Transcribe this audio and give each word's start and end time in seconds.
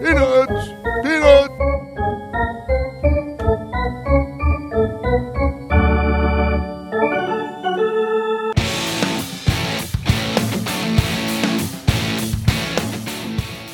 Peanuts! 0.00 0.68
Peanuts! 1.04 1.54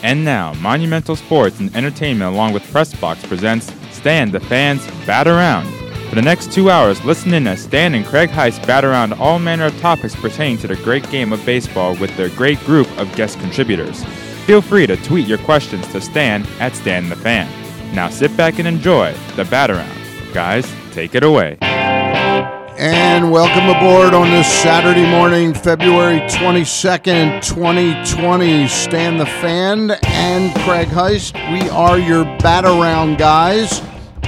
And 0.02 0.22
now, 0.22 0.52
Monumental 0.60 1.16
Sports 1.16 1.60
and 1.60 1.74
Entertainment 1.74 2.34
along 2.34 2.52
with 2.52 2.62
Pressbox 2.64 3.26
presents 3.26 3.72
Stan 3.90 4.30
the 4.30 4.40
Fan's 4.40 4.86
Bat 5.06 5.28
Around. 5.28 5.83
For 6.14 6.20
the 6.20 6.26
next 6.26 6.52
two 6.52 6.70
hours, 6.70 7.04
listen 7.04 7.34
in 7.34 7.44
as 7.48 7.62
Stan 7.62 7.92
and 7.92 8.06
Craig 8.06 8.30
Heist 8.30 8.64
bat 8.68 8.84
around 8.84 9.14
all 9.14 9.40
manner 9.40 9.64
of 9.64 9.76
topics 9.80 10.14
pertaining 10.14 10.58
to 10.58 10.68
the 10.68 10.76
great 10.76 11.10
game 11.10 11.32
of 11.32 11.44
baseball 11.44 11.96
with 11.96 12.16
their 12.16 12.28
great 12.28 12.60
group 12.60 12.86
of 12.98 13.12
guest 13.16 13.40
contributors. 13.40 14.04
Feel 14.46 14.62
free 14.62 14.86
to 14.86 14.96
tweet 14.98 15.26
your 15.26 15.38
questions 15.38 15.84
to 15.88 16.00
Stan 16.00 16.46
at 16.60 16.76
Stan 16.76 17.08
the 17.08 17.16
Fan. 17.16 17.50
Now 17.96 18.10
sit 18.10 18.36
back 18.36 18.60
and 18.60 18.68
enjoy 18.68 19.12
the 19.34 19.44
bat 19.46 19.72
around. 19.72 19.90
Guys, 20.32 20.72
take 20.92 21.16
it 21.16 21.24
away. 21.24 21.58
And 21.60 23.32
welcome 23.32 23.68
aboard 23.76 24.14
on 24.14 24.30
this 24.30 24.46
Saturday 24.46 25.10
morning, 25.10 25.52
February 25.52 26.20
22nd, 26.28 27.42
2020. 27.42 28.68
Stan 28.68 29.16
the 29.16 29.26
Fan 29.26 29.90
and 30.04 30.54
Craig 30.60 30.86
Heist. 30.90 31.34
We 31.52 31.68
are 31.70 31.98
your 31.98 32.22
bat 32.38 32.64
around 32.64 33.18
guys. 33.18 33.82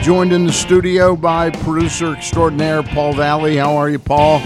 Joined 0.07 0.33
in 0.33 0.47
the 0.47 0.53
studio 0.53 1.17
by 1.17 1.51
producer 1.51 2.15
extraordinaire 2.15 2.85
Paul 2.85 3.15
Valle. 3.15 3.57
How 3.57 3.75
are 3.77 3.91
you, 3.91 3.99
Paul? 3.99 4.39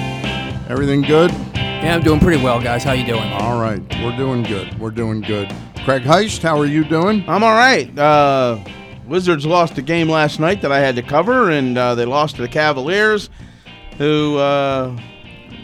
Everything 0.71 1.03
good? 1.03 1.31
Yeah, 1.55 1.97
I'm 1.97 2.01
doing 2.01 2.19
pretty 2.19 2.43
well, 2.43 2.63
guys. 2.63 2.83
How 2.83 2.93
you 2.93 3.05
doing? 3.05 3.31
All 3.35 3.61
right, 3.61 3.79
we're 4.03 4.17
doing 4.17 4.43
good. 4.43 4.79
We're 4.81 4.91
doing 4.91 5.21
good. 5.21 5.55
Craig 5.85 6.03
Heist, 6.05 6.41
how 6.41 6.59
are 6.59 6.65
you 6.65 6.83
doing? 6.83 7.23
I'm 7.29 7.45
all 7.45 7.53
right. 7.53 7.99
Uh, 7.99 8.65
Wizards 9.07 9.45
lost 9.45 9.77
a 9.77 9.83
game 9.83 10.09
last 10.09 10.41
night 10.41 10.63
that 10.63 10.73
I 10.73 10.79
had 10.79 10.97
to 10.97 11.03
cover, 11.03 11.51
and 11.51 11.77
uh, 11.77 11.95
they 11.95 12.07
lost 12.07 12.37
to 12.37 12.43
the 12.43 12.49
Cavaliers, 12.49 13.29
who, 13.99 14.39
uh, 14.39 14.99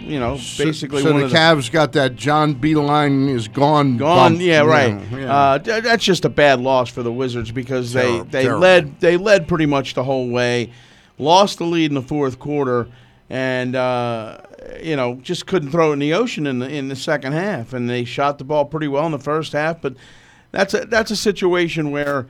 you 0.06 0.20
know, 0.20 0.34
basically 0.56 1.02
so 1.02 1.10
one 1.10 1.20
the 1.20 1.26
of 1.26 1.30
the 1.32 1.36
Cavs 1.36 1.70
got 1.70 1.92
that 1.92 2.16
John 2.16 2.54
Beilein 2.54 3.28
is 3.28 3.48
gone. 3.48 3.96
gone. 3.96 4.32
bump. 4.34 4.40
Yeah, 4.40 4.60
right. 4.60 5.00
yeah. 5.12 5.34
Uh, 5.34 5.58
that's 5.58 6.04
just 6.04 6.24
a 6.24 6.28
bad 6.28 6.60
loss 6.60 6.88
for 6.88 7.02
the 7.02 7.12
Wizards 7.12 7.50
because 7.50 7.92
Terrible, 7.92 8.24
they 8.24 8.30
they 8.30 8.42
terrible. 8.44 8.60
led 8.60 9.00
they 9.00 9.16
led 9.16 9.48
pretty 9.48 9.66
much 9.66 9.94
the 9.94 10.04
whole 10.04 10.28
way, 10.28 10.72
lost 11.18 11.58
the 11.58 11.64
lead 11.64 11.90
in 11.90 11.94
the 11.94 12.02
fourth 12.02 12.38
quarter, 12.38 12.88
and 13.28 13.74
uh, 13.74 14.38
you 14.80 14.96
know 14.96 15.16
just 15.16 15.46
couldn't 15.46 15.70
throw 15.70 15.90
it 15.90 15.94
in 15.94 15.98
the 15.98 16.14
ocean 16.14 16.46
in 16.46 16.60
the 16.60 16.68
in 16.68 16.88
the 16.88 16.96
second 16.96 17.32
half. 17.32 17.72
And 17.72 17.90
they 17.90 18.04
shot 18.04 18.38
the 18.38 18.44
ball 18.44 18.64
pretty 18.64 18.88
well 18.88 19.06
in 19.06 19.12
the 19.12 19.18
first 19.18 19.52
half, 19.52 19.80
but 19.82 19.94
that's 20.52 20.72
a 20.74 20.84
that's 20.86 21.10
a 21.10 21.16
situation 21.16 21.90
where. 21.90 22.26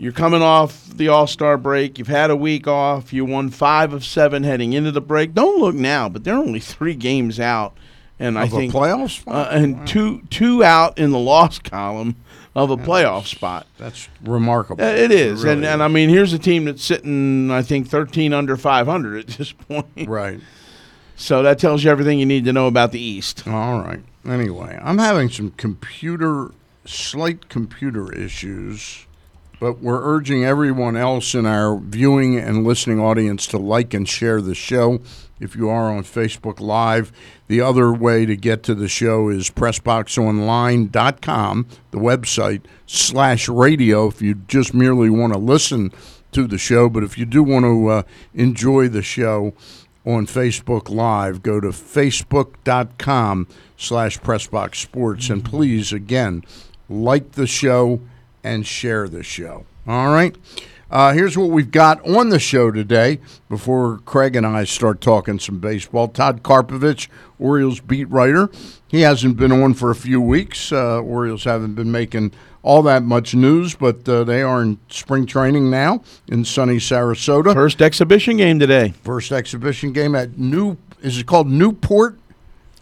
You're 0.00 0.12
coming 0.12 0.42
off 0.42 0.86
the 0.88 1.08
All 1.08 1.26
Star 1.26 1.58
break. 1.58 1.98
You've 1.98 2.06
had 2.06 2.30
a 2.30 2.36
week 2.36 2.68
off. 2.68 3.12
You 3.12 3.24
won 3.24 3.50
five 3.50 3.92
of 3.92 4.04
seven 4.04 4.44
heading 4.44 4.72
into 4.72 4.92
the 4.92 5.00
break. 5.00 5.34
Don't 5.34 5.58
look 5.60 5.74
now, 5.74 6.08
but 6.08 6.22
they're 6.24 6.36
only 6.36 6.60
three 6.60 6.94
games 6.94 7.40
out, 7.40 7.76
and 8.18 8.38
I 8.38 8.44
Of 8.44 8.52
a 8.52 8.56
think 8.56 8.72
playoff 8.72 9.10
spot? 9.20 9.48
uh, 9.48 9.50
and 9.50 9.86
two 9.88 10.22
two 10.30 10.62
out 10.62 10.98
in 10.98 11.10
the 11.10 11.18
loss 11.18 11.58
column 11.58 12.14
of 12.54 12.70
a 12.70 12.76
playoff 12.76 13.26
spot. 13.26 13.66
That's 13.76 14.08
remarkable. 14.24 14.82
It 14.84 15.10
is, 15.10 15.42
really 15.42 15.56
and 15.56 15.64
and 15.66 15.82
I 15.82 15.88
mean, 15.88 16.08
here's 16.10 16.32
a 16.32 16.38
team 16.38 16.66
that's 16.66 16.84
sitting, 16.84 17.50
I 17.50 17.62
think, 17.62 17.88
13 17.88 18.32
under 18.32 18.56
500 18.56 19.18
at 19.18 19.26
this 19.36 19.50
point. 19.52 19.86
right. 20.08 20.40
So 21.16 21.42
that 21.42 21.58
tells 21.58 21.82
you 21.82 21.90
everything 21.90 22.20
you 22.20 22.26
need 22.26 22.44
to 22.44 22.52
know 22.52 22.68
about 22.68 22.92
the 22.92 23.00
East. 23.00 23.48
All 23.48 23.80
right. 23.80 24.04
Anyway, 24.24 24.78
I'm 24.80 24.98
having 24.98 25.28
some 25.28 25.50
computer, 25.52 26.52
slight 26.84 27.48
computer 27.48 28.12
issues, 28.12 29.04
but 29.60 29.80
we're 29.80 30.02
urging 30.02 30.44
everyone 30.44 30.96
else 30.96 31.34
in 31.34 31.44
our 31.46 31.76
viewing 31.76 32.38
and 32.38 32.64
listening 32.64 33.00
audience 33.00 33.46
to 33.48 33.58
like 33.58 33.92
and 33.94 34.08
share 34.08 34.40
the 34.40 34.54
show. 34.54 35.00
If 35.40 35.56
you 35.56 35.68
are 35.68 35.90
on 35.90 36.04
Facebook 36.04 36.60
Live, 36.60 37.12
the 37.46 37.60
other 37.60 37.92
way 37.92 38.26
to 38.26 38.36
get 38.36 38.62
to 38.64 38.74
the 38.74 38.88
show 38.88 39.28
is 39.28 39.50
pressboxonline.com, 39.50 41.66
the 41.90 41.98
website, 41.98 42.62
slash 42.86 43.48
radio, 43.48 44.08
if 44.08 44.20
you 44.20 44.34
just 44.34 44.74
merely 44.74 45.10
want 45.10 45.32
to 45.32 45.38
listen 45.38 45.92
to 46.32 46.46
the 46.46 46.58
show. 46.58 46.88
But 46.88 47.04
if 47.04 47.16
you 47.16 47.24
do 47.24 47.42
want 47.42 47.64
to 47.64 47.88
uh, 47.88 48.02
enjoy 48.34 48.88
the 48.88 49.02
show, 49.02 49.54
on 50.08 50.26
Facebook 50.26 50.88
Live. 50.88 51.42
Go 51.42 51.60
to 51.60 51.68
facebook.com 51.68 53.46
slash 53.76 54.18
Pressbox 54.18 54.76
Sports. 54.76 55.28
And 55.28 55.44
please, 55.44 55.92
again, 55.92 56.42
like 56.88 57.32
the 57.32 57.46
show 57.46 58.00
and 58.48 58.66
share 58.66 59.08
the 59.08 59.22
show. 59.22 59.66
All 59.86 60.08
right? 60.08 60.34
Uh, 60.90 61.12
here's 61.12 61.36
what 61.36 61.50
we've 61.50 61.70
got 61.70 62.02
on 62.08 62.30
the 62.30 62.38
show 62.38 62.70
today 62.70 63.20
before 63.50 63.98
Craig 64.06 64.34
and 64.34 64.46
I 64.46 64.64
start 64.64 65.02
talking 65.02 65.38
some 65.38 65.58
baseball. 65.58 66.08
Todd 66.08 66.42
Karpovich, 66.42 67.08
Orioles 67.38 67.80
beat 67.80 68.08
writer. 68.08 68.48
He 68.86 69.02
hasn't 69.02 69.36
been 69.36 69.52
on 69.52 69.74
for 69.74 69.90
a 69.90 69.94
few 69.94 70.18
weeks. 70.18 70.72
Uh, 70.72 71.00
Orioles 71.00 71.44
haven't 71.44 71.74
been 71.74 71.92
making 71.92 72.32
all 72.62 72.82
that 72.84 73.02
much 73.02 73.34
news, 73.34 73.74
but 73.74 74.08
uh, 74.08 74.24
they 74.24 74.40
are 74.40 74.62
in 74.62 74.78
spring 74.88 75.26
training 75.26 75.70
now 75.70 76.02
in 76.26 76.44
sunny 76.44 76.76
Sarasota. 76.76 77.52
First 77.52 77.82
exhibition 77.82 78.38
game 78.38 78.58
today. 78.58 78.94
First 79.04 79.30
exhibition 79.30 79.92
game 79.92 80.14
at 80.14 80.38
New. 80.38 80.78
Is 81.02 81.18
it 81.18 81.26
called 81.26 81.48
Newport? 81.48 82.18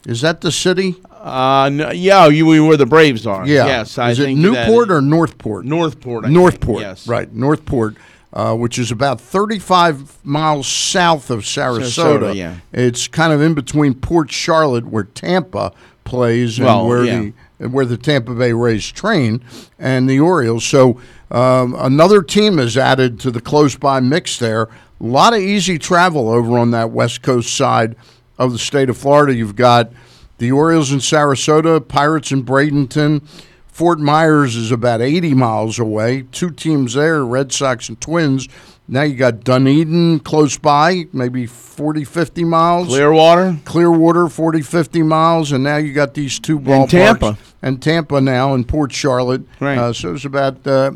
Is 0.07 0.21
that 0.21 0.43
the 0.43 0.53
city? 0.53 0.95
Uh, 1.27 1.69
no, 1.71 1.91
yeah, 1.91 2.29
you 2.29 2.65
where 2.65 2.77
the 2.77 2.87
Braves 2.87 3.27
are. 3.27 3.47
Yeah. 3.47 3.67
Yes, 3.67 3.99
I 3.99 4.11
is 4.11 4.21
it 4.21 4.27
think 4.27 4.39
Newport 4.39 4.91
or 4.93 5.01
Northport? 5.01 5.65
Northport? 5.65 6.25
I 6.25 6.29
think, 6.29 6.35
Northport. 6.35 6.81
Yes. 6.83 7.09
Right, 7.09 7.33
Northport, 7.33 7.97
uh, 8.33 8.55
which 8.55 8.79
is 8.79 8.93
about 8.93 9.21
35 9.21 10.25
miles 10.25 10.69
south 10.69 11.31
of 11.31 11.41
Sarasota. 11.41 12.21
Sarasota, 12.21 12.35
yeah. 12.37 12.57
It's 12.73 13.09
kind 13.09 13.33
of 13.33 13.43
in 13.43 13.55
between 13.55 13.95
Port 13.95 14.31
Charlotte, 14.31 14.87
where 14.87 15.03
Tampa 15.03 15.73
plays, 16.05 16.59
and 16.59 16.67
Well, 16.67 16.87
where 16.87 17.05
yeah. 17.05 17.21
the 17.59 17.69
where 17.69 17.87
the 17.87 17.97
Tampa 17.97 18.35
Bay 18.35 18.53
Rays 18.53 18.87
train, 18.93 19.43
and 19.79 20.09
the 20.09 20.21
Orioles. 20.21 20.65
So 20.65 21.01
um, 21.31 21.75
another 21.77 22.23
team 22.23 22.59
is 22.61 22.77
added 22.77 23.19
to 23.21 23.31
the 23.33 23.41
close 23.41 23.75
by 23.77 23.99
mix 23.99 24.39
there. 24.39 24.65
A 24.65 24.69
lot 25.01 25.33
of 25.33 25.41
easy 25.41 25.79
travel 25.79 26.29
over 26.29 26.57
on 26.59 26.71
that 26.71 26.91
west 26.91 27.23
coast 27.23 27.55
side 27.57 27.97
of 28.39 28.53
the 28.53 28.59
state 28.59 28.89
of 28.91 28.97
Florida. 28.97 29.35
You've 29.35 29.57
got 29.57 29.91
the 30.39 30.53
Orioles 30.53 30.93
in 30.93 30.99
Sarasota, 30.99 31.87
Pirates 31.87 32.33
in 32.33 32.45
Bradenton. 32.45 33.27
Fort 33.67 33.99
Myers 33.99 34.57
is 34.57 34.73
about 34.73 35.03
80 35.03 35.35
miles 35.35 35.79
away. 35.79 36.23
Two 36.33 36.51
teams 36.51 36.95
there, 36.95 37.25
Red 37.25 37.53
Sox 37.53 37.89
and 37.89 38.01
Twins. 38.01 38.49
Now 38.89 39.03
you 39.03 39.17
got 39.17 39.43
Dunedin 39.43 40.21
close 40.21 40.57
by, 40.57 41.07
maybe 41.13 41.45
40, 41.45 42.05
50 42.05 42.45
miles. 42.45 42.89
Clearwater. 42.89 43.59
Clearwater, 43.65 44.29
40, 44.29 44.63
50 44.63 45.03
miles. 45.03 45.53
And 45.53 45.65
now 45.65 45.77
you 45.77 45.93
got 45.93 46.15
these 46.15 46.39
two 46.39 46.61
ballparks. 46.61 46.91
Tampa. 46.91 47.39
And 47.63 47.83
Tampa 47.83 48.21
now 48.21 48.55
in 48.55 48.65
Port 48.65 48.93
Charlotte. 48.93 49.43
Right. 49.61 49.77
Uh, 49.77 49.93
so 49.93 50.15
it's 50.15 50.25
about 50.25 50.65
uh, 50.67 50.93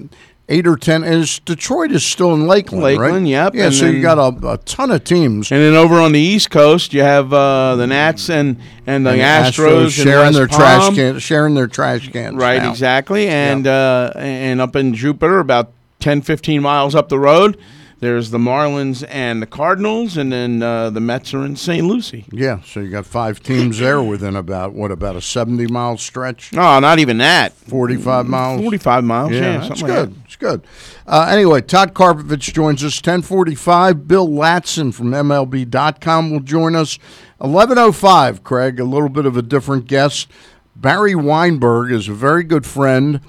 eight 0.51 0.67
or 0.67 0.77
10. 0.77 1.05
Is 1.05 1.39
Detroit 1.39 1.91
is 1.93 2.05
still 2.05 2.35
in 2.35 2.47
Lakeland, 2.47 2.83
right? 2.83 2.99
Lakeland, 2.99 3.29
yep, 3.29 3.55
Yeah, 3.55 3.67
and 3.67 3.75
so 3.75 3.87
you 3.87 3.93
then- 3.93 4.03
got 4.03 4.19
a, 4.19 4.49
a 4.53 4.59
ton 4.59 4.91
of 4.91 5.05
teams. 5.05 5.51
And 5.51 5.61
then 5.63 5.75
over 5.75 5.95
on 6.01 6.13
the 6.13 6.21
East 6.21 6.51
Coast, 6.51 6.93
you 6.93 7.01
have 7.03 7.33
uh, 7.33 7.77
the 7.77 7.87
Nats 7.87 8.29
and 8.29 8.59
and 8.87 9.07
the 9.07 9.11
And 9.13 9.21
Astros, 9.21 9.83
and 9.85 9.93
sharing 9.93 10.33
their 10.35 10.49
Palm. 10.49 10.59
trash 10.61 10.95
can, 10.95 11.19
sharing 11.19 11.55
their 11.55 11.69
trash 11.69 12.11
cans. 12.11 12.37
Right, 12.37 12.63
now. 12.63 12.71
exactly. 12.71 13.29
And 13.29 13.67
uh, 13.67 14.13
and 14.17 14.61
up 14.61 14.77
in 14.77 14.93
Jupiter, 14.95 15.39
about 15.39 15.73
10, 16.01 16.23
15 16.23 16.61
miles 16.63 16.95
up 16.95 17.09
the 17.09 17.19
road, 17.19 17.57
there's 18.01 18.31
the 18.31 18.39
Marlins 18.39 19.05
and 19.09 19.43
the 19.43 19.47
Cardinals, 19.47 20.17
and 20.17 20.33
then 20.33 20.63
uh, 20.63 20.89
the 20.91 21.01
Mets 21.01 21.35
are 21.35 21.45
in 21.45 21.55
St. 21.55 21.87
Lucie. 21.87 22.25
Yeah, 22.33 22.61
so 22.65 22.81
you 22.81 22.91
got 22.91 23.05
five 23.07 23.43
teams 23.43 23.79
there 23.79 24.03
within 24.03 24.37
about 24.37 24.73
what 24.73 24.91
about 24.91 25.17
a 25.17 25.21
seventy 25.21 25.67
mile 25.67 25.97
stretch, 25.99 26.53
No, 26.53 26.81
not 26.81 26.99
even 26.99 27.19
that. 27.19 27.53
forty 27.53 27.97
five 27.97 28.27
miles. 28.27 28.61
45 28.63 29.05
miles. 29.05 29.33
Yeah, 29.33 29.41
that's 29.59 29.67
something 29.69 29.87
good. 29.87 30.09
like 30.09 30.15
that. 30.19 30.25
It's 30.25 30.37
good. 30.37 30.67
Uh, 31.07 31.27
anyway, 31.31 31.61
Todd 31.61 31.93
Karpovich 31.95 32.53
joins 32.55 32.83
us. 32.83 33.01
Ten 33.01 33.23
forty 33.23 33.55
five. 33.55 34.09
Bill 34.09 34.29
Ladson 34.29 34.93
from 34.95 35.11
MLB.com 35.11 36.31
will 36.31 36.41
join 36.41 36.75
us. 36.75 36.99
Eleven 37.41 37.79
oh 37.79 37.93
five. 37.93 38.43
Craig, 38.45 38.81
a 38.81 38.85
little 38.85 39.09
bit 39.09 39.27
of 39.27 39.37
a 39.37 39.43
different 39.43 39.87
guest. 39.87 40.29
Barry 40.75 41.15
Weinberg 41.15 41.93
is 41.93 42.09
a 42.09 42.15
very 42.15 42.45
good 42.45 42.65
friend 42.65 43.21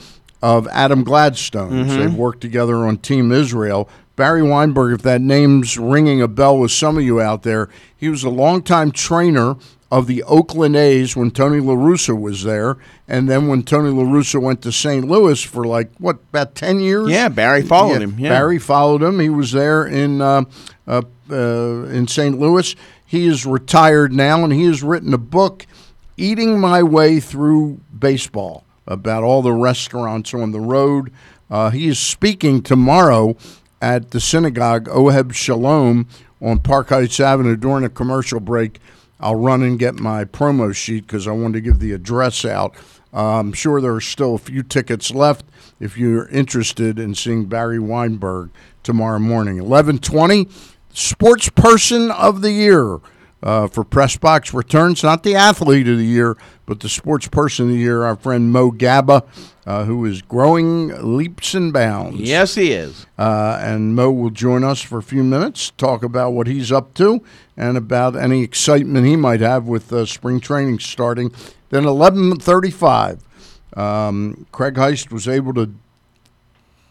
of 0.42 0.68
Adam 0.70 1.04
Gladstone. 1.04 1.72
Mm-hmm. 1.72 2.00
They've 2.00 2.16
worked 2.16 2.42
together 2.42 2.78
on 2.78 2.98
Team 2.98 3.32
Israel. 3.32 3.90
Barry 4.16 4.44
Weinberg, 4.44 4.94
if 4.94 5.02
that 5.04 5.22
name's 5.22 5.78
ringing 5.78 6.22
a 6.22 6.28
bell 6.28 6.58
with 6.58 6.72
some 6.72 6.98
of 6.98 7.04
you 7.04 7.22
out 7.22 7.44
there, 7.44 7.70
he 7.96 8.10
was 8.10 8.24
a 8.24 8.30
longtime 8.30 8.92
trainer 8.92 9.56
of 9.92 10.08
the 10.08 10.24
Oakland 10.24 10.76
A's 10.76 11.16
when 11.16 11.32
Tony 11.32 11.60
La 11.60 11.74
Russa 11.74 12.20
was 12.20 12.44
there, 12.44 12.78
and 13.08 13.30
then 13.30 13.48
when 13.48 13.64
Tony 13.64 13.90
La 13.90 14.04
Russa 14.04 14.42
went 14.42 14.62
to 14.62 14.72
St. 14.72 15.06
Louis 15.06 15.42
for 15.44 15.66
like 15.66 15.92
what 15.98 16.18
about 16.30 16.56
ten 16.56 16.80
years? 16.80 17.10
Yeah, 17.10 17.28
Barry 17.28 17.62
followed 17.62 18.02
him. 18.02 18.18
Yeah. 18.18 18.30
Barry 18.30 18.58
followed 18.58 19.04
him. 19.04 19.20
He 19.20 19.30
was 19.30 19.52
there 19.52 19.86
in 19.86 20.22
uh, 20.22 20.44
uh, 20.88 21.02
uh, 21.30 21.84
in 21.86 22.08
St. 22.08 22.40
Louis. 22.40 22.76
He 23.06 23.28
is 23.28 23.46
retired 23.46 24.14
now, 24.14 24.44
and 24.46 24.54
he 24.54 24.64
has 24.66 24.82
written 24.82 25.14
a 25.14 25.18
book, 25.18 25.66
"Eating 26.16 26.60
My 26.60 26.82
Way 26.84 27.20
Through 27.20 27.82
Baseball." 27.98 28.66
about 28.88 29.24
all 29.24 29.42
the 29.42 29.54
restaurants 29.54 30.34
on 30.34 30.52
the 30.52 30.60
road. 30.60 31.12
Uh, 31.50 31.70
he 31.70 31.88
is 31.88 32.00
speaking 32.00 32.62
tomorrow 32.62 33.36
at 33.82 34.12
the 34.12 34.20
synagogue 34.20 34.88
Oheb 34.88 35.34
Shalom 35.34 36.08
on 36.42 36.60
Park 36.60 36.90
Heights 36.90 37.20
Avenue 37.20 37.56
during 37.56 37.84
a 37.84 37.90
commercial 37.90 38.40
break. 38.40 38.80
I'll 39.20 39.36
run 39.36 39.62
and 39.62 39.78
get 39.78 39.96
my 39.96 40.26
promo 40.26 40.74
sheet 40.74 41.08
because 41.08 41.28
I 41.28 41.32
wanted 41.32 41.54
to 41.54 41.62
give 41.62 41.80
the 41.80 41.92
address 41.92 42.46
out. 42.46 42.76
Uh, 43.14 43.40
I'm 43.40 43.54
sure 43.54 43.82
there 43.82 43.94
are 43.94 44.02
still 44.02 44.36
a 44.36 44.40
few 44.40 44.64
tickets 44.64 45.12
left 45.12 45.46
if 45.80 45.98
you're 45.98 46.28
interested 46.30 46.98
in 46.98 47.14
seeing 47.14 47.46
Barry 47.46 47.80
Weinberg 47.80 48.52
tomorrow 48.84 49.20
morning. 49.20 49.56
1120, 49.56 50.48
Sports 50.94 51.50
Person 51.50 52.10
of 52.12 52.42
the 52.42 52.52
Year 52.52 53.00
uh, 53.44 53.68
for 53.68 53.84
Press 53.84 54.18
Box 54.18 54.54
returns. 54.54 55.04
Not 55.04 55.24
the 55.24 55.36
athlete 55.36 55.88
of 55.88 55.98
the 55.98 56.06
year, 56.06 56.38
but 56.66 56.80
the 56.80 56.90
sports 56.90 57.28
person 57.28 57.66
of 57.66 57.72
the 57.72 57.78
year, 57.78 58.04
our 58.04 58.16
friend 58.16 58.52
Mo 58.52 58.72
Gaba, 58.72 59.24
uh, 59.66 59.86
who 59.86 60.06
is 60.06 60.22
growing 60.22 61.18
leaps 61.18 61.54
and 61.54 61.74
bounds. 61.74 62.20
Yes, 62.20 62.56
he 62.56 62.72
is. 62.72 63.06
Uh, 63.18 63.60
and 63.62 63.96
Mo 63.96 64.12
will 64.12 64.30
join 64.30 64.64
us 64.64 64.82
for 64.82 64.98
a 64.98 65.04
few 65.04 65.24
minutes, 65.24 65.72
talk 65.72 66.04
about 66.04 66.32
what 66.32 66.48
he's 66.48 66.72
up 66.72 66.94
to 66.96 67.22
and 67.58 67.78
about 67.78 68.16
any 68.16 68.44
excitement 68.44 69.06
he 69.06 69.16
might 69.16 69.42
have 69.42 69.66
with 69.66 69.92
uh, 69.92 70.06
spring 70.06 70.40
training 70.40 70.80
starting. 70.80 71.32
Then 71.70 71.84
11:35, 71.84 73.20
um, 73.78 74.46
Craig 74.52 74.76
Heist 74.76 75.12
was 75.12 75.28
able 75.28 75.54
to 75.54 75.72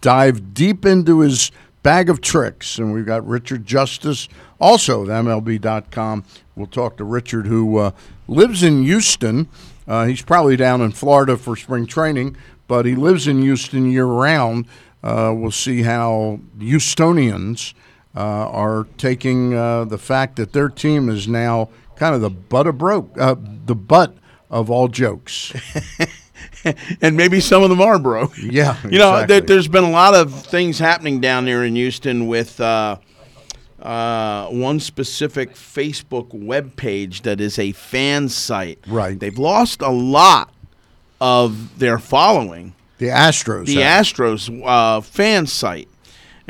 dive 0.00 0.55
deep 0.55 0.87
into 0.87 1.20
his 1.20 1.50
bag 1.82 2.11
of 2.11 2.21
tricks, 2.21 2.79
and 2.79 2.93
we've 2.93 3.06
got 3.06 3.27
Richard 3.27 3.67
Justice, 3.67 4.29
also 4.61 5.03
of 5.03 5.09
MLB.com. 5.09 6.25
We'll 6.55 6.67
talk 6.67 6.97
to 6.99 7.05
Richard, 7.05 7.47
who 7.47 7.79
uh, 7.79 7.91
lives 8.29 8.62
in 8.62 8.85
Houston. 8.85 9.49
Uh, 9.87 10.06
he's 10.06 10.23
probably 10.23 10.56
down 10.56 10.81
in 10.81 10.93
Florida 10.93 11.37
for 11.37 11.56
spring 11.56 11.87
training, 11.87 12.37
but 12.69 12.87
he 12.87 12.94
lives 12.94 13.27
in 13.27 13.43
Houston 13.43 13.91
year 13.91 14.06
round. 14.06 14.67
Uh, 15.03 15.32
we'll 15.35 15.50
see 15.50 15.82
how 15.82 16.41
Houstonians 16.59 17.75
uh, 18.15 18.21
are 18.21 18.87
taking 18.99 19.55
uh, 19.55 19.85
the 19.85 19.99
fact 19.99 20.37
that 20.37 20.53
their 20.53 20.69
team 20.69 21.09
is 21.09 21.26
now 21.26 21.71
kind 21.97 22.15
of 22.15 22.21
the 22.21 22.31
butt 22.31 22.67
of 22.67 22.79
broke, 22.79 23.11
uh, 23.19 23.35
the 23.67 23.75
butt 23.75 24.15
of 24.50 24.71
all 24.71 24.88
jokes. 24.88 25.53
and 27.01 27.17
maybe 27.17 27.41
some 27.41 27.62
of 27.62 27.71
them 27.71 27.81
are 27.81 27.99
broke. 27.99 28.37
Yeah, 28.39 28.77
you 28.85 28.99
know, 28.99 29.12
there, 29.12 29.23
exactly. 29.23 29.41
there's 29.47 29.69
been 29.69 29.85
a 29.85 29.91
lot 29.91 30.15
of 30.15 30.33
things 30.47 30.79
happening 30.79 31.21
down 31.21 31.45
there 31.45 31.65
in 31.65 31.75
Houston 31.77 32.27
with 32.27 32.61
uh, 32.61 32.97
uh, 33.81 34.49
one 34.49 34.81
specific 34.81 35.55
Facebook 35.55 36.33
web 36.33 36.77
page 36.77 37.23
that 37.23 37.41
is 37.41 37.59
a 37.59 37.73
fan 37.73 38.29
site. 38.29 38.79
Right. 38.87 39.19
They've 39.19 39.39
lost 39.39 39.83
a 39.83 39.91
lot 39.91 40.53
of 41.21 41.79
their 41.79 41.99
following. 41.99 42.75
The 42.99 43.07
Astros. 43.07 43.67
The 43.67 43.81
have. 43.81 44.05
Astros 44.05 44.62
uh, 44.65 45.01
fan 45.01 45.47
site. 45.47 45.89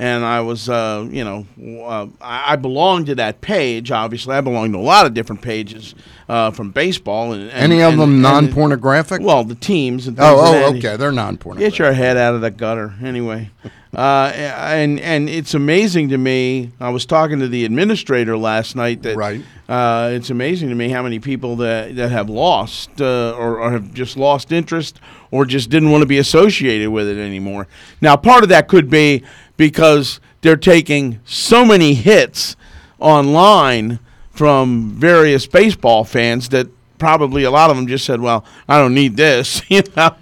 And 0.01 0.25
I 0.25 0.41
was, 0.41 0.67
uh, 0.71 1.07
you 1.11 1.25
know, 1.25 1.47
uh, 1.85 2.07
I 2.23 2.53
I 2.53 2.57
belong 2.57 3.05
to 3.05 3.15
that 3.17 3.43
page. 3.43 3.91
Obviously, 3.91 4.35
I 4.35 4.41
belonged 4.41 4.73
to 4.73 4.79
a 4.79 4.81
lot 4.81 5.05
of 5.05 5.13
different 5.13 5.43
pages 5.43 5.95
uh, 6.27 6.53
from 6.53 6.71
baseball. 6.71 7.33
And, 7.35 7.43
and 7.51 7.73
Any 7.73 7.83
of 7.83 7.93
and- 7.93 8.01
them 8.01 8.23
non-pornographic? 8.23 9.21
Well, 9.21 9.45
the 9.45 9.55
teams 9.55 10.09
and 10.09 10.19
oh, 10.19 10.37
oh, 10.41 10.53
that- 10.53 10.77
okay. 10.77 10.97
They're 10.97 11.13
non-pornographic. 11.13 11.73
Get 11.75 11.79
your 11.79 11.93
head 11.93 12.17
out 12.17 12.35
of 12.35 12.41
the 12.41 12.51
gutter, 12.51 12.95
anyway. 13.03 13.51
Uh, 13.95 14.31
and 14.35 14.99
and 15.01 15.29
it's 15.29 15.53
amazing 15.53 16.09
to 16.11 16.17
me. 16.17 16.71
I 16.81 16.89
was 16.91 17.05
talking 17.05 17.39
to 17.41 17.49
the 17.49 17.65
administrator 17.67 18.39
last 18.39 18.77
night. 18.77 19.03
That 19.03 19.17
Right. 19.17 19.43
Uh, 19.69 20.11
it's 20.15 20.31
amazing 20.31 20.69
to 20.71 20.75
me 20.75 20.89
how 20.89 21.03
many 21.03 21.19
people 21.19 21.57
that 21.57 21.95
that 21.97 22.11
have 22.11 22.31
lost 22.31 23.03
uh, 23.03 23.35
or, 23.37 23.59
or 23.61 23.73
have 23.73 23.93
just 23.93 24.17
lost 24.17 24.51
interest 24.53 24.99
or 25.31 25.45
just 25.45 25.69
didn't 25.71 25.91
want 25.91 26.03
to 26.03 26.07
be 26.07 26.19
associated 26.19 26.89
with 26.91 27.07
it 27.09 27.19
anymore. 27.19 27.67
Now, 28.01 28.17
part 28.17 28.43
of 28.45 28.49
that 28.49 28.67
could 28.69 28.89
be 28.89 29.25
because 29.61 30.21
they're 30.41 30.57
taking 30.57 31.21
so 31.27 31.67
many 31.67 31.93
hits 31.93 32.57
online 32.99 33.99
from 34.31 34.93
various 34.93 35.47
baseball 35.47 36.03
fans 36.03 36.49
that 36.49 36.67
probably 36.97 37.45
a 37.45 37.51
lot 37.51 37.69
of 37.69 37.77
them 37.77 37.87
just 37.87 38.07
said, 38.07 38.23
"Well, 38.23 38.43
I 38.67 38.79
don't 38.79 38.95
need 38.95 39.19
this," 39.19 39.61
you 39.69 39.83
know. 39.95 40.15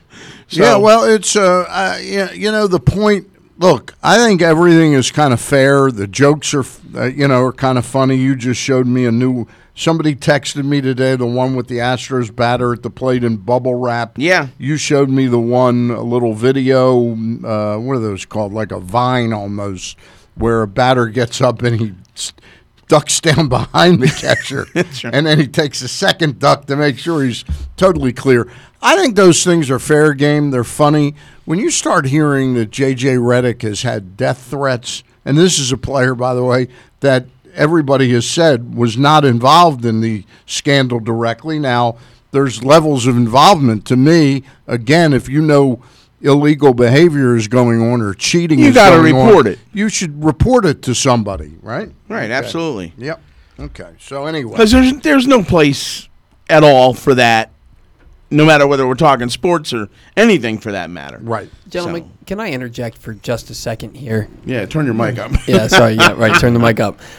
So- 0.49 0.63
yeah, 0.63 0.77
well, 0.77 1.05
it's 1.05 1.37
uh, 1.37 1.65
uh, 1.69 1.99
you 2.35 2.51
know, 2.51 2.67
the 2.67 2.81
point. 2.81 3.29
Look, 3.59 3.95
I 4.03 4.19
think 4.19 4.43
everything 4.43 4.95
is 4.95 5.13
kind 5.13 5.33
of 5.33 5.41
fair. 5.41 5.93
The 5.93 6.09
jokes 6.09 6.53
are, 6.53 6.65
uh, 6.97 7.05
you 7.05 7.29
know, 7.29 7.43
are 7.45 7.53
kind 7.53 7.79
of 7.79 7.87
funny. 7.87 8.17
You 8.17 8.35
just 8.35 8.61
showed 8.61 8.89
me 8.89 9.05
a 9.05 9.13
new. 9.13 9.47
Somebody 9.79 10.17
texted 10.17 10.65
me 10.65 10.81
today, 10.81 11.15
the 11.15 11.25
one 11.25 11.55
with 11.55 11.69
the 11.69 11.77
Astros 11.77 12.35
batter 12.35 12.73
at 12.73 12.83
the 12.83 12.91
plate 12.91 13.23
in 13.23 13.37
bubble 13.37 13.77
wrap. 13.77 14.15
Yeah. 14.17 14.49
You 14.59 14.77
showed 14.77 15.09
me 15.09 15.29
the 15.29 15.39
one, 15.39 15.93
a 15.93 16.03
little 16.03 16.35
video. 16.35 17.13
Uh, 17.13 17.79
what 17.79 17.93
are 17.93 18.01
those 18.01 18.25
called? 18.25 18.53
Like 18.53 18.73
a 18.73 18.81
vine 18.81 19.33
almost, 19.33 19.97
where 20.35 20.63
a 20.63 20.67
batter 20.67 21.07
gets 21.07 21.41
up 21.41 21.63
and 21.63 21.79
he 21.79 21.95
ducks 22.89 23.21
down 23.21 23.49
behind 23.49 24.03
the 24.03 24.09
catcher, 24.09 24.67
and 25.13 25.25
then 25.27 25.39
he 25.39 25.47
takes 25.47 25.81
a 25.81 25.87
second 25.87 26.41
duck 26.41 26.67
to 26.67 26.75
make 26.75 26.99
sure 26.99 27.23
he's 27.23 27.45
totally 27.77 28.13
clear. 28.13 28.51
I 28.83 28.97
think 28.97 29.15
those 29.15 29.45
things 29.45 29.71
are 29.71 29.79
fair 29.79 30.13
game. 30.13 30.51
They're 30.51 30.65
funny. 30.65 31.15
When 31.45 31.61
you 31.61 31.71
start 31.71 32.07
hearing 32.07 32.55
that 32.55 32.73
J.J. 32.73 33.19
Reddick 33.19 33.63
has 33.63 33.83
had 33.83 34.17
death 34.17 34.51
threats, 34.51 35.05
and 35.25 35.39
this 35.39 35.61
is 35.61 35.71
a 35.71 35.79
player, 35.79 36.17
by 36.17 36.35
the 36.35 36.43
way, 36.43 36.67
that 36.99 37.27
everybody 37.59 38.11
has 38.13 38.27
said 38.29 38.75
was 38.75 38.97
not 38.97 39.25
involved 39.25 39.85
in 39.85 40.01
the 40.01 40.25
scandal 40.47 41.01
directly. 41.01 41.59
Now, 41.59 41.99
there's 42.31 42.63
levels 42.65 43.07
of 43.07 43.17
involvement. 43.17 43.85
To 43.87 43.97
me, 43.97 44.45
again, 44.67 45.13
if 45.13 45.29
you 45.29 45.43
know 45.43 45.83
illegal 46.21 46.73
behavior 46.75 47.37
is 47.37 47.49
going 47.49 47.81
on 47.83 48.01
or 48.01 48.15
cheating 48.15 48.59
You 48.59 48.67
is 48.69 48.75
gotta 48.75 48.97
going 48.97 49.15
on, 49.15 49.27
report 49.27 49.47
it. 49.47 49.59
You 49.73 49.89
should 49.89 50.25
report 50.25 50.65
it 50.65 50.83
to 50.83 50.95
somebody, 50.95 51.57
right? 51.63 51.91
Right, 52.09 52.25
Okay. 52.25 52.33
absolutely. 52.33 52.93
Yep. 52.97 53.21
Okay. 53.61 53.91
So 53.99 54.27
anyway, 54.27 54.53
Because 54.53 54.71
there's 54.73 54.93
there's 55.01 55.27
no 55.27 55.43
place 55.43 56.09
at 56.49 56.63
all 56.65 56.93
for 56.95 57.15
that, 57.15 57.51
no 58.31 58.45
matter 58.45 58.67
whether 58.67 58.87
we're 58.87 58.95
talking 58.95 59.29
sports 59.29 59.73
or 59.73 59.89
anything 60.17 60.59
for 60.59 60.73
that 60.73 60.91
matter. 60.91 61.19
right. 61.23 61.49
Gentlemen, 61.69 62.03
So- 62.05 62.11
can 62.27 62.41
I 62.41 62.51
interject 62.51 62.99
for 62.99 63.15
just 63.15 63.51
a 63.51 63.55
second 63.55 63.95
here? 63.97 64.29
Yeah, 64.45 64.65
turn 64.67 64.85
your 64.87 64.95
mic 64.95 65.19
up. 65.19 65.33
Yeah, 65.47 65.67
sorry. 65.69 65.95
Yeah, 65.95 66.13
right. 66.17 66.39
Turn 66.41 66.53
the 66.55 66.61
mic 66.61 66.79
up. 66.81 66.99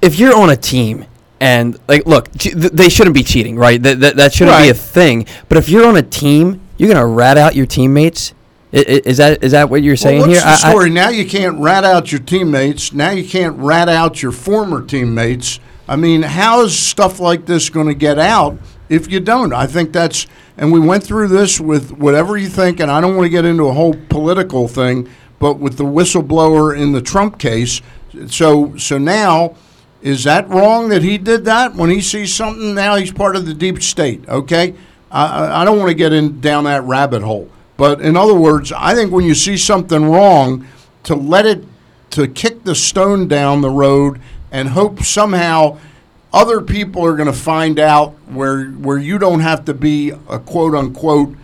If 0.00 0.18
you're 0.18 0.36
on 0.36 0.50
a 0.50 0.56
team 0.56 1.06
and 1.40 1.78
like, 1.88 2.06
look, 2.06 2.28
che- 2.38 2.50
th- 2.52 2.72
they 2.72 2.88
shouldn't 2.88 3.14
be 3.14 3.22
cheating, 3.22 3.56
right? 3.56 3.82
That 3.82 4.00
that, 4.00 4.16
that 4.16 4.32
shouldn't 4.32 4.56
be 4.58 4.62
Right. 4.62 4.70
a 4.70 4.74
thing. 4.74 5.26
But 5.48 5.58
if 5.58 5.68
you're 5.68 5.86
on 5.86 5.96
a 5.96 6.02
team, 6.02 6.60
you're 6.76 6.92
gonna 6.92 7.06
rat 7.06 7.36
out 7.38 7.54
your 7.56 7.66
teammates. 7.66 8.32
I- 8.72 8.78
i- 8.78 9.02
Is 9.04 9.16
that 9.16 9.42
is 9.42 9.52
that 9.52 9.70
what 9.70 9.82
you're 9.82 9.96
saying 9.96 10.20
well, 10.20 10.28
what's 10.28 10.40
here? 10.42 10.50
the 10.50 10.66
I- 10.66 10.68
I- 10.68 10.70
story? 10.72 10.90
now 10.90 11.08
you 11.08 11.24
can't 11.26 11.58
rat 11.60 11.84
out 11.84 12.12
your 12.12 12.20
teammates. 12.20 12.92
Now 12.92 13.10
you 13.10 13.24
can't 13.24 13.56
rat 13.58 13.88
out 13.88 14.22
your 14.22 14.32
former 14.32 14.82
teammates. 14.82 15.58
I 15.88 15.96
mean, 15.96 16.22
how 16.22 16.62
is 16.64 16.78
stuff 16.78 17.18
like 17.18 17.46
this 17.46 17.70
going 17.70 17.86
to 17.86 17.94
get 17.94 18.18
out 18.18 18.58
if 18.90 19.10
you 19.10 19.20
don't? 19.20 19.54
I 19.54 19.66
think 19.66 19.92
that's, 19.94 20.26
and 20.58 20.70
we 20.70 20.78
went 20.78 21.02
through 21.02 21.28
this 21.28 21.58
with 21.58 21.92
whatever 21.92 22.36
you 22.36 22.48
think, 22.48 22.78
and 22.78 22.90
I 22.90 23.00
don't 23.00 23.16
want 23.16 23.24
to 23.24 23.30
get 23.30 23.46
into 23.46 23.64
a 23.68 23.72
whole 23.72 23.94
political 24.10 24.68
thing, 24.68 25.08
but 25.38 25.58
with 25.58 25.78
the 25.78 25.84
whistleblower 25.86 26.76
in 26.76 26.92
the 26.92 27.00
Trump 27.00 27.38
case. 27.38 27.80
So, 28.26 28.74
so 28.76 28.98
now, 28.98 29.54
is 30.02 30.24
that 30.24 30.48
wrong 30.48 30.88
that 30.90 31.02
he 31.02 31.18
did 31.18 31.44
that 31.46 31.74
when 31.74 31.90
he 31.90 32.00
sees 32.00 32.32
something? 32.34 32.74
Now 32.74 32.96
he's 32.96 33.12
part 33.12 33.36
of 33.36 33.46
the 33.46 33.54
deep 33.54 33.82
state. 33.82 34.28
Okay, 34.28 34.74
I, 35.10 35.62
I- 35.62 35.64
don't 35.64 35.78
want 35.78 35.88
to 35.90 35.94
get 35.94 36.12
in 36.12 36.40
down 36.40 36.64
that 36.64 36.84
rabbit 36.84 37.22
hole. 37.22 37.50
But 37.76 38.00
in 38.00 38.16
other 38.16 38.34
words, 38.34 38.72
I 38.72 38.94
think 38.94 39.12
when 39.12 39.24
you 39.24 39.34
see 39.34 39.56
something 39.56 40.04
wrong, 40.04 40.66
to 41.04 41.14
let 41.14 41.46
it, 41.46 41.64
to 42.10 42.26
kick 42.26 42.64
the 42.64 42.74
stone 42.74 43.28
down 43.28 43.60
the 43.60 43.70
road 43.70 44.20
and 44.50 44.70
hope 44.70 45.02
somehow 45.02 45.78
other 46.32 46.60
people 46.60 47.04
are 47.04 47.14
going 47.16 47.30
to 47.30 47.38
find 47.38 47.78
out 47.78 48.10
where 48.26 48.66
where 48.66 48.98
you 48.98 49.18
don't 49.18 49.40
have 49.40 49.64
to 49.66 49.74
be 49.74 50.10
a 50.10 50.38
quote 50.38 50.74
unquote 50.74 51.34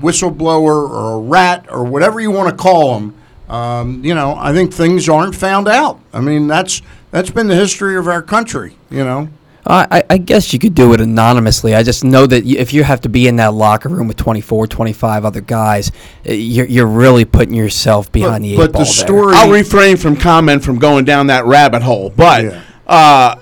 whistleblower 0.00 0.88
or 0.90 1.14
a 1.14 1.18
rat 1.18 1.66
or 1.70 1.84
whatever 1.84 2.20
you 2.20 2.30
want 2.30 2.48
to 2.50 2.56
call 2.56 2.94
them. 2.98 3.14
Um, 3.48 4.04
you 4.04 4.14
know, 4.14 4.34
I 4.38 4.52
think 4.52 4.72
things 4.72 5.08
aren't 5.08 5.34
found 5.34 5.68
out. 5.68 6.00
I 6.12 6.20
mean, 6.20 6.46
that's 6.48 6.82
that's 7.10 7.30
been 7.30 7.48
the 7.48 7.54
history 7.56 7.96
of 7.96 8.06
our 8.06 8.20
country. 8.22 8.76
You 8.90 9.04
know, 9.04 9.28
I, 9.66 9.86
I- 9.90 10.04
I 10.10 10.18
guess 10.18 10.52
you 10.52 10.58
could 10.58 10.74
do 10.74 10.92
it 10.92 11.00
anonymously. 11.00 11.74
I 11.74 11.82
just 11.82 12.04
know 12.04 12.26
that 12.26 12.44
if 12.44 12.72
you 12.74 12.84
have 12.84 13.00
to 13.02 13.08
be 13.08 13.26
in 13.26 13.36
that 13.36 13.54
locker 13.54 13.88
room 13.88 14.06
with 14.08 14.18
24, 14.18 14.66
25 14.66 15.24
other 15.24 15.40
guys, 15.40 15.90
uh, 16.28 16.32
you're, 16.32 16.66
you're 16.66 16.86
really 16.86 17.24
putting 17.24 17.54
yourself 17.54 18.12
behind 18.12 18.44
the 18.44 18.52
eight 18.54 18.56
but 18.58 18.72
ball 18.72 18.80
the 18.82 18.84
there. 18.84 18.92
story. 18.92 19.34
I'll 19.34 19.50
refrain 19.50 19.96
from 19.96 20.16
comment 20.16 20.62
from 20.62 20.78
going 20.78 21.04
down 21.06 21.28
that 21.28 21.44
rabbit 21.46 21.82
hole, 21.82 22.10
but 22.10 22.44
Yeah. 22.44 22.62
uh, 22.86 23.34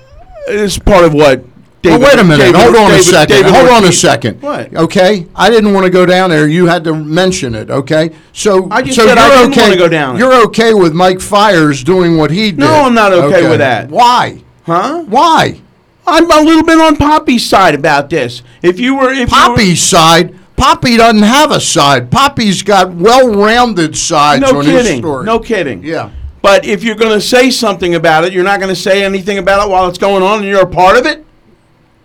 it's 0.49 0.79
part 0.79 1.05
of 1.05 1.13
what. 1.15 1.45
Well, 1.91 2.01
wait 2.01 2.19
a 2.19 2.25
minute. 2.25 2.39
David- 2.53 2.61
Hold 2.61 2.77
on 2.77 2.91
a 2.93 3.03
second. 3.03 3.37
David 3.37 3.53
Hold 3.55 3.69
on 3.69 3.85
a 3.85 3.93
second. 3.93 4.43
What? 4.43 4.75
Okay, 4.75 5.27
I 5.35 5.51
didn't 5.51 5.73
want 5.73 5.85
to 5.85 5.91
go 5.91 6.07
down 6.07 6.31
there. 6.31 6.49
You 6.49 6.67
had 6.67 6.85
to 6.85 6.95
mention 6.95 7.55
it. 7.55 7.71
Okay, 7.71 8.11
so 8.33 8.69
I 8.71 8.83
just 8.83 8.97
so 8.97 9.07
said 9.07 9.19
I 9.19 9.27
you're 9.29 9.37
didn't 9.49 9.53
okay. 9.53 9.63
wanna 9.69 9.77
go 9.77 9.89
down 9.89 10.19
You're 10.19 10.45
okay 10.47 10.75
with 10.75 10.93
Mike 10.95 11.21
Fiers 11.21 11.83
doing 11.85 12.17
what 12.17 12.31
he 12.31 12.51
did? 12.51 12.59
No, 12.61 12.85
I'm 12.85 12.95
not 12.95 13.13
okay 13.13 13.49
with 13.49 13.59
that. 13.59 13.89
Why? 13.91 14.43
Huh? 14.65 15.05
Why? 15.07 15.61
I'm 16.07 16.31
a 16.31 16.41
little 16.43 16.63
bit 16.65 16.79
on 16.81 16.97
Poppy's 16.97 17.45
side 17.45 17.75
about 17.75 18.11
this. 18.11 18.43
If 18.63 18.79
you 18.79 18.95
were, 18.97 19.11
if 19.11 19.17
you 19.19 19.23
were- 19.25 19.29
Poppy's 19.29 19.83
side. 19.83 20.35
Poppy 20.57 20.97
doesn't 20.97 21.23
have 21.23 21.51
a 21.51 21.61
side. 21.61 22.11
Poppy's 22.11 22.63
got 22.63 22.91
well-rounded 22.95 23.95
sides 23.95 24.41
No 24.41 24.59
on 24.61 24.65
his 24.65 24.85
kidding. 24.87 25.03
story. 25.03 25.25
No 25.27 25.39
kidding. 25.39 25.83
Yeah. 25.85 26.09
But 26.41 26.65
if 26.65 26.83
you're 26.83 26.95
going 26.95 27.13
to 27.13 27.21
say 27.21 27.51
something 27.51 27.95
about 27.95 28.25
it, 28.25 28.33
you're 28.33 28.43
not 28.45 28.59
going 28.59 28.71
to 28.75 28.81
say 28.81 29.05
anything 29.05 29.37
about 29.37 29.67
it 29.67 29.71
while 29.71 29.87
it's 29.87 29.99
going 29.99 30.23
on, 30.23 30.39
and 30.39 30.47
you're 30.49 30.63
a 30.63 30.67
part 30.67 30.97
of 30.97 31.05
it. 31.05 31.26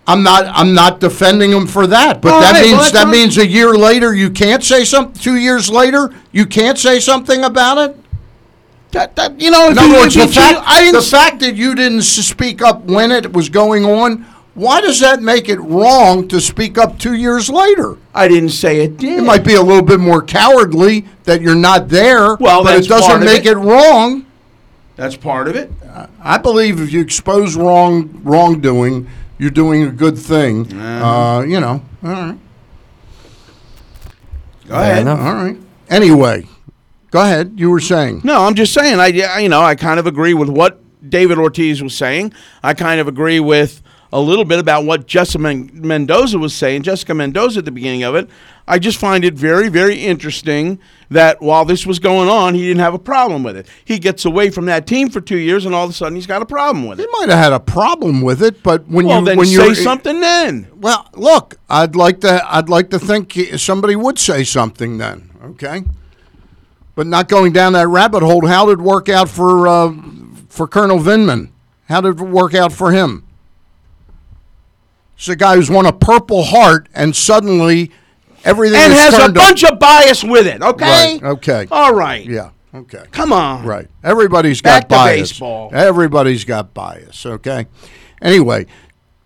I'm 0.06 0.22
not. 0.22 0.46
I'm 0.46 0.74
not 0.74 0.98
defending 1.00 1.52
him 1.52 1.66
for 1.66 1.86
that. 1.86 2.20
But 2.20 2.32
All 2.32 2.40
that 2.40 2.52
right, 2.54 2.62
means 2.64 2.78
that's 2.78 2.90
that 2.92 3.02
fine. 3.04 3.12
means 3.12 3.38
a 3.38 3.46
year 3.46 3.72
later 3.74 4.12
you 4.14 4.30
can't 4.30 4.62
say 4.64 4.84
something. 4.84 5.20
Two 5.22 5.36
years 5.36 5.70
later 5.70 6.12
you 6.32 6.44
can't 6.46 6.76
say 6.78 6.98
something 6.98 7.44
about 7.44 7.78
it. 7.78 7.96
That, 8.90 9.14
that 9.16 9.40
you 9.40 9.50
know, 9.50 9.70
In 9.70 9.78
other 9.78 9.90
words, 10.00 10.14
the 10.14 10.22
you- 10.22 10.28
fact, 10.28 10.60
I 10.66 10.80
didn't 10.80 10.96
the 10.96 11.02
fact 11.06 11.40
that 11.40 11.54
you 11.54 11.74
didn't 11.74 12.02
speak 12.02 12.60
up 12.62 12.82
when 12.84 13.10
it 13.12 13.32
was 13.32 13.48
going 13.48 13.84
on, 13.86 14.26
why 14.54 14.80
does 14.82 15.00
that 15.00 15.22
make 15.22 15.48
it 15.48 15.58
wrong 15.60 16.28
to 16.28 16.40
speak 16.40 16.76
up 16.76 16.98
two 16.98 17.14
years 17.14 17.48
later? 17.48 17.96
I 18.14 18.28
didn't 18.28 18.50
say 18.50 18.80
it 18.84 18.98
did. 18.98 19.20
It 19.20 19.22
might 19.22 19.44
be 19.44 19.54
a 19.54 19.62
little 19.62 19.82
bit 19.84 19.98
more 20.00 20.20
cowardly 20.20 21.06
that 21.24 21.40
you're 21.40 21.54
not 21.54 21.88
there, 21.88 22.34
Well, 22.36 22.62
but 22.64 22.76
it 22.84 22.88
doesn't 22.88 23.20
make 23.20 23.46
it. 23.46 23.52
it 23.52 23.56
wrong. 23.56 24.26
That's 24.96 25.16
part 25.16 25.48
of 25.48 25.56
it. 25.56 25.72
I 26.22 26.36
believe 26.38 26.80
if 26.80 26.92
you 26.92 27.00
expose 27.00 27.56
wrong 27.56 28.20
wrongdoing, 28.24 29.08
you're 29.38 29.50
doing 29.50 29.82
a 29.82 29.90
good 29.90 30.16
thing. 30.18 30.72
Uh, 30.72 31.40
you 31.46 31.58
know, 31.60 31.82
all 32.02 32.10
right, 32.10 32.38
Go 34.66 34.74
Fair 34.74 34.82
ahead. 34.82 34.98
enough. 35.02 35.18
all 35.20 35.34
right. 35.34 35.56
Anyway, 35.88 36.46
go 37.10 37.20
ahead. 37.20 37.52
You 37.56 37.70
were 37.70 37.80
saying. 37.80 38.20
No, 38.24 38.42
I'm 38.44 38.54
just 38.54 38.72
saying. 38.72 39.00
I 39.00 39.06
you 39.38 39.48
know 39.48 39.60
I 39.62 39.74
kind 39.74 39.98
of 40.00 40.06
agree 40.06 40.34
with 40.34 40.48
what 40.48 40.80
David 41.08 41.38
Ortiz 41.38 41.82
was 41.82 41.96
saying. 41.96 42.32
I 42.62 42.74
kind 42.74 43.00
of 43.00 43.08
agree 43.08 43.40
with 43.40 43.82
a 44.12 44.20
little 44.20 44.44
bit 44.44 44.58
about 44.58 44.84
what 44.84 45.06
Jessica 45.06 45.38
Mendoza 45.38 46.38
was 46.38 46.54
saying. 46.54 46.82
Jessica 46.82 47.14
Mendoza 47.14 47.60
at 47.60 47.64
the 47.64 47.70
beginning 47.70 48.02
of 48.02 48.14
it. 48.14 48.28
I 48.68 48.78
just 48.78 48.98
find 48.98 49.24
it 49.24 49.34
very 49.34 49.68
very 49.68 49.96
interesting 49.96 50.78
that 51.10 51.40
while 51.40 51.64
this 51.64 51.86
was 51.86 51.98
going 51.98 52.28
on, 52.28 52.54
he 52.54 52.62
didn't 52.62 52.80
have 52.80 52.94
a 52.94 52.98
problem 52.98 53.42
with 53.42 53.56
it. 53.56 53.66
He 53.84 53.98
gets 53.98 54.24
away 54.24 54.50
from 54.50 54.66
that 54.66 54.86
team 54.86 55.10
for 55.10 55.20
two 55.20 55.38
years, 55.38 55.66
and 55.66 55.74
all 55.74 55.84
of 55.84 55.90
a 55.90 55.92
sudden 55.92 56.14
he's 56.14 56.26
got 56.26 56.42
a 56.42 56.46
problem 56.46 56.86
with 56.86 57.00
it. 57.00 57.08
He 57.10 57.20
might 57.20 57.30
have 57.30 57.38
had 57.42 57.52
a 57.52 57.60
problem 57.60 58.20
with 58.22 58.42
it, 58.42 58.62
but 58.62 58.86
when 58.88 59.06
Well, 59.06 59.20
you 59.20 59.24
then 59.26 59.38
when 59.38 59.46
say 59.46 59.74
something 59.74 60.20
then. 60.20 60.68
Well, 60.76 61.08
look, 61.14 61.56
I'd 61.68 61.96
like 61.96 62.20
to. 62.20 62.42
I'd 62.54 62.68
like 62.68 62.90
to 62.90 62.98
think 62.98 63.32
somebody 63.56 63.96
would 63.96 64.18
say 64.18 64.44
something 64.44 64.98
then. 64.98 65.30
Okay, 65.42 65.82
but 66.94 67.06
not 67.06 67.28
going 67.28 67.52
down 67.52 67.72
that 67.72 67.88
rabbit 67.88 68.22
hole. 68.22 68.46
How 68.46 68.66
did 68.66 68.78
it 68.78 68.82
work 68.82 69.08
out 69.08 69.28
for 69.28 69.66
uh, 69.66 69.92
for 70.48 70.68
Colonel 70.68 70.98
Vindman? 70.98 71.50
How 71.88 72.00
did 72.00 72.20
it 72.20 72.24
work 72.24 72.54
out 72.54 72.72
for 72.72 72.92
him? 72.92 73.26
It's 75.22 75.28
a 75.28 75.36
guy 75.36 75.54
who's 75.54 75.70
won 75.70 75.86
a 75.86 75.92
Purple 75.92 76.42
Heart, 76.42 76.88
and 76.96 77.14
suddenly 77.14 77.92
everything 78.44 78.80
And 78.80 78.92
has 78.92 79.14
a 79.14 79.18
turned 79.18 79.38
up- 79.38 79.44
bunch 79.44 79.62
of 79.62 79.78
bias 79.78 80.24
with 80.24 80.48
it. 80.48 80.60
Okay. 80.60 80.84
Right. 80.84 81.22
Okay. 81.22 81.68
All 81.70 81.94
right. 81.94 82.26
Yeah. 82.26 82.48
Okay. 82.74 83.04
Come 83.12 83.32
on. 83.32 83.64
Right. 83.64 83.86
Everybody's 84.02 84.60
Back 84.60 84.88
got 84.88 84.96
bias. 84.96 85.30
baseball. 85.30 85.70
Everybody's 85.72 86.44
got 86.44 86.74
bias. 86.74 87.24
Okay. 87.24 87.66
Anyway, 88.20 88.66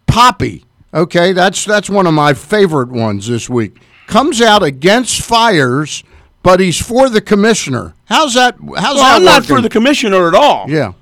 Poppy. 0.06 0.66
Okay, 0.92 1.32
that's 1.32 1.64
that's 1.64 1.88
one 1.88 2.06
of 2.06 2.12
my 2.12 2.34
favorite 2.34 2.90
ones 2.90 3.28
this 3.28 3.48
week. 3.48 3.78
Comes 4.06 4.42
out 4.42 4.62
against 4.62 5.22
Fiers, 5.22 6.04
but 6.42 6.60
he's 6.60 6.78
for 6.78 7.08
the 7.08 7.22
commissioner. 7.22 7.94
How's 8.04 8.34
that? 8.34 8.56
How's 8.60 8.68
Well, 8.68 8.96
that? 8.96 9.16
I'm 9.16 9.24
not 9.24 9.46
for 9.46 9.62
the 9.62 9.70
commissioner 9.70 10.28
at 10.28 10.34
all. 10.34 10.66
Yeah, 10.68 10.92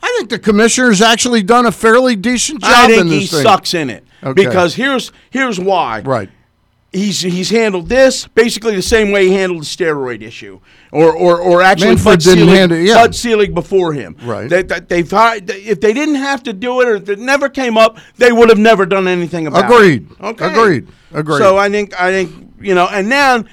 I 0.00 0.14
think 0.16 0.30
the 0.30 0.38
commissioner's 0.38 1.02
actually 1.02 1.42
done 1.42 1.66
a 1.66 1.72
fairly 1.72 2.14
decent 2.14 2.60
job 2.62 2.70
I 2.72 2.86
think 2.86 3.00
in 3.00 3.08
he 3.08 3.26
thing. 3.26 3.42
sucks 3.42 3.74
in 3.74 3.90
it 3.90 4.04
Okay. 4.24 4.44
because 4.46 4.74
here's 4.74 5.12
here's 5.30 5.60
why. 5.60 6.00
Right. 6.00 6.30
He's 6.92 7.20
he's 7.20 7.50
handled 7.50 7.88
this 7.88 8.28
basically 8.28 8.76
the 8.76 8.82
same 8.82 9.10
way 9.10 9.26
he 9.26 9.34
handled 9.34 9.62
the 9.62 9.66
steroid 9.66 10.22
issue, 10.22 10.60
or 10.92 11.12
or, 11.12 11.40
or 11.40 11.60
actually 11.60 11.88
Manfred 11.88 12.04
Bud 12.04 12.20
didn't 12.20 12.38
Selig, 12.44 12.54
handle- 12.56 12.78
yeah. 12.78 12.94
Bud 12.94 13.14
Selig 13.16 13.52
before 13.52 13.92
him. 13.94 14.16
Right. 14.22 14.48
They, 14.48 14.62
they, 14.62 14.78
they've 14.78 15.12
if 15.12 15.80
they 15.80 15.92
didn't 15.92 16.14
have 16.14 16.44
to 16.44 16.52
do 16.52 16.80
it 16.82 16.88
or 16.88 16.94
if 16.94 17.08
it 17.08 17.18
never 17.18 17.48
came 17.48 17.76
up, 17.76 17.98
they 18.16 18.30
would 18.30 18.48
have 18.48 18.58
never 18.60 18.86
done 18.86 19.08
anything 19.08 19.48
about 19.48 19.64
Agreed. 19.64 20.02
it. 20.08 20.16
Agreed. 20.20 20.24
Okay. 20.28 20.46
Agreed. 20.52 20.88
Agreed. 21.12 21.38
So 21.38 21.56
I 21.56 21.68
think 21.68 22.00
I 22.00 22.12
think 22.12 22.52
you 22.60 22.76
know, 22.76 22.86
and 22.86 23.10
then 23.10 23.48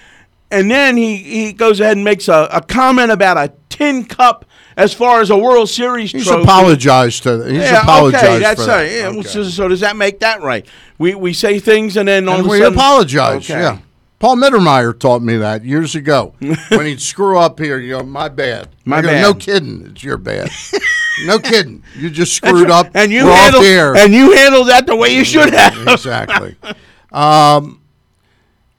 and 0.51 0.69
then 0.69 0.95
he 0.95 1.17
he 1.17 1.53
goes 1.53 1.79
ahead 1.79 1.97
and 1.97 2.03
makes 2.03 2.27
a, 2.27 2.47
a 2.51 2.61
comment 2.61 3.11
about 3.11 3.37
a 3.37 3.51
tin 3.69 4.05
cup 4.05 4.45
as 4.77 4.93
far 4.93 5.21
as 5.21 5.29
a 5.29 5.37
World 5.37 5.69
Series 5.69 6.11
He's 6.11 6.25
trophy. 6.25 6.43
apologized 6.43 7.23
to. 7.23 7.43
He's 7.45 7.57
Yeah, 7.63 7.81
apologized 7.81 8.23
okay, 8.25 8.39
that's 8.39 8.61
for 8.61 8.67
that. 8.67 8.75
right. 8.77 8.91
Yeah, 8.91 9.09
well, 9.09 9.23
so, 9.23 9.43
so 9.43 9.67
does 9.67 9.79
that 9.81 9.95
make 9.95 10.19
that 10.21 10.41
right? 10.41 10.65
We 10.97 11.15
we 11.15 11.33
say 11.33 11.59
things 11.59 11.97
and 11.97 12.07
then 12.07 12.27
And 12.29 12.47
we 12.47 12.59
sudden 12.59 12.73
apologize. 12.73 13.49
Okay. 13.49 13.59
Yeah. 13.59 13.79
Paul 14.19 14.35
Mittermeier 14.35 14.97
taught 14.99 15.23
me 15.23 15.37
that 15.37 15.65
years 15.65 15.95
ago. 15.95 16.35
when 16.69 16.85
he'd 16.85 17.01
screw 17.01 17.39
up 17.39 17.57
here, 17.57 17.79
you 17.79 17.97
go, 17.97 18.03
my 18.03 18.29
bad. 18.29 18.69
My 18.85 19.01
go, 19.01 19.07
bad. 19.07 19.21
No 19.23 19.33
kidding. 19.33 19.87
It's 19.91 20.03
your 20.03 20.17
bad. 20.17 20.49
no 21.25 21.39
kidding. 21.49 21.81
You 21.97 22.11
just 22.11 22.33
screwed 22.33 22.69
up. 22.69 22.91
and 22.93 23.11
you 23.11 23.25
We're 23.25 23.33
handled 23.33 23.65
and 23.97 24.13
you 24.13 24.31
handled 24.33 24.67
that 24.69 24.85
the 24.85 24.95
way 24.95 25.15
you 25.15 25.23
should 25.23 25.51
have. 25.53 25.87
exactly. 25.87 26.55
Um, 27.11 27.81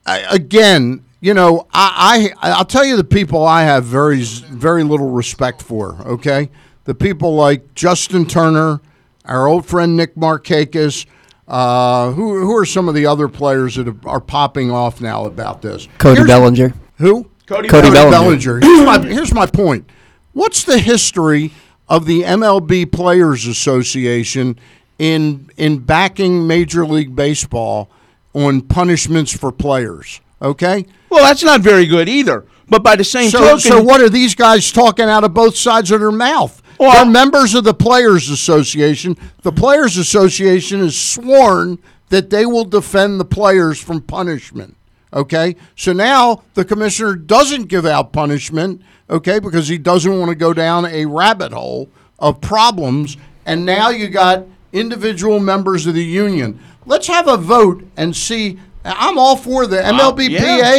I, 0.07 0.21
again, 0.31 1.05
you 1.23 1.33
know, 1.33 1.67
I, 1.73 2.33
I 2.43 2.51
I'll 2.51 2.65
tell 2.67 2.85
you 2.85 2.97
the 2.97 3.05
people 3.05 3.43
I 3.47 3.63
have 3.63 3.85
very 3.85 4.23
very 4.23 4.83
little 4.85 5.11
respect 5.11 5.63
for. 5.63 5.95
Okay, 6.07 6.51
the 6.85 6.95
people 6.95 7.35
like 7.35 7.75
Justin 7.75 8.27
Turner, 8.27 8.81
our 9.25 9.47
old 9.47 9.65
friend 9.65 9.97
Nick 9.97 10.15
Markakis. 10.17 11.07
Uh, 11.49 12.13
who 12.13 12.41
who 12.41 12.57
are 12.57 12.65
some 12.65 12.89
of 12.89 12.95
the 12.95 13.05
other 13.07 13.29
players 13.29 13.75
that 13.77 13.87
are, 13.89 13.97
are 14.09 14.21
popping 14.21 14.71
off 14.71 15.01
now 15.01 15.25
about 15.25 15.61
this? 15.63 15.89
Cody 15.99 16.17
Here's- 16.19 16.29
Bellinger. 16.29 16.75
Who? 16.99 17.31
Cody 17.47 17.69
Cody 17.69 17.91
Bellinger. 17.91 18.11
Bellinger. 18.11 18.61
Here's 18.61 18.87
my, 18.87 18.99
here's 19.01 19.35
my 19.35 19.47
point. 19.47 19.89
What's 20.33 20.65
the 20.65 20.79
history 20.79 21.53
of 21.89 22.07
the 22.07 22.23
MLB 22.23 22.91
Players 22.91 23.47
Association 23.47 24.59
in 24.99 25.51
in 25.57 25.79
backing 25.81 26.47
Major 26.47 26.87
League 26.87 27.15
Baseball 27.15 27.91
on 28.35 28.63
punishments 28.63 29.37
for 29.37 29.53
players? 29.53 30.21
Okay. 30.41 30.87
Well, 31.13 31.25
that's 31.25 31.43
not 31.43 31.61
very 31.61 31.87
good 31.87 32.09
either. 32.09 32.47
But 32.69 32.83
by 32.83 32.97
the 32.97 33.05
same 33.05 33.29
So, 33.31 33.39
token, 33.41 33.61
so 33.61 33.83
what 33.83 34.01
are 34.01 34.09
these 34.09 34.35
guys 34.35 34.73
talking 34.73 35.05
out 35.07 35.25
of 35.25 35.35
both 35.35 35.57
sides 35.57 35.91
of 35.91 36.01
their 36.01 36.11
mouth? 36.11 36.63
Well- 36.79 36.93
They're 36.93 37.05
members 37.05 37.55
of 37.55 37.65
the 37.65 37.75
Players 37.75 38.31
Association. 38.31 39.17
The 39.43 39.53
Players 39.53 39.97
Association 39.99 40.81
is 40.81 40.99
sworn 40.99 41.79
that 42.09 42.31
they 42.31 42.47
will 42.47 42.65
defend 42.65 43.21
the 43.21 43.25
players 43.25 43.81
from 43.81 44.01
punishment. 44.01 44.77
Okay, 45.15 45.57
so 45.77 45.93
now 45.93 46.43
the 46.55 46.65
commissioner 46.65 47.15
doesn't 47.15 47.65
give 47.65 47.85
out 47.85 48.13
punishment. 48.15 48.81
Okay, 49.11 49.39
because 49.39 49.69
he 49.69 49.77
doesn't 49.77 50.19
want 50.19 50.31
to 50.31 50.35
go 50.35 50.55
down 50.55 50.87
a 50.87 51.05
rabbit 51.05 51.53
hole 51.53 51.91
of 52.19 52.41
problems. 52.41 53.19
And 53.45 53.67
now 53.67 53.91
you 53.91 54.09
got 54.09 54.47
individual 54.73 55.39
members 55.41 55.87
of 55.87 55.93
the 55.95 56.03
union. 56.05 56.59
Let's 56.87 57.07
have 57.09 57.29
a 57.29 57.37
vote 57.37 57.85
and 57.97 58.17
see. 58.17 58.59
I'm 58.85 59.19
all 59.19 59.37
for 59.37 59.67
the 59.67 59.77
MLBPA. 59.77 60.31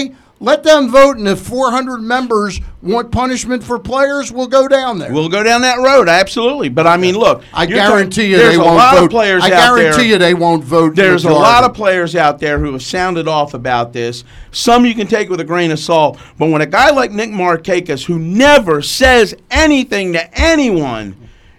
yeah. 0.10 0.16
Let 0.44 0.64
them 0.64 0.90
vote, 0.92 1.16
and 1.18 1.26
if 1.26 1.40
400 1.40 2.00
members 2.02 2.60
want 2.82 3.14
punishment 3.14 3.64
for 3.64 3.80
players, 3.80 4.30
we'll 4.30 4.48
go 4.48 4.68
down 4.68 5.00
there. 5.00 5.14
we'll 5.14 5.30
go 5.30 5.42
down 5.42 5.62
that 5.62 5.78
road 5.78 6.10
absolutely. 6.10 6.68
But 6.68 6.86
I 6.86 6.98
mean, 6.98 7.16
look, 7.16 7.44
I 7.54 7.66
guarantee 7.66 8.24
talking- 8.24 8.32
you 8.32 8.38
there's 8.38 8.56
they 8.56 8.60
a 8.62 8.64
won't 8.66 8.76
lot 8.76 8.96
vote. 8.98 9.06
Of 9.06 9.10
players 9.12 9.42
I 9.42 9.50
guarantee 9.50 9.92
there, 10.02 10.06
you 10.10 10.18
they 10.18 10.34
won't 10.34 10.62
vote. 10.66 10.96
There's 10.98 11.24
a 11.24 11.32
lot 11.32 11.64
of 11.64 11.74
players 11.74 12.14
out 12.14 12.40
there 12.40 12.60
who 12.60 12.74
have 12.74 12.84
sounded 12.84 13.26
off 13.26 13.54
about 13.54 13.94
this. 13.94 14.26
Some 14.52 14.86
you 14.86 14.94
can 14.94 15.08
take 15.08 15.30
with 15.30 15.40
a 15.40 15.46
grain 15.46 15.72
of 15.72 15.80
salt, 15.80 16.20
but 16.38 16.50
when 16.50 16.62
a 16.62 16.66
guy 16.66 16.90
like 16.92 17.12
Nick 17.14 17.30
Markakis, 17.30 18.04
who 18.04 18.20
never 18.20 18.82
says 18.82 19.34
anything 19.50 20.12
to 20.12 20.38
anyone, 20.38 21.16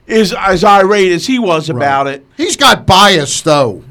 is 0.07 0.35
as 0.39 0.63
irate 0.63 1.11
as 1.11 1.27
he 1.27 1.39
was 1.39 1.71
about 1.71 2.07
it, 2.07 2.27
He's 2.37 2.59
got 2.59 2.87
bias, 2.87 3.41
though. 3.41 3.83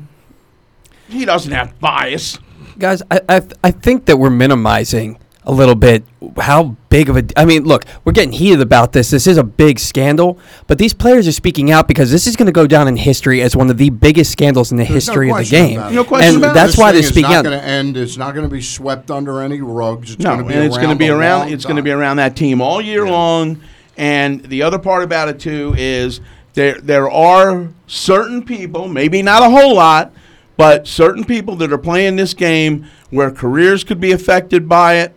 he 1.10 1.26
doesn't 1.26 1.52
have 1.52 1.80
bias. 1.80 2.38
Guys, 2.80 3.02
I, 3.12 3.22
I 3.30 3.42
I 3.64 3.72
think 3.72 4.06
that 4.06 4.18
we're 4.18 4.30
minimizing 4.30 5.18
a 5.46 5.52
little 5.52 5.76
bit 5.76 6.04
how 6.38 6.76
big 6.90 7.10
of 7.10 7.18
a. 7.18 7.24
I 7.36 7.46
mean, 7.46 7.64
look, 7.66 7.84
we're 8.06 8.14
getting 8.14 8.32
heated 8.32 8.62
about 8.62 8.94
this. 8.94 9.10
This 9.10 9.28
is 9.28 9.38
a 9.38 9.44
big 9.44 9.78
scandal, 9.78 10.40
but 10.68 10.78
these 10.78 10.94
players 10.94 11.28
are 11.28 11.32
speaking 11.34 11.70
out 11.70 11.88
because 11.88 12.12
this 12.12 12.28
is 12.28 12.36
going 12.36 12.46
to 12.46 12.52
go 12.54 12.66
down 12.66 12.88
in 12.88 12.96
history 12.98 13.42
as 13.42 13.56
one 13.56 13.70
of 13.70 13.78
the 13.78 13.90
biggest 13.90 14.32
scandals 14.32 14.72
in 14.72 14.78
the 14.78 14.84
There's 14.86 14.90
no 15.08 15.14
history 15.14 15.32
of 15.32 15.38
the 15.38 15.44
game. 15.46 15.78
about 15.80 15.92
it. 15.92 15.96
No 15.96 16.04
question 16.06 16.36
and 16.36 16.38
about 16.38 16.52
it. 16.52 16.54
that's 16.56 16.72
This 16.74 16.80
why 16.80 16.92
they're 16.94 17.00
is 17.02 17.08
speaking 17.10 17.24
not 17.32 17.34
out. 17.40 17.44
going 17.44 17.60
to 17.60 17.66
end. 17.66 17.98
It's 17.98 18.18
not 18.18 18.34
going 18.34 18.48
to 18.48 18.54
be 18.54 18.62
swept 18.62 19.12
under 19.12 19.42
any 19.42 19.62
rugs. 19.62 20.14
It's 20.14 20.24
No, 20.24 20.32
going 20.36 20.44
to 20.44 20.48
be 20.48 20.54
and 20.56 20.64
it's 20.64 20.78
going 20.78 20.88
to 20.88 20.92
around 20.92 20.98
be 20.98 21.10
around. 21.10 21.50
It's 21.54 21.66
going 21.66 21.76
to 21.78 21.84
be 21.84 21.92
around 21.92 22.18
that 22.18 22.36
team 22.36 22.62
all 22.62 22.82
year 22.82 23.06
long. 23.06 23.62
And 23.98 24.42
the 24.44 24.64
other 24.64 24.80
part 24.80 25.04
about 25.04 25.28
it 25.30 25.40
too 25.40 25.76
is 25.78 26.22
there 26.54 26.80
there 26.82 27.10
are 27.12 27.68
certain 27.86 28.44
people, 28.44 28.88
maybe 28.88 29.22
not 29.22 29.44
a 29.44 29.50
whole 29.50 29.76
lot, 29.76 30.14
but 30.58 30.88
certain 30.88 31.24
people 31.24 31.56
that 31.58 31.72
are 31.74 31.78
playing 31.78 32.16
this 32.16 32.34
game 32.34 32.86
where 33.10 33.32
careers 33.32 33.84
could 33.84 34.00
be 34.00 34.12
affected 34.12 34.68
by 34.70 34.96
it, 34.96 35.14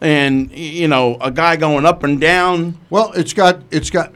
and 0.00 0.50
you 0.52 0.88
know 0.88 1.16
a 1.20 1.30
guy 1.30 1.56
going 1.56 1.84
up 1.86 2.02
and 2.02 2.20
down. 2.20 2.78
Well, 2.90 3.12
it's 3.12 3.32
got 3.32 3.60
it's 3.70 3.90
got 3.90 4.12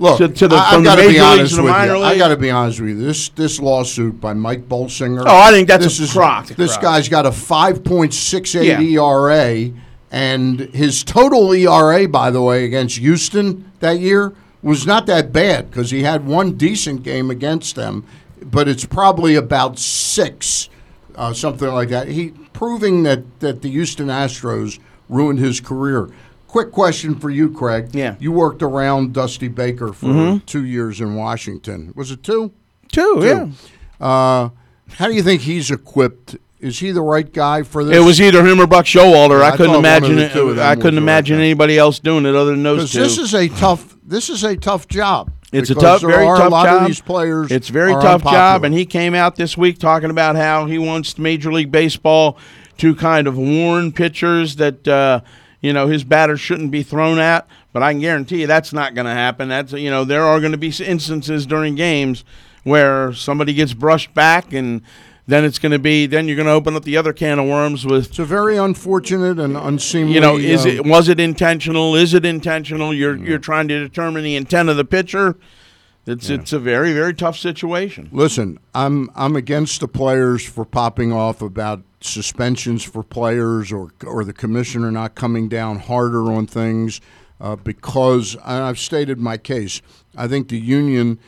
Look, 0.00 0.18
to, 0.18 0.28
to 0.28 0.46
the, 0.46 0.56
I, 0.56 0.74
from 0.74 0.78
I've 0.78 0.84
the 0.84 0.84
got 0.84 0.96
to 0.96 1.02
major 1.02 1.12
be 1.12 1.18
leagues 1.20 1.38
honest 1.38 1.50
to 1.50 1.56
the 1.56 1.62
with 1.64 1.72
minor 1.72 1.94
you. 1.94 1.98
leagues. 1.98 2.14
I 2.14 2.18
got 2.18 2.28
to 2.28 2.36
be 2.36 2.50
honest 2.50 2.80
with 2.80 2.88
you. 2.90 2.98
This 3.04 3.28
this 3.30 3.58
lawsuit 3.60 4.20
by 4.20 4.32
Mike 4.32 4.68
Bolsinger. 4.68 5.24
Oh, 5.26 5.36
I 5.40 5.50
think 5.50 5.66
that's 5.66 5.84
this 5.84 5.98
a 5.98 6.02
is, 6.04 6.12
crock. 6.12 6.46
This 6.48 6.76
guy's 6.76 7.08
got 7.08 7.26
a 7.26 7.30
5.68 7.30 8.64
Yeah. 8.64 9.02
ERA, 9.02 9.72
and 10.12 10.60
his 10.60 11.02
total 11.02 11.52
ERA, 11.52 12.06
by 12.08 12.30
the 12.30 12.40
way, 12.42 12.64
against 12.64 12.98
Houston 12.98 13.70
that 13.80 13.98
year 13.98 14.32
was 14.62 14.86
not 14.86 15.06
that 15.06 15.32
bad 15.32 15.70
because 15.70 15.90
he 15.90 16.02
had 16.02 16.26
one 16.26 16.52
decent 16.52 17.02
game 17.02 17.30
against 17.30 17.74
them, 17.74 18.04
but 18.44 18.68
it's 18.68 18.84
probably 18.84 19.34
about 19.34 19.78
six, 19.78 20.68
uh, 21.14 21.32
something 21.32 21.68
like 21.68 21.88
that. 21.90 22.08
He 22.08 22.30
proving 22.52 23.02
that 23.04 23.40
that 23.40 23.62
the 23.62 23.70
Houston 23.70 24.08
Astros 24.08 24.78
ruined 25.08 25.38
his 25.38 25.60
career. 25.60 26.10
Quick 26.48 26.72
question 26.72 27.14
for 27.14 27.28
you, 27.28 27.50
Craig. 27.50 27.90
Yeah. 27.92 28.12
Mm-hmm. 28.12 28.22
You 28.22 28.32
worked 28.32 28.62
around 28.62 29.12
Dusty 29.12 29.48
Baker 29.48 29.92
for 29.92 30.40
two 30.46 30.64
years 30.64 31.00
in 31.00 31.14
Washington. 31.14 31.92
Was 31.94 32.10
it 32.10 32.22
two? 32.22 32.52
Two, 32.90 33.20
yeah. 33.22 34.04
Uh, 34.04 34.48
how 34.94 35.08
do 35.08 35.14
you 35.14 35.22
think 35.22 35.42
he's 35.42 35.70
equipped? 35.70 36.36
Is 36.60 36.78
he 36.80 36.90
the 36.90 37.02
right 37.02 37.30
guy 37.30 37.62
for 37.62 37.84
this? 37.84 37.96
It 37.96 38.00
was 38.00 38.20
either 38.20 38.44
him 38.44 38.60
or 38.60 38.66
Buck 38.66 38.86
Showalter. 38.86 39.40
Yeah, 39.40 39.52
I 39.52 39.56
couldn't 39.56 39.76
imagine 39.76 40.18
it. 40.18 40.32
two 40.32 40.60
I 40.60 40.74
couldn't 40.74 40.94
the 40.94 41.00
right 41.00 41.04
imagine 41.04 41.38
anybody 41.38 41.78
else 41.78 41.98
doing 41.98 42.26
it 42.26 42.34
other 42.34 42.52
than 42.52 42.62
those 42.62 42.92
two. 42.92 42.98
this 43.00 43.18
is 43.18 43.34
a 43.34 43.48
tough. 43.48 43.96
This 44.02 44.28
is 44.30 44.42
a 44.42 44.56
tough 44.56 44.88
job. 44.88 45.30
It's 45.52 45.70
a 45.70 45.74
tough, 45.74 46.02
very 46.02 46.26
tough 46.26 46.50
job. 46.50 46.86
These 46.86 47.00
players. 47.00 47.50
It's 47.50 47.70
a 47.70 47.72
very 47.72 47.92
tough 47.92 48.22
job, 48.22 48.64
and 48.64 48.74
he 48.74 48.84
came 48.84 49.14
out 49.14 49.36
this 49.36 49.56
week 49.56 49.78
talking 49.78 50.10
about 50.10 50.36
how 50.36 50.66
he 50.66 50.78
wants 50.78 51.18
Major 51.18 51.52
League 51.52 51.72
Baseball 51.72 52.38
to 52.78 52.94
kind 52.94 53.26
of 53.26 53.36
warn 53.36 53.92
pitchers 53.92 54.56
that 54.56 54.86
uh, 54.86 55.20
you 55.60 55.72
know 55.72 55.86
his 55.86 56.04
batter 56.04 56.36
shouldn't 56.36 56.70
be 56.70 56.82
thrown 56.82 57.18
at. 57.18 57.46
But 57.72 57.82
I 57.82 57.92
can 57.92 58.00
guarantee 58.00 58.42
you 58.42 58.46
that's 58.46 58.72
not 58.72 58.94
going 58.94 59.06
to 59.06 59.12
happen. 59.12 59.48
That's 59.48 59.72
you 59.72 59.90
know 59.90 60.04
there 60.04 60.24
are 60.24 60.38
going 60.40 60.52
to 60.52 60.58
be 60.58 60.72
instances 60.84 61.46
during 61.46 61.74
games 61.74 62.24
where 62.64 63.12
somebody 63.14 63.54
gets 63.54 63.72
brushed 63.74 64.12
back 64.14 64.52
and. 64.52 64.82
Then 65.28 65.44
it's 65.44 65.58
going 65.58 65.72
to 65.72 65.78
be. 65.78 66.06
Then 66.06 66.26
you're 66.26 66.36
going 66.36 66.46
to 66.46 66.52
open 66.52 66.74
up 66.74 66.84
the 66.84 66.96
other 66.96 67.12
can 67.12 67.38
of 67.38 67.46
worms 67.46 67.84
with 67.84 68.08
It's 68.08 68.18
a 68.18 68.24
very 68.24 68.56
unfortunate 68.56 69.38
and 69.38 69.58
unseemly. 69.58 70.14
you 70.14 70.20
know, 70.20 70.38
is 70.38 70.64
uh, 70.64 70.70
it 70.70 70.86
was 70.86 71.08
it 71.08 71.20
intentional? 71.20 71.94
Is 71.94 72.14
it 72.14 72.24
intentional? 72.24 72.94
You're 72.94 73.14
you're 73.14 73.38
trying 73.38 73.68
to 73.68 73.78
determine 73.78 74.24
the 74.24 74.36
intent 74.36 74.70
of 74.70 74.78
the 74.78 74.86
pitcher. 74.86 75.36
It's 76.06 76.30
it's 76.30 76.54
a 76.54 76.58
very 76.58 76.94
very 76.94 77.12
tough 77.12 77.36
situation. 77.36 78.08
Listen, 78.10 78.58
I'm 78.74 79.10
I'm 79.14 79.36
against 79.36 79.80
the 79.80 79.88
players 79.88 80.42
for 80.46 80.64
popping 80.64 81.12
off 81.12 81.42
about 81.42 81.82
suspensions 82.00 82.82
for 82.82 83.02
players 83.02 83.70
or 83.70 83.90
or 84.06 84.24
the 84.24 84.32
commissioner 84.32 84.90
not 84.90 85.14
coming 85.14 85.50
down 85.50 85.80
harder 85.80 86.32
on 86.32 86.46
things 86.46 87.02
uh, 87.38 87.56
because 87.56 88.34
I've 88.42 88.78
stated 88.78 89.18
my 89.18 89.36
case. 89.36 89.82
I 90.16 90.26
think 90.26 90.48
the 90.48 90.58
union, 90.58 91.18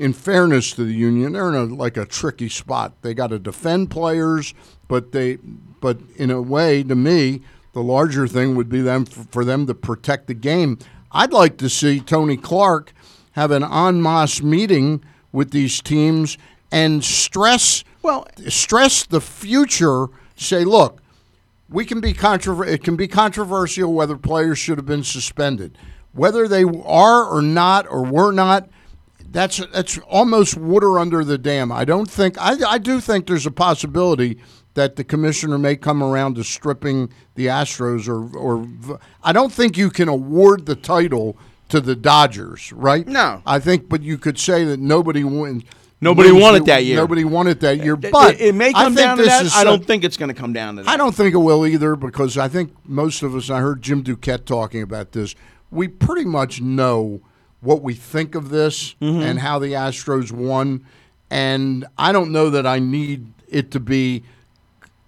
in 0.00 0.14
fairness 0.14 0.72
to 0.72 0.84
the 0.84 0.94
union, 0.94 1.34
they're 1.34 1.50
in 1.50 1.54
a 1.54 1.64
like 1.64 1.98
a 1.98 2.06
tricky 2.06 2.48
spot. 2.48 2.94
They 3.02 3.12
got 3.12 3.28
to 3.28 3.38
defend 3.38 3.90
players, 3.90 4.54
but 4.88 5.12
they 5.12 5.36
but 5.80 5.98
in 6.16 6.30
a 6.30 6.40
way, 6.40 6.82
to 6.82 6.94
me, 6.94 7.42
the 7.74 7.82
larger 7.82 8.26
thing 8.26 8.54
would 8.56 8.70
be 8.70 8.80
them 8.80 9.04
for, 9.04 9.24
for 9.30 9.44
them 9.44 9.66
to 9.66 9.74
protect 9.74 10.26
the 10.26 10.34
game. 10.34 10.78
I'd 11.12 11.34
like 11.34 11.58
to 11.58 11.68
see 11.68 12.00
Tony 12.00 12.38
Clark 12.38 12.94
have 13.32 13.50
an 13.50 13.62
en 13.62 14.00
masse 14.00 14.42
meeting 14.42 15.04
with 15.32 15.50
these 15.50 15.82
teams 15.82 16.38
and 16.72 17.04
stress 17.04 17.84
Well, 18.02 18.26
stress 18.48 19.04
the 19.04 19.20
future. 19.20 20.06
Say, 20.34 20.64
look, 20.64 21.02
we 21.68 21.84
can 21.84 22.00
be 22.00 22.14
controver- 22.14 22.66
It 22.66 22.82
can 22.82 22.96
be 22.96 23.06
controversial 23.06 23.92
whether 23.92 24.16
players 24.16 24.58
should 24.58 24.78
have 24.78 24.86
been 24.86 25.04
suspended, 25.04 25.76
whether 26.12 26.48
they 26.48 26.64
are 26.64 27.24
or 27.26 27.42
not 27.42 27.86
or 27.90 28.02
were 28.02 28.32
not. 28.32 28.70
That's 29.30 29.58
that's 29.72 29.98
almost 30.08 30.56
water 30.56 30.98
under 30.98 31.22
the 31.22 31.38
dam. 31.38 31.70
I 31.70 31.84
don't 31.84 32.10
think 32.10 32.36
I, 32.38 32.56
I 32.66 32.78
do 32.78 33.00
think 33.00 33.26
there's 33.26 33.46
a 33.46 33.52
possibility 33.52 34.38
that 34.74 34.96
the 34.96 35.04
commissioner 35.04 35.56
may 35.56 35.76
come 35.76 36.02
around 36.02 36.34
to 36.34 36.44
stripping 36.44 37.12
the 37.36 37.46
Astros 37.46 38.08
or 38.08 38.36
or 38.36 38.66
I 39.22 39.32
don't 39.32 39.52
think 39.52 39.76
you 39.76 39.90
can 39.90 40.08
award 40.08 40.66
the 40.66 40.74
title 40.74 41.36
to 41.70 41.80
the 41.80 41.96
Dodgers, 41.96 42.72
right? 42.72 43.06
No. 43.06 43.42
I 43.46 43.58
think, 43.58 43.88
but 43.88 44.02
you 44.02 44.18
could 44.18 44.38
say 44.38 44.64
that 44.64 44.80
nobody 44.80 45.24
won. 45.24 45.62
Nobody 46.02 46.30
wins 46.32 46.42
won 46.42 46.54
it 46.56 46.64
that 46.64 46.84
year. 46.84 46.96
Nobody 46.96 47.24
won 47.24 47.46
it 47.46 47.60
that 47.60 47.84
year, 47.84 47.94
but 47.94 48.40
it, 48.40 48.54
may 48.54 48.70
I 48.70 48.72
come 48.72 48.94
think 48.94 49.06
down 49.06 49.16
to 49.18 49.22
this 49.22 49.32
that. 49.32 49.44
is 49.44 49.54
I 49.54 49.64
don't 49.64 49.84
think 49.84 50.02
it's 50.02 50.16
going 50.16 50.30
to 50.30 50.34
come 50.34 50.54
down 50.54 50.76
to 50.76 50.82
that. 50.82 50.88
I 50.88 50.96
don't 50.96 51.14
think 51.14 51.34
it 51.34 51.38
will 51.38 51.66
either 51.66 51.94
because 51.94 52.38
I 52.38 52.48
think 52.48 52.72
most 52.84 53.22
of 53.22 53.34
us, 53.34 53.50
I 53.50 53.60
heard 53.60 53.82
Jim 53.82 54.02
Duquette 54.02 54.46
talking 54.46 54.80
about 54.80 55.12
this, 55.12 55.34
we 55.70 55.88
pretty 55.88 56.24
much 56.24 56.62
know 56.62 57.20
what 57.60 57.82
we 57.82 57.94
think 57.94 58.34
of 58.34 58.48
this 58.50 58.94
Mm-hmm. 59.00 59.22
and 59.22 59.38
how 59.38 59.58
the 59.58 59.72
Astros 59.72 60.32
won. 60.32 60.84
And 61.30 61.86
I 61.98 62.12
don't 62.12 62.32
know 62.32 62.50
that 62.50 62.66
I 62.66 62.78
need 62.78 63.26
it 63.48 63.70
to 63.72 63.80
be 63.80 64.22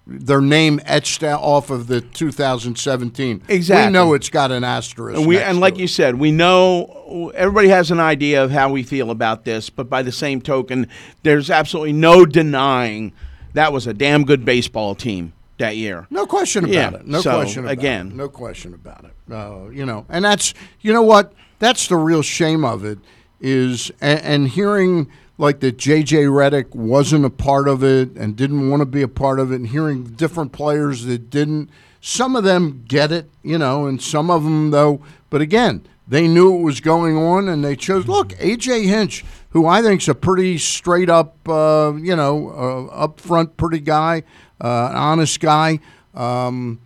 their 0.06 0.40
name 0.40 0.80
etched 0.84 1.22
out 1.22 1.40
off 1.42 1.70
of 1.70 1.86
the 1.86 2.00
2017. 2.00 3.42
Exactly. 3.48 3.86
We 3.86 3.92
know 3.92 4.14
it's 4.14 4.28
got 4.30 4.50
an 4.50 4.64
asterisk. 4.64 5.16
And 5.18 5.26
we 5.28 5.38
and 5.38 5.60
like 5.60 5.78
you 5.78 5.86
said, 5.86 6.16
we 6.16 6.32
know 6.32 7.30
everybody 7.34 7.68
has 7.68 7.90
an 7.90 8.00
idea 8.00 8.42
of 8.42 8.50
how 8.50 8.70
we 8.70 8.82
feel 8.82 9.10
about 9.10 9.44
this, 9.44 9.70
but 9.70 9.88
by 9.88 10.02
the 10.02 10.12
same 10.12 10.40
token, 10.40 10.88
there's 11.22 11.50
absolutely 11.50 11.92
no 11.92 12.24
denying 12.26 13.12
that 13.54 13.72
was 13.72 13.86
a 13.86 13.94
damn 13.94 14.24
good 14.24 14.44
baseball 14.44 14.94
team 14.94 15.32
that 15.58 15.76
year. 15.76 16.06
No 16.10 16.26
question 16.26 16.64
about 16.64 16.74
Yeah, 16.74 16.94
it. 16.94 17.06
No 17.06 17.20
so, 17.20 17.32
question 17.34 17.64
about 17.64 17.70
it. 17.70 17.78
again- 17.78 18.08
it. 18.08 18.14
No 18.16 18.28
question 18.28 18.74
about 18.74 19.04
it. 19.04 19.32
Uh, 19.32 19.68
you 19.70 19.86
know, 19.86 20.04
and 20.08 20.24
that's 20.24 20.52
you 20.80 20.92
know 20.92 21.02
what? 21.02 21.32
That's 21.62 21.86
the 21.86 21.96
real 21.96 22.22
shame 22.22 22.64
of 22.64 22.84
it 22.84 22.98
is 23.40 23.92
and, 24.00 24.20
and 24.22 24.48
hearing 24.48 25.08
like 25.38 25.60
that 25.60 25.76
JJ 25.76 26.26
Redick 26.26 26.74
wasn't 26.74 27.24
a 27.24 27.30
part 27.30 27.68
of 27.68 27.84
it 27.84 28.16
and 28.16 28.34
didn't 28.34 28.68
want 28.68 28.80
to 28.80 28.84
be 28.84 29.00
a 29.00 29.06
part 29.06 29.38
of 29.38 29.52
it 29.52 29.54
and 29.54 29.68
hearing 29.68 30.02
different 30.02 30.50
players 30.50 31.04
that 31.04 31.30
didn't 31.30 31.70
some 32.00 32.34
of 32.34 32.42
them 32.42 32.82
get 32.88 33.12
it, 33.12 33.30
you 33.44 33.58
know, 33.58 33.86
and 33.86 34.02
some 34.02 34.28
of 34.28 34.42
them 34.42 34.72
though, 34.72 35.04
but 35.30 35.40
again, 35.40 35.86
they 36.08 36.26
knew 36.26 36.52
it 36.58 36.62
was 36.62 36.80
going 36.80 37.16
on 37.16 37.48
and 37.48 37.64
they 37.64 37.76
chose 37.76 38.08
look, 38.08 38.30
AJ 38.30 38.86
Hinch, 38.86 39.24
who 39.50 39.64
I 39.64 39.82
think's 39.82 40.08
a 40.08 40.16
pretty 40.16 40.58
straight 40.58 41.08
up 41.08 41.48
uh, 41.48 41.92
you 41.96 42.16
know, 42.16 42.88
uh, 42.90 43.06
upfront 43.06 43.56
pretty 43.56 43.78
guy, 43.78 44.24
uh, 44.60 44.90
honest 44.92 45.38
guy. 45.38 45.78
Um, 46.12 46.80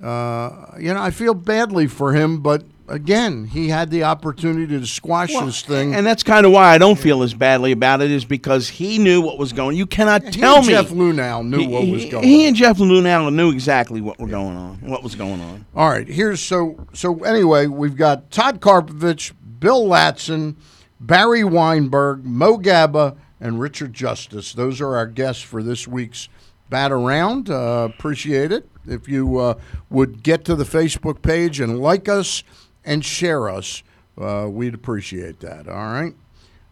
uh, 0.00 0.76
you 0.78 0.94
know, 0.94 1.02
I 1.02 1.10
feel 1.10 1.34
badly 1.34 1.88
for 1.88 2.12
him, 2.12 2.38
but 2.42 2.62
again, 2.90 3.46
he 3.46 3.68
had 3.68 3.90
the 3.90 4.04
opportunity 4.04 4.78
to 4.78 4.86
squash 4.86 5.32
this 5.32 5.62
thing. 5.62 5.94
And 5.94 6.04
that's 6.06 6.22
kind 6.22 6.44
of 6.44 6.52
why 6.52 6.74
I 6.74 6.78
don't 6.78 6.98
feel 6.98 7.22
as 7.22 7.32
badly 7.32 7.72
about 7.72 8.02
it 8.02 8.10
is 8.10 8.24
because 8.24 8.68
he 8.68 8.98
knew 8.98 9.20
what 9.22 9.38
was 9.38 9.52
going. 9.52 9.76
You 9.76 9.86
cannot 9.86 10.22
He 10.24 10.30
tell 10.32 10.60
me 10.62 10.68
Jeff 10.68 10.88
Luhnow 10.90 11.46
knew 11.46 11.58
he, 11.60 11.66
what 11.68 11.86
was 11.86 12.02
he- 12.02 12.08
going 12.10 12.24
he 12.24 12.42
on. 12.42 12.48
and 12.48 12.56
Jeff 12.56 12.76
Luhnow 12.78 13.32
knew 13.32 13.50
exactly 13.50 14.00
what 14.00 14.18
were 14.18 14.26
going 14.28 14.56
on, 14.56 14.76
what 14.82 15.02
was 15.02 15.14
going 15.14 15.40
on. 15.40 15.64
All 15.74 15.88
right, 15.88 16.06
here's 16.06 16.40
so 16.40 16.86
so. 16.92 17.18
Anyway, 17.24 17.66
we've 17.66 17.96
got 17.96 18.30
Todd 18.30 18.60
Karpovich, 18.60 19.32
Bill 19.60 19.86
Ladson, 19.86 20.56
Barry 21.00 21.44
Weinberg, 21.44 22.24
Mo 22.24 22.56
Gaba, 22.58 23.16
and 23.40 23.60
Richard 23.60 23.92
Justice. 23.94 24.52
Those 24.52 24.80
are 24.80 24.96
our 24.96 25.06
guests 25.06 25.42
for 25.42 25.62
this 25.62 25.88
week's 25.88 26.28
Bat 26.68 26.92
Around. 26.92 27.50
Uh, 27.50 27.88
appreciate 27.94 28.52
it 28.52 28.68
if 28.86 29.08
you 29.08 29.38
uh, 29.38 29.54
would 29.90 30.22
get 30.22 30.44
to 30.46 30.54
the 30.54 30.64
Facebook 30.64 31.22
page 31.22 31.60
and 31.60 31.78
like 31.80 32.08
us 32.08 32.42
and 32.84 33.04
share 33.04 33.48
us. 33.48 33.82
Uh, 34.20 34.46
we'd 34.50 34.74
appreciate 34.74 35.40
that. 35.40 35.68
All 35.68 35.74
right. 35.92 36.14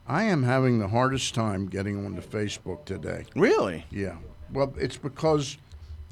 I 0.07 0.25
am 0.25 0.43
having 0.43 0.79
the 0.79 0.89
hardest 0.89 1.35
time 1.35 1.67
getting 1.67 2.05
onto 2.05 2.23
Facebook 2.23 2.85
today. 2.85 3.27
Really? 3.37 3.85
Yeah. 3.91 4.17
Well, 4.53 4.73
it's 4.79 4.97
because 4.97 5.59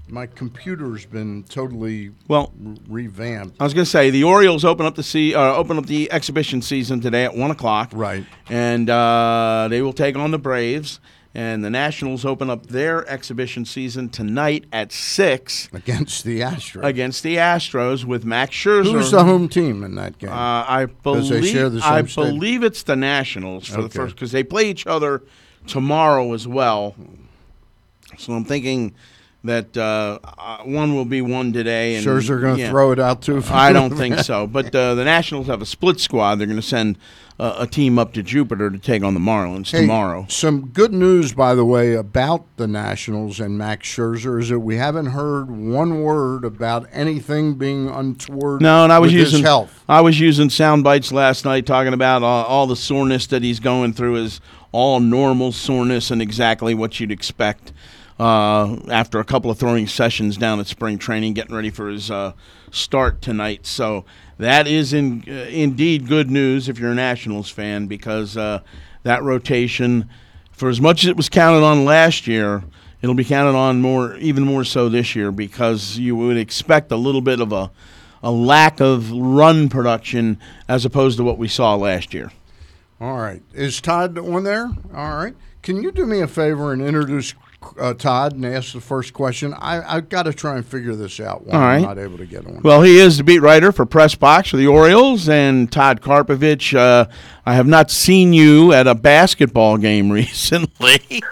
my 0.09 0.26
computer's 0.26 1.04
been 1.06 1.44
totally 1.44 2.12
Well, 2.28 2.52
r- 2.64 2.74
revamped. 2.88 3.56
I 3.59 3.64
was 3.64 3.72
going 3.74 3.85
to 3.87 3.90
say 3.90 4.11
the 4.11 4.24
Orioles 4.24 4.64
open 4.64 4.85
up 4.87 4.94
the 4.94 5.02
see, 5.02 5.35
uh, 5.35 5.40
open 5.54 5.78
up 5.78 5.87
the 5.87 6.12
exhibition 6.12 6.61
season 6.62 7.00
today 7.00 7.24
at 7.24 7.35
one 7.35 7.50
o'clock. 7.50 7.90
Right. 7.94 8.24
and 8.50 8.88
uh, 8.90 9.68
they 9.70 9.80
will 9.82 9.94
take 9.94 10.14
on 10.16 10.30
the 10.30 10.38
Braves. 10.38 11.00
And 11.38 11.62
the 11.62 11.68
Nationals 11.68 12.25
open 12.25 12.49
up 12.49 12.68
their 12.68 13.07
exhibition 13.11 13.66
season 13.66 14.09
tonight 14.09 14.64
at 14.72 14.90
six 14.90 15.68
Against 15.70 16.25
the 16.25 16.40
Astros. 16.40 16.83
against 16.83 17.22
the 17.22 17.37
Astros 17.37 18.07
with 18.07 18.25
Max 18.25 18.57
Scherzer. 18.57 18.90
Who's 18.90 19.11
the 19.11 19.22
home 19.22 19.46
team 19.51 19.85
in 19.85 19.96
that 19.96 20.16
game? 20.16 20.31
Uh, 20.31 20.33
I 20.66 20.87
believe 20.87 21.29
they 21.29 21.42
share 21.53 21.68
the 21.68 21.83
I 21.85 22.03
stadium. 22.07 22.37
believe 22.38 22.62
it's 22.62 22.85
the 22.85 22.96
Nationals 22.96 23.68
for 23.68 23.83
the 23.83 23.90
first 23.90 24.14
because 24.14 24.33
they 24.33 24.44
play 24.44 24.70
each 24.70 24.87
other 24.87 25.22
tomorrow 25.66 26.33
as 26.33 26.49
well. 26.49 26.94
So 28.16 28.33
I'm 28.33 28.46
thinking 28.46 28.94
that 29.46 29.76
uh, 29.76 30.18
uh, 30.22 30.59
one 30.64 30.94
will 30.94 31.04
be 31.04 31.22
one 31.22 31.52
today. 31.52 31.96
And, 31.96 32.06
Scherzer 32.06 32.40
going 32.40 32.56
to 32.56 32.62
yeah. 32.62 32.70
throw 32.70 32.92
it 32.92 32.98
out 32.98 33.22
too. 33.22 33.42
I 33.50 33.72
don't 33.72 33.96
think 33.96 34.18
so. 34.18 34.46
But 34.46 34.74
uh, 34.74 34.94
the 34.94 35.04
Nationals 35.04 35.46
have 35.46 35.62
a 35.62 35.66
split 35.66 36.00
squad. 36.00 36.37
They're 36.37 36.46
going 36.46 36.61
to 36.61 36.62
send 36.62 36.98
uh, 37.38 37.56
a 37.59 37.66
team 37.66 37.98
up 37.98 38.12
to 38.14 38.22
Jupiter 38.22 38.70
to 38.70 38.78
take 38.78 39.02
on 39.02 39.14
the 39.14 39.20
Marlins 39.20 39.70
Hey, 39.70 39.82
tomorrow. 39.82 40.26
Some 40.28 40.68
good 40.68 40.92
news, 40.92 41.35
by 41.35 41.54
the 41.54 41.64
way, 41.64 41.94
about 41.94 42.44
the 42.56 42.66
Nationals 42.66 43.40
and 43.40 43.59
Max 43.59 43.88
Scherzer 43.88 44.40
is 44.40 44.48
that 44.48 44.61
we 44.61 44.76
haven't 44.76 45.06
heard 45.06 45.50
one 45.50 46.02
word 46.02 46.44
about 46.44 46.87
anything 46.92 47.54
being 47.54 47.88
untoward. 47.88 48.62
No, 48.62 48.85
and 48.85 48.92
I 48.92 48.98
was 48.98 49.12
using 49.12 49.42
health. 49.42 49.85
I 49.88 50.00
was 50.00 50.18
using 50.18 50.48
sound 50.48 50.85
bites 50.85 51.12
last 51.12 51.44
night 51.44 51.66
talking 51.66 51.92
about 51.92 52.22
uh, 52.22 52.26
all 52.26 52.66
the 52.66 52.76
soreness 52.76 53.26
that 53.28 53.42
he's 53.42 53.61
going 53.61 53.92
through 53.92 54.16
is 54.16 54.40
all 54.72 55.00
normal 55.00 55.52
soreness 55.52 56.11
and 56.11 56.20
exactly 56.20 56.74
what 56.74 57.00
you'd 57.00 57.12
expect 57.12 57.72
uh, 58.18 58.76
after 58.88 59.18
a 59.18 59.24
couple 59.24 59.50
of 59.50 59.59
throwing 59.59 59.87
sessions 59.87 60.37
down 60.37 60.61
at 60.61 60.66
spring 60.66 60.98
training, 60.98 61.35
getting 61.35 61.55
ready 61.55 61.70
for 61.70 61.88
his 61.88 62.11
uh, 62.11 62.33
start 62.70 63.20
tonight. 63.20 63.66
So 63.66 64.05
that 64.38 64.66
is 64.66 64.92
in, 64.92 65.24
uh, 65.29 65.33
indeed 65.50 66.09
good 66.09 66.31
news 66.31 66.68
if 66.68 66.79
you're 66.79 66.92
a 66.92 66.94
Nationals 66.94 67.50
fan 67.50 67.87
because 67.87 68.37
uh, 68.37 68.61
that 69.02 69.22
rotation, 69.22 70.09
for 70.50 70.68
as 70.68 70.81
much 70.81 71.05
as 71.05 71.11
it 71.11 71.16
was 71.16 71.29
counted 71.29 71.64
on 71.64 71.85
last 71.85 72.26
year. 72.26 72.64
It'll 73.02 73.14
be 73.14 73.24
counted 73.24 73.57
on 73.57 73.83
more, 73.83 74.16
even 74.16 74.44
more 74.44 74.64
so 74.64 74.88
this 74.88 75.14
year, 75.14 75.31
because 75.31 75.98
you 75.98 76.16
would 76.16 76.38
expect 76.38 76.90
a 76.90 76.96
little 76.96 77.20
bit 77.20 77.40
of 77.40 77.52
a, 77.52 77.70
a 78.22 78.33
lack 78.33 78.81
of 78.81 79.12
run 79.12 79.68
production 79.68 80.40
as 80.66 80.87
opposed 80.87 81.18
to 81.18 81.22
what 81.22 81.37
we 81.37 81.46
saw 81.46 81.74
last 81.74 82.14
year. 82.14 82.33
All 82.98 83.18
right. 83.18 83.42
Is 83.52 83.83
Todd 83.83 84.18
on 84.18 84.44
there? 84.44 84.70
All 84.94 85.16
right. 85.16 85.35
Can 85.62 85.83
you 85.83 85.92
do 85.92 86.07
me 86.07 86.20
a 86.20 86.26
favor 86.26 86.72
and 86.72 86.81
introduce 86.81 87.35
uh, 87.79 87.94
Todd 87.94 88.35
and 88.35 88.44
ask 88.44 88.72
the 88.72 88.81
first 88.81 89.12
question? 89.12 89.55
I, 89.55 89.96
I've 89.96 90.09
got 90.09 90.24
to 90.24 90.33
try 90.33 90.57
and 90.57 90.64
figure 90.66 90.94
this 90.94 91.20
out 91.20 91.46
while 91.46 91.57
All 91.61 91.66
I'm 91.68 91.83
not 91.83 91.98
able 91.98 92.18
to 92.18 92.26
get 92.26 92.46
on. 92.46 92.61
Well, 92.62 92.83
he 92.83 92.98
is 92.98 93.18
the 93.18 93.24
beat 93.24 93.40
writer 93.40 93.72
for 93.72 93.87
Press 93.87 94.14
Box 94.14 94.50
for 94.50 94.57
the 94.57 94.66
Orioles, 94.66 95.29
and 95.29 95.70
Todd 95.70 96.00
Karpovich. 96.00 96.76
Uh, 96.76 97.07
I 97.44 97.55
have 97.55 97.66
not 97.66 97.90
seen 97.90 98.33
you 98.33 98.72
at 98.72 98.87
a 98.87 98.94
basketball 98.94 99.76
game 99.79 100.11
recently, 100.12 101.22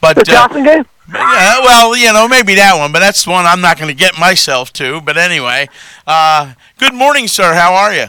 but 0.00 0.14
The 0.14 0.22
uh, 0.22 0.24
Johnson 0.24 0.64
game? 0.64 0.84
yeah, 1.12 1.60
well, 1.60 1.96
you 1.96 2.12
know, 2.12 2.28
maybe 2.28 2.54
that 2.56 2.76
one, 2.78 2.92
but 2.92 2.98
that's 3.00 3.24
the 3.24 3.30
one 3.30 3.46
I'm 3.46 3.60
not 3.60 3.78
going 3.78 3.88
to 3.88 3.94
get 3.98 4.18
myself 4.18 4.72
to. 4.74 5.00
But 5.00 5.16
anyway, 5.16 5.68
uh, 6.06 6.52
good 6.78 6.94
morning, 6.94 7.28
sir. 7.28 7.54
How 7.54 7.72
are 7.74 7.94
you? 7.94 8.06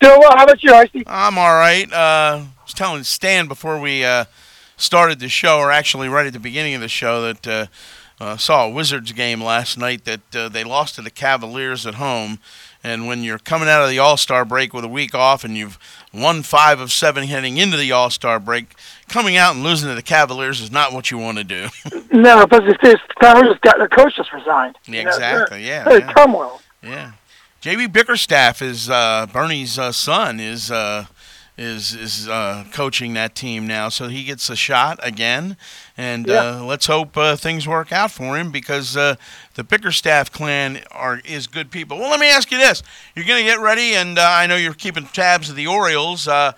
Doing 0.00 0.18
well. 0.20 0.36
How 0.36 0.44
about 0.44 0.62
you, 0.62 0.72
Icy? 0.74 1.02
I'm 1.06 1.38
all 1.38 1.54
right. 1.54 1.90
Uh, 1.92 2.42
I 2.44 2.48
was 2.64 2.74
telling 2.74 3.02
Stan 3.02 3.48
before 3.48 3.80
we 3.80 4.04
uh, 4.04 4.26
started 4.76 5.20
the 5.20 5.28
show, 5.28 5.58
or 5.58 5.70
actually 5.72 6.08
right 6.08 6.26
at 6.26 6.32
the 6.32 6.40
beginning 6.40 6.74
of 6.74 6.80
the 6.80 6.88
show, 6.88 7.22
that 7.22 7.46
uh, 7.46 7.66
uh, 8.20 8.36
saw 8.36 8.66
a 8.66 8.70
Wizards 8.70 9.12
game 9.12 9.42
last 9.42 9.76
night 9.78 10.04
that 10.04 10.34
uh, 10.36 10.48
they 10.48 10.64
lost 10.64 10.94
to 10.96 11.02
the 11.02 11.10
Cavaliers 11.10 11.86
at 11.86 11.94
home. 11.94 12.38
And 12.84 13.08
when 13.08 13.24
you're 13.24 13.38
coming 13.40 13.68
out 13.68 13.82
of 13.82 13.90
the 13.90 13.98
All 13.98 14.16
Star 14.16 14.44
break 14.44 14.72
with 14.72 14.84
a 14.84 14.88
week 14.88 15.12
off 15.14 15.42
and 15.42 15.56
you've 15.56 15.76
won 16.14 16.42
five 16.44 16.78
of 16.78 16.92
seven 16.92 17.24
heading 17.26 17.56
into 17.56 17.76
the 17.76 17.90
All 17.90 18.10
Star 18.10 18.38
break, 18.38 18.74
coming 19.08 19.36
out 19.36 19.54
and 19.56 19.64
losing 19.64 19.88
to 19.88 19.94
the 19.96 20.02
Cavaliers 20.02 20.60
is 20.60 20.70
not 20.70 20.92
what 20.92 21.10
you 21.10 21.18
want 21.18 21.38
to 21.38 21.44
do. 21.44 21.68
No, 22.12 22.46
but 22.46 22.64
this, 22.64 22.76
this 22.82 23.00
Cavaliers 23.20 23.58
got 23.60 23.76
their 23.78 23.88
coach 23.88 24.16
just 24.16 24.32
resigned. 24.32 24.78
Yeah, 24.86 25.00
You 25.00 25.04
know, 25.06 25.18
they're- 25.18 25.42
exactly, 25.42 25.66
yeah, 25.66 25.84
They're 25.84 25.98
yeah. 26.00 26.12
turmoil. 26.14 26.60
Yeah, 26.82 27.12
JB 27.60 27.92
Bickerstaff 27.92 28.62
is 28.62 28.88
uh, 28.88 29.26
Bernie's 29.32 29.78
uh, 29.78 29.90
son 29.92 30.38
is 30.40 30.70
uh, 30.70 31.06
is 31.58 31.94
is 31.94 32.28
uh, 32.28 32.64
coaching 32.72 33.14
that 33.14 33.34
team 33.34 33.66
now, 33.66 33.88
so 33.88 34.08
he 34.08 34.24
gets 34.24 34.50
a 34.50 34.56
shot 34.56 34.98
again, 35.02 35.56
and 35.96 36.28
uh, 36.28 36.64
let's 36.64 36.86
hope 36.86 37.16
uh, 37.16 37.36
things 37.36 37.66
work 37.66 37.92
out 37.92 38.10
for 38.10 38.36
him 38.36 38.50
because 38.50 38.96
uh, 38.96 39.16
the 39.54 39.64
Bickerstaff 39.64 40.30
clan 40.30 40.80
are 40.90 41.20
is 41.24 41.46
good 41.46 41.70
people. 41.70 41.98
Well, 41.98 42.10
let 42.10 42.20
me 42.20 42.28
ask 42.28 42.50
you 42.50 42.58
this: 42.58 42.82
You're 43.14 43.24
going 43.24 43.42
to 43.42 43.50
get 43.50 43.60
ready, 43.60 43.94
and 43.94 44.18
uh, 44.18 44.28
I 44.28 44.46
know 44.46 44.56
you're 44.56 44.74
keeping 44.74 45.06
tabs 45.06 45.48
of 45.48 45.56
the 45.56 45.66
Orioles. 45.66 46.28
Uh, 46.28 46.52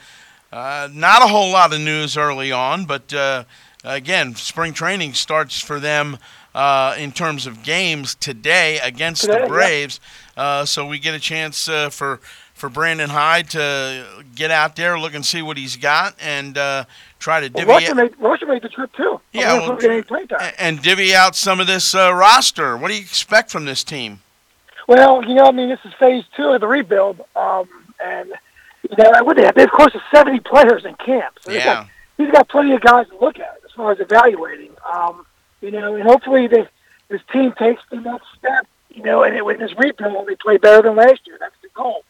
uh, 0.53 0.89
not 0.93 1.23
a 1.23 1.27
whole 1.27 1.53
lot 1.53 1.73
of 1.73 1.81
news 1.81 2.17
early 2.17 2.51
on, 2.51 2.87
but 2.87 3.13
uh, 3.15 3.45
again, 3.85 4.35
spring 4.35 4.73
training 4.73 5.15
starts 5.15 5.61
for 5.61 5.79
them 5.79 6.19
uh, 6.55 6.95
in 6.99 7.13
terms 7.13 7.47
of 7.47 7.63
games 7.63 8.15
today 8.15 8.79
against 8.81 9.23
Today, 9.23 9.35
the 9.35 9.41
yeah. 9.41 9.49
Braves. 9.49 10.01
Uh, 10.37 10.65
so 10.65 10.87
we 10.87 10.99
get 10.99 11.15
a 11.15 11.21
chance 11.21 11.69
uh, 11.69 11.91
for 11.91 12.21
for 12.59 12.69
Brandon 12.69 13.11
Hyde 13.11 13.51
to 13.51 14.05
get 14.35 14.51
out 14.51 14.77
there, 14.77 14.99
look 14.99 15.15
and 15.15 15.25
see 15.25 15.43
what 15.43 15.57
he's 15.57 15.77
got, 15.77 16.15
and 16.21 16.59
uh, 16.59 16.85
try 17.19 17.41
to 17.41 17.47
Well, 17.53 17.65
divvy 17.67 17.73
Russia 17.73 17.95
made 17.95 18.15
Russia 18.19 18.47
made 18.47 18.63
the 18.63 18.69
trip 18.69 18.93
too. 18.93 19.21
Yeah, 19.33 19.55
well, 19.55 19.77
well, 19.77 20.03
playtime. 20.03 20.53
and 20.59 20.83
divvy 20.83 21.15
out 21.15 21.37
some 21.37 21.61
of 21.61 21.67
this 21.67 21.95
uh, 21.95 22.13
roster. 22.13 22.77
What 22.77 22.89
do 22.89 22.95
you 22.95 23.01
expect 23.01 23.51
from 23.51 23.65
this 23.65 23.85
team? 23.85 24.21
Well, 24.87 25.25
you 25.25 25.35
know, 25.35 25.45
I 25.45 25.53
mean, 25.53 25.69
this 25.69 25.81
is 25.85 25.93
phase 25.95 26.25
two 26.37 26.49
of 26.49 26.61
the 26.61 26.67
rebuild, 26.67 27.21
um, 27.37 27.69
and 28.05 28.33
you 28.89 28.97
know, 28.97 29.23
what 29.23 29.37
they 29.37 29.45
have, 29.45 29.57
have 29.57 29.71
close 29.71 29.93
to 29.93 30.03
seventy 30.15 30.41
players 30.41 30.85
in 30.85 30.95
camp. 30.95 31.39
So 31.43 31.53
he's 31.53 31.59
Yeah. 31.61 31.75
got, 31.75 31.89
he's 32.17 32.31
got 32.31 32.49
plenty 32.49 32.73
of 32.73 32.81
guys 32.81 33.07
to 33.09 33.19
look 33.19 33.39
at 33.39 33.59
as 33.65 33.71
far 33.73 33.93
as 33.93 34.01
evaluating. 34.01 34.71
Um, 34.91 35.27
you 35.61 35.71
know, 35.71 35.95
and 35.95 36.05
hopefully 36.05 36.47
this 36.47 36.67
this 37.09 37.21
team 37.33 37.53
takes 37.53 37.83
the 37.91 38.01
next 38.01 38.27
step. 38.39 38.67
You 38.91 39.03
know, 39.05 39.23
and 39.23 39.37
it, 39.37 39.45
with 39.45 39.59
this 39.59 39.73
rebuild, 39.77 40.27
they 40.27 40.35
play 40.35 40.57
better 40.57 40.83
than 40.83 40.97
last 40.97 41.21
year. 41.27 41.37
That's 41.39 41.55
the 41.63 41.69
goal. 41.75 42.05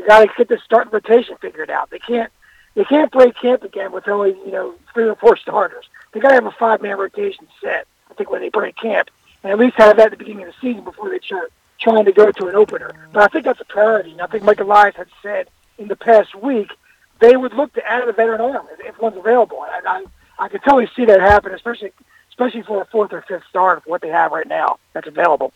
They 0.00 0.06
got 0.06 0.20
to 0.20 0.30
get 0.36 0.48
this 0.48 0.62
starting 0.62 0.92
rotation 0.92 1.36
figured 1.40 1.70
out. 1.70 1.90
They 1.90 1.98
can't 1.98 2.30
they 2.74 2.84
can't 2.84 3.10
break 3.10 3.34
camp 3.34 3.64
again 3.64 3.90
with 3.90 4.06
only 4.06 4.30
you 4.44 4.52
know 4.52 4.74
three 4.94 5.08
or 5.08 5.16
four 5.16 5.36
starters. 5.36 5.84
They 6.12 6.20
got 6.20 6.28
to 6.28 6.34
have 6.36 6.46
a 6.46 6.52
five 6.52 6.80
man 6.80 6.96
rotation 6.96 7.48
set. 7.60 7.86
I 8.10 8.14
think 8.14 8.30
when 8.30 8.40
they 8.40 8.48
break 8.48 8.76
camp, 8.76 9.10
and 9.42 9.52
at 9.52 9.58
least 9.58 9.76
have 9.76 9.96
that 9.96 10.06
at 10.06 10.10
the 10.12 10.16
beginning 10.16 10.46
of 10.46 10.54
the 10.54 10.60
season 10.60 10.84
before 10.84 11.10
they 11.10 11.18
start 11.18 11.52
trying 11.80 12.04
to 12.04 12.12
go 12.12 12.30
to 12.30 12.46
an 12.46 12.54
opener. 12.54 12.92
But 13.12 13.24
I 13.24 13.26
think 13.26 13.44
that's 13.44 13.60
a 13.60 13.64
priority. 13.64 14.12
And 14.12 14.20
I 14.20 14.26
think 14.26 14.44
Mike 14.44 14.60
Elias 14.60 14.94
had 14.96 15.08
said 15.22 15.48
in 15.78 15.88
the 15.88 15.96
past 15.96 16.34
week 16.34 16.70
they 17.20 17.36
would 17.36 17.52
look 17.52 17.72
to 17.74 17.84
add 17.84 18.08
a 18.08 18.12
veteran 18.12 18.40
arm 18.40 18.66
if, 18.78 19.00
one's 19.00 19.16
available. 19.16 19.64
And 19.74 19.86
I 19.86 20.04
I 20.38 20.48
could 20.48 20.62
totally 20.62 20.88
see 20.94 21.04
that 21.06 21.20
happen, 21.20 21.52
especially 21.52 21.92
especially 22.30 22.62
for 22.62 22.82
a 22.82 22.86
fourth 22.86 23.12
or 23.12 23.22
fifth 23.22 23.44
start 23.50 23.78
of 23.78 23.84
what 23.86 24.02
they 24.02 24.08
have 24.08 24.30
right 24.30 24.46
now 24.46 24.78
that's 24.92 25.08
available. 25.08 25.52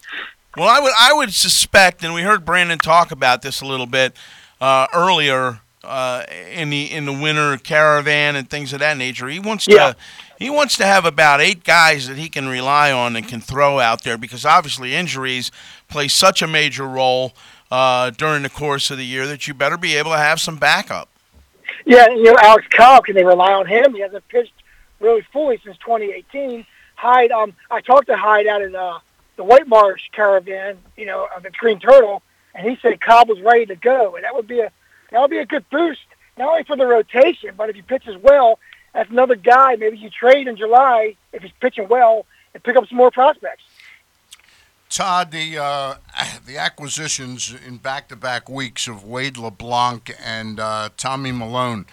Well, 0.57 0.69
I 0.69 0.81
would 0.81 0.93
I 0.99 1.13
would 1.15 1.33
suspect, 1.33 2.05
and 2.05 2.13
we 2.15 2.23
heard 2.23 2.45
Brandon 2.45 2.79
talk 2.79 3.11
about 3.11 3.43
this 3.43 3.61
a 3.61 3.67
little 3.67 3.87
bit 3.87 4.15
uh, 4.61 4.87
earlier 4.93 5.61
uh, 5.83 6.25
in 6.53 6.71
the 6.71 6.93
in 6.93 7.07
the 7.07 7.13
winter 7.13 7.57
caravan 7.57 8.37
and 8.37 8.49
things 8.51 8.73
of 8.73 8.81
that 8.81 8.97
nature. 8.99 9.29
He 9.29 9.39
wants 9.39 9.67
Yeah. 9.67 9.93
to 9.93 9.97
he 10.39 10.51
wants 10.51 10.77
to 10.77 10.85
have 10.85 11.05
about 11.07 11.41
eight 11.41 11.65
guys 11.65 12.07
that 12.09 12.19
he 12.19 12.29
can 12.29 12.49
rely 12.49 12.93
on 12.93 13.17
and 13.17 13.27
can 13.27 13.41
throw 13.41 13.79
out 13.79 14.03
there 14.03 14.19
because 14.19 14.45
obviously 14.45 14.95
injuries 14.95 15.51
play 15.89 16.09
such 16.09 16.43
a 16.43 16.47
major 16.47 16.87
role 16.87 17.33
uh, 17.71 18.11
during 18.11 18.43
the 18.43 18.51
course 18.51 18.91
of 18.91 18.99
the 18.99 19.07
year 19.07 19.27
that 19.27 19.47
you 19.49 19.55
better 19.55 19.79
be 19.79 19.97
able 19.97 20.11
to 20.11 20.19
have 20.19 20.41
some 20.41 20.57
backup. 20.57 21.09
Yeah, 21.87 22.09
you 22.11 22.25
know, 22.25 22.37
Alex 22.41 22.67
Cobb, 22.77 23.05
can 23.07 23.15
they 23.15 23.25
rely 23.25 23.53
on 23.53 23.67
him? 23.67 23.95
He 23.95 24.01
hasn't 24.01 24.27
pitched 24.29 24.53
really 25.01 25.23
fully 25.33 25.59
since 25.65 25.77
2018. 25.79 26.67
Hyde, 26.97 27.31
um, 27.33 27.55
I 27.71 27.81
talked 27.81 28.07
to 28.09 28.17
Hyde 28.17 28.47
out 28.47 28.63
at 28.63 28.75
uh, 28.75 28.99
the 29.37 29.45
White 29.45 29.69
Marsh 29.69 30.03
Caravan, 30.13 30.79
you 30.97 31.07
know, 31.07 31.29
of 31.35 31.43
the 31.43 31.51
Green 31.51 31.79
Turtle, 31.79 32.23
and 32.55 32.69
he 32.69 32.77
said 32.81 33.01
Cobb 33.01 33.29
was 33.29 33.41
ready 33.41 33.67
to 33.67 33.77
go, 33.77 34.15
and 34.17 34.25
that 34.25 34.35
would 34.35 34.47
be 34.47 34.61
a 34.61 34.71
that 35.11 35.21
would 35.21 35.31
be 35.31 35.39
a 35.39 35.47
good 35.47 35.69
boost 35.71 36.01
not 36.39 36.49
only 36.49 36.65
for 36.65 36.77
the 36.77 36.87
rotation, 36.87 37.55
but 37.57 37.69
if 37.69 37.77
he 37.77 37.83
pitches 37.83 38.17
well, 38.23 38.59
that's 38.95 39.11
another 39.11 39.37
guy 39.37 39.77
maybe 39.77 39.99
you 39.99 40.11
trade 40.11 40.49
in 40.49 40.57
July 40.57 41.17
if 41.33 41.43
he's 41.43 41.53
pitching 41.61 41.89
well 41.89 42.27
and 42.55 42.63
pick 42.63 42.77
up 42.77 42.87
some 42.89 42.99
more 42.99 43.11
prospects. 43.11 43.65
Todd, 44.89 45.31
the 45.31 45.59
uh, 45.59 45.95
the 46.47 46.59
acquisitions 46.59 47.55
in 47.67 47.79
back-to-back 47.79 48.49
weeks 48.49 48.87
of 48.87 49.05
Wade 49.05 49.39
LeBlanc 49.39 50.15
and 50.23 50.61
uh, 50.61 50.91
Tommy 50.97 51.33
Milone. 51.33 51.87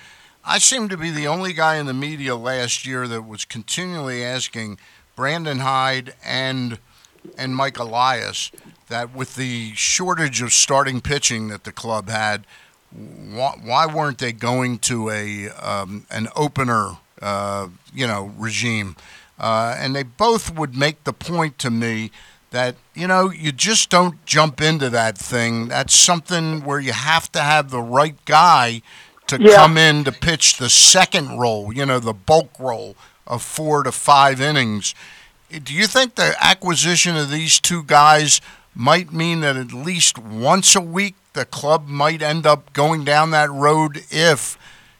I 0.43 0.57
seem 0.57 0.89
to 0.89 0.97
be 0.97 1.11
the 1.11 1.27
only 1.27 1.53
guy 1.53 1.77
in 1.77 1.85
the 1.85 1.93
media 1.93 2.35
last 2.35 2.85
year 2.85 3.07
that 3.07 3.23
was 3.23 3.45
continually 3.45 4.23
asking 4.23 4.79
Brandon 5.15 5.59
Hyde 5.59 6.13
and 6.25 6.79
and 7.37 7.55
Mike 7.55 7.77
Elias 7.79 8.51
that 8.87 9.13
with 9.15 9.35
the 9.35 9.71
shortage 9.75 10.41
of 10.41 10.51
starting 10.51 10.99
pitching 11.01 11.47
that 11.49 11.63
the 11.63 11.71
club 11.71 12.09
had, 12.09 12.45
why, 12.91 13.53
why 13.63 13.85
weren't 13.85 14.17
they 14.17 14.31
going 14.31 14.79
to 14.79 15.09
a 15.09 15.49
um, 15.49 16.05
an 16.09 16.27
opener, 16.35 16.97
uh, 17.21 17.67
you 17.93 18.07
know, 18.07 18.31
regime? 18.37 18.95
Uh, 19.39 19.75
and 19.77 19.95
they 19.95 20.03
both 20.03 20.53
would 20.57 20.75
make 20.75 21.03
the 21.03 21.13
point 21.13 21.57
to 21.59 21.69
me 21.69 22.11
that 22.51 22.75
you 22.95 23.07
know 23.07 23.29
you 23.29 23.51
just 23.51 23.89
don't 23.91 24.25
jump 24.25 24.59
into 24.59 24.89
that 24.89 25.17
thing. 25.17 25.67
That's 25.67 25.93
something 25.93 26.63
where 26.65 26.79
you 26.79 26.93
have 26.93 27.31
to 27.33 27.39
have 27.39 27.69
the 27.69 27.81
right 27.81 28.15
guy 28.25 28.81
to 29.27 29.39
Yeah. 29.39 29.55
come 29.57 29.77
in 29.77 30.03
to 30.05 30.11
pitch 30.11 30.57
the 30.57 30.69
second 30.69 31.37
role. 31.39 31.71
You 31.71 31.85
know, 31.85 31.99
the 31.99 32.13
bulk 32.13 32.49
role 32.59 32.95
of 33.27 33.43
four 33.43 33.83
to 33.83 33.91
five 33.91 34.41
innings. 34.41 34.95
Do 35.49 35.73
you 35.73 35.87
think 35.87 36.15
the 36.15 36.35
acquisition 36.39 37.15
of 37.15 37.31
these 37.31 37.59
two 37.59 37.83
guys 37.83 38.39
might 38.75 39.11
mean 39.11 39.41
that 39.41 39.57
at 39.57 39.73
least 39.73 40.17
once 40.17 40.75
a 40.75 40.81
week 40.81 41.15
the 41.33 41.45
club 41.45 41.87
might 41.87 42.21
end 42.21 42.45
up 42.45 42.71
going 42.73 43.03
down 43.03 43.31
that 43.31 43.49
road 43.49 44.03
if 44.09 44.57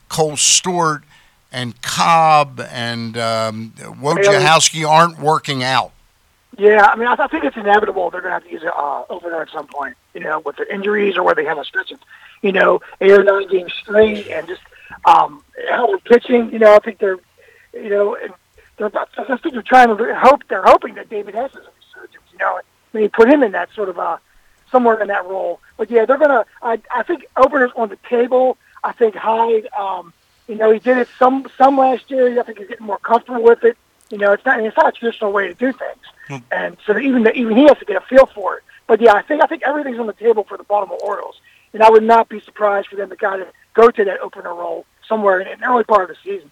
Kohl 0.10 0.38
Stewart 0.38 1.04
and 1.52 1.80
Cobb 1.82 2.60
and 2.72 3.18
um, 3.18 3.74
Wojciechowski 3.78 4.88
aren't 4.88 5.20
working 5.20 5.64
out? 5.64 5.92
Yeah, 6.58 6.90
I 6.92 6.96
mean, 6.96 7.08
I, 7.08 7.28
think 7.28 7.44
it's 7.44 7.56
inevitable 7.56 8.10
they're 8.10 8.22
going 8.22 8.32
to 8.32 8.34
have 8.34 8.44
to 8.44 8.52
use 8.52 8.64
it 8.64 8.74
uh, 8.76 9.04
over 9.10 9.30
there 9.30 9.42
at 9.42 9.50
some 9.50 9.68
point. 9.68 9.96
You 10.14 10.22
know, 10.22 10.40
with 10.40 10.58
their 10.58 10.66
injuries 10.66 11.16
or 11.16 11.24
where 11.24 11.36
they 11.36 11.46
have 11.46 11.58
a 11.58 11.64
stretch 11.64 11.92
of, 11.92 12.00
you 12.42 12.52
know, 12.52 12.82
eight 13.00 13.12
or 13.12 13.24
nine 13.24 13.48
games 13.48 13.72
straight, 13.74 14.28
and 14.28 14.48
just 14.48 14.62
um, 15.06 15.44
how 15.70 15.88
they're 15.88 16.00
pitching. 16.00 16.52
You 16.52 16.60
know, 16.60 16.76
I 16.76 16.80
think 16.80 16.98
they're, 16.98 17.20
you 17.74 17.90
know, 17.90 18.18
they're. 18.80 18.92
I 18.96 19.38
think 19.38 19.54
they're 19.54 19.62
trying 19.62 19.96
to 19.96 20.16
hope. 20.16 20.44
They're 20.48 20.64
hoping 20.64 20.96
that 20.96 21.10
David 21.10 21.36
Hess 21.36 21.52
is 21.52 21.58
a 21.58 21.72
resurgence. 22.00 22.24
You 22.32 22.40
know, 22.40 22.60
you 22.94 23.10
put 23.10 23.30
him 23.30 23.44
in 23.44 23.52
that 23.52 23.70
sort 23.74 23.90
of 23.90 24.00
uh, 24.00 24.18
somewhere 24.72 25.00
in 25.02 25.10
that 25.10 25.26
role. 25.26 25.60
But 25.78 25.92
yeah, 25.92 26.06
they're 26.06 26.18
gonna. 26.18 26.46
I 26.64 26.80
I 26.94 27.04
think 27.04 27.28
openers 27.38 27.72
on 27.76 27.90
the 27.90 27.98
table. 28.10 28.58
I 28.84 28.94
think 28.94 29.16
Hyde. 29.16 29.68
Um, 29.78 30.14
you 30.48 30.56
know, 30.56 30.72
he 30.72 30.80
did 30.80 30.98
it 30.98 31.10
some 31.20 31.48
some 31.58 31.78
last 31.78 32.10
year. 32.10 32.40
I 32.40 32.44
think 32.44 32.58
he's 32.58 32.68
getting 32.68 32.88
more 32.88 32.98
comfortable 32.98 33.44
with 33.44 33.64
it. 33.64 33.78
You 34.10 34.18
know, 34.18 34.32
it's 34.32 34.46
not 34.46 34.60
it's 34.60 34.76
not 34.76 34.88
a 34.88 34.92
traditional 34.92 35.32
way 35.32 35.48
to 35.48 35.54
do 35.54 35.72
things, 35.72 36.42
and 36.52 36.78
so 36.86 36.98
even 36.98 37.24
the, 37.24 37.34
even 37.34 37.56
he 37.56 37.64
has 37.64 37.78
to 37.78 37.86
get 37.86 37.98
a 37.98 38.02
feel 38.02 38.26
for 38.26 38.58
it. 38.58 38.64
But 38.88 39.02
yeah, 39.02 39.14
I 39.14 39.22
think 39.22 39.44
I 39.44 39.46
think 39.46 39.62
everything's 39.64 40.00
on 40.00 40.08
the 40.08 40.14
table 40.14 40.44
for 40.44 40.58
the 40.58 40.64
Baltimore 40.64 40.98
Orioles, 41.04 41.40
and 41.74 41.84
I 41.84 41.90
would 41.90 42.04
not 42.04 42.30
be 42.30 42.40
surprised 42.40 42.88
for 42.88 42.96
them 42.96 43.10
to 43.10 43.16
kind 43.16 43.42
of 43.42 43.50
go 43.76 43.92
to 43.92 44.06
that 44.06 44.22
opener 44.22 44.54
role 44.54 44.86
somewhere 45.08 45.40
in, 45.40 45.48
in 45.48 45.60
the 45.60 45.66
early 45.68 45.84
part 45.84 46.10
of 46.10 46.16
the 46.16 46.22
season. 46.24 46.50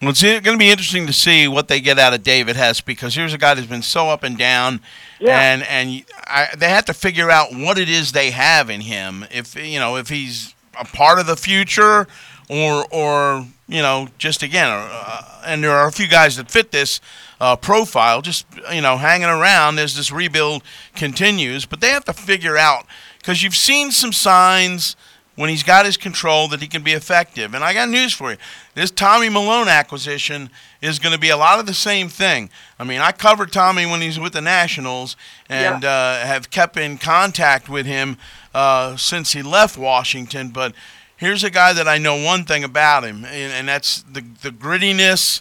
Well, 0.00 0.10
it's 0.10 0.22
going 0.22 0.42
to 0.44 0.56
be 0.56 0.70
interesting 0.70 1.08
to 1.08 1.12
see 1.12 1.48
what 1.48 1.66
they 1.66 1.80
get 1.80 1.98
out 1.98 2.14
of 2.14 2.22
David 2.22 2.54
Hess 2.54 2.80
because 2.80 3.16
here's 3.16 3.34
a 3.34 3.38
guy 3.38 3.54
that's 3.54 3.66
been 3.66 3.82
so 3.82 4.08
up 4.10 4.22
and 4.22 4.38
down, 4.38 4.80
Yeah. 5.18 5.40
and 5.40 5.64
and 5.64 6.04
I, 6.24 6.48
they 6.56 6.68
have 6.68 6.84
to 6.84 6.94
figure 6.94 7.30
out 7.32 7.48
what 7.52 7.78
it 7.78 7.88
is 7.88 8.12
they 8.12 8.30
have 8.30 8.70
in 8.70 8.80
him. 8.82 9.24
If 9.32 9.56
you 9.56 9.80
know 9.80 9.96
if 9.96 10.08
he's 10.08 10.54
a 10.78 10.84
part 10.84 11.18
of 11.18 11.26
the 11.26 11.36
future, 11.36 12.06
or 12.48 12.86
or 12.92 13.44
you 13.66 13.82
know 13.82 14.08
just 14.18 14.44
again, 14.44 14.68
uh, 14.70 15.42
and 15.44 15.64
there 15.64 15.72
are 15.72 15.88
a 15.88 15.92
few 15.92 16.06
guys 16.06 16.36
that 16.36 16.48
fit 16.48 16.70
this 16.70 17.00
uh, 17.40 17.56
profile, 17.56 18.22
just 18.22 18.46
you 18.72 18.80
know 18.80 18.98
hanging 18.98 19.28
around 19.28 19.80
as 19.80 19.96
this 19.96 20.12
rebuild 20.12 20.62
continues. 20.94 21.66
But 21.66 21.80
they 21.80 21.88
have 21.90 22.04
to 22.04 22.12
figure 22.12 22.56
out 22.56 22.86
because 23.18 23.42
you've 23.42 23.56
seen 23.56 23.90
some 23.90 24.12
signs 24.12 24.94
when 25.38 25.48
he's 25.48 25.62
got 25.62 25.86
his 25.86 25.96
control 25.96 26.48
that 26.48 26.60
he 26.60 26.66
can 26.66 26.82
be 26.82 26.90
effective. 26.90 27.54
And 27.54 27.62
I 27.62 27.72
got 27.72 27.88
news 27.88 28.12
for 28.12 28.32
you. 28.32 28.36
This 28.74 28.90
Tommy 28.90 29.28
Milone 29.28 29.68
acquisition 29.68 30.50
is 30.82 30.98
going 30.98 31.14
to 31.14 31.20
be 31.20 31.28
a 31.28 31.36
lot 31.36 31.60
of 31.60 31.66
the 31.66 31.74
same 31.74 32.08
thing. 32.08 32.50
I 32.76 32.82
mean, 32.82 33.00
I 33.00 33.12
covered 33.12 33.52
Tommy 33.52 33.86
when 33.86 34.00
he 34.00 34.08
was 34.08 34.18
with 34.18 34.32
the 34.32 34.40
Nationals 34.40 35.16
and 35.48 35.84
uh, 35.84 36.26
have 36.26 36.50
kept 36.50 36.76
in 36.76 36.98
contact 36.98 37.68
with 37.68 37.86
him 37.86 38.16
uh, 38.52 38.96
since 38.96 39.30
he 39.30 39.42
left 39.42 39.78
Washington. 39.78 40.48
But 40.48 40.74
here's 41.16 41.44
a 41.44 41.50
guy 41.50 41.72
that 41.72 41.86
I 41.86 41.98
know 41.98 42.20
one 42.20 42.44
thing 42.44 42.64
about 42.64 43.04
him, 43.04 43.24
and, 43.24 43.52
and 43.52 43.68
that's 43.68 44.02
the, 44.02 44.22
the 44.42 44.50
grittiness 44.50 45.40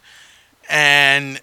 and 0.69 1.41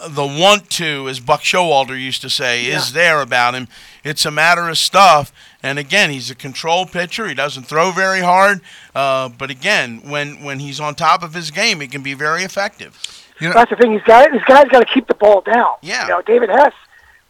uh, 0.00 0.08
the 0.08 0.26
want 0.26 0.70
to, 0.70 1.08
as 1.08 1.20
Buck 1.20 1.42
Showalter 1.42 1.96
used 1.96 2.20
to 2.22 2.30
say, 2.30 2.64
is 2.64 2.94
there 2.94 3.20
about 3.20 3.54
him. 3.54 3.68
It's 4.02 4.26
a 4.26 4.32
matter 4.32 4.68
of 4.68 4.76
stuff. 4.76 5.32
And 5.62 5.78
again, 5.78 6.10
he's 6.10 6.30
a 6.30 6.34
control 6.34 6.86
pitcher. 6.86 7.28
He 7.28 7.34
doesn't 7.34 7.64
throw 7.64 7.92
very 7.92 8.20
hard. 8.20 8.60
Uh, 8.94 9.28
but 9.28 9.50
again, 9.50 10.00
when, 10.08 10.42
when 10.42 10.58
he's 10.58 10.80
on 10.80 10.94
top 10.94 11.22
of 11.22 11.34
his 11.34 11.50
game, 11.50 11.80
he 11.80 11.86
can 11.86 12.02
be 12.02 12.14
very 12.14 12.42
effective. 12.42 13.22
You 13.40 13.48
know, 13.48 13.54
That's 13.54 13.70
the 13.70 13.76
thing. 13.76 13.92
He's 13.92 14.02
got 14.02 14.30
this 14.30 14.42
guy's 14.44 14.68
got 14.68 14.80
to 14.80 14.92
keep 14.92 15.06
the 15.08 15.14
ball 15.14 15.40
down. 15.40 15.74
Yeah. 15.82 16.04
You 16.04 16.08
know, 16.10 16.22
David 16.22 16.48
Hess, 16.48 16.74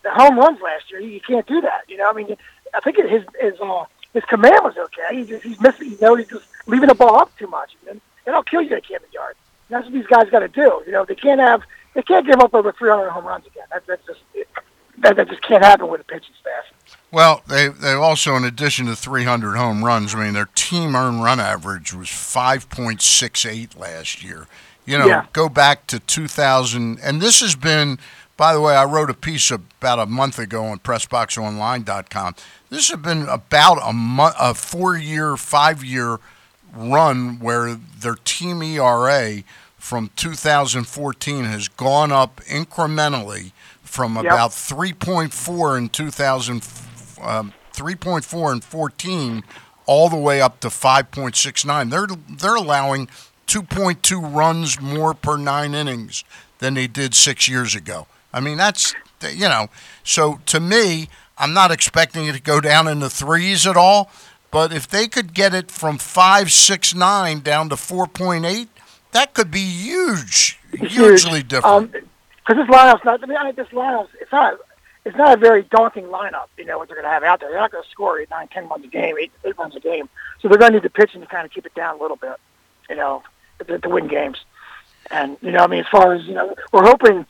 the 0.02 0.10
home 0.10 0.38
runs 0.38 0.60
last 0.60 0.90
year. 0.90 1.00
You 1.00 1.20
can't 1.20 1.46
do 1.46 1.60
that. 1.62 1.84
You 1.88 1.96
know, 1.96 2.10
I 2.10 2.12
mean, 2.12 2.36
I 2.74 2.80
think 2.80 2.96
his 2.96 3.22
his 3.40 3.54
uh, 3.60 3.84
his 4.12 4.24
command 4.24 4.60
was 4.62 4.76
okay. 4.76 5.20
He 5.20 5.24
just 5.24 5.42
he's 5.42 5.60
missing. 5.60 5.92
You 5.92 5.98
know, 6.00 6.14
he's 6.16 6.28
just 6.28 6.44
leaving 6.66 6.88
the 6.88 6.94
ball 6.94 7.16
up 7.16 7.36
too 7.38 7.46
much, 7.46 7.74
and 7.88 8.00
it'll 8.26 8.42
kill 8.42 8.60
you 8.60 8.76
at 8.76 8.86
Camden 8.86 9.08
Yard. 9.12 9.36
And 9.68 9.76
that's 9.76 9.84
what 9.86 9.94
these 9.94 10.06
guys 10.06 10.28
got 10.28 10.40
to 10.40 10.48
do. 10.48 10.82
You 10.84 10.92
know, 10.92 11.04
they 11.06 11.14
can't 11.14 11.40
have 11.40 11.62
they 11.94 12.02
can't 12.02 12.26
give 12.26 12.40
up 12.40 12.54
over 12.54 12.72
300 12.72 13.08
home 13.08 13.24
runs 13.24 13.46
again. 13.46 13.64
That 13.70 13.86
that's 13.86 14.04
just 14.06 14.20
that, 14.98 15.16
that 15.16 15.28
just 15.28 15.42
can't 15.42 15.64
happen 15.64 15.88
with 15.88 16.00
a 16.00 16.04
pitching 16.04 16.34
staff. 16.40 16.64
Well, 17.12 17.42
they 17.46 17.68
they 17.68 17.92
also, 17.92 18.35
in 18.37 18.44
addition 18.44 18.87
to 18.87 18.96
300 18.96 19.55
home 19.57 19.85
runs, 19.85 20.14
I 20.14 20.25
mean, 20.25 20.33
their 20.33 20.48
team 20.55 20.96
earned 20.96 21.22
run 21.22 21.38
average 21.40 21.92
was 21.92 22.09
5.68 22.09 23.79
last 23.79 24.25
year. 24.25 24.46
You 24.87 24.98
know, 24.98 25.07
Yeah. 25.07 25.27
go 25.33 25.48
back 25.48 25.87
to 25.88 26.01
2000, 26.01 26.98
and 27.03 27.20
this 27.20 27.40
has 27.40 27.55
been. 27.55 27.98
By 28.38 28.55
the 28.55 28.61
way, 28.62 28.75
I 28.75 28.85
wrote 28.85 29.11
a 29.11 29.14
piece 29.14 29.51
about 29.53 29.98
a 30.01 30.07
month 30.07 30.38
ago 30.38 30.64
on 30.64 30.79
PressBoxOnline.com. 30.81 32.35
This 32.70 32.88
has 32.88 32.98
been 32.98 33.29
about 33.29 33.79
a 33.87 33.92
month, 33.92 34.35
a 34.40 34.55
four-year, 34.55 35.37
five-year 35.37 36.18
run 36.75 37.38
where 37.40 37.75
their 37.75 38.16
team 38.25 38.62
ERA 38.62 39.42
from 39.79 40.11
2014 40.16 41.44
has 41.44 41.68
gone 41.68 42.11
up 42.11 42.40
incrementally 42.48 43.53
from 43.85 44.16
Yep. 44.16 44.25
about 44.25 44.51
3.4 44.53 45.77
in 45.77 45.88
2000, 45.90 46.64
um, 47.22 47.52
3.4 47.72 48.52
and 48.52 48.64
14 48.64 49.44
all 49.87 50.08
the 50.08 50.16
way 50.16 50.40
up 50.40 50.61
to 50.61 50.68
5.69. 50.68 51.90
They're 51.90 52.06
they're 52.28 52.56
allowing 52.56 53.08
2.2 53.46 54.35
runs 54.35 54.80
more 54.80 55.14
per 55.14 55.37
nine 55.37 55.74
innings 55.74 56.24
than 56.58 56.74
they 56.74 56.87
did 56.87 57.14
six 57.14 57.48
years 57.48 57.74
ago. 57.74 58.06
I 58.32 58.40
mean, 58.40 58.56
that's 58.56 58.94
you 59.22 59.48
know. 59.48 59.68
So 60.04 60.40
to 60.46 60.61
me, 60.61 61.08
I'm 61.38 61.52
not 61.52 61.70
expecting 61.70 62.26
it 62.26 62.35
to 62.35 62.40
go 62.42 62.61
down 62.61 62.88
in 62.88 63.00
the 63.00 63.11
threes 63.11 63.66
at 63.66 63.76
all. 63.76 64.11
But 64.50 64.72
if 64.72 64.87
they 64.87 65.08
could 65.08 65.32
get 65.32 65.54
it 65.54 65.70
from 65.70 65.96
five, 65.96 66.52
six, 66.52 66.94
nine 66.94 67.40
down 67.40 67.70
to 67.70 67.74
4.8, 67.74 68.68
that 69.12 69.32
could 69.32 69.50
be 69.50 69.64
huge, 69.64 70.61
hugely 70.72 71.42
different. 71.42 71.92
Because 71.92 72.66
this 72.66 72.66
lineup's 72.68 73.04
not. 73.04 73.22
I 73.22 73.26
mean, 73.26 73.38
I 73.38 73.44
mean, 73.46 73.54
this 73.54 73.68
lineup's 73.68 74.11
it's 74.20 74.30
not. 74.30 74.58
It's 75.04 75.16
not 75.16 75.36
a 75.36 75.40
very 75.40 75.62
daunting 75.62 76.04
lineup. 76.04 76.46
You 76.56 76.64
know 76.64 76.78
what 76.78 76.88
they're 76.88 76.96
going 76.96 77.06
to 77.06 77.10
have 77.10 77.24
out 77.24 77.40
there. 77.40 77.50
They're 77.50 77.58
not 77.58 77.72
going 77.72 77.82
to 77.82 77.90
score 77.90 78.20
eight, 78.20 78.30
nine, 78.30 78.48
ten 78.48 78.68
runs 78.68 78.84
a 78.84 78.88
game, 78.88 79.16
eight, 79.20 79.32
eight 79.44 79.58
runs 79.58 79.74
a 79.74 79.80
game. 79.80 80.08
So 80.40 80.48
they're 80.48 80.58
going 80.58 80.72
to 80.72 80.76
need 80.76 80.84
the 80.84 80.90
pitching 80.90 81.20
to 81.20 81.26
kind 81.26 81.44
of 81.44 81.52
keep 81.52 81.66
it 81.66 81.74
down 81.74 81.98
a 81.98 82.02
little 82.02 82.16
bit. 82.16 82.36
You 82.88 82.96
know, 82.96 83.22
to, 83.66 83.78
to 83.78 83.88
win 83.88 84.06
games. 84.06 84.38
And 85.10 85.36
you 85.40 85.50
know, 85.50 85.64
I 85.64 85.66
mean, 85.66 85.80
as 85.80 85.88
far 85.88 86.14
as 86.14 86.24
you 86.24 86.34
know, 86.34 86.54
we're 86.72 86.84
hoping, 86.84 87.26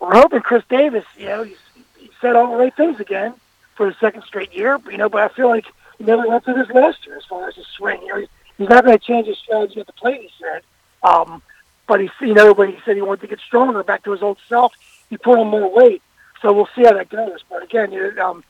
we're 0.00 0.14
hoping 0.14 0.40
Chris 0.40 0.64
Davis. 0.68 1.04
You 1.16 1.26
know, 1.26 1.42
he's, 1.44 1.56
he 1.98 2.10
said 2.20 2.36
all 2.36 2.50
the 2.50 2.56
right 2.56 2.74
things 2.76 3.00
again 3.00 3.34
for 3.74 3.86
the 3.86 3.96
second 4.00 4.24
straight 4.24 4.52
year. 4.52 4.78
You 4.90 4.98
know, 4.98 5.08
but 5.08 5.22
I 5.22 5.34
feel 5.34 5.48
like 5.48 5.66
he 5.98 6.04
never 6.04 6.26
went 6.28 6.44
through 6.44 6.54
this 6.54 6.70
last 6.70 7.06
year 7.06 7.16
as 7.16 7.24
far 7.24 7.48
as 7.48 7.54
his 7.54 7.66
swing. 7.66 8.02
You 8.02 8.08
know, 8.08 8.20
he's, 8.20 8.28
he's 8.58 8.68
not 8.68 8.84
going 8.84 8.98
to 8.98 9.04
change 9.04 9.26
his 9.28 9.38
strategy 9.38 9.80
at 9.80 9.86
the 9.86 9.92
plate. 9.94 10.20
He 10.20 10.30
said. 10.40 10.62
Um, 11.02 11.42
but 11.86 12.00
he, 12.00 12.10
you 12.22 12.34
know, 12.34 12.52
when 12.52 12.70
he 12.70 12.78
said 12.84 12.96
he 12.96 13.02
wanted 13.02 13.20
to 13.22 13.26
get 13.26 13.40
stronger, 13.40 13.82
back 13.82 14.04
to 14.04 14.12
his 14.12 14.22
old 14.22 14.38
self, 14.48 14.72
he 15.10 15.16
put 15.16 15.38
on 15.38 15.48
more 15.48 15.70
weight. 15.70 16.02
So 16.44 16.52
we'll 16.52 16.68
see 16.76 16.82
how 16.84 16.92
that 16.92 17.08
goes. 17.08 17.40
But 17.48 17.62
again, 17.62 17.90
you 17.90 18.12
know, 18.12 18.30
um, 18.32 18.44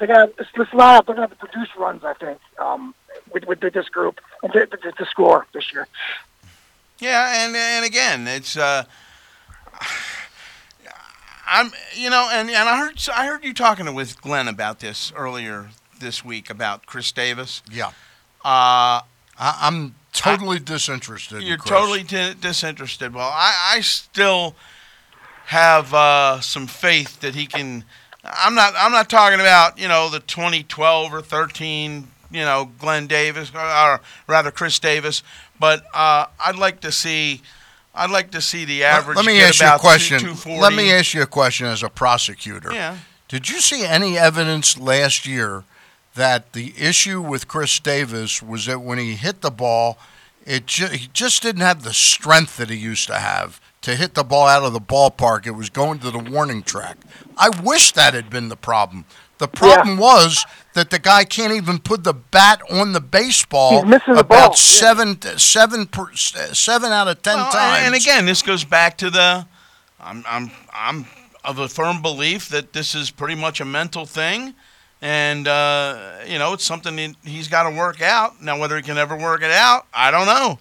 they 0.00 0.08
got 0.08 0.36
this, 0.36 0.48
this 0.56 0.66
lineup. 0.70 1.06
They're 1.06 1.14
going 1.14 1.28
to 1.28 1.28
have 1.28 1.30
to 1.30 1.36
produce 1.36 1.68
runs, 1.78 2.02
I 2.02 2.12
think, 2.14 2.40
um, 2.58 2.92
with, 3.32 3.44
with 3.46 3.60
this 3.60 3.88
group 3.88 4.18
and 4.42 4.52
to, 4.52 4.66
to, 4.66 4.76
to 4.90 5.06
score 5.06 5.46
this 5.54 5.72
year. 5.72 5.86
Yeah, 6.98 7.44
and 7.46 7.54
and 7.54 7.84
again, 7.84 8.26
it's 8.26 8.56
uh, 8.56 8.82
I'm 11.46 11.70
you 11.94 12.10
know, 12.10 12.28
and, 12.32 12.48
and 12.50 12.68
I 12.68 12.78
heard 12.78 13.00
I 13.14 13.26
heard 13.26 13.44
you 13.44 13.54
talking 13.54 13.94
with 13.94 14.20
Glenn 14.20 14.48
about 14.48 14.80
this 14.80 15.12
earlier 15.14 15.68
this 16.00 16.24
week 16.24 16.50
about 16.50 16.86
Chris 16.86 17.12
Davis. 17.12 17.62
yeah, 17.70 17.88
Uh, 18.44 19.04
I, 19.38 19.58
I'm 19.60 19.94
totally 20.12 20.58
disinterested. 20.58 21.42
you're 21.42 21.58
Chris. 21.58 21.70
totally 21.70 22.02
di- 22.02 22.34
disinterested. 22.40 23.14
Well, 23.14 23.30
I, 23.32 23.74
I 23.76 23.80
still 23.82 24.56
have 25.46 25.94
uh, 25.94 26.40
some 26.40 26.66
faith 26.66 27.20
that 27.20 27.34
he 27.34 27.46
can. 27.46 27.84
I'm 28.24 28.54
not. 28.54 28.74
I'm 28.76 28.92
not 28.92 29.08
talking 29.08 29.40
about 29.40 29.78
you 29.78 29.88
know 29.88 30.10
the 30.10 30.20
2012 30.20 31.14
or 31.14 31.22
13. 31.22 32.08
You 32.32 32.40
know 32.40 32.70
Glenn 32.78 33.06
Davis, 33.06 33.52
or, 33.54 34.00
rather 34.26 34.50
Chris 34.50 34.78
Davis. 34.78 35.22
But 35.58 35.84
uh, 35.94 36.26
I'd 36.44 36.56
like 36.56 36.80
to 36.80 36.92
see. 36.92 37.42
I'd 37.94 38.10
like 38.10 38.32
to 38.32 38.40
see 38.40 38.64
the 38.64 38.84
average. 38.84 39.16
Let 39.16 39.24
me 39.24 39.40
ask 39.40 39.60
you 39.60 39.68
a 39.68 39.78
question. 39.78 40.18
240. 40.18 40.60
Let 40.60 40.72
me 40.72 40.92
ask 40.92 41.14
you 41.14 41.22
a 41.22 41.26
question 41.26 41.66
as 41.66 41.82
a 41.82 41.88
prosecutor. 41.88 42.72
Yeah. 42.72 42.98
Did 43.28 43.48
you 43.48 43.60
see 43.60 43.84
any 43.84 44.18
evidence 44.18 44.78
last 44.78 45.26
year 45.26 45.64
that 46.14 46.52
the 46.52 46.74
issue 46.78 47.20
with 47.20 47.48
Chris 47.48 47.78
Davis 47.80 48.42
was 48.42 48.66
that 48.66 48.80
when 48.80 48.98
he 48.98 49.14
hit 49.14 49.40
the 49.40 49.50
ball, 49.50 49.98
it 50.44 50.66
ju- 50.66 50.88
he 50.88 51.08
just 51.12 51.42
didn't 51.42 51.62
have 51.62 51.84
the 51.84 51.92
strength 51.92 52.56
that 52.58 52.70
he 52.70 52.76
used 52.76 53.06
to 53.06 53.16
have 53.16 53.60
to 53.86 53.94
hit 53.94 54.14
the 54.14 54.24
ball 54.24 54.48
out 54.48 54.64
of 54.64 54.72
the 54.72 54.80
ballpark. 54.80 55.46
It 55.46 55.52
was 55.52 55.70
going 55.70 56.00
to 56.00 56.10
the 56.10 56.18
warning 56.18 56.64
track. 56.64 56.96
I 57.36 57.50
wish 57.62 57.92
that 57.92 58.14
had 58.14 58.28
been 58.28 58.48
the 58.48 58.56
problem. 58.56 59.04
The 59.38 59.46
problem 59.46 59.96
was 59.96 60.44
that 60.74 60.90
the 60.90 60.98
guy 60.98 61.22
can't 61.22 61.52
even 61.52 61.78
put 61.78 62.02
the 62.02 62.12
bat 62.12 62.60
on 62.68 62.94
the 62.94 63.00
baseball 63.00 63.82
He's 63.82 63.88
missing 63.88 64.14
the 64.14 64.20
about 64.20 64.28
ball, 64.28 64.48
yeah. 64.48 64.54
seven, 64.54 65.22
seven, 65.38 65.86
per, 65.86 66.12
seven 66.14 66.90
out 66.90 67.06
of 67.06 67.22
ten 67.22 67.36
Well, 67.36 67.52
times. 67.52 67.86
And 67.86 67.94
again, 67.94 68.26
this 68.26 68.42
goes 68.42 68.64
back 68.64 68.98
to 68.98 69.08
the. 69.08 69.46
I'm 70.00 70.24
I'm 70.26 70.50
I'm 70.74 71.06
of 71.44 71.60
a 71.60 71.68
firm 71.68 72.02
belief 72.02 72.48
that 72.48 72.72
this 72.72 72.92
is 72.96 73.12
pretty 73.12 73.36
much 73.36 73.60
a 73.60 73.64
mental 73.64 74.04
thing, 74.04 74.54
and 75.00 75.46
uh, 75.46 76.16
you 76.26 76.40
know 76.40 76.54
it's 76.54 76.64
something 76.64 76.96
that 76.96 77.14
he's 77.22 77.46
got 77.46 77.70
to 77.70 77.76
work 77.76 78.02
out. 78.02 78.42
Now, 78.42 78.58
whether 78.58 78.74
he 78.74 78.82
can 78.82 78.98
ever 78.98 79.16
work 79.16 79.42
it 79.42 79.52
out, 79.52 79.86
I 79.94 80.10
don't 80.10 80.26
know. 80.26 80.58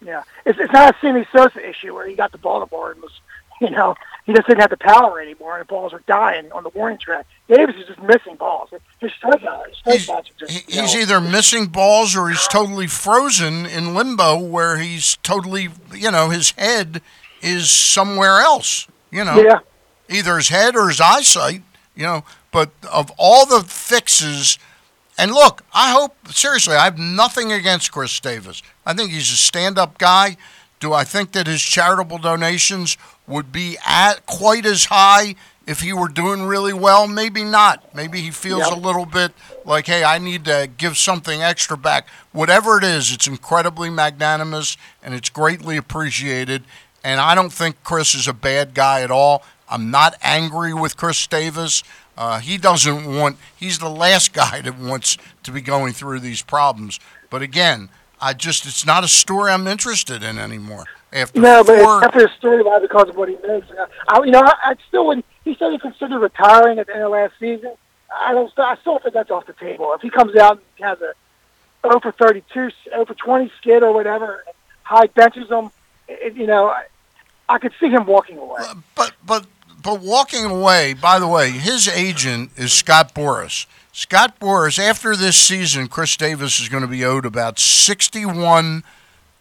Yeah, 0.00 0.22
it's, 0.46 0.58
it's 0.58 0.72
not 0.72 0.94
a 0.94 0.98
Sammy 1.00 1.26
Sosa 1.32 1.68
issue 1.68 1.92
where 1.92 2.06
he 2.06 2.14
got 2.14 2.32
the 2.32 2.38
ball 2.38 2.60
to 2.60 2.66
board 2.66 2.96
and 2.96 3.02
was 3.02 3.12
You 3.60 3.70
know, 3.70 3.94
he 4.26 4.34
just 4.34 4.46
didn't 4.46 4.60
have 4.60 4.70
the 4.70 4.76
power 4.76 5.18
anymore, 5.18 5.54
and 5.56 5.62
the 5.62 5.64
balls 5.66 5.94
were 5.94 6.02
dying 6.06 6.52
on 6.52 6.62
the 6.62 6.68
warning 6.70 6.98
track. 6.98 7.26
Davis 7.48 7.74
is 7.76 7.86
just 7.86 8.02
missing 8.02 8.36
balls. 8.36 8.68
His 9.00 9.10
strikeout, 9.12 9.68
his 9.68 9.78
He's, 9.84 10.06
strikeouts 10.06 10.30
are 10.30 10.46
just. 10.46 10.68
you 10.68 10.82
he's 10.82 10.94
know, 10.94 11.00
either 11.00 11.20
missing 11.22 11.66
balls 11.66 12.14
or 12.14 12.28
he's 12.28 12.46
totally 12.48 12.86
frozen 12.86 13.64
in 13.64 13.94
limbo 13.94 14.38
where 14.38 14.76
he's 14.76 15.16
totally, 15.22 15.70
you 15.94 16.10
know, 16.10 16.28
his 16.28 16.50
head 16.52 17.00
is 17.40 17.70
somewhere 17.70 18.40
else. 18.40 18.88
You 19.10 19.24
know, 19.24 19.40
yeah. 19.40 19.60
either 20.10 20.36
his 20.36 20.50
head 20.50 20.76
or 20.76 20.88
his 20.88 21.00
eyesight, 21.00 21.62
you 21.94 22.02
know. 22.02 22.24
But 22.52 22.70
of 22.92 23.10
all 23.16 23.46
the 23.46 23.60
fixes, 23.66 24.58
and 25.18 25.32
look, 25.32 25.62
I 25.72 25.90
hope, 25.92 26.14
seriously, 26.32 26.76
I 26.76 26.84
have 26.84 26.98
nothing 26.98 27.52
against 27.52 27.92
Chris 27.92 28.18
Davis. 28.20 28.62
I 28.84 28.92
think 28.94 29.10
he's 29.10 29.30
a 29.32 29.36
stand 29.36 29.78
up 29.78 29.98
guy. 29.98 30.36
Do 30.80 30.92
I 30.92 31.04
think 31.04 31.32
that 31.32 31.46
his 31.46 31.62
charitable 31.62 32.18
donations 32.18 32.98
would 33.26 33.50
be 33.50 33.78
at 33.86 34.26
quite 34.26 34.66
as 34.66 34.84
high 34.86 35.34
if 35.66 35.80
he 35.80 35.92
were 35.92 36.08
doing 36.08 36.42
really 36.42 36.74
well? 36.74 37.08
Maybe 37.08 37.44
not. 37.44 37.94
Maybe 37.94 38.20
he 38.20 38.30
feels 38.30 38.60
Yep. 38.68 38.72
a 38.72 38.76
little 38.80 39.06
bit 39.06 39.32
like, 39.64 39.86
hey, 39.86 40.04
I 40.04 40.18
need 40.18 40.44
to 40.44 40.68
give 40.76 40.98
something 40.98 41.42
extra 41.42 41.76
back. 41.78 42.06
Whatever 42.32 42.76
it 42.78 42.84
is, 42.84 43.10
it's 43.10 43.26
incredibly 43.26 43.88
magnanimous 43.88 44.76
and 45.02 45.14
it's 45.14 45.30
greatly 45.30 45.76
appreciated. 45.78 46.64
And 47.02 47.20
I 47.20 47.34
don't 47.34 47.52
think 47.52 47.82
Chris 47.82 48.14
is 48.14 48.28
a 48.28 48.32
bad 48.34 48.74
guy 48.74 49.00
at 49.00 49.10
all. 49.10 49.42
I'm 49.68 49.90
not 49.90 50.14
angry 50.22 50.74
with 50.74 50.96
Chris 50.96 51.26
Davis. 51.26 51.82
Uh, 52.16 52.38
he 52.38 52.56
doesn't 52.56 53.04
want, 53.04 53.36
he's 53.56 53.78
the 53.78 53.90
last 53.90 54.32
guy 54.32 54.60
that 54.62 54.78
wants 54.78 55.18
to 55.42 55.52
be 55.52 55.60
going 55.60 55.92
through 55.92 56.20
these 56.20 56.42
problems. 56.42 56.98
But 57.30 57.42
again, 57.42 57.90
I 58.20 58.32
just, 58.32 58.66
it's 58.66 58.86
not 58.86 59.04
a 59.04 59.08
story 59.08 59.50
I'm 59.52 59.66
interested 59.66 60.22
in 60.22 60.38
anymore. 60.38 60.86
After 61.12 61.40
No, 61.40 61.62
but 61.62 61.78
four, 61.78 61.96
it's 61.96 62.06
definitely 62.06 62.32
a 62.32 62.46
storyline 62.64 62.82
because 62.82 63.08
of 63.08 63.16
what 63.16 63.28
he 63.28 63.36
makes. 63.46 63.66
I, 64.08 64.24
you 64.24 64.32
know, 64.32 64.40
I, 64.40 64.54
I 64.62 64.74
still 64.88 65.06
wouldn't. 65.06 65.24
He 65.44 65.54
said 65.54 65.70
he 65.70 65.78
considered 65.78 66.18
retiring 66.18 66.78
at 66.78 66.88
the 66.88 66.94
end 66.94 67.04
of 67.04 67.12
last 67.12 67.34
season. 67.38 67.72
I 68.14 68.32
don't. 68.32 68.52
I 68.58 68.76
still 68.80 68.98
think 68.98 69.14
that's 69.14 69.30
off 69.30 69.46
the 69.46 69.52
table. 69.52 69.92
If 69.94 70.02
he 70.02 70.10
comes 70.10 70.34
out 70.36 70.60
and 70.78 70.86
has 70.86 71.00
a 71.00 71.14
0 71.86 72.00
for 72.00 72.12
32, 72.12 72.70
0 72.90 73.04
for 73.04 73.14
20 73.14 73.52
skid 73.60 73.82
or 73.82 73.92
whatever, 73.92 74.44
Hyde 74.82 75.14
benches 75.14 75.48
him, 75.48 75.70
it, 76.08 76.34
you 76.34 76.46
know, 76.46 76.68
I, 76.68 76.86
I 77.48 77.58
could 77.58 77.72
see 77.78 77.88
him 77.88 78.06
walking 78.06 78.38
away. 78.38 78.62
but 78.94 79.12
but 79.24 79.46
but 79.86 80.00
walking 80.00 80.44
away. 80.44 80.92
By 80.94 81.20
the 81.20 81.28
way, 81.28 81.50
his 81.52 81.86
agent 81.86 82.50
is 82.56 82.72
Scott 82.72 83.14
Boras. 83.14 83.66
Scott 83.92 84.38
Boras. 84.40 84.78
After 84.80 85.14
this 85.14 85.36
season, 85.38 85.86
Chris 85.86 86.16
Davis 86.16 86.58
is 86.60 86.68
going 86.68 86.82
to 86.82 86.88
be 86.88 87.04
owed 87.04 87.24
about 87.24 87.60
sixty-one 87.60 88.82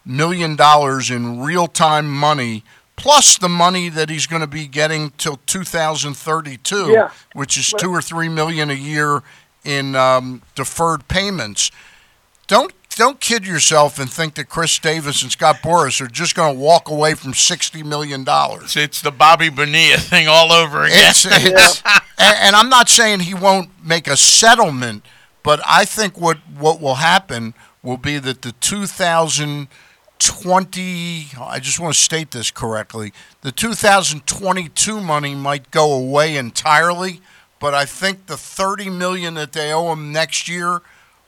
million 0.06 0.56
dollars 0.56 1.10
in 1.10 1.42
real-time 1.42 2.08
money, 2.08 2.64
plus 2.96 3.40
the 3.40 3.50
money 3.50 3.90
that 3.90 4.10
he's 4.12 4.28
going 4.28 4.42
to 4.44 4.48
be 4.48 4.68
getting 4.68 5.10
till 5.18 5.38
two 5.48 5.64
thousand 5.64 6.14
thirty-two, 6.14 6.92
Yeah. 6.92 7.10
which 7.34 7.58
is 7.58 7.74
two 7.80 7.90
or 7.90 8.02
three 8.04 8.30
million 8.30 8.70
a 8.70 8.74
year 8.76 9.24
in 9.64 9.96
um, 9.96 10.44
deferred 10.54 11.08
payments. 11.08 11.72
Don't 12.46 12.75
don't 12.96 13.20
kid 13.20 13.46
yourself 13.46 14.00
and 14.00 14.10
think 14.10 14.34
that 14.36 14.48
Chris 14.50 14.80
Davis 14.80 15.22
and 15.22 15.32
Scott 15.32 15.58
Boras 15.58 16.02
are 16.02 16.08
just 16.08 16.34
going 16.36 16.56
to 16.56 16.60
walk 16.60 16.90
away 16.90 17.14
from 17.14 17.34
sixty 17.34 17.84
million 17.84 18.24
dollars. 18.24 18.78
It's, 18.78 19.02
the 19.02 19.12
Bobby 19.12 19.50
Bonilla 19.50 19.98
thing 19.98 20.28
all 20.28 20.52
over 20.52 20.84
again. 20.84 21.10
It's, 21.10 21.26
it's, 21.26 21.84
and, 22.18 22.38
and 22.40 22.56
I'm 22.56 22.70
not 22.70 22.90
saying 22.90 23.22
he 23.22 23.34
won't 23.34 23.70
make 23.86 24.08
a 24.08 24.18
settlement, 24.18 25.06
but 25.44 25.60
I 25.66 25.86
think 25.86 26.20
what, 26.20 26.38
what 26.58 26.82
will 26.82 26.96
happen 26.96 27.54
will 27.84 27.98
be 27.98 28.18
that 28.18 28.42
the 28.42 28.54
2020, 28.54 31.28
I 31.40 31.60
just 31.60 31.80
want 31.80 31.94
to 31.94 32.00
state 32.00 32.32
this 32.32 32.50
correctly, 32.50 33.14
the 33.42 33.52
2022 33.52 35.02
money 35.02 35.36
might 35.36 35.70
go 35.70 35.94
away 35.94 36.36
entirely, 36.36 37.22
but 37.60 37.76
I 37.76 37.86
think 37.86 38.26
the 38.26 38.38
30 38.38 38.90
million 38.90 39.36
that 39.36 39.52
they 39.52 39.72
owe 39.72 39.92
him 39.92 40.12
next 40.12 40.48
year 40.48 40.82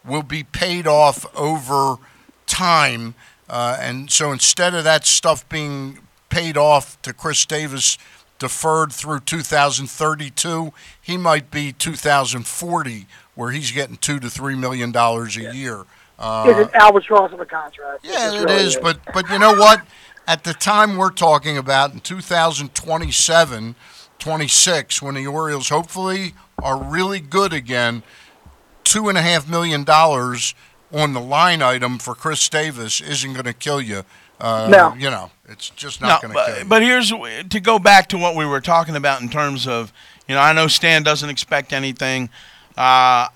will 0.07 0.23
be 0.23 0.43
paid 0.43 0.87
off 0.87 1.25
over 1.35 1.97
time. 2.45 3.15
Uh, 3.49 3.77
and 3.79 4.11
so 4.11 4.31
instead 4.31 4.73
of 4.73 4.83
that 4.83 5.05
stuff 5.05 5.47
being 5.49 5.99
paid 6.29 6.57
off 6.57 7.01
to 7.01 7.13
Chris 7.13 7.45
Davis 7.45 7.97
deferred 8.39 8.91
through 8.91 9.21
2032, 9.21 10.73
he 11.01 11.17
might 11.17 11.49
be 11.49 11.71
2040, 11.71 13.05
where 13.35 13.51
he's 13.51 13.71
getting 13.71 13.97
two 13.97 14.19
to 14.19 14.29
three 14.29 14.55
million 14.55 14.91
dollars 14.91 15.37
a 15.37 15.53
year. 15.53 15.85
Uh, 16.19 16.45
it's 16.47 16.73
an 16.73 16.81
albatross 16.81 17.31
of 17.31 17.39
a 17.39 17.45
contract. 17.45 18.03
yeah, 18.03 18.33
it 18.33 18.43
really 18.43 18.63
is, 18.63 18.75
but 18.75 18.99
but 19.13 19.29
you 19.29 19.37
know 19.39 19.53
what? 19.53 19.81
At 20.27 20.43
the 20.43 20.53
time 20.53 20.97
we're 20.97 21.11
talking 21.11 21.57
about 21.57 21.93
in 21.93 21.99
2027, 22.01 23.75
26, 24.19 25.01
when 25.01 25.15
the 25.15 25.27
Orioles 25.27 25.69
hopefully 25.69 26.33
are 26.61 26.83
really 26.83 27.19
good 27.19 27.53
again, 27.53 28.03
two 28.91 29.10
and 29.10 29.17
a 29.17 29.21
half 29.21 29.47
million 29.50 29.84
dollars 29.84 30.54
on 30.91 31.13
the 31.13 31.19
line 31.21 31.62
item 31.62 31.97
for 31.97 32.15
Chris 32.15 32.47
Davis 32.50 33.02
isn't 33.02 33.34
going 33.34 33.45
to 33.45 33.54
kill 33.54 33.82
you. 33.82 34.04
Uh, 34.39 34.67
No. 34.71 34.93
you 34.95 35.10
know, 35.10 35.32
it's 35.50 35.69
just 35.71 36.02
No, 36.02 36.08
not 36.08 36.21
going 36.21 36.34
to 36.34 36.39
kill 36.39 36.54
but, 36.54 36.60
you. 36.60 36.65
but 36.65 36.82
here's 36.82 37.10
to 37.50 37.60
go 37.60 37.80
back 37.80 38.08
to 38.10 38.17
what 38.17 38.36
we 38.36 38.45
were 38.45 38.62
talking 38.62 38.95
about 38.95 39.21
in 39.21 39.30
terms 39.30 39.67
of, 39.67 39.91
you 40.28 40.36
know, 40.36 40.41
I 40.41 40.54
know 40.54 40.67
Stan 40.67 41.04
doesn't 41.04 41.30
expect 41.30 41.73
anything. 41.73 42.30
Uh, 42.78 43.28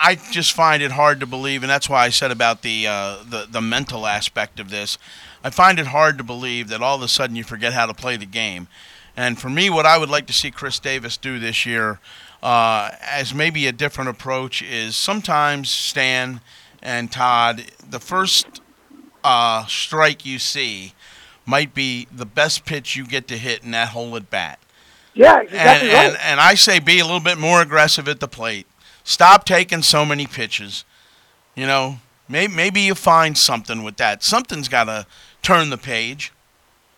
I 0.00 0.16
just 0.30 0.52
find 0.52 0.82
it 0.82 0.92
hard 0.92 1.20
to 1.20 1.26
believe, 1.26 1.62
and 1.62 1.70
that's 1.70 1.88
why 1.88 2.04
I 2.04 2.08
said 2.10 2.30
about 2.30 2.62
the, 2.62 2.86
uh, 2.86 3.16
the 3.28 3.46
the 3.50 3.60
mental 3.60 4.06
aspect 4.06 4.60
of 4.60 4.70
this. 4.70 4.96
I 5.42 5.50
find 5.50 5.78
it 5.78 5.88
hard 5.88 6.18
to 6.18 6.24
believe 6.24 6.68
that 6.68 6.80
all 6.82 6.96
of 6.96 7.02
a 7.02 7.08
sudden 7.08 7.36
you 7.36 7.44
forget 7.44 7.72
how 7.72 7.86
to 7.86 7.94
play 7.94 8.16
the 8.16 8.26
game. 8.26 8.68
And 9.16 9.38
for 9.38 9.48
me, 9.50 9.68
what 9.70 9.86
I 9.86 9.98
would 9.98 10.08
like 10.08 10.26
to 10.28 10.32
see 10.32 10.50
Chris 10.52 10.78
Davis 10.78 11.16
do 11.16 11.38
this 11.40 11.66
year, 11.66 11.98
uh, 12.42 12.90
as 13.02 13.34
maybe 13.34 13.66
a 13.66 13.72
different 13.72 14.10
approach, 14.10 14.62
is 14.62 14.96
sometimes 14.96 15.68
Stan 15.70 16.40
and 16.82 17.10
Todd, 17.10 17.64
the 17.88 18.00
first 18.00 18.60
uh, 19.24 19.66
strike 19.66 20.24
you 20.24 20.38
see 20.38 20.94
might 21.44 21.74
be 21.74 22.06
the 22.12 22.26
best 22.26 22.64
pitch 22.64 22.94
you 22.94 23.06
get 23.06 23.26
to 23.28 23.38
hit 23.38 23.64
in 23.64 23.70
that 23.72 23.88
hole 23.88 24.14
at 24.16 24.30
bat. 24.30 24.58
yeah, 25.14 25.38
And, 25.38 25.48
exactly 25.48 25.88
right. 25.88 26.06
and, 26.06 26.16
and 26.22 26.40
I 26.40 26.54
say 26.54 26.78
be 26.78 26.98
a 26.98 27.04
little 27.04 27.20
bit 27.20 27.38
more 27.38 27.62
aggressive 27.62 28.06
at 28.08 28.20
the 28.20 28.28
plate. 28.28 28.66
Stop 29.02 29.44
taking 29.44 29.82
so 29.82 30.04
many 30.04 30.26
pitches. 30.26 30.84
You 31.54 31.66
know, 31.66 31.98
maybe, 32.28 32.54
maybe 32.54 32.80
you 32.82 32.94
find 32.94 33.36
something 33.36 33.82
with 33.82 33.96
that. 33.96 34.22
Something's 34.22 34.68
got 34.68 34.84
to 34.84 35.06
turn 35.42 35.70
the 35.70 35.78
page. 35.78 36.32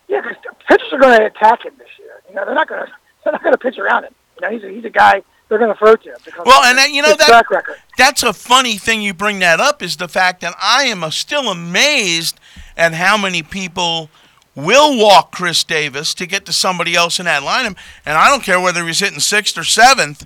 Yeah, 0.07 0.21
because 0.21 0.37
pitchers 0.67 0.91
are 0.91 0.99
going 0.99 1.17
to 1.17 1.25
attack 1.25 1.65
him 1.65 1.73
this 1.77 1.87
year. 1.97 2.21
You 2.29 2.35
know, 2.35 2.45
they're 2.45 2.53
not 2.53 2.67
going 2.67 2.85
to 2.85 2.91
they're 3.23 3.31
not 3.31 3.41
going 3.41 3.53
to 3.53 3.57
pitch 3.57 3.77
around 3.77 4.03
him. 4.03 4.13
You 4.41 4.47
know, 4.49 4.53
he's 4.53 4.63
a, 4.63 4.69
he's 4.69 4.85
a 4.85 4.89
guy 4.89 5.21
they're 5.49 5.57
going 5.59 5.71
to 5.71 5.77
throw 5.77 5.95
to. 5.95 6.15
Because 6.25 6.45
Well, 6.45 6.63
and 6.63 6.77
that- 6.77 6.91
you 6.91 7.01
know 7.01 7.13
that-. 7.15 7.75
That's 7.97 8.23
a 8.23 8.33
funny 8.33 8.77
thing 8.77 9.01
you 9.01 9.13
bring 9.13 9.39
that 9.39 9.59
up 9.59 9.81
is 9.83 9.97
the 9.97 10.07
fact 10.07 10.41
that 10.41 10.55
I 10.61 10.83
am 10.85 11.09
still 11.11 11.49
amazed 11.49 12.39
at 12.77 12.93
how 12.93 13.17
many 13.17 13.43
people 13.43 14.09
will 14.55 14.97
walk 14.97 15.31
Chris 15.31 15.63
Davis 15.63 16.13
to 16.15 16.25
get 16.25 16.45
to 16.45 16.53
somebody 16.53 16.95
else 16.95 17.19
in 17.19 17.25
that 17.25 17.43
lineup. 17.43 17.77
And 18.05 18.17
I 18.17 18.29
don't 18.29 18.43
care 18.43 18.59
whether 18.59 18.85
he's 18.85 18.99
hitting 18.99 19.19
sixth 19.19 19.57
or 19.57 19.63
seventh. 19.63 20.25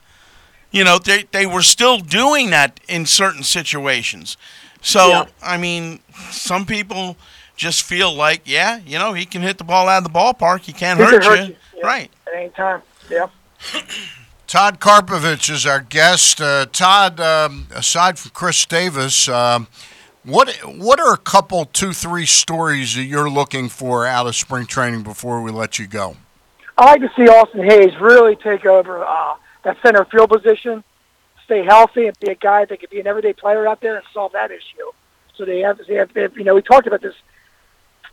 You 0.72 0.84
know, 0.84 0.98
they, 1.00 1.24
they 1.32 1.46
were 1.46 1.62
still 1.62 1.98
doing 2.00 2.50
that 2.52 2.80
in 2.88 3.06
certain 3.06 3.44
situations. 3.44 4.38
So, 4.82 5.10
Yeah. 5.10 5.26
I 5.44 5.58
mean, 5.58 6.00
some 6.32 6.66
people 6.66 7.18
just 7.56 7.84
feel 7.84 8.14
like, 8.14 8.42
yeah, 8.46 8.80
you 8.86 9.00
know, 9.00 9.14
he 9.14 9.26
can 9.26 9.42
hit 9.42 9.58
the 9.58 9.64
ball 9.64 9.88
out 9.88 10.00
of 10.00 10.04
the 10.04 10.10
ballpark. 10.20 10.62
He 10.62 10.74
can't 10.74 11.00
He 11.00 11.06
hurt, 11.06 11.22
can 11.22 11.30
hurt 11.32 11.40
you. 11.40 11.46
you, 11.46 11.56
yeah. 11.78 11.86
Right. 11.86 12.12
At 12.28 12.34
any 12.36 12.50
time. 12.50 12.82
Yeah. 13.10 13.28
Todd 14.48 14.80
Karpovich 14.80 15.50
is 15.50 15.66
our 15.66 15.82
guest. 15.82 16.40
Uh, 16.40 16.66
Todd, 16.72 17.20
um, 17.20 17.68
aside 17.74 18.20
from 18.20 18.32
Chris 18.32 18.66
Davis, 18.66 19.28
um, 19.28 19.68
what 20.24 20.50
what 20.66 21.00
are 21.00 21.14
a 21.14 21.18
couple, 21.18 21.66
two, 21.66 21.94
three 21.94 22.26
stories 22.26 22.96
that 22.96 23.04
you're 23.04 23.30
looking 23.30 23.70
for 23.70 24.06
out 24.06 24.28
of 24.28 24.36
spring 24.36 24.66
training 24.66 25.04
before 25.04 25.42
we 25.42 25.52
let 25.52 25.78
you 25.80 25.88
go? 25.88 26.18
I 26.78 26.86
like 26.86 27.02
to 27.02 27.12
see 27.16 27.28
Austin 27.28 27.64
Hays 27.64 28.00
really 28.00 28.36
take 28.36 28.66
over 28.66 29.04
uh, 29.04 29.36
that 29.64 29.78
center 29.82 30.06
field 30.06 30.30
position, 30.30 30.84
stay 31.46 31.64
healthy, 31.64 32.08
and 32.08 32.20
be 32.20 32.32
a 32.32 32.36
guy 32.36 32.66
that 32.66 32.80
could 32.80 32.90
be 32.90 33.00
an 33.00 33.08
everyday 33.08 33.34
player 33.34 33.68
out 33.68 33.82
there 33.82 33.96
and 33.96 34.06
solve 34.14 34.34
that 34.34 34.52
issue. 34.52 34.92
So 35.36 35.46
they 35.46 35.60
have, 35.60 35.80
they 35.88 35.96
have, 35.96 36.12
you 36.16 36.44
know, 36.44 36.56
we 36.56 36.62
talked 36.62 36.88
about 36.88 37.02
this 37.02 37.16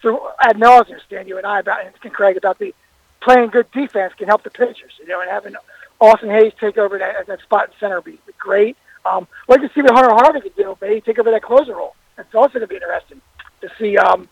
through 0.00 0.20
ad 0.40 0.56
nauseum, 0.56 1.26
you 1.26 1.38
and 1.38 1.46
I, 1.46 1.60
about 1.60 1.80
and 1.84 2.12
Craig 2.12 2.36
about 2.36 2.58
the 2.58 2.74
playing 3.22 3.50
good 3.50 3.70
defense 3.72 4.12
can 4.14 4.28
help 4.28 4.42
the 4.42 4.50
pitchers, 4.50 4.92
you 4.98 5.06
know, 5.06 5.20
and 5.20 5.30
having 5.30 5.54
Austin 6.00 6.30
Hays 6.30 6.52
take 6.58 6.78
over 6.78 6.98
that 6.98 7.26
that 7.26 7.40
spot 7.40 7.68
in 7.68 7.74
center 7.78 7.96
would 7.96 8.04
be, 8.04 8.18
great. 8.38 8.76
Um, 9.04 9.26
I'd 9.48 9.60
like 9.60 9.68
to 9.68 9.74
see 9.74 9.82
what 9.82 9.94
Hunter 9.94 10.10
Harvey 10.10 10.40
could 10.40 10.56
do, 10.56 10.76
maybe 10.80 11.00
take 11.00 11.18
over 11.18 11.30
that 11.30 11.42
closer 11.42 11.74
role. 11.74 11.94
That's 12.16 12.34
also 12.34 12.54
going 12.54 12.62
to 12.62 12.66
be 12.66 12.76
interesting 12.76 13.20
to 13.60 13.70
see. 13.78 13.96
Um, 13.96 14.28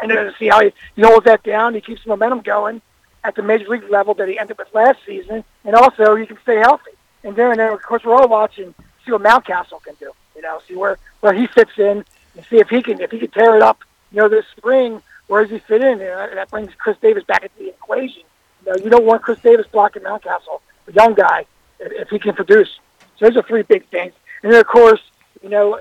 and 0.00 0.10
then 0.10 0.24
to 0.24 0.34
see 0.38 0.48
how 0.48 0.62
he, 0.62 0.72
he 0.96 1.02
holds 1.02 1.26
that 1.26 1.42
down. 1.42 1.74
He 1.74 1.80
keeps 1.80 2.02
the 2.02 2.08
momentum 2.08 2.40
going 2.40 2.80
at 3.24 3.34
the 3.36 3.42
major 3.42 3.68
league 3.68 3.88
level 3.90 4.14
that 4.14 4.28
he 4.28 4.38
ended 4.38 4.58
with 4.58 4.72
last 4.74 4.98
season, 5.06 5.44
and 5.64 5.76
also 5.76 6.16
he 6.16 6.26
can 6.26 6.38
stay 6.42 6.56
healthy. 6.56 6.92
And 7.22 7.36
then, 7.36 7.52
and 7.52 7.60
then 7.60 7.72
of 7.72 7.82
course, 7.82 8.02
we're 8.04 8.14
all 8.14 8.28
watching 8.28 8.74
see 9.04 9.12
what 9.12 9.22
Mountcastle 9.22 9.82
can 9.82 9.94
do. 10.00 10.12
You 10.34 10.42
know, 10.42 10.60
see 10.66 10.74
where 10.74 10.98
where 11.20 11.32
he 11.32 11.46
fits 11.46 11.72
in, 11.76 12.04
and 12.36 12.46
see 12.48 12.58
if 12.58 12.68
he 12.68 12.82
can 12.82 13.00
if 13.00 13.10
he 13.10 13.18
can 13.18 13.30
tear 13.30 13.56
it 13.56 13.62
up. 13.62 13.80
You 14.10 14.18
know, 14.18 14.28
this 14.28 14.46
spring 14.56 15.02
where 15.32 15.42
does 15.42 15.50
he 15.50 15.60
fit 15.60 15.82
in? 15.82 15.92
And 15.92 16.36
that 16.36 16.50
brings 16.50 16.74
Chris 16.76 16.98
Davis 17.00 17.24
back 17.24 17.42
into 17.42 17.56
the 17.58 17.68
equation. 17.70 18.22
You 18.66 18.72
know, 18.72 18.84
you 18.84 18.90
don't 18.90 19.06
want 19.06 19.22
Chris 19.22 19.40
Davis 19.40 19.66
blocking 19.72 20.02
Mountcastle, 20.02 20.60
a 20.88 20.92
young 20.92 21.14
guy, 21.14 21.46
if, 21.80 22.10
he 22.10 22.18
can 22.18 22.34
produce. 22.34 22.68
So 23.16 23.24
those 23.26 23.38
are 23.38 23.42
three 23.42 23.62
big 23.62 23.88
things. 23.88 24.12
And 24.42 24.52
then, 24.52 24.60
of 24.60 24.66
course, 24.66 25.00
you 25.42 25.48
know, 25.48 25.80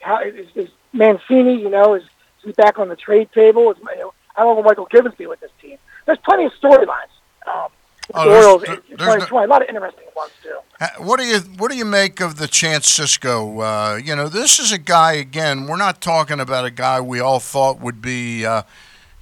how 0.00 0.22
is, 0.22 0.46
is 0.54 0.70
Mancini, 0.94 1.60
you 1.60 1.68
know, 1.68 1.96
is, 1.96 2.04
is 2.04 2.08
he 2.44 2.52
back 2.52 2.78
on 2.78 2.88
the 2.88 2.96
trade 2.96 3.28
table? 3.32 3.70
Is, 3.72 3.76
you 3.78 4.00
know, 4.00 4.14
how 4.34 4.46
long 4.46 4.56
will 4.56 4.64
Mychal 4.64 4.88
Givens 4.88 5.16
be 5.16 5.26
with 5.26 5.40
this 5.40 5.50
team? 5.60 5.76
There's 6.06 6.18
plenty 6.24 6.46
of 6.46 6.52
storylines. 6.54 7.12
Um, 7.46 7.68
Oh, 8.14 8.24
there's- 8.28 8.44
Orioles, 8.44 8.62
there- 8.62 8.74
in 8.74 8.80
there's 8.96 9.14
2020, 9.24 9.44
a 9.44 9.48
lot 9.48 9.62
of 9.62 9.68
interesting 9.68 10.04
ones, 10.14 10.32
too. 10.42 10.56
What 10.98 11.18
do 11.18 11.24
you 11.26 11.38
what 11.58 11.70
do 11.70 11.76
you 11.76 11.84
make 11.86 12.20
of 12.20 12.36
the 12.36 12.46
Chance 12.46 12.86
Sisco? 12.98 13.60
Uh, 13.94 13.96
you 13.96 14.14
know, 14.14 14.28
this 14.28 14.58
is 14.58 14.72
a 14.72 14.78
guy 14.78 15.12
again. 15.14 15.66
We're 15.66 15.76
not 15.76 16.00
talking 16.00 16.38
about 16.38 16.64
a 16.66 16.70
guy 16.70 17.00
we 17.00 17.18
all 17.18 17.40
thought 17.40 17.80
would 17.80 18.02
be, 18.02 18.44
uh, 18.44 18.62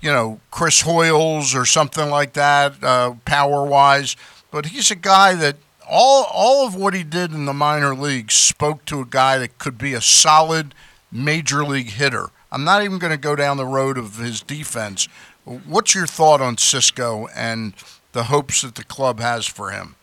you 0.01 0.11
know, 0.13 0.41
Chris 0.51 0.83
Hoiles 0.83 1.55
or 1.55 1.65
something 1.65 2.11
like 2.11 2.33
that, 2.35 2.83
uh, 2.83 3.15
power 3.25 3.65
wise. 3.65 4.17
But 4.51 4.67
he's 4.67 4.91
a 4.91 4.97
guy 4.97 5.35
that 5.37 5.57
all 5.89 6.25
all 6.31 6.67
of 6.67 6.75
what 6.75 6.93
he 6.95 7.05
did 7.05 7.33
in 7.33 7.45
the 7.47 7.55
minor 7.55 7.95
leagues 7.95 8.35
spoke 8.35 8.85
to 8.87 9.01
a 9.01 9.05
guy 9.07 9.39
that 9.39 9.59
could 9.59 9.79
be 9.79 9.95
a 9.95 10.01
solid 10.01 10.75
major 11.13 11.65
league 11.65 11.91
hitter. 11.91 12.31
I'm 12.51 12.65
not 12.65 12.83
even 12.83 12.99
going 12.99 13.13
to 13.13 13.17
go 13.17 13.35
down 13.37 13.57
the 13.57 13.67
road 13.67 13.97
of 13.97 14.19
his 14.19 14.41
defense. 14.43 15.09
What's 15.45 15.95
your 15.95 16.07
thought 16.07 16.41
on 16.41 16.57
Sisco 16.57 17.29
and 17.35 17.75
the 18.15 18.25
hopes 18.25 18.63
that 18.63 18.77
the 18.77 18.85
club 18.85 19.21
has 19.21 19.47
for 19.47 19.71
him? 19.71 19.97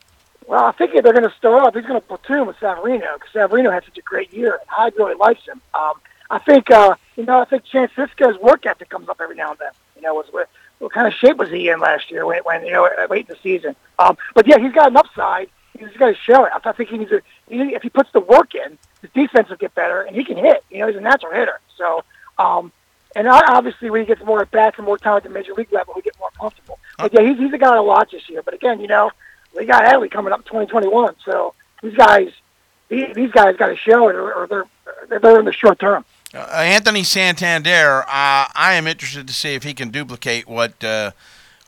Well, 0.45 0.65
I 0.65 0.71
think 0.73 0.91
they're 0.91 1.13
going 1.13 1.23
to 1.23 1.33
start 1.37 1.63
off. 1.63 1.73
He's 1.73 1.85
going 1.85 1.99
to 1.99 2.05
platoon 2.05 2.45
with 2.45 2.57
Severino 2.59 3.07
because 3.15 3.31
Severino 3.31 3.71
had 3.71 3.85
such 3.85 3.97
a 3.97 4.01
great 4.01 4.31
year, 4.33 4.51
and 4.51 4.67
Hyde 4.67 4.93
really 4.97 5.15
likes 5.15 5.45
him. 5.45 5.61
Um, 5.73 5.93
I 6.29 6.39
think, 6.39 6.69
uh, 6.69 6.95
you 7.15 7.25
know, 7.25 7.39
I 7.39 7.45
think 7.45 7.63
Chance 7.63 7.93
Sisco's 7.93 8.37
work 8.39 8.65
ethic 8.65 8.89
comes 8.89 9.07
up 9.09 9.19
every 9.21 9.35
now 9.35 9.51
and 9.51 9.59
then. 9.59 9.71
You 9.95 10.01
know, 10.01 10.13
was 10.13 10.27
what, 10.31 10.49
what 10.79 10.91
kind 10.91 11.07
of 11.07 11.13
shape 11.13 11.37
was 11.37 11.49
he 11.49 11.69
in 11.69 11.79
last 11.79 12.11
year 12.11 12.25
when, 12.25 12.41
when 12.43 12.65
you 12.65 12.73
know, 12.73 12.89
late 13.09 13.29
in 13.29 13.35
the 13.35 13.41
season? 13.41 13.75
Um, 13.97 14.17
but 14.35 14.45
yeah, 14.45 14.59
he's 14.59 14.73
got 14.73 14.91
an 14.91 14.97
upside. 14.97 15.49
He's 15.79 15.87
got 15.97 16.07
to 16.07 16.15
show 16.15 16.43
it. 16.45 16.51
I 16.53 16.71
think 16.73 16.89
he 16.89 16.97
needs 16.97 17.11
to. 17.11 17.21
He, 17.47 17.73
if 17.73 17.81
he 17.81 17.89
puts 17.89 18.11
the 18.11 18.19
work 18.19 18.53
in, 18.53 18.77
his 19.01 19.09
defense 19.11 19.49
will 19.49 19.55
get 19.57 19.73
better, 19.73 20.01
and 20.01 20.15
he 20.15 20.25
can 20.25 20.37
hit. 20.37 20.63
You 20.69 20.79
know, 20.79 20.87
he's 20.87 20.97
a 20.97 21.01
natural 21.01 21.31
hitter. 21.31 21.59
So, 21.77 22.03
um, 22.37 22.71
and 23.15 23.27
obviously, 23.27 23.89
when 23.89 24.01
he 24.01 24.07
gets 24.07 24.23
more 24.23 24.41
at 24.41 24.51
bats 24.51 24.77
and 24.77 24.85
more 24.85 24.97
time 24.97 25.17
at 25.17 25.23
the 25.23 25.29
major 25.29 25.53
league 25.53 25.71
level, 25.71 25.93
he 25.95 26.01
get. 26.01 26.15
But 27.01 27.13
yeah, 27.13 27.21
he's 27.29 27.37
he's 27.37 27.53
a 27.53 27.57
guy 27.57 27.75
to 27.75 27.83
watch 27.83 28.11
this 28.11 28.27
year. 28.29 28.41
But 28.43 28.53
again, 28.53 28.79
you 28.81 28.87
know, 28.87 29.11
we 29.55 29.65
got 29.65 29.83
Adley 29.85 30.09
coming 30.09 30.33
up 30.33 30.39
in 30.39 30.45
2021, 30.45 31.15
so 31.25 31.53
these 31.81 31.95
guys, 31.95 32.29
these, 32.89 33.13
these 33.15 33.31
guys 33.31 33.55
got 33.57 33.67
to 33.67 33.75
show 33.75 34.07
it, 34.09 34.15
or, 34.15 34.33
or 34.33 34.47
they're 34.47 35.19
they're 35.19 35.39
in 35.39 35.45
the 35.45 35.53
short 35.53 35.79
term. 35.79 36.05
Uh, 36.33 36.39
Anthony 36.53 37.03
Santander, 37.03 38.03
uh, 38.03 38.05
I 38.07 38.73
am 38.75 38.87
interested 38.87 39.27
to 39.27 39.33
see 39.33 39.53
if 39.55 39.63
he 39.63 39.73
can 39.73 39.89
duplicate 39.89 40.47
what 40.47 40.81
uh, 40.83 41.11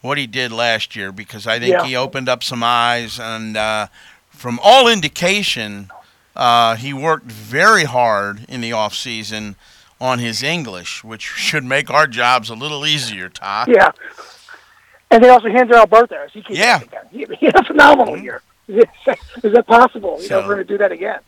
what 0.02 0.18
he 0.18 0.26
did 0.28 0.52
last 0.52 0.96
year 0.96 1.12
because 1.12 1.46
I 1.48 1.60
think 1.60 1.74
Yeah. 1.74 1.86
he 1.86 1.96
opened 1.96 2.30
up 2.30 2.44
some 2.44 2.64
eyes, 2.64 3.20
and 3.20 3.58
uh, 3.58 3.88
from 4.30 4.60
all 4.64 4.88
indication, 4.88 5.90
uh, 6.36 6.76
he 6.76 6.94
worked 6.94 7.26
very 7.32 7.84
hard 7.84 8.46
in 8.48 8.62
the 8.62 8.72
off 8.72 8.94
season 8.96 9.56
on 10.00 10.20
his 10.20 10.42
English, 10.44 11.04
which 11.04 11.22
should 11.38 11.64
make 11.66 11.90
our 11.90 12.08
jobs 12.08 12.50
a 12.50 12.56
little 12.56 12.86
easier, 12.86 13.28
Todd. 13.30 13.68
Yeah. 13.70 13.92
And 15.14 15.24
they 15.24 15.30
also 15.30 15.48
Hanser 15.48 15.74
Alberto. 15.76 16.18
He 16.34 16.42
keeps 16.42 16.58
Yeah. 16.60 16.80
He, 17.12 17.26
he 17.40 17.46
had 17.46 17.56
a 17.60 17.64
phenomenal 17.64 18.18
year. 18.28 18.42
Is 18.68 18.84
that 19.44 19.66
possible? 19.68 20.16
You 20.22 20.30
know, 20.30 20.42
So- 20.42 20.48
we're 20.48 20.56
going 20.56 20.68
to 20.68 20.74
do 20.74 20.78
that 20.80 20.92
again. 20.92 21.20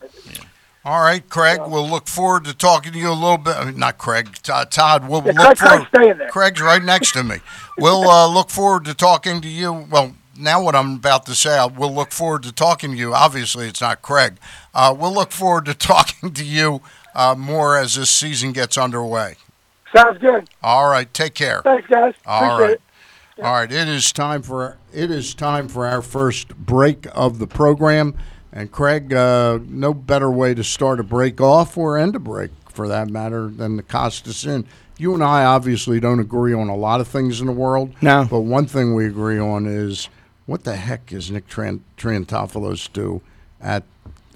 All 0.84 1.02
right, 1.02 1.28
Craig. 1.28 1.60
We'll 1.66 1.88
look 1.88 2.06
forward 2.06 2.44
to 2.44 2.54
talking 2.54 2.92
to 2.92 2.98
you 2.98 3.10
a 3.10 3.12
little 3.12 3.38
bit. 3.38 3.56
I 3.56 3.64
mean, 3.64 3.76
Not 3.78 3.98
Craig, 3.98 4.36
Todd. 4.42 4.70
Todd 4.70 5.08
we'll 5.08 5.24
Yeah, 5.26 5.32
look 5.32 5.58
Craig- 5.58 5.86
forward. 5.90 6.28
Craig's 6.30 6.60
right 6.60 6.82
next 6.82 7.12
to 7.12 7.22
me. 7.24 7.36
We'll 7.78 8.08
uh, 8.08 8.26
look 8.32 8.48
forward 8.50 8.84
to 8.86 8.94
talking 8.94 9.40
to 9.42 9.48
you. 9.48 9.70
Well, 9.90 10.14
now 10.38 10.62
what 10.62 10.74
I'm 10.74 10.94
about 10.94 11.26
to 11.26 11.34
say, 11.34 11.58
we'll 11.76 11.94
look 11.94 12.10
forward 12.10 12.42
to 12.44 12.52
talking 12.52 12.92
to 12.92 12.96
you. 12.96 13.12
Obviously, 13.14 13.68
it's 13.68 13.80
not 13.82 14.00
Craig. 14.00 14.38
Uh, 14.72 14.94
we'll 14.98 15.12
look 15.12 15.30
forward 15.30 15.66
to 15.66 15.74
talking 15.92 16.32
to 16.32 16.42
you 16.44 16.80
uh, 17.14 17.34
more 17.36 17.76
as 17.76 17.96
this 17.96 18.08
season 18.10 18.52
gets 18.52 18.78
underway. 18.78 19.36
Sounds 19.94 20.18
good. 20.18 20.48
All 20.62 20.88
right, 20.88 21.12
take 21.12 21.34
care. 21.34 21.60
Thanks, 21.62 21.86
guys. 21.86 22.14
All 22.24 22.44
Appreciate 22.54 22.64
right. 22.64 22.70
it. 22.74 22.80
All 23.38 23.52
right, 23.52 23.70
it 23.70 23.86
is 23.86 24.12
time 24.12 24.40
for 24.40 24.78
it 24.94 25.10
is 25.10 25.34
time 25.34 25.68
for 25.68 25.86
our 25.86 26.00
first 26.00 26.56
break 26.56 27.06
of 27.12 27.38
the 27.38 27.46
program. 27.46 28.14
And 28.50 28.72
Craig, 28.72 29.12
uh, 29.12 29.58
no 29.66 29.92
better 29.92 30.30
way 30.30 30.54
to 30.54 30.64
start 30.64 31.00
a 31.00 31.02
break 31.02 31.38
off 31.38 31.76
or 31.76 31.98
end 31.98 32.16
a 32.16 32.18
break, 32.18 32.50
for 32.70 32.88
that 32.88 33.08
matter, 33.10 33.48
than 33.48 33.76
to 33.76 33.82
Costas 33.82 34.46
Inn. 34.46 34.64
You 34.96 35.12
and 35.12 35.22
I 35.22 35.44
obviously 35.44 36.00
don't 36.00 36.20
agree 36.20 36.54
on 36.54 36.70
a 36.70 36.76
lot 36.76 37.02
of 37.02 37.08
things 37.08 37.42
in 37.42 37.46
the 37.46 37.52
world. 37.52 37.92
No. 38.00 38.26
But 38.30 38.40
one 38.40 38.66
thing 38.66 38.94
we 38.94 39.04
agree 39.06 39.38
on 39.38 39.66
is 39.66 40.08
what 40.46 40.64
the 40.64 40.76
heck 40.76 41.12
is 41.12 41.30
Nick 41.30 41.46
Tran- 41.46 41.80
Triantopoulos 41.98 42.90
do 42.90 43.20
at? 43.60 43.82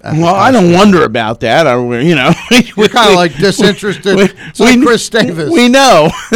Well, 0.03 0.35
I 0.35 0.51
don't 0.51 0.73
wonder 0.73 1.03
about 1.03 1.41
that. 1.41 1.67
I, 1.67 1.75
you 1.99 2.15
know, 2.15 2.31
We're 2.77 2.87
kind 2.87 3.09
of 3.09 3.15
like 3.15 3.35
disinterested. 3.35 4.17
It's 4.19 4.59
like 4.59 4.81
Chris 4.81 5.07
Davis. 5.09 5.51
We 5.51 5.69
know. 5.69 6.09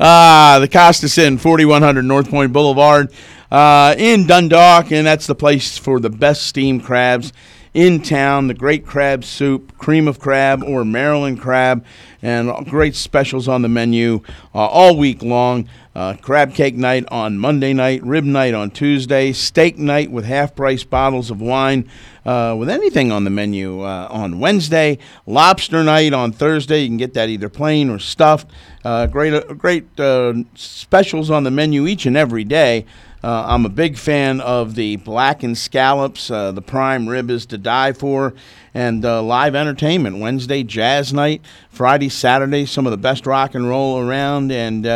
uh, 0.00 0.58
the 0.58 0.68
Costas 0.70 1.16
Inn, 1.18 1.38
4100 1.38 2.02
North 2.02 2.28
Point 2.28 2.52
Boulevard 2.52 3.12
uh, 3.50 3.94
in 3.96 4.26
Dundalk, 4.26 4.90
and 4.90 5.06
that's 5.06 5.26
the 5.26 5.34
place 5.34 5.78
for 5.78 6.00
the 6.00 6.10
best 6.10 6.42
steamed 6.46 6.84
crabs 6.84 7.32
in 7.74 8.02
town. 8.02 8.46
The 8.46 8.54
great 8.54 8.84
crab 8.84 9.24
soup, 9.24 9.76
cream 9.78 10.08
of 10.08 10.18
crab, 10.18 10.62
or 10.62 10.84
Maryland 10.84 11.40
crab, 11.40 11.84
and 12.22 12.50
great 12.66 12.94
specials 12.94 13.48
on 13.48 13.62
the 13.62 13.68
menu 13.68 14.22
uh, 14.54 14.58
all 14.58 14.96
week 14.96 15.22
long. 15.22 15.68
Uh, 15.94 16.14
crab 16.14 16.54
cake 16.54 16.76
night 16.76 17.04
on 17.10 17.36
Monday 17.36 17.72
night, 17.72 18.02
rib 18.04 18.24
night 18.24 18.54
on 18.54 18.70
Tuesday, 18.70 19.32
steak 19.32 19.76
night 19.76 20.10
with 20.10 20.24
half 20.24 20.54
price 20.54 20.84
bottles 20.84 21.32
of 21.32 21.40
wine 21.40 21.88
uh, 22.24 22.54
with 22.56 22.68
anything 22.68 23.10
on 23.10 23.24
the 23.24 23.30
menu 23.30 23.80
uh, 23.82 24.06
on 24.08 24.38
Wednesday, 24.38 24.98
lobster 25.26 25.82
night 25.82 26.12
on 26.12 26.30
Thursday. 26.30 26.82
You 26.82 26.88
can 26.88 26.96
get 26.96 27.14
that 27.14 27.28
either 27.28 27.48
plain 27.48 27.90
or 27.90 27.98
stuffed. 27.98 28.48
Uh, 28.84 29.06
great, 29.08 29.34
uh, 29.34 29.52
great 29.54 29.84
specials 30.54 31.28
on 31.28 31.42
the 31.42 31.50
menu 31.50 31.86
each 31.86 32.06
and 32.06 32.16
every 32.16 32.44
day. 32.44 32.86
Uh, 33.22 33.44
I'm 33.46 33.66
a 33.66 33.70
big 33.70 33.98
fan 33.98 34.40
of 34.40 34.74
the 34.74 34.96
blackened 34.96 35.58
scallops. 35.58 36.30
Uh, 36.30 36.52
the 36.52 36.62
prime 36.62 37.06
rib 37.06 37.30
is 37.30 37.44
to 37.46 37.58
die 37.58 37.92
for. 37.92 38.34
And 38.72 39.04
uh, 39.04 39.22
live 39.22 39.54
entertainment 39.54 40.20
Wednesday, 40.20 40.62
jazz 40.62 41.12
night, 41.12 41.42
Friday, 41.68 42.08
Saturday, 42.08 42.64
some 42.64 42.86
of 42.86 42.92
the 42.92 42.96
best 42.96 43.26
rock 43.26 43.54
and 43.54 43.68
roll 43.68 43.98
around. 43.98 44.50
And 44.52 44.86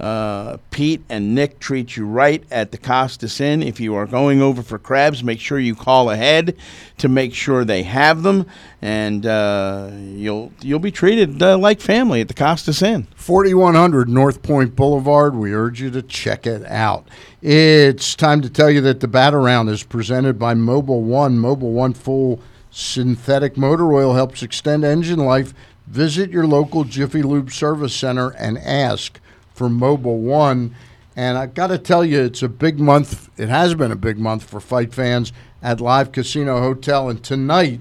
uh, 0.00 0.58
Pete 0.70 1.02
and 1.08 1.34
Nick 1.34 1.58
treat 1.58 1.96
you 1.96 2.06
right 2.06 2.44
at 2.50 2.70
the 2.70 2.78
Costas 2.78 3.40
Inn. 3.40 3.62
If 3.62 3.80
you 3.80 3.94
are 3.96 4.06
going 4.06 4.40
over 4.40 4.62
for 4.62 4.78
crabs, 4.78 5.24
make 5.24 5.40
sure 5.40 5.58
you 5.58 5.74
call 5.74 6.10
ahead 6.10 6.56
to 6.98 7.08
make 7.08 7.34
sure 7.34 7.64
they 7.64 7.82
have 7.82 8.22
them, 8.22 8.46
and 8.80 9.26
uh, 9.26 9.90
you'll 9.92 10.52
you'll 10.60 10.78
be 10.78 10.92
treated 10.92 11.42
uh, 11.42 11.58
like 11.58 11.80
family 11.80 12.20
at 12.20 12.28
the 12.28 12.34
Costas 12.34 12.80
Inn. 12.80 13.08
4100 13.16 14.08
North 14.08 14.42
Point 14.42 14.76
Boulevard. 14.76 15.34
We 15.34 15.52
urge 15.52 15.80
you 15.80 15.90
to 15.90 16.02
check 16.02 16.46
it 16.46 16.64
out. 16.66 17.08
It's 17.42 18.14
time 18.14 18.40
to 18.42 18.50
tell 18.50 18.70
you 18.70 18.80
that 18.82 19.00
the 19.00 19.08
Bat 19.08 19.34
Around 19.34 19.68
is 19.68 19.82
presented 19.82 20.38
by 20.38 20.54
Mobil 20.54 21.02
1. 21.02 21.38
Mobil 21.38 21.72
1 21.72 21.94
full 21.94 22.40
synthetic 22.70 23.56
motor 23.56 23.92
oil 23.92 24.14
helps 24.14 24.42
extend 24.42 24.84
engine 24.84 25.18
life. 25.18 25.54
Visit 25.86 26.30
your 26.30 26.46
local 26.46 26.84
Jiffy 26.84 27.22
Lube 27.22 27.50
service 27.50 27.94
center 27.94 28.30
and 28.30 28.58
ask 28.58 29.20
for 29.58 29.68
Mobil 29.68 30.16
1. 30.18 30.74
And 31.16 31.36
I've 31.36 31.52
got 31.52 31.66
to 31.66 31.78
tell 31.78 32.04
you, 32.04 32.22
it's 32.22 32.44
a 32.44 32.48
big 32.48 32.78
month. 32.78 33.28
It 33.36 33.48
has 33.48 33.74
been 33.74 33.90
a 33.90 33.96
big 33.96 34.18
month 34.18 34.44
for 34.44 34.60
fight 34.60 34.94
fans 34.94 35.32
at 35.60 35.80
Live 35.80 36.12
Casino 36.12 36.60
Hotel. 36.60 37.08
And 37.08 37.22
tonight, 37.22 37.80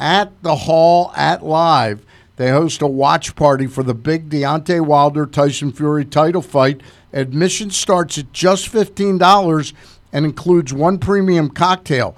at 0.00 0.42
the 0.42 0.56
Hall 0.56 1.12
at 1.16 1.44
Live, 1.44 2.04
they 2.34 2.50
host 2.50 2.82
a 2.82 2.88
watch 2.88 3.36
party 3.36 3.68
for 3.68 3.84
the 3.84 3.94
big 3.94 4.28
Deontay 4.28 4.84
Wilder 4.84 5.24
Tyson 5.24 5.72
Fury 5.72 6.04
title 6.04 6.42
fight. 6.42 6.80
Admission 7.12 7.70
starts 7.70 8.18
at 8.18 8.32
just 8.32 8.72
$15 8.72 9.72
and 10.12 10.24
includes 10.24 10.74
one 10.74 10.98
premium 10.98 11.48
cocktail, 11.48 12.16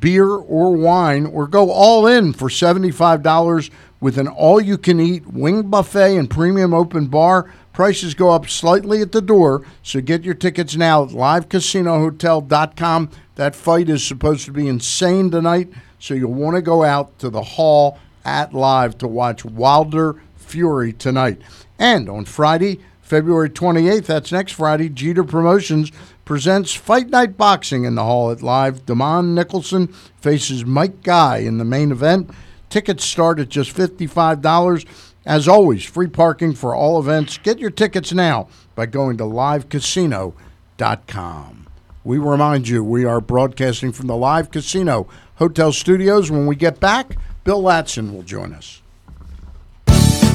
beer 0.00 0.28
or 0.28 0.76
wine, 0.76 1.24
or 1.24 1.46
go 1.46 1.70
all 1.70 2.06
in 2.06 2.34
for 2.34 2.50
$75 2.50 3.70
with 4.00 4.18
an 4.18 4.28
all 4.28 4.60
you 4.60 4.76
can 4.76 5.00
eat 5.00 5.26
wing 5.28 5.62
buffet 5.62 6.18
and 6.18 6.28
premium 6.28 6.74
open 6.74 7.06
bar. 7.06 7.50
Prices 7.74 8.14
go 8.14 8.30
up 8.30 8.48
slightly 8.48 9.02
at 9.02 9.10
the 9.10 9.20
door, 9.20 9.66
so 9.82 10.00
get 10.00 10.22
your 10.22 10.34
tickets 10.34 10.76
now 10.76 11.02
at 11.02 11.10
livecasinohotel.com. 11.10 13.10
That 13.34 13.56
fight 13.56 13.88
is 13.88 14.06
supposed 14.06 14.44
to 14.46 14.52
be 14.52 14.68
insane 14.68 15.32
tonight, 15.32 15.70
so 15.98 16.14
you'll 16.14 16.32
want 16.32 16.54
to 16.54 16.62
go 16.62 16.84
out 16.84 17.18
to 17.18 17.28
the 17.28 17.42
hall 17.42 17.98
at 18.24 18.54
live 18.54 18.96
to 18.98 19.08
watch 19.08 19.44
Wilder 19.44 20.22
Fury 20.36 20.92
tonight. 20.92 21.42
And 21.76 22.08
on 22.08 22.26
Friday, 22.26 22.78
February 23.02 23.50
28th, 23.50 24.06
that's 24.06 24.30
next 24.30 24.52
Friday, 24.52 24.88
Jeter 24.88 25.24
Promotions 25.24 25.90
presents 26.24 26.74
Fight 26.74 27.10
Night 27.10 27.36
Boxing 27.36 27.84
in 27.84 27.96
the 27.96 28.04
hall 28.04 28.30
at 28.30 28.40
live. 28.40 28.86
Damon 28.86 29.34
Nicholson 29.34 29.88
faces 30.20 30.64
Mike 30.64 31.02
Guy 31.02 31.38
in 31.38 31.58
the 31.58 31.64
main 31.64 31.90
event. 31.90 32.30
Tickets 32.70 33.04
start 33.04 33.40
at 33.40 33.48
just 33.48 33.76
$55. 33.76 34.86
As 35.26 35.48
always, 35.48 35.84
free 35.84 36.08
parking 36.08 36.54
for 36.54 36.74
all 36.74 37.00
events. 37.00 37.38
Get 37.38 37.58
your 37.58 37.70
tickets 37.70 38.12
now 38.12 38.48
by 38.74 38.84
going 38.86 39.16
to 39.16 39.24
livecasino.com. 39.24 41.66
We 42.04 42.18
remind 42.18 42.68
you 42.68 42.84
we 42.84 43.06
are 43.06 43.22
broadcasting 43.22 43.92
from 43.92 44.06
the 44.06 44.16
Live 44.16 44.50
Casino 44.50 45.08
Hotel 45.36 45.72
Studios. 45.72 46.30
When 46.30 46.46
we 46.46 46.56
get 46.56 46.78
back, 46.78 47.16
Bill 47.44 47.62
Ladson 47.62 48.12
will 48.12 48.22
join 48.22 48.52
us. 48.52 48.82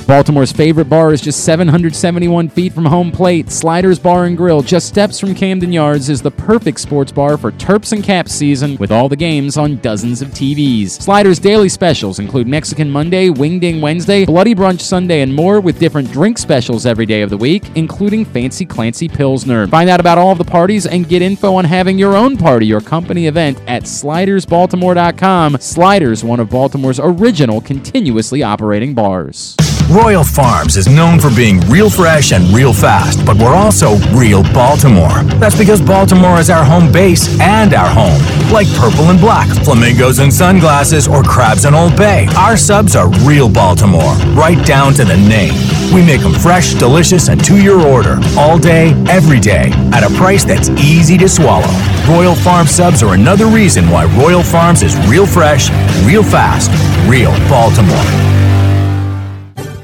Baltimore's 0.10 0.52
favorite 0.52 0.90
bar 0.90 1.14
is 1.14 1.22
just 1.22 1.44
771 1.44 2.50
feet 2.50 2.74
from 2.74 2.86
home 2.86 3.12
plate. 3.12 3.52
Sliders 3.52 4.00
Bar 4.00 4.26
and 4.26 4.36
Grill, 4.36 4.64
just 4.64 4.88
steps 4.88 5.20
from 5.20 5.36
Camden 5.36 5.72
Yards, 5.72 6.10
is 6.10 6.20
the 6.20 6.32
perfect 6.32 6.80
sports 6.80 7.12
bar 7.12 7.38
for 7.38 7.52
Terps 7.52 7.92
and 7.92 8.04
Caps 8.04 8.32
season 8.32 8.76
with 8.78 8.92
all 8.92 9.08
the 9.08 9.16
games 9.16 9.56
on 9.56 9.78
dozens 9.78 10.24
of 10.24 10.30
TVs. 10.30 10.90
Sliders' 10.90 11.38
daily 11.38 11.70
specials 11.70 12.18
include 12.18 12.48
Mexican 12.48 12.90
Monday, 12.90 13.30
Wing 13.30 13.60
Ding 13.60 13.82
Wednesday, 13.82 14.26
Bloody 14.26 14.56
Brunch 14.56 14.82
Sunday, 14.82 15.22
and 15.22 15.32
more 15.32 15.62
with 15.62 15.78
different 15.78 16.12
drink 16.12 16.40
specials 16.40 16.88
every 16.88 17.06
day 17.06 17.22
of 17.22 17.30
the 17.30 17.38
week, 17.38 17.66
including 17.76 18.26
Fancy 18.26 18.66
Clancy 18.66 19.08
Pilsner. 19.08 19.68
Find 19.68 19.92
out 19.92 20.00
about 20.00 20.18
all 20.18 20.32
of 20.32 20.40
the 20.40 20.44
parties 20.44 20.88
and 20.88 21.08
get 21.08 21.22
info 21.22 21.54
on 21.54 21.66
having 21.66 22.00
your 22.00 22.16
own 22.16 22.36
party 22.36 22.74
or 22.74 22.82
company 22.82 23.28
event 23.28 23.62
at 23.68 23.84
slidersbaltimore.com. 23.84 25.58
Sliders, 25.60 26.24
one 26.24 26.40
of 26.40 26.50
Baltimore's 26.50 27.00
original 27.00 27.62
continuously 27.62 28.42
operating 28.42 28.96
bars. 28.96 29.56
Royal 29.90 30.24
Farms 30.24 30.78
is 30.78 30.88
known 30.88 31.20
for 31.20 31.36
being 31.36 31.60
real 31.62 31.90
fresh 31.90 32.32
and 32.32 32.46
real 32.50 32.74
fast, 32.74 33.26
but 33.26 33.36
we're 33.38 33.56
also 33.56 33.96
real 34.14 34.44
Baltimore. 34.54 35.24
That's 35.40 35.58
because 35.58 35.82
Baltimore 35.82 36.38
is 36.40 36.52
our 36.52 36.64
home 36.64 36.92
base 36.92 37.40
and 37.42 37.74
our 37.74 37.90
home. 37.90 38.22
Like 38.54 38.68
purple 38.76 39.10
and 39.10 39.20
black, 39.20 39.48
flamingos 39.66 40.20
and 40.20 40.32
sunglasses, 40.32 41.08
or 41.08 41.24
crabs 41.24 41.66
and 41.66 41.76
Old 41.76 41.98
Bay. 41.98 42.28
Our 42.38 42.56
subs 42.56 42.96
are 42.96 43.10
real 43.26 43.50
Baltimore, 43.50 44.14
right 44.36 44.64
down 44.64 44.94
to 44.94 45.06
the 45.06 45.18
name. 45.18 45.56
We 45.92 46.06
make 46.06 46.22
them 46.22 46.34
fresh, 46.34 46.76
delicious, 46.76 47.28
and 47.28 47.44
to 47.46 47.60
your 47.60 47.82
order, 47.82 48.20
all 48.38 48.60
day, 48.60 48.92
every 49.08 49.40
day, 49.40 49.72
at 49.92 50.04
a 50.04 50.14
price 50.18 50.44
that's 50.44 50.70
easy 50.70 51.18
to 51.18 51.28
swallow. 51.28 51.74
Royal 52.08 52.36
Farm 52.36 52.68
subs 52.68 53.02
are 53.02 53.16
another 53.16 53.48
reason 53.48 53.90
why 53.90 54.06
Royal 54.22 54.44
Farms 54.44 54.84
is 54.84 54.96
real 55.08 55.26
fresh, 55.26 55.72
real 56.06 56.22
fast, 56.22 56.70
real 57.10 57.32
Baltimore. 57.50 58.49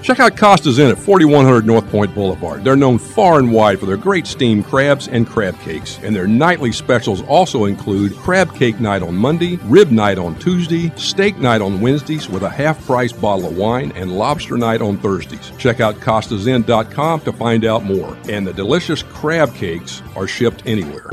Check 0.06 0.20
out 0.20 0.38
Costas 0.38 0.78
Inn 0.78 0.91
at 0.91 0.99
4100 0.99 1.66
North 1.66 1.89
Point 1.89 2.14
Boulevard. 2.14 2.64
They're 2.64 2.76
known 2.76 2.99
far 2.99 3.39
and 3.39 3.51
wide 3.51 3.80
for 3.80 3.88
their 3.88 3.97
great 3.97 4.28
steamed 4.28 4.68
crabs 4.68 5.08
and 5.08 5.26
crab 5.26 5.60
cakes. 5.62 5.97
And 6.03 6.16
their 6.16 6.28
nightly 6.28 6.72
specials 6.72 7.24
also 7.24 7.66
include 7.66 8.16
crab 8.18 8.53
cake 8.53 8.80
night 8.80 9.01
on 9.01 9.16
Monday, 9.16 9.56
rib 9.64 9.89
night 9.89 10.20
on 10.20 10.38
Tuesday, 10.38 10.91
steak 10.95 11.39
night 11.39 11.60
on 11.60 11.82
Wednesdays 11.82 12.30
with 12.30 12.43
a 12.43 12.49
half 12.51 12.86
price 12.86 13.12
bottle 13.12 13.47
of 13.47 13.58
wine, 13.58 13.93
and 13.95 14.16
lobster 14.16 14.60
night 14.60 14.80
on 14.80 14.99
Thursdays. 14.99 15.51
Check 15.58 15.80
out 15.80 15.95
costasinn.com 15.95 17.22
to 17.22 17.34
find 17.34 17.66
out 17.66 17.84
more. 17.84 18.16
And 18.30 18.45
the 18.45 18.53
delicious 18.53 19.01
crab 19.01 19.56
cakes 19.56 20.03
are 20.16 20.28
shipped 20.28 20.68
anywhere. 20.68 21.10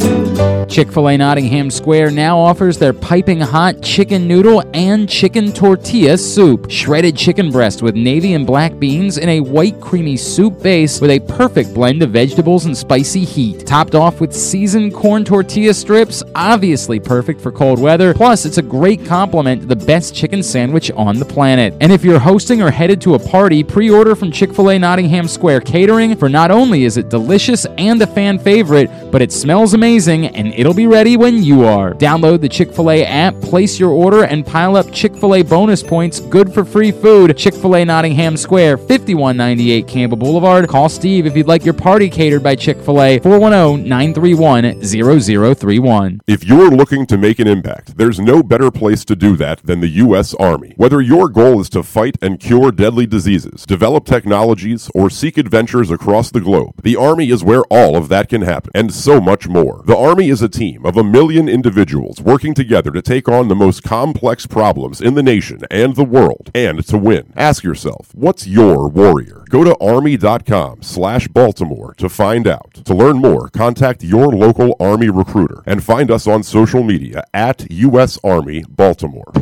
Chick 0.66 0.92
fil 0.92 1.08
A 1.08 1.16
Nottingham 1.16 1.70
Square 1.70 2.10
now 2.10 2.38
offers 2.38 2.78
their 2.78 2.92
piping 2.92 3.40
hot 3.40 3.82
chicken 3.82 4.28
noodle 4.28 4.62
and 4.74 5.08
chicken 5.08 5.52
tortilla 5.52 6.18
soup. 6.18 6.70
Shredded 6.70 7.16
chicken 7.16 7.50
breast 7.50 7.82
with 7.82 7.94
navy 7.94 8.34
and 8.34 8.46
black 8.46 8.78
beans 8.82 9.16
in 9.16 9.28
a 9.28 9.38
white 9.38 9.80
creamy 9.80 10.16
soup 10.16 10.60
base 10.60 11.00
with 11.00 11.12
a 11.12 11.20
perfect 11.20 11.72
blend 11.72 12.02
of 12.02 12.10
vegetables 12.10 12.64
and 12.66 12.76
spicy 12.76 13.24
heat. 13.24 13.64
Topped 13.64 13.94
off 13.94 14.20
with 14.20 14.34
seasoned 14.34 14.92
corn 14.92 15.24
tortilla 15.24 15.72
strips, 15.72 16.24
obviously 16.34 16.98
perfect 16.98 17.40
for 17.40 17.52
cold 17.52 17.78
weather. 17.78 18.12
Plus, 18.12 18.44
it's 18.44 18.58
a 18.58 18.62
great 18.62 19.04
complement 19.04 19.60
to 19.60 19.68
the 19.68 19.76
best 19.76 20.16
chicken 20.16 20.42
sandwich 20.42 20.90
on 20.96 21.20
the 21.20 21.24
planet. 21.24 21.72
And 21.80 21.92
if 21.92 22.02
you're 22.02 22.18
hosting 22.18 22.60
or 22.60 22.72
headed 22.72 23.00
to 23.02 23.14
a 23.14 23.20
party, 23.20 23.62
pre 23.62 23.88
order 23.88 24.16
from 24.16 24.32
Chick 24.32 24.52
fil 24.52 24.70
A 24.70 24.78
Nottingham 24.80 25.28
Square 25.28 25.60
Catering, 25.60 26.16
for 26.16 26.28
not 26.28 26.50
only 26.50 26.82
is 26.82 26.96
it 26.96 27.08
delicious 27.08 27.64
and 27.78 28.02
a 28.02 28.06
fan 28.08 28.36
favorite, 28.36 28.90
but 29.12 29.22
it 29.22 29.30
smells 29.30 29.74
amazing 29.74 30.26
and 30.26 30.52
it'll 30.54 30.74
be 30.74 30.88
ready 30.88 31.16
when 31.16 31.44
you 31.44 31.64
are. 31.64 31.94
Download 31.94 32.40
the 32.40 32.48
Chick 32.48 32.72
fil 32.72 32.90
A 32.90 33.04
app, 33.04 33.40
place 33.42 33.78
your 33.78 33.90
order, 33.90 34.24
and 34.24 34.44
pile 34.44 34.74
up 34.74 34.90
Chick 34.90 35.14
fil 35.14 35.36
A 35.36 35.42
bonus 35.42 35.84
points 35.84 36.18
good 36.18 36.52
for 36.52 36.64
free 36.64 36.90
food. 36.90 37.38
Chick 37.38 37.54
fil 37.54 37.76
A 37.76 37.84
Nottingham 37.84 38.36
Square, 38.36 38.71
5198 38.76 39.86
Campbell 39.88 40.16
Boulevard. 40.16 40.68
Call 40.68 40.88
Steve 40.88 41.26
if 41.26 41.36
you'd 41.36 41.46
like 41.46 41.64
your 41.64 41.74
party 41.74 42.08
catered 42.08 42.42
by 42.42 42.54
Chick 42.54 42.80
fil 42.80 43.02
A, 43.02 43.18
410 43.18 43.88
931 43.88 44.82
0031. 44.82 46.20
If 46.26 46.44
you're 46.44 46.70
looking 46.70 47.06
to 47.06 47.18
make 47.18 47.38
an 47.38 47.48
impact, 47.48 47.96
there's 47.96 48.20
no 48.20 48.42
better 48.42 48.70
place 48.70 49.04
to 49.06 49.16
do 49.16 49.36
that 49.36 49.64
than 49.64 49.80
the 49.80 49.88
U.S. 49.88 50.34
Army. 50.34 50.74
Whether 50.76 51.00
your 51.00 51.28
goal 51.28 51.60
is 51.60 51.68
to 51.70 51.82
fight 51.82 52.16
and 52.22 52.40
cure 52.40 52.72
deadly 52.72 53.06
diseases, 53.06 53.66
develop 53.66 54.04
technologies, 54.04 54.90
or 54.94 55.10
seek 55.10 55.36
adventures 55.36 55.90
across 55.90 56.30
the 56.30 56.40
globe, 56.40 56.82
the 56.82 56.96
Army 56.96 57.30
is 57.30 57.44
where 57.44 57.62
all 57.70 57.96
of 57.96 58.08
that 58.08 58.28
can 58.28 58.42
happen, 58.42 58.70
and 58.74 58.92
so 58.92 59.20
much 59.20 59.48
more. 59.48 59.82
The 59.84 59.96
Army 59.96 60.28
is 60.28 60.42
a 60.42 60.48
team 60.48 60.86
of 60.86 60.96
a 60.96 61.04
million 61.04 61.48
individuals 61.48 62.20
working 62.20 62.54
together 62.54 62.90
to 62.92 63.02
take 63.02 63.28
on 63.28 63.48
the 63.48 63.54
most 63.54 63.82
complex 63.82 64.46
problems 64.46 65.00
in 65.00 65.14
the 65.14 65.22
nation 65.22 65.60
and 65.70 65.96
the 65.96 66.04
world, 66.04 66.50
and 66.54 66.84
to 66.86 66.98
win. 66.98 67.32
Ask 67.36 67.64
yourself, 67.64 68.10
what's 68.14 68.46
your 68.46 68.61
warrior? 68.62 69.44
Go 69.48 69.64
to 69.64 69.76
army.com 69.78 70.82
slash 70.82 71.28
Baltimore 71.28 71.94
to 71.94 72.08
find 72.08 72.46
out. 72.46 72.72
To 72.84 72.94
learn 72.94 73.18
more, 73.18 73.48
contact 73.50 74.02
your 74.02 74.28
local 74.28 74.76
Army 74.80 75.10
recruiter 75.10 75.62
and 75.66 75.82
find 75.82 76.10
us 76.10 76.26
on 76.26 76.42
social 76.42 76.82
media 76.82 77.24
at 77.34 77.70
U.S. 77.70 78.18
Army 78.24 78.64
Baltimore. 78.68 79.32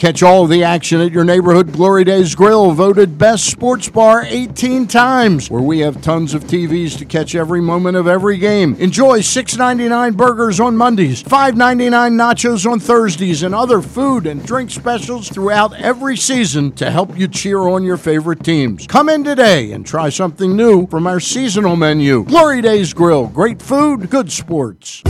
Catch 0.00 0.22
all 0.22 0.46
the 0.46 0.64
action 0.64 1.02
at 1.02 1.12
your 1.12 1.24
neighborhood 1.24 1.72
Glory 1.72 2.04
Days 2.04 2.34
Grill, 2.34 2.70
voted 2.70 3.18
best 3.18 3.44
sports 3.44 3.86
bar 3.90 4.24
18 4.26 4.86
times, 4.86 5.50
where 5.50 5.60
we 5.60 5.80
have 5.80 6.00
tons 6.00 6.32
of 6.32 6.44
TVs 6.44 6.96
to 6.96 7.04
catch 7.04 7.34
every 7.34 7.60
moment 7.60 7.98
of 7.98 8.06
every 8.06 8.38
game. 8.38 8.74
Enjoy 8.76 9.18
$6.99 9.18 10.16
burgers 10.16 10.58
on 10.58 10.74
Mondays, 10.74 11.22
$5.99 11.22 12.14
nachos 12.14 12.64
on 12.64 12.80
Thursdays, 12.80 13.42
and 13.42 13.54
other 13.54 13.82
food 13.82 14.26
and 14.26 14.42
drink 14.46 14.70
specials 14.70 15.28
throughout 15.28 15.78
every 15.78 16.16
season 16.16 16.72
to 16.72 16.90
help 16.90 17.18
you 17.18 17.28
cheer 17.28 17.58
on 17.68 17.84
your 17.84 17.98
favorite 17.98 18.42
teams. 18.42 18.86
Come 18.86 19.10
in 19.10 19.22
today 19.22 19.72
and 19.72 19.84
try 19.84 20.08
something 20.08 20.56
new 20.56 20.86
from 20.86 21.06
our 21.06 21.20
seasonal 21.20 21.76
menu. 21.76 22.24
Glory 22.24 22.62
Days 22.62 22.94
Grill, 22.94 23.26
great 23.26 23.60
food, 23.60 24.08
good 24.08 24.32
sports. 24.32 25.02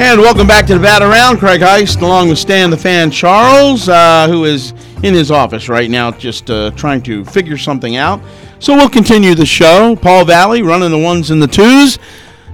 And 0.00 0.20
welcome 0.20 0.46
back 0.46 0.64
to 0.68 0.74
the 0.74 0.80
Bat 0.80 1.02
Around. 1.02 1.38
Craig 1.38 1.60
Heist, 1.60 2.00
along 2.02 2.28
with 2.28 2.38
Stan 2.38 2.70
the 2.70 2.76
Fan 2.76 3.10
Charles, 3.10 3.88
uh, 3.88 4.28
who 4.28 4.44
is 4.44 4.70
in 5.02 5.12
his 5.12 5.32
office 5.32 5.68
right 5.68 5.90
now 5.90 6.12
just 6.12 6.48
uh, 6.52 6.70
trying 6.70 7.02
to 7.02 7.24
figure 7.24 7.58
something 7.58 7.96
out. 7.96 8.20
So 8.60 8.76
we'll 8.76 8.88
continue 8.88 9.34
the 9.34 9.44
show. 9.44 9.96
Paul 9.96 10.24
Valle 10.24 10.62
running 10.62 10.92
the 10.92 10.98
ones 10.98 11.32
and 11.32 11.42
the 11.42 11.48
twos. 11.48 11.98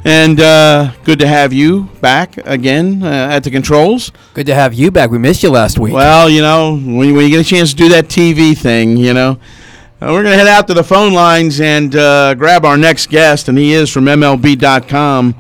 And 0.07 0.41
uh, 0.41 0.93
good 1.05 1.19
to 1.19 1.27
have 1.27 1.53
you 1.53 1.91
back 2.01 2.39
again 2.39 3.03
uh, 3.03 3.29
at 3.31 3.45
the 3.45 3.51
controls. 3.51 4.11
Good 4.33 4.47
to 4.47 4.55
have 4.55 4.73
you 4.73 4.91
back. 4.91 5.11
We 5.11 5.19
missed 5.19 5.43
you 5.43 5.51
last 5.51 5.79
week. 5.79 5.93
Well, 5.93 6.31
you 6.31 6.41
know, 6.41 6.73
when, 6.77 7.15
when 7.15 7.25
you 7.25 7.29
get 7.29 7.41
a 7.41 7.49
chance 7.49 7.71
to 7.73 7.77
do 7.77 7.91
that 7.91 8.07
TV 8.07 8.57
thing, 8.57 8.97
you 8.97 9.13
know, 9.13 9.33
uh, 10.01 10.09
we're 10.11 10.23
going 10.23 10.33
to 10.33 10.39
head 10.39 10.49
out 10.49 10.67
to 10.69 10.75
the 10.75 10.83
phone 10.83 11.13
lines 11.13 11.61
and 11.61 11.95
uh, 11.95 12.35
grab 12.37 12.65
our 12.65 12.79
next 12.79 13.11
guest, 13.11 13.51
and 13.51 13.59
he 13.59 13.75
is 13.75 13.91
from 13.91 14.07
MLB.com. 14.07 15.35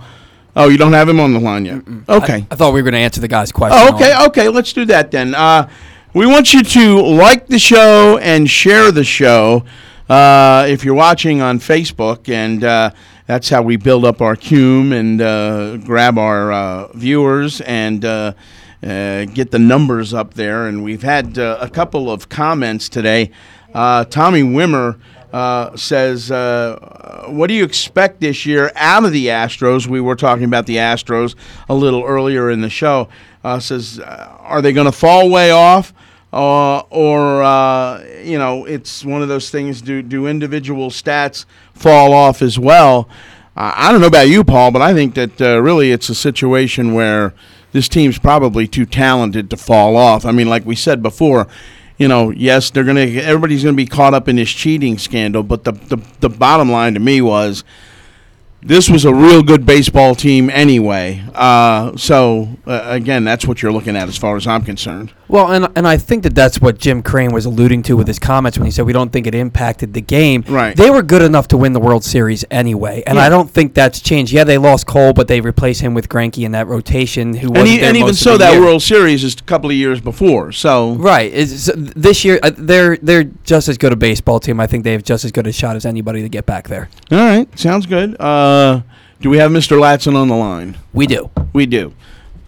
Oh, 0.56 0.68
you 0.68 0.78
don't 0.78 0.92
have 0.92 1.08
him 1.08 1.18
on 1.18 1.32
the 1.32 1.40
line 1.40 1.64
yet? 1.64 1.82
Okay. 2.08 2.46
I 2.50 2.54
thought 2.54 2.72
we 2.72 2.80
were 2.80 2.90
going 2.90 3.00
to 3.00 3.04
answer 3.04 3.20
the 3.20 3.28
guy's 3.28 3.50
question. 3.50 3.78
Oh, 3.80 3.94
okay, 3.94 4.14
okay. 4.26 4.48
Let's 4.48 4.72
do 4.72 4.84
that 4.86 5.10
then. 5.10 5.34
Uh, 5.34 5.68
we 6.12 6.26
want 6.26 6.54
you 6.54 6.62
to 6.62 7.00
like 7.00 7.48
the 7.48 7.58
show 7.58 8.18
and 8.18 8.48
share 8.48 8.92
the 8.92 9.02
show 9.02 9.64
uh, 10.08 10.64
if 10.68 10.84
you're 10.84 10.94
watching 10.94 11.40
on 11.40 11.58
Facebook, 11.58 12.28
and 12.28 12.62
uh, 12.62 12.90
that's 13.26 13.48
how 13.48 13.62
we 13.62 13.76
build 13.76 14.04
up 14.04 14.20
our 14.20 14.36
cume 14.36 14.92
and 14.92 15.20
uh, 15.20 15.76
grab 15.78 16.18
our 16.18 16.52
uh, 16.52 16.92
viewers 16.92 17.60
and 17.62 18.04
uh, 18.04 18.34
uh, 18.82 19.24
get 19.24 19.50
the 19.50 19.58
numbers 19.58 20.14
up 20.14 20.34
there. 20.34 20.68
And 20.68 20.84
we've 20.84 21.02
had 21.02 21.36
uh, 21.38 21.58
a 21.60 21.68
couple 21.68 22.10
of 22.10 22.28
comments 22.28 22.88
today. 22.88 23.32
Uh, 23.72 24.04
Tommy 24.04 24.42
Wimmer 24.42 25.00
uh, 25.34 25.76
says, 25.76 26.30
uh, 26.30 27.24
"What 27.26 27.48
do 27.48 27.54
you 27.54 27.64
expect 27.64 28.20
this 28.20 28.46
year 28.46 28.70
out 28.76 29.04
of 29.04 29.10
the 29.10 29.26
Astros?" 29.26 29.88
We 29.88 30.00
were 30.00 30.14
talking 30.14 30.44
about 30.44 30.66
the 30.66 30.76
Astros 30.76 31.34
a 31.68 31.74
little 31.74 32.04
earlier 32.04 32.50
in 32.50 32.60
the 32.60 32.70
show. 32.70 33.08
Uh, 33.42 33.58
says, 33.58 33.98
uh, 33.98 34.36
"Are 34.38 34.62
they 34.62 34.72
going 34.72 34.84
to 34.84 34.92
fall 34.92 35.28
way 35.28 35.50
off?" 35.50 35.92
Uh, 36.32 36.80
or 36.90 37.42
you 38.22 38.38
know, 38.38 38.64
it's 38.64 39.04
one 39.04 39.22
of 39.22 39.28
those 39.28 39.50
things. 39.50 39.82
Do 39.82 40.02
do 40.02 40.28
individual 40.28 40.90
stats 40.90 41.46
fall 41.72 42.12
off 42.12 42.40
as 42.40 42.56
well? 42.56 43.08
I 43.56 43.90
don't 43.90 44.00
know 44.00 44.06
about 44.08 44.28
you, 44.28 44.44
Paul, 44.44 44.70
but 44.70 44.82
I 44.82 44.94
think 44.94 45.14
that 45.14 45.40
really 45.40 45.90
it's 45.90 46.08
a 46.08 46.14
situation 46.14 46.94
where 46.94 47.34
this 47.72 47.88
team's 47.88 48.20
probably 48.20 48.68
too 48.68 48.86
talented 48.86 49.50
to 49.50 49.56
fall 49.56 49.96
off. 49.96 50.24
I 50.24 50.30
mean, 50.30 50.48
like 50.48 50.64
we 50.64 50.76
said 50.76 51.02
before, 51.02 51.48
you 51.98 52.08
know, 52.08 52.30
yes, 52.30 52.70
they're 52.70 52.84
gonna 52.84 53.00
everybody's 53.00 53.62
gonna 53.62 53.76
be 53.76 53.86
caught 53.86 54.14
up 54.14 54.28
in 54.28 54.36
this 54.36 54.50
cheating 54.50 54.98
scandal, 54.98 55.42
but 55.42 55.64
the 55.64 55.72
the, 55.72 55.98
the 56.20 56.28
bottom 56.28 56.70
line 56.70 56.94
to 56.94 57.00
me 57.00 57.20
was 57.20 57.64
this 58.62 58.88
was 58.88 59.04
a 59.04 59.14
real 59.14 59.42
good 59.42 59.66
baseball 59.66 60.14
team 60.14 60.48
anyway. 60.50 61.22
Uh, 61.34 61.96
so 61.96 62.48
uh, 62.66 62.82
again, 62.86 63.22
that's 63.22 63.46
what 63.46 63.62
you're 63.62 63.72
looking 63.72 63.96
at 63.96 64.08
as 64.08 64.16
far 64.16 64.36
as 64.36 64.46
I'm 64.46 64.62
concerned. 64.64 65.12
Well, 65.28 65.50
and 65.52 65.68
and 65.74 65.86
I 65.88 65.96
think 65.96 66.22
that 66.24 66.34
that's 66.34 66.60
what 66.60 66.78
Jim 66.78 67.02
Crane 67.02 67.32
was 67.32 67.46
alluding 67.46 67.82
to 67.84 67.96
with 67.96 68.06
his 68.06 68.18
comments 68.18 68.58
when 68.58 68.66
he 68.66 68.70
said 68.70 68.84
we 68.84 68.92
don't 68.92 69.10
think 69.10 69.26
it 69.26 69.34
impacted 69.34 69.94
the 69.94 70.00
game. 70.00 70.44
Right. 70.46 70.76
They 70.76 70.90
were 70.90 71.02
good 71.02 71.22
enough 71.22 71.48
to 71.48 71.56
win 71.56 71.72
the 71.72 71.80
World 71.80 72.04
Series 72.04 72.44
anyway, 72.50 73.02
and 73.06 73.16
Yeah. 73.16 73.24
I 73.24 73.28
don't 73.28 73.50
think 73.50 73.74
that's 73.74 74.00
changed. 74.00 74.32
Yeah, 74.32 74.44
they 74.44 74.58
lost 74.58 74.86
Cole, 74.86 75.12
but 75.12 75.26
they 75.28 75.40
replaced 75.40 75.80
him 75.80 75.94
with 75.94 76.08
Greinke 76.08 76.44
in 76.44 76.52
that 76.52 76.66
rotation. 76.66 77.34
Who 77.34 77.52
And, 77.54 77.66
he, 77.66 77.78
there 77.78 77.88
and 77.88 77.96
even 77.96 78.14
so, 78.14 78.36
that 78.36 78.52
year. 78.52 78.60
World 78.60 78.82
Series 78.82 79.24
is 79.24 79.34
a 79.34 79.42
couple 79.42 79.70
of 79.70 79.76
years 79.76 80.00
before. 80.00 80.52
So 80.52 80.94
Right. 80.94 81.32
Is 81.32 81.72
this 81.74 82.24
year 82.24 82.38
uh, 82.42 82.50
they're 82.56 82.96
they're 82.98 83.24
just 83.44 83.68
as 83.68 83.78
good 83.78 83.92
a 83.92 83.96
baseball 83.96 84.40
team. 84.40 84.60
I 84.60 84.66
think 84.66 84.84
they 84.84 84.92
have 84.92 85.04
just 85.04 85.24
as 85.24 85.32
good 85.32 85.46
a 85.46 85.52
shot 85.52 85.76
as 85.76 85.86
anybody 85.86 86.22
to 86.22 86.28
get 86.28 86.44
back 86.46 86.68
there. 86.68 86.88
all 87.10 87.18
right, 87.18 87.58
sounds 87.58 87.86
good. 87.86 88.20
Uh, 88.20 88.82
do 89.20 89.30
we 89.30 89.38
have 89.38 89.50
Mr. 89.50 89.78
Ladson 89.78 90.16
on 90.16 90.28
the 90.28 90.36
line? 90.36 90.76
We 90.92 91.06
do. 91.06 91.30
We 91.54 91.64
do. 91.66 91.94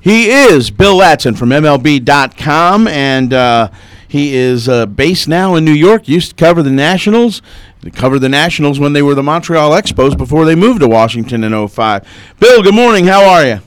He 0.06 0.30
is 0.30 0.70
Bill 0.70 0.98
Ladson 0.98 1.36
from 1.36 1.48
MLB.com, 1.48 2.86
and 2.86 3.34
uh, 3.34 3.70
he 4.06 4.36
is 4.36 4.68
uh, 4.68 4.86
based 4.86 5.26
now 5.26 5.56
in 5.56 5.64
New 5.64 5.72
York. 5.72 6.06
Used 6.06 6.28
to 6.30 6.36
cover 6.36 6.62
the 6.62 6.70
Nationals. 6.70 7.42
He 7.82 7.90
covered 7.90 8.20
the 8.20 8.28
Nationals 8.28 8.78
when 8.78 8.92
they 8.92 9.02
were 9.02 9.16
the 9.16 9.24
Montreal 9.24 9.72
Expos 9.72 10.16
before 10.16 10.44
they 10.44 10.54
moved 10.54 10.78
to 10.78 10.86
Washington 10.86 11.42
in 11.42 11.66
05. 11.66 12.06
Bill, 12.38 12.62
good 12.62 12.72
morning. 12.72 13.06
How 13.06 13.28
are 13.28 13.44
you? 13.44 13.58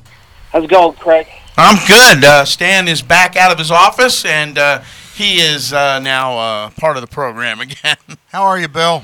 How's 0.53 0.63
it 0.63 0.69
going, 0.69 0.95
Craig? 0.95 1.27
I'm 1.57 1.77
good. 1.85 2.23
Uh, 2.23 2.45
Stan 2.45 2.87
is 2.87 3.01
back 3.01 3.35
out 3.35 3.51
of 3.51 3.57
his 3.57 3.69
office, 3.69 4.23
and 4.23 4.57
uh, 4.57 4.81
he 5.13 5.41
is 5.41 5.73
uh, 5.73 5.99
now 5.99 6.37
uh, 6.37 6.69
part 6.69 6.95
of 6.95 7.01
the 7.01 7.07
program 7.07 7.59
again. 7.59 7.97
How 8.27 8.43
are 8.43 8.57
you, 8.57 8.69
Bill? 8.69 9.03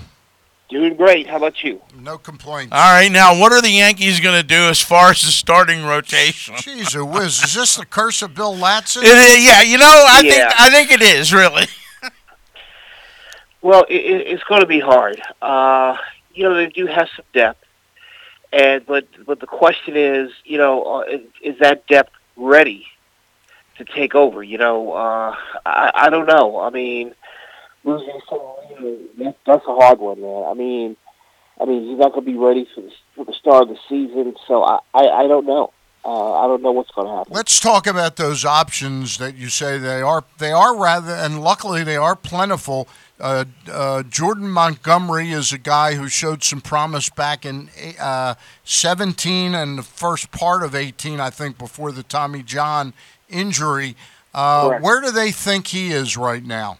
Doing 0.68 0.96
great. 0.96 1.28
How 1.28 1.38
about 1.38 1.64
you? 1.64 1.80
No 1.96 2.18
complaints. 2.18 2.72
All 2.74 2.94
right, 2.94 3.12
now 3.12 3.40
what 3.40 3.52
are 3.52 3.62
the 3.62 3.70
Yankees 3.70 4.20
going 4.20 4.40
to 4.40 4.48
do 4.48 4.68
as 4.68 4.82
far 4.82 5.12
as 5.12 5.22
the 5.22 5.32
starting 5.32 5.84
rotation? 5.86 6.56
Jeez, 6.56 7.00
a 7.00 7.06
whiz. 7.06 7.44
Is 7.44 7.54
this 7.54 7.76
the 7.76 7.86
curse 7.86 8.24
of 8.24 8.34
Bill 8.34 8.54
Ladson? 8.56 9.04
Yeah, 9.04 9.62
you 9.62 9.78
know, 9.78 10.06
I 10.08 10.22
think 10.22 10.44
I 10.60 10.70
think 10.72 10.92
it 10.92 11.02
is 11.02 11.34
really. 11.34 11.68
Well, 13.66 13.84
it, 13.90 13.96
it, 13.96 14.28
it's 14.28 14.44
going 14.44 14.62
to 14.62 14.68
be 14.68 14.80
hard. 14.80 15.20
Uh, 15.42 15.98
you 16.36 16.44
know, 16.44 16.54
they 16.54 16.68
do 16.68 16.86
have 16.86 17.10
some 17.16 17.26
depth, 17.34 17.66
and 18.54 18.86
but 18.86 19.08
but 19.26 19.40
the 19.40 19.48
question 19.48 19.98
is, 19.98 20.30
you 20.44 20.60
know, 20.60 20.84
uh, 20.84 21.00
is, 21.10 21.22
is 21.42 21.58
that 21.62 21.88
depth 21.88 22.12
ready 22.36 22.86
to 23.80 23.84
take 23.84 24.14
over? 24.14 24.44
You 24.44 24.60
know, 24.60 24.92
uh, 24.92 25.36
I, 25.66 25.92
I 25.96 26.10
don't 26.12 26.28
know. 26.28 26.60
I 26.60 26.70
mean, 26.70 27.16
losing 27.84 28.20
Severino, 28.30 28.65
that, 29.18 29.36
that's 29.46 29.66
a 29.68 29.76
hard 29.76 30.00
one, 30.00 30.22
man. 30.22 30.46
I 30.48 30.54
mean, 30.54 30.98
I 31.60 31.66
mean, 31.66 31.90
he's 31.90 31.98
not 31.98 32.14
going 32.14 32.26
to 32.26 32.32
be 32.32 32.38
ready 32.38 32.68
for 32.74 32.82
the, 32.82 32.92
for 33.16 33.26
the 33.26 33.34
start 33.34 33.64
of 33.64 33.70
the 33.70 33.78
season, 33.88 34.36
so 34.48 34.64
I 34.64 34.80
I, 34.94 35.08
I 35.08 35.28
don't 35.28 35.46
know. 35.46 35.72
Uh, 36.06 36.34
I 36.34 36.46
don't 36.46 36.62
know 36.62 36.72
what's 36.72 36.92
going 36.92 37.08
to 37.08 37.14
happen. 37.16 37.34
Let's 37.34 37.60
talk 37.60 37.88
about 37.88 38.16
those 38.16 38.46
options 38.46 39.18
that 39.18 39.36
you 39.36 39.50
say 39.50 39.80
they 39.80 40.04
are. 40.04 40.24
They 40.38 40.52
are 40.52 40.78
rather, 40.78 41.12
and 41.12 41.42
luckily 41.42 41.84
they 41.84 41.96
are 41.96 42.16
plentiful. 42.16 42.88
Uh, 43.20 43.46
uh, 43.72 44.04
Jordan 44.04 44.50
Montgomery 44.50 45.32
is 45.32 45.52
a 45.52 45.58
guy 45.58 45.96
who 45.96 46.08
showed 46.08 46.44
some 46.44 46.62
promise 46.62 47.10
back 47.10 47.44
in 47.44 47.70
uh, 48.00 48.36
17 48.66 49.56
and 49.56 49.80
the 49.80 49.84
first 49.84 50.32
part 50.32 50.62
of 50.62 50.76
18, 50.76 51.20
I 51.20 51.32
think, 51.32 51.58
before 51.58 51.92
the 51.92 52.04
Tommy 52.04 52.44
John 52.44 52.94
injury. 53.28 53.96
Uh, 54.32 54.78
where 54.80 55.02
do 55.02 55.10
they 55.10 55.32
think 55.32 55.68
he 55.68 55.92
is 55.92 56.16
right 56.16 56.46
now? 56.46 56.78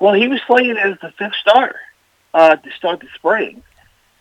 Well, 0.00 0.14
he 0.14 0.28
was 0.28 0.40
playing 0.46 0.76
as 0.76 0.98
the 1.00 1.10
fifth 1.18 1.34
starter 1.40 1.80
uh, 2.34 2.56
to 2.56 2.70
start 2.72 3.00
the 3.00 3.08
spring, 3.14 3.62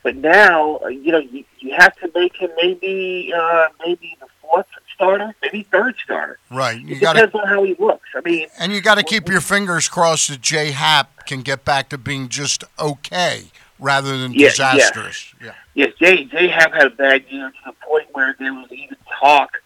but 0.04 0.16
now 0.16 0.78
uh, 0.84 0.88
you 0.88 1.12
know 1.12 1.20
you, 1.20 1.44
you 1.60 1.74
have 1.76 1.96
to 1.98 2.12
make 2.16 2.36
him 2.36 2.50
maybe 2.62 3.34
uh, 3.36 3.68
maybe 3.86 4.16
the 4.20 4.28
fourth 4.42 4.68
starter, 4.94 5.34
maybe 5.42 5.64
third 5.64 5.96
starter. 6.04 6.40
Right, 6.50 6.80
you 6.80 6.96
It 6.96 7.02
got 7.02 7.14
depends 7.14 7.36
on 7.36 7.48
how 7.48 7.64
he 7.64 7.76
looks. 7.78 8.08
I 8.16 8.22
mean, 8.22 8.48
and 8.60 8.72
you 8.72 8.82
got 8.82 8.96
to 8.96 9.04
keep 9.04 9.28
your 9.28 9.42
fingers 9.42 9.90
crossed 9.90 10.30
that 10.30 10.42
Jay 10.42 10.72
Happ 10.72 11.26
can 11.26 11.42
get 11.42 11.66
back 11.66 11.90
to 11.90 11.98
being 11.98 12.30
just 12.30 12.64
okay 12.80 13.46
rather 13.80 14.18
than 14.18 14.32
Yeah, 14.32 14.40
yeah. 14.46 14.50
disastrous. 14.50 15.34
Yeah. 15.44 15.54
yes, 15.74 15.92
Jay 16.00 16.24
Jay 16.26 16.48
have 16.48 16.72
had 16.72 16.88
a 16.88 16.90
bad 16.92 17.26
year 17.30 17.50
to 17.50 17.58
the 17.66 17.74
point 17.86 18.08
where 18.14 18.36
there 18.40 18.54
was 18.54 18.72
even 18.72 18.96
talk 19.20 19.62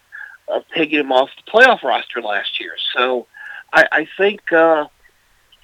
of 0.47 0.63
taking 0.75 0.99
him 0.99 1.11
off 1.11 1.29
the 1.45 1.51
playoff 1.51 1.83
roster 1.83 2.21
last 2.21 2.59
year. 2.59 2.73
So 2.95 3.27
I, 3.71 3.85
I 3.91 4.07
think 4.17 4.51
uh, 4.51 4.87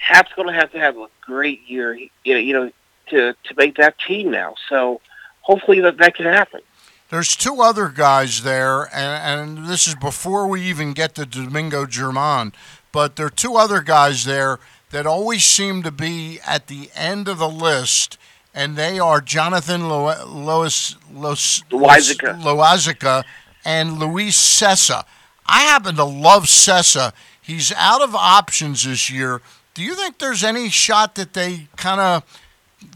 Happ's 0.06 0.32
going 0.36 0.47
to 0.47 0.53
have 0.53 0.72
to 0.72 0.80
have 0.80 0.97
a 0.97 1.08
great 1.22 1.68
year, 1.68 1.95
you 1.95 2.10
know, 2.34 2.39
you 2.39 2.53
know, 2.53 2.72
to 3.10 3.34
to 3.34 3.56
make 3.58 3.76
that 3.78 3.95
team 3.99 4.30
now. 4.30 4.53
So 4.70 5.01
hopefully 5.41 5.80
that 5.82 5.97
that 5.97 6.16
can 6.16 6.26
happen. 6.26 6.62
There's 7.10 7.36
two 7.36 7.62
other 7.62 7.89
guys 7.89 8.43
there, 8.43 8.84
and, 8.93 9.58
and 9.58 9.68
this 9.68 9.88
is 9.88 9.95
before 9.95 10.47
we 10.47 10.62
even 10.62 10.93
get 10.93 11.16
to 11.16 11.26
Domingo 11.26 11.86
German, 11.86 12.53
but 12.91 13.16
there 13.16 13.28
are 13.28 13.32
two 13.32 13.56
other 13.56 13.82
guys 13.82 14.26
there 14.26 14.60
that 14.89 15.06
always 15.06 15.43
seem 15.43 15.84
to 15.84 15.91
be 15.91 16.39
at 16.45 16.68
the 16.68 16.89
end 16.95 17.28
of 17.28 17.38
the 17.38 17.49
list, 17.49 18.18
and 18.53 18.76
they 18.76 18.99
are 18.99 19.22
Jonathan 19.22 19.88
Lo- 19.88 20.26
Lois, 20.28 20.95
Los, 21.12 21.62
Loaisiga. 21.72 22.41
Loaisiga 22.41 23.24
and 23.64 23.99
Luis 23.99 24.38
Cessa. 24.38 25.03
I 25.45 25.62
happen 25.62 25.95
to 25.95 26.03
love 26.03 26.45
Cessa. 26.45 27.14
He's 27.41 27.72
out 27.74 28.01
of 28.01 28.16
options 28.16 28.84
this 28.84 29.10
year. 29.12 29.41
Do 29.76 29.84
you 29.84 29.94
think 29.94 30.18
there's 30.18 30.44
any 30.44 30.70
shot 30.70 31.16
that 31.16 31.34
they 31.34 31.68
kind 31.76 32.00
of 32.02 32.42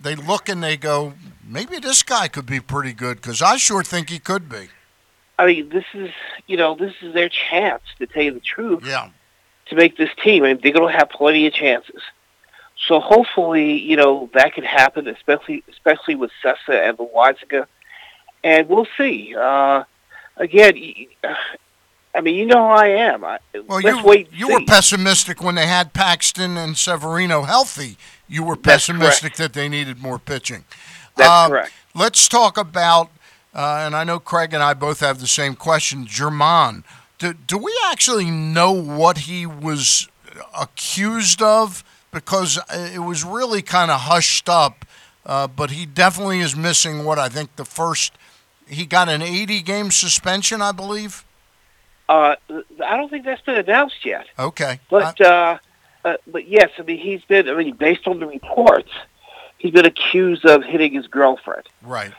they 0.01 0.15
look 0.15 0.49
and 0.49 0.63
they 0.63 0.77
go, 0.77 1.13
maybe 1.47 1.77
this 1.77 2.01
guy 2.03 2.27
could 2.29 2.45
be 2.45 2.59
pretty 2.59 2.93
good? 2.93 3.17
Because 3.17 3.41
I 3.41 3.57
sure 3.57 3.83
think 3.83 4.09
he 4.09 4.17
could 4.17 4.49
be. 4.49 4.69
I 5.37 5.45
mean, 5.45 5.69
this 5.69 5.85
is 5.93 6.09
you 6.47 6.57
know 6.57 6.75
this 6.75 6.93
is 7.01 7.13
their 7.13 7.29
chance 7.29 7.83
to 7.99 8.07
tell 8.07 8.23
you 8.23 8.33
the 8.33 8.39
truth 8.39 8.83
Yeah. 8.85 9.09
to 9.67 9.75
make 9.75 9.97
this 9.97 10.09
team. 10.23 10.43
I 10.43 10.53
mean, 10.53 10.59
they're 10.63 10.71
going 10.71 10.91
to 10.91 10.97
have 10.97 11.09
plenty 11.09 11.45
of 11.47 11.53
chances. 11.53 12.01
So 12.87 12.99
hopefully, 13.01 13.77
you 13.77 13.97
know 13.97 14.29
that 14.33 14.53
could 14.53 14.63
happen, 14.63 15.07
especially 15.07 15.63
especially 15.69 16.15
with 16.15 16.31
Cessa 16.41 16.87
and 16.89 16.97
Loaisiga, 16.97 17.67
and 18.43 18.69
we'll 18.69 18.87
see. 18.97 19.35
Uh, 19.37 19.83
again, 20.37 20.75
I 22.15 22.21
mean, 22.21 22.35
you 22.35 22.45
know 22.45 22.67
how 22.67 22.75
I 22.75 22.87
am. 22.87 23.23
I, 23.23 23.39
Well, 23.67 23.81
you 23.81 24.03
wait. 24.03 24.29
you 24.33 24.47
were 24.49 24.61
pessimistic 24.65 25.43
when 25.43 25.55
they 25.55 25.67
had 25.67 25.93
Paxton 25.93 26.57
and 26.57 26.75
Severino 26.77 27.43
healthy. 27.43 27.97
You 28.27 28.43
were 28.43 28.55
pessimistic 28.55 29.35
that 29.35 29.53
they 29.53 29.69
needed 29.69 30.01
more 30.01 30.17
pitching. 30.19 30.65
That's 31.15 31.29
Uh, 31.29 31.47
correct. 31.49 31.71
Let's 31.93 32.27
talk 32.27 32.57
about, 32.57 33.09
uh, 33.53 33.83
and 33.85 33.95
I 33.95 34.03
know 34.03 34.19
Craig 34.19 34.53
and 34.53 34.63
I 34.63 34.73
both 34.73 34.99
have 35.01 35.19
the 35.19 35.27
same 35.27 35.55
question. 35.55 36.05
German, 36.07 36.83
do, 37.19 37.33
do 37.33 37.57
we 37.57 37.77
actually 37.91 38.29
know 38.31 38.71
what 38.71 39.19
he 39.19 39.45
was 39.45 40.07
accused 40.59 41.41
of? 41.41 41.83
Because 42.11 42.57
uh, 42.57 42.89
it 42.93 42.99
was 42.99 43.23
really 43.23 43.61
kind 43.61 43.91
of 43.91 44.01
hushed 44.01 44.49
up, 44.49 44.85
uh, 45.25 45.47
but 45.47 45.71
he 45.71 45.85
definitely 45.85 46.39
is 46.39 46.55
missing 46.55 47.03
what 47.05 47.19
I 47.19 47.29
think 47.29 47.55
the 47.55 47.65
first. 47.65 48.13
He 48.67 48.85
got 48.85 49.09
an 49.09 49.21
80 49.21 49.61
game 49.61 49.91
suspension, 49.91 50.61
I 50.61 50.71
believe. 50.71 51.23
Uh, 52.09 52.35
I 52.83 52.97
don't 52.97 53.07
think 53.09 53.23
that's 53.23 53.41
been 53.43 53.57
announced 53.57 54.03
yet. 54.03 54.25
Okay. 54.39 54.79
But 54.89 55.21
uh, 55.21 55.59
uh, 56.03 56.15
but 56.25 56.47
yes, 56.47 56.71
I 56.79 56.81
mean 56.81 56.97
he's 56.97 57.21
been. 57.25 57.47
I 57.47 57.53
mean, 57.53 57.75
based 57.75 58.07
on 58.07 58.19
the 58.19 58.25
reports, 58.25 58.89
he's 59.59 59.71
been 59.71 59.85
accused 59.85 60.43
of 60.43 60.63
hitting 60.63 60.93
his 60.93 61.05
girlfriend 61.05 61.69
right. 61.83 62.11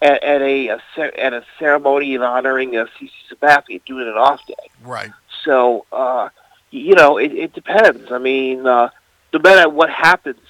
at, 0.00 0.24
at 0.24 0.40
a, 0.40 0.68
a 0.68 0.80
at 0.96 1.34
a 1.34 1.44
ceremony 1.58 2.14
in 2.14 2.22
honoring 2.22 2.74
uh, 2.74 2.86
CC 2.98 3.10
Sabathia 3.30 3.84
doing 3.84 4.08
an 4.08 4.14
off 4.14 4.40
day. 4.46 4.54
Right. 4.82 5.10
So 5.44 5.84
uh, 5.92 6.30
you 6.70 6.94
know, 6.94 7.18
it, 7.18 7.32
it 7.32 7.52
depends. 7.52 8.10
I 8.10 8.16
mean, 8.16 8.66
uh, 8.66 8.88
no 9.34 9.40
matter 9.40 9.68
what 9.68 9.90
happens, 9.90 10.40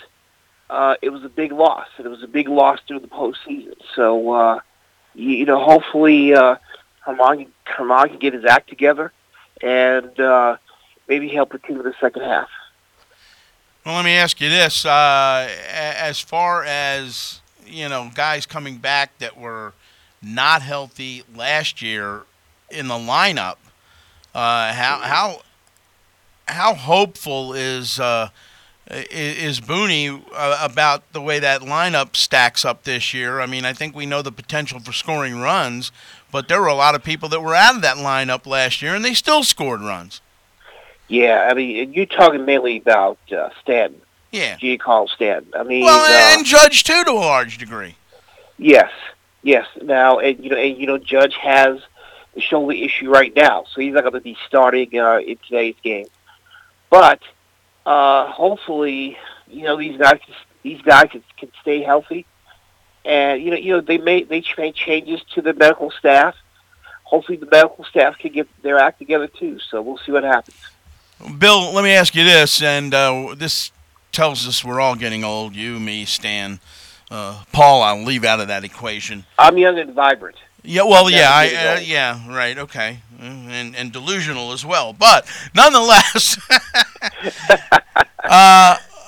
uh, 0.70 0.95
it 1.03 1.11
was 1.11 1.24
a 1.24 1.28
big 1.28 1.51
loss, 1.51 1.88
and 1.97 2.07
it 2.07 2.11
was 2.11 2.22
a 2.22 2.28
big 2.28 2.49
loss 2.49 2.78
during 2.86 3.03
the 3.03 3.09
postseason. 3.09 3.74
So 3.97 4.32
uh, 4.32 4.61
you, 5.16 5.30
you 5.30 5.47
know, 5.47 5.59
hopefully, 5.59 6.32
uh, 6.32 6.57
Herman, 7.05 7.46
Herman 7.64 8.09
can 8.09 8.18
get 8.18 8.32
his 8.32 8.44
act 8.44 8.68
together, 8.68 9.12
and 9.61 10.18
uh, 10.18 10.57
maybe 11.09 11.28
help 11.28 11.52
the 11.52 11.59
team 11.59 11.78
in 11.78 11.84
the 11.84 11.94
second 12.00 12.22
half. 12.22 12.48
Well, 13.84 13.96
let 13.96 14.05
me 14.05 14.12
ask 14.12 14.40
you 14.40 14.48
this: 14.48 14.86
uh, 14.86 15.48
as 15.70 16.20
far 16.20 16.64
as 16.64 17.40
you 17.66 17.88
know, 17.88 18.11
guys 18.14 18.46
coming 18.46 18.78
back 18.78 19.18
that 19.18 19.38
were 19.38 19.72
not 20.22 20.62
healthy 20.62 21.22
last 21.34 21.82
year 21.82 22.22
in 22.70 22.88
the 22.88 22.94
lineup, 22.94 23.57
uh, 24.34 24.72
how 24.72 24.98
how 25.02 25.42
how 26.46 26.74
hopeful 26.74 27.52
is 27.52 28.00
uh, 28.00 28.30
is 28.86 29.61
Booney 29.61 30.22
uh, 30.34 30.59
about 30.62 31.12
the 31.12 31.20
way 31.20 31.38
that 31.38 31.62
lineup 31.62 32.16
stacks 32.16 32.64
up 32.64 32.84
this 32.84 33.14
year? 33.14 33.40
I 33.40 33.46
mean, 33.46 33.64
I 33.64 33.72
think 33.72 33.94
we 33.94 34.07
know 34.07 34.22
the 34.22 34.32
potential 34.32 34.80
for 34.80 34.92
scoring 34.92 35.40
runs, 35.40 35.90
but 36.35 36.49
there 36.49 36.61
were 36.61 36.66
a 36.66 36.74
lot 36.74 36.97
of 36.97 37.05
people 37.05 37.28
that 37.28 37.41
were 37.41 37.55
out 37.55 37.76
of 37.76 37.82
that 37.82 37.97
lineup 37.97 38.45
last 38.45 38.82
year, 38.82 38.93
and 38.93 39.05
they 39.05 39.14
still 39.14 39.45
scored 39.45 39.80
runs. 39.80 40.20
Yeah, 41.07 41.47
I 41.49 41.55
mean, 41.55 41.93
you're 41.93 42.07
talking 42.07 42.45
mainly 42.45 42.78
about 42.78 43.18
uh, 43.30 43.51
Stanton, 43.62 44.01
Yeah. 44.32 44.57
G. 44.57 44.76
Giancarlo 44.76 45.09
Stanton. 45.09 45.53
I 45.55 45.62
mean, 45.62 45.85
Well, 45.85 46.01
uh, 46.01 46.37
and 46.37 46.45
Judge 46.45 46.82
too, 46.82 47.05
to 47.05 47.12
a 47.12 47.12
large 47.12 47.57
degree. 47.59 47.95
Yes, 48.59 48.91
yes. 49.45 49.64
Now, 49.80 50.18
and 50.18 50.43
you 50.43 50.51
know, 50.51 50.57
and 50.57 50.76
you 50.76 50.89
know, 50.89 50.99
Judge 50.99 51.37
has 51.37 51.78
the 52.35 52.41
shoulder 52.41 52.74
issue 52.74 53.09
right 53.09 53.32
now, 53.37 53.66
so 53.72 53.80
he's 53.80 53.95
not 53.95 54.03
going 54.03 54.14
to 54.14 54.20
be 54.20 54.37
starting 54.49 54.99
uh, 54.99 55.18
in 55.18 55.37
today's 55.47 55.76
game. 55.85 56.07
but 56.91 57.20
uh, 57.87 58.26
hopefully, 58.32 59.16
you 59.47 59.62
know 59.62 59.76
these 59.76 59.97
guys 59.97 60.18
these 60.64 60.82
guys 60.82 61.11
can, 61.12 61.22
can 61.37 61.53
stay 61.61 61.80
healthy, 61.80 62.26
and 63.05 63.42
you 63.42 63.50
know 63.50 63.57
you 63.57 63.72
know 63.72 63.80
they 63.80 63.98
made 63.98 64.28
they 64.28 64.42
made 64.57 64.74
changes 64.74 65.20
to 65.34 65.42
the 65.42 65.52
medical 65.52 65.90
staff. 65.90 66.36
Hopefully, 67.05 67.36
the 67.36 67.46
medical 67.46 67.84
staff 67.84 68.18
can 68.18 68.32
get 68.32 68.48
their 68.62 68.78
act 68.78 68.98
together 68.98 69.26
too. 69.26 69.59
So 69.59 69.82
we'll 69.82 69.98
see 69.98 70.12
what 70.12 70.24
happens. 70.24 70.57
Bill, 71.38 71.72
let 71.72 71.84
me 71.84 71.92
ask 71.92 72.14
you 72.14 72.24
this, 72.24 72.62
and 72.62 72.92
uh, 72.92 73.34
this 73.36 73.70
tells 74.12 74.48
us 74.48 74.64
we're 74.64 74.80
all 74.80 74.94
getting 74.94 75.24
old. 75.24 75.55
You, 75.55 75.78
me, 75.78 76.05
Stan, 76.05 76.61
uh, 77.11 77.44
Paul. 77.52 77.82
I'll 77.82 78.02
leave 78.02 78.24
out 78.24 78.40
of 78.40 78.48
that 78.48 78.64
equation. 78.64 79.24
I'm 79.38 79.59
young 79.59 79.78
and 79.78 79.92
vibrant. 79.92 80.36
Yeah, 80.66 80.84
well, 80.84 81.11
yeah, 81.11 81.28
I, 81.30 81.46
uh, 81.46 81.80
yeah, 81.80 82.26
right, 82.26 82.57
okay, 82.57 83.00
Uh, 83.20 83.24
and 83.24 83.76
and 83.76 83.92
delusional 83.92 84.52
as 84.52 84.64
well. 84.64 84.94
But 84.94 85.26
nonetheless, 85.55 86.38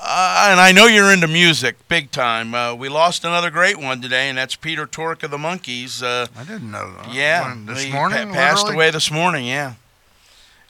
uh, 0.07 0.49
and 0.51 0.61
I 0.61 0.73
know 0.73 0.87
you're 0.87 1.13
into 1.13 1.27
music 1.29 1.77
big 1.89 2.11
time. 2.11 2.55
Uh, 2.55 2.75
we 2.75 2.89
lost 2.89 3.25
another 3.25 3.51
great 3.51 3.79
one 3.79 4.01
today, 4.01 4.29
and 4.29 4.39
that's 4.39 4.55
Peter 4.57 4.87
Tork 4.87 5.23
of 5.23 5.31
the 5.31 5.39
Monkees. 5.39 6.03
Uh, 6.03 6.27
I 6.39 6.45
didn't 6.45 6.71
know 6.71 6.93
that. 6.95 7.13
yeah, 7.13 7.49
When, 7.49 7.67
this 7.67 7.91
morning, 7.91 8.29
pa- 8.29 8.35
passed 8.35 8.65
literally? 8.65 8.75
away 8.77 8.91
this 8.93 9.11
morning. 9.11 9.47
Yeah, 9.47 9.75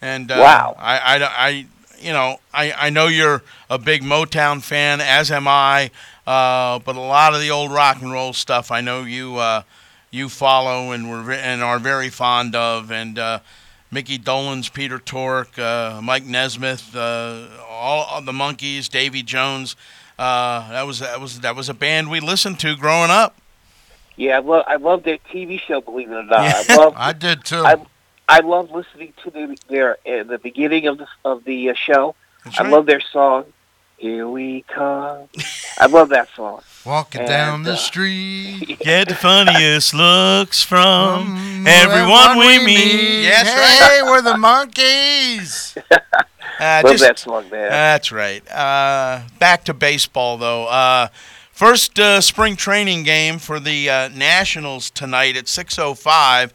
and 0.01 0.31
uh, 0.31 0.37
Wow. 0.39 0.77
I, 0.79 0.99
I, 0.99 1.25
I, 1.49 1.67
you 2.01 2.13
know, 2.13 2.41
I, 2.53 2.73
I 2.73 2.91
know 2.91 3.07
you're 3.09 3.43
a 3.71 3.79
big 3.79 4.03
Motown 4.03 4.63
fan, 4.63 5.01
as 5.01 5.31
am 5.31 5.47
I. 5.49 5.91
Uh, 6.27 6.79
but 6.81 6.97
a 6.97 7.01
lot 7.01 7.35
of 7.35 7.41
the 7.41 7.51
old 7.51 7.71
rock 7.71 8.03
and 8.03 8.11
roll 8.13 8.33
stuff, 8.33 8.71
I 8.73 8.81
know 8.81 9.03
you, 9.03 9.37
uh, 9.37 9.63
you 10.11 10.29
follow 10.29 10.91
and 10.93 11.09
were 11.09 11.31
and 11.33 11.63
are 11.63 11.79
very 11.79 12.09
fond 12.11 12.55
of. 12.57 12.91
And 12.91 13.17
uh, 13.19 13.39
Micky 13.91 14.19
Dolenz, 14.19 14.73
Peter 14.73 14.99
Tork, 14.99 15.59
uh, 15.59 16.01
Mike 16.03 16.25
Nesmith, 16.25 16.95
uh, 16.95 17.47
all 17.69 18.21
the 18.21 18.33
Monkees, 18.33 18.89
Davy 18.89 19.23
Jones. 19.23 19.77
Uh, 20.19 20.69
that 20.71 20.87
was 20.87 21.01
that 21.01 21.21
was 21.21 21.41
that 21.41 21.55
was 21.55 21.69
a 21.69 21.75
band 21.75 22.11
we 22.11 22.21
listened 22.21 22.59
to 22.61 22.75
growing 22.77 23.11
up. 23.11 23.37
Yeah, 24.17 24.39
I 24.39 24.41
love 24.41 24.65
I 24.67 24.77
love 24.77 25.03
their 25.03 25.19
TV 25.19 25.61
show. 25.61 25.81
Believe 25.81 26.11
it 26.11 26.15
or 26.15 26.23
not, 26.25 26.43
Yeah. 26.43 26.63
I 26.69 26.77
love 26.77 26.95
I 26.97 27.13
did 27.13 27.45
too. 27.45 27.63
I 27.65 27.77
I 28.29 28.41
love 28.41 28.71
listening 28.71 29.13
to 29.23 29.31
the, 29.31 29.57
their 29.69 29.93
uh, 30.07 30.25
the 30.25 30.39
beginning 30.43 30.87
of 30.87 30.99
the 30.99 31.07
of 31.25 31.45
the 31.45 31.71
uh, 31.71 31.75
show. 31.75 32.15
That's 32.45 32.59
I 32.59 32.65
right. 32.65 32.73
love 32.73 32.87
their 32.87 33.01
song. 33.01 33.45
Here 33.99 34.29
we 34.29 34.63
come. 34.63 35.29
I 35.79 35.87
love 35.87 36.09
that 36.11 36.29
song. 36.35 36.63
Walking 36.87 37.23
and, 37.23 37.29
down 37.29 37.63
the 37.65 37.73
uh, 37.73 37.77
street. 37.77 38.79
Get 38.81 39.09
the 39.09 39.15
funniest 39.17 39.93
looks 39.93 40.63
from 40.63 41.37
from 41.37 41.67
everyone 41.67 42.39
we 42.39 42.65
meet. 42.65 43.23
Yes, 43.23 43.49
hey, 43.49 44.03
we're 44.03 44.23
the 44.23 44.35
Monkees. 44.35 45.77
Uh, 45.91 45.99
love 46.85 46.93
just- 46.93 47.03
that 47.03 47.19
song, 47.19 47.51
man. 47.51 47.71
That's 47.71 48.13
right. 48.13 48.49
Uh, 48.51 49.23
back 49.41 49.65
to 49.65 49.75
baseball, 49.75 50.39
though. 50.39 50.67
Uh, 50.67 51.09
first 51.51 51.99
uh, 51.99 52.21
spring 52.21 52.55
training 52.55 53.03
game 53.03 53.39
for 53.41 53.59
the 53.59 53.91
uh, 53.91 54.09
Nationals 54.11 54.89
tonight 54.91 55.37
at 55.37 55.47
6:05, 55.47 56.53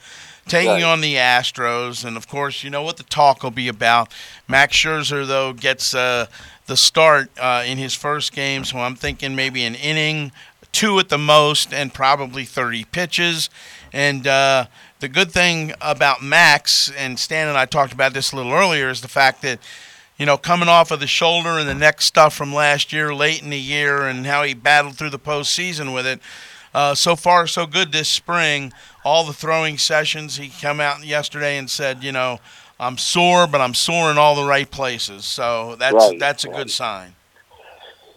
taking 0.48 0.70
Right. 0.72 0.84
on 0.84 1.02
the 1.02 1.16
Astros, 1.16 2.06
and 2.06 2.16
of 2.16 2.30
course, 2.30 2.64
you 2.64 2.70
know 2.70 2.84
what 2.84 2.96
the 2.96 3.04
talk 3.04 3.44
will 3.44 3.52
be 3.52 3.68
about. 3.68 4.10
Max 4.48 4.78
Scherzer, 4.78 5.28
though, 5.28 5.52
gets 5.52 5.94
uh, 5.94 6.28
the 6.72 6.78
start 6.78 7.30
uh, 7.38 7.66
in 7.68 7.78
his 7.78 7.94
first 7.94 8.32
game, 8.32 8.64
so 8.64 8.78
I'm 8.78 8.96
thinking 8.96 9.36
maybe 9.36 9.66
an 9.66 9.76
inning, 9.76 10.32
two 10.72 10.98
at 11.00 11.10
the 11.10 11.18
most, 11.18 11.74
and 11.74 11.94
probably 11.94 12.46
30 12.46 12.86
pitches. 12.86 13.50
And 13.92 14.26
uh, 14.26 14.68
the 15.02 15.10
good 15.10 15.34
thing 15.34 15.74
about 15.82 16.24
Max, 16.24 16.90
and 16.98 17.20
Stan 17.20 17.50
and 17.50 17.58
I 17.58 17.66
talked 17.66 17.92
about 17.92 18.14
this 18.14 18.32
a 18.32 18.38
little 18.38 18.54
earlier, 18.54 18.90
is 18.90 19.02
the 19.02 19.10
fact 19.10 19.42
that 19.42 19.60
you 20.18 20.26
know, 20.26 20.38
coming 20.38 20.70
off 20.70 20.92
of 20.92 21.02
the 21.02 21.08
shoulder 21.08 21.60
and 21.60 21.68
the 21.68 21.76
neck 21.76 22.00
stuff 22.00 22.34
from 22.34 22.54
last 22.54 22.94
year, 22.94 23.14
late 23.14 23.42
in 23.42 23.50
the 23.50 23.60
year, 23.60 24.08
and 24.08 24.26
how 24.26 24.44
he 24.44 24.54
battled 24.54 24.96
through 24.96 25.10
the 25.10 25.20
postseason 25.20 25.94
with 25.94 26.06
it. 26.08 26.22
Uh, 26.74 26.96
so 26.96 27.18
far, 27.18 27.48
so 27.48 27.66
good 27.66 27.92
this 27.92 28.08
spring. 28.08 28.72
All 29.04 29.26
the 29.26 29.34
throwing 29.34 29.78
sessions, 29.78 30.38
he 30.38 30.48
come 30.62 30.80
out 30.80 31.04
yesterday 31.04 31.58
and 31.58 31.70
said, 31.70 32.02
you 32.02 32.14
know, 32.14 32.40
I'm 32.82 32.98
sore, 32.98 33.46
but 33.46 33.62
I'm 33.62 33.76
sore 33.76 34.10
in 34.10 34.18
all 34.18 34.36
the 34.36 34.44
right 34.44 34.70
places. 34.70 35.24
So 35.24 35.76
that's 35.76 35.94
Right, 35.94 36.20
that's 36.20 36.44
a 36.44 36.50
right. 36.50 36.58
good 36.58 36.72
sign. 36.72 37.16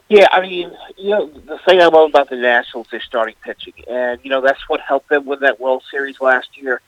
Yeah, 0.09 0.27
I 0.31 0.41
mean, 0.41 0.73
you 0.97 1.11
know, 1.11 1.27
the 1.27 1.59
thing 1.59 1.81
I 1.81 1.87
love 1.87 2.11
about 2.11 2.31
the 2.31 2.37
Nationals 2.37 2.87
is 2.93 3.03
starting 3.03 3.35
pitching, 3.43 3.75
and 3.89 4.19
you 4.23 4.31
know 4.31 4.41
that's 4.41 4.69
what 4.69 4.81
helped 4.81 5.09
them 5.11 5.27
win 5.27 5.41
that 5.41 5.61
World 5.61 5.83
Series 5.91 6.21
last 6.21 6.57
year. 6.57 6.81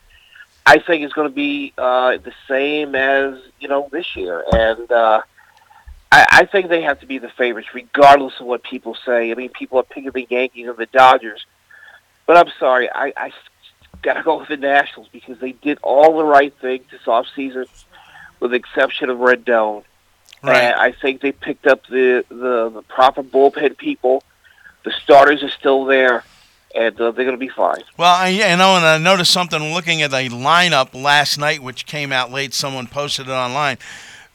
I 0.64 0.78
think 0.78 1.04
it's 1.04 1.12
going 1.12 1.28
to 1.28 1.34
be 1.34 1.72
uh, 1.78 2.16
the 2.16 2.32
same 2.48 2.94
as 2.94 3.38
you 3.60 3.68
know 3.68 3.88
this 3.92 4.16
year, 4.16 4.42
and 4.52 4.90
uh, 4.90 5.22
I, 6.12 6.26
I 6.30 6.44
think 6.46 6.68
they 6.68 6.82
have 6.82 7.00
to 7.00 7.06
be 7.06 7.18
the 7.18 7.28
favorites, 7.30 7.68
regardless 7.74 8.34
of 8.40 8.46
what 8.46 8.62
people 8.62 8.96
say. 9.04 9.30
I 9.30 9.34
mean, 9.34 9.50
people 9.50 9.78
are 9.78 9.84
picking 9.84 10.10
the 10.12 10.26
Yankees 10.28 10.68
and 10.68 10.76
the 10.76 10.86
Dodgers, 10.86 11.44
but 12.26 12.36
I'm 12.36 12.52
sorry, 12.58 12.90
I, 12.90 13.12
I 13.16 13.32
got 14.02 14.14
to 14.14 14.22
go 14.22 14.38
with 14.38 14.48
the 14.48 14.56
Nationals 14.56 15.08
because 15.12 15.38
they 15.38 15.52
did 15.52 15.78
all 15.82 16.16
the 16.16 16.24
right 16.24 16.54
things 16.60 16.84
this 16.90 17.02
offseason, 17.02 17.66
with 18.40 18.50
the 18.50 18.56
exception 18.56 19.10
of 19.10 19.18
Rendon. 19.18 19.84
Right. 20.42 20.56
And 20.56 20.74
I 20.74 20.92
think 20.92 21.20
they 21.20 21.32
picked 21.32 21.66
up 21.66 21.86
the, 21.86 22.24
the, 22.28 22.70
the 22.70 22.82
proper 22.82 23.22
bullpen 23.22 23.76
people. 23.76 24.22
The 24.84 24.92
starters 24.92 25.42
are 25.42 25.50
still 25.50 25.84
there, 25.84 26.24
and 26.74 27.00
uh, 27.00 27.10
they're 27.10 27.24
going 27.24 27.32
to 27.32 27.36
be 27.36 27.48
fine. 27.48 27.82
Well, 27.96 28.14
I, 28.14 28.28
you 28.28 28.40
know, 28.56 28.76
and 28.76 28.84
I 28.84 28.98
noticed 28.98 29.32
something 29.32 29.72
looking 29.72 30.02
at 30.02 30.10
the 30.10 30.28
lineup 30.28 30.94
last 30.94 31.38
night, 31.38 31.62
which 31.62 31.86
came 31.86 32.12
out 32.12 32.30
late. 32.30 32.54
Someone 32.54 32.86
posted 32.86 33.28
it 33.28 33.32
online. 33.32 33.78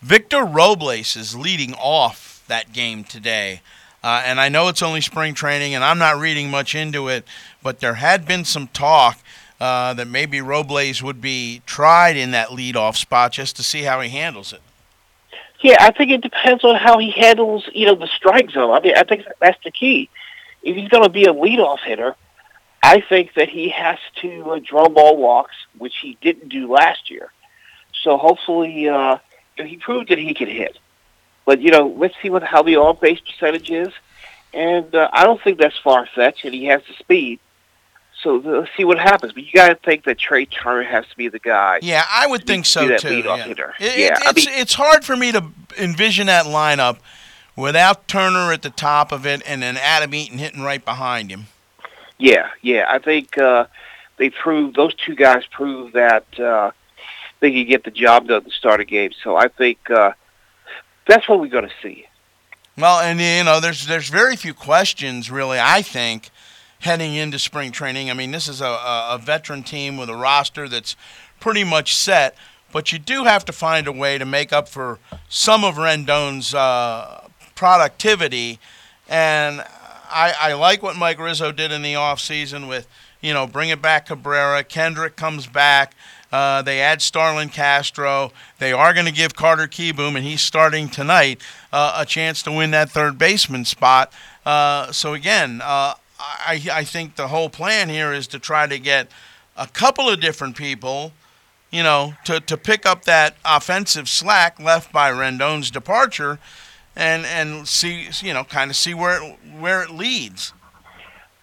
Victor 0.01 0.43
Robles 0.43 1.15
is 1.15 1.35
leading 1.35 1.73
off 1.75 2.43
that 2.47 2.73
game 2.73 3.03
today. 3.03 3.61
Uh, 4.03 4.23
and 4.25 4.41
I 4.41 4.49
know 4.49 4.67
it's 4.67 4.81
only 4.81 5.01
spring 5.01 5.35
training, 5.35 5.75
and 5.75 5.83
I'm 5.83 5.99
not 5.99 6.17
reading 6.17 6.49
much 6.49 6.73
into 6.73 7.07
it, 7.07 7.23
but 7.61 7.79
there 7.79 7.95
had 7.95 8.25
been 8.25 8.45
some 8.45 8.67
talk 8.67 9.19
uh, 9.61 9.93
that 9.93 10.07
maybe 10.07 10.41
Robles 10.41 11.03
would 11.03 11.21
be 11.21 11.61
tried 11.67 12.17
in 12.17 12.31
that 12.31 12.47
leadoff 12.47 12.95
spot 12.95 13.31
just 13.31 13.55
to 13.57 13.63
see 13.63 13.83
how 13.83 14.01
he 14.01 14.09
handles 14.09 14.53
it. 14.53 14.61
Yeah, 15.61 15.77
I 15.79 15.91
think 15.91 16.09
it 16.09 16.21
depends 16.21 16.63
on 16.63 16.75
how 16.75 16.97
he 16.97 17.11
handles, 17.11 17.69
you 17.71 17.85
know, 17.85 17.93
the 17.93 18.07
strike 18.07 18.49
zone. 18.49 18.71
I 18.71 18.79
mean, 18.79 18.95
I 18.97 19.03
think 19.03 19.23
that's 19.39 19.63
the 19.63 19.69
key. 19.69 20.09
If 20.63 20.75
he's 20.75 20.89
going 20.89 21.03
to 21.03 21.11
be 21.11 21.25
a 21.25 21.33
leadoff 21.33 21.77
hitter, 21.79 22.15
I 22.81 23.01
think 23.01 23.35
that 23.35 23.49
he 23.49 23.69
has 23.69 23.99
to 24.21 24.53
uh, 24.53 24.59
draw 24.63 24.89
ball 24.89 25.17
walks, 25.17 25.53
which 25.77 25.93
he 26.01 26.17
didn't 26.21 26.49
do 26.49 26.71
last 26.71 27.11
year. 27.11 27.31
So 28.01 28.17
hopefully, 28.17 28.89
uh, 28.89 29.19
he 29.57 29.77
proved 29.77 30.09
that 30.09 30.17
he 30.17 30.33
could 30.33 30.47
hit. 30.47 30.79
But 31.45 31.61
you 31.61 31.69
know, 31.69 31.85
let's 31.85 32.15
see 32.23 32.31
what 32.31 32.41
how 32.41 32.63
the 32.63 32.77
on 32.77 32.97
base 32.99 33.19
percentage 33.19 33.69
is, 33.69 33.93
and 34.55 34.95
uh, 34.95 35.09
I 35.13 35.23
don't 35.23 35.39
think 35.39 35.59
that's 35.59 35.77
far 35.77 36.07
fetched, 36.07 36.45
and 36.45 36.53
he 36.55 36.65
has 36.65 36.81
the 36.87 36.93
speed. 36.95 37.39
So 38.23 38.35
let's 38.43 38.69
see 38.77 38.83
what 38.83 38.99
happens. 38.99 39.33
But 39.33 39.43
you 39.45 39.51
got 39.53 39.69
to 39.69 39.75
think 39.75 40.03
that 40.05 40.19
Trea 40.19 40.45
Turner 40.45 40.83
has 40.83 41.07
to 41.07 41.17
be 41.17 41.27
the 41.27 41.39
guy. 41.39 41.79
Yeah, 41.81 42.03
I 42.09 42.27
would 42.27 42.45
think 42.45 42.65
so 42.65 42.87
that 42.87 42.99
too. 42.99 43.19
Yeah. 43.19 43.45
It- 43.47 43.57
Yeah, 43.79 43.87
it- 43.87 44.11
I 44.25 44.29
it's 44.29 44.45
mean- 44.47 44.55
it's 44.59 44.73
hard 44.75 45.03
for 45.03 45.15
me 45.15 45.31
to 45.31 45.43
envision 45.79 46.27
that 46.27 46.45
lineup 46.45 46.97
without 47.55 48.07
Turner 48.07 48.51
at 48.53 48.61
the 48.61 48.69
top 48.69 49.11
of 49.11 49.25
it 49.25 49.41
and 49.45 49.61
then 49.63 49.77
Adam 49.77 50.13
Eaton 50.13 50.37
hitting 50.37 50.61
right 50.61 50.83
behind 50.83 51.31
him. 51.31 51.47
Yeah, 52.17 52.49
yeah. 52.61 52.85
I 52.89 52.99
think 52.99 53.37
uh, 53.37 53.65
they 54.17 54.29
proved 54.29 54.75
those 54.75 54.93
two 54.93 55.15
guys 55.15 55.43
proved 55.47 55.93
that 55.93 56.39
uh, 56.39 56.71
they 57.39 57.51
could 57.51 57.67
get 57.67 57.83
the 57.83 57.91
job 57.91 58.27
done 58.27 58.43
to 58.43 58.51
start 58.51 58.79
a 58.79 58.85
game. 58.85 59.11
So 59.23 59.35
I 59.35 59.47
think 59.47 59.89
uh, 59.89 60.11
that's 61.07 61.27
what 61.27 61.39
we're 61.39 61.47
going 61.47 61.67
to 61.67 61.73
see. 61.81 62.05
Well, 62.77 62.99
and 62.99 63.19
you 63.19 63.43
know, 63.43 63.59
there's 63.59 63.85
there's 63.87 64.09
very 64.09 64.35
few 64.35 64.53
questions 64.53 65.29
really. 65.29 65.59
I 65.59 65.81
think 65.81 66.29
heading 66.81 67.13
into 67.13 67.39
spring 67.39 67.71
training. 67.71 68.09
I 68.09 68.13
mean, 68.13 68.31
this 68.31 68.47
is 68.47 68.59
a, 68.59 68.65
a, 68.65 69.19
veteran 69.21 69.63
team 69.63 69.97
with 69.97 70.09
a 70.09 70.15
roster 70.15 70.67
that's 70.67 70.95
pretty 71.39 71.63
much 71.63 71.95
set, 71.95 72.35
but 72.71 72.91
you 72.91 72.99
do 72.99 73.23
have 73.23 73.45
to 73.45 73.51
find 73.51 73.87
a 73.87 73.91
way 73.91 74.17
to 74.17 74.25
make 74.25 74.51
up 74.51 74.67
for 74.67 74.99
some 75.29 75.63
of 75.63 75.75
Rendon's 75.77 76.53
uh, 76.53 77.27
productivity. 77.55 78.59
And 79.07 79.61
I, 80.09 80.33
I 80.39 80.53
like 80.53 80.81
what 80.81 80.95
Mike 80.95 81.19
Rizzo 81.19 81.51
did 81.51 81.71
in 81.71 81.83
the 81.83 81.93
offseason 81.93 82.67
with, 82.67 82.87
you 83.21 83.33
know, 83.33 83.45
bring 83.45 83.69
it 83.69 83.81
back 83.81 84.07
Cabrera. 84.07 84.63
Kendrick 84.63 85.15
comes 85.15 85.45
back. 85.45 85.93
Uh, 86.31 86.61
they 86.61 86.79
add 86.79 87.01
Starlin 87.01 87.49
Castro. 87.49 88.31
They 88.57 88.71
are 88.71 88.93
going 88.93 89.05
to 89.05 89.11
give 89.11 89.35
Carter 89.35 89.67
Kieboom, 89.67 90.15
and 90.15 90.23
he's 90.23 90.41
starting 90.41 90.89
tonight, 90.89 91.41
uh, 91.73 91.97
a 91.97 92.05
chance 92.05 92.41
to 92.43 92.51
win 92.51 92.71
that 92.71 92.89
third 92.89 93.17
baseman 93.17 93.65
spot. 93.65 94.13
Uh, 94.45 94.91
so 94.91 95.13
again, 95.13 95.61
uh, 95.61 95.95
I, 96.21 96.61
I 96.71 96.83
think 96.83 97.15
the 97.15 97.27
whole 97.27 97.49
plan 97.49 97.89
here 97.89 98.13
is 98.13 98.27
to 98.27 98.39
try 98.39 98.67
to 98.67 98.77
get 98.79 99.07
a 99.57 99.67
couple 99.67 100.07
of 100.09 100.19
different 100.19 100.55
people, 100.55 101.13
you 101.71 101.83
know, 101.83 102.13
to, 102.25 102.39
to 102.41 102.57
pick 102.57 102.85
up 102.85 103.05
that 103.05 103.35
offensive 103.43 104.07
slack 104.07 104.59
left 104.59 104.91
by 104.91 105.11
Rendon's 105.11 105.71
departure, 105.71 106.39
and 106.95 107.25
and 107.25 107.67
see 107.67 108.09
you 108.21 108.33
know 108.33 108.43
kind 108.43 108.69
of 108.69 108.75
see 108.77 108.93
where 108.93 109.23
it, 109.23 109.37
where 109.59 109.81
it 109.81 109.89
leads. 109.91 110.53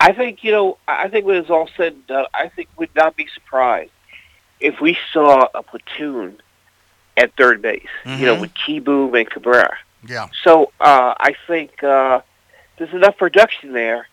I 0.01 0.12
think 0.12 0.45
you 0.45 0.53
know. 0.53 0.79
I 0.87 1.09
think 1.09 1.26
when 1.26 1.37
it's 1.37 1.51
all 1.51 1.68
said 1.76 1.93
and 1.95 2.07
done, 2.07 2.26
I 2.35 2.49
think 2.49 2.68
we'd 2.76 2.95
not 2.95 3.16
be 3.16 3.26
surprised 3.35 3.91
if 4.61 4.81
we 4.81 4.97
saw 5.12 5.49
a 5.55 5.62
platoon 5.62 6.41
at 7.16 7.35
third 7.37 7.62
base. 7.62 7.87
You 8.05 8.26
know, 8.26 8.37
Mhm. 8.37 8.41
with 8.43 8.55
Kieboom 8.55 9.18
and 9.18 9.29
Cabrera. 9.29 9.76
Yeah. 10.07 10.29
So 10.45 10.70
uh, 10.81 11.14
I 11.18 11.35
think 11.47 11.83
uh, 11.83 12.20
there's 12.76 12.93
enough 12.93 13.16
production 13.16 13.72
there 13.72 14.07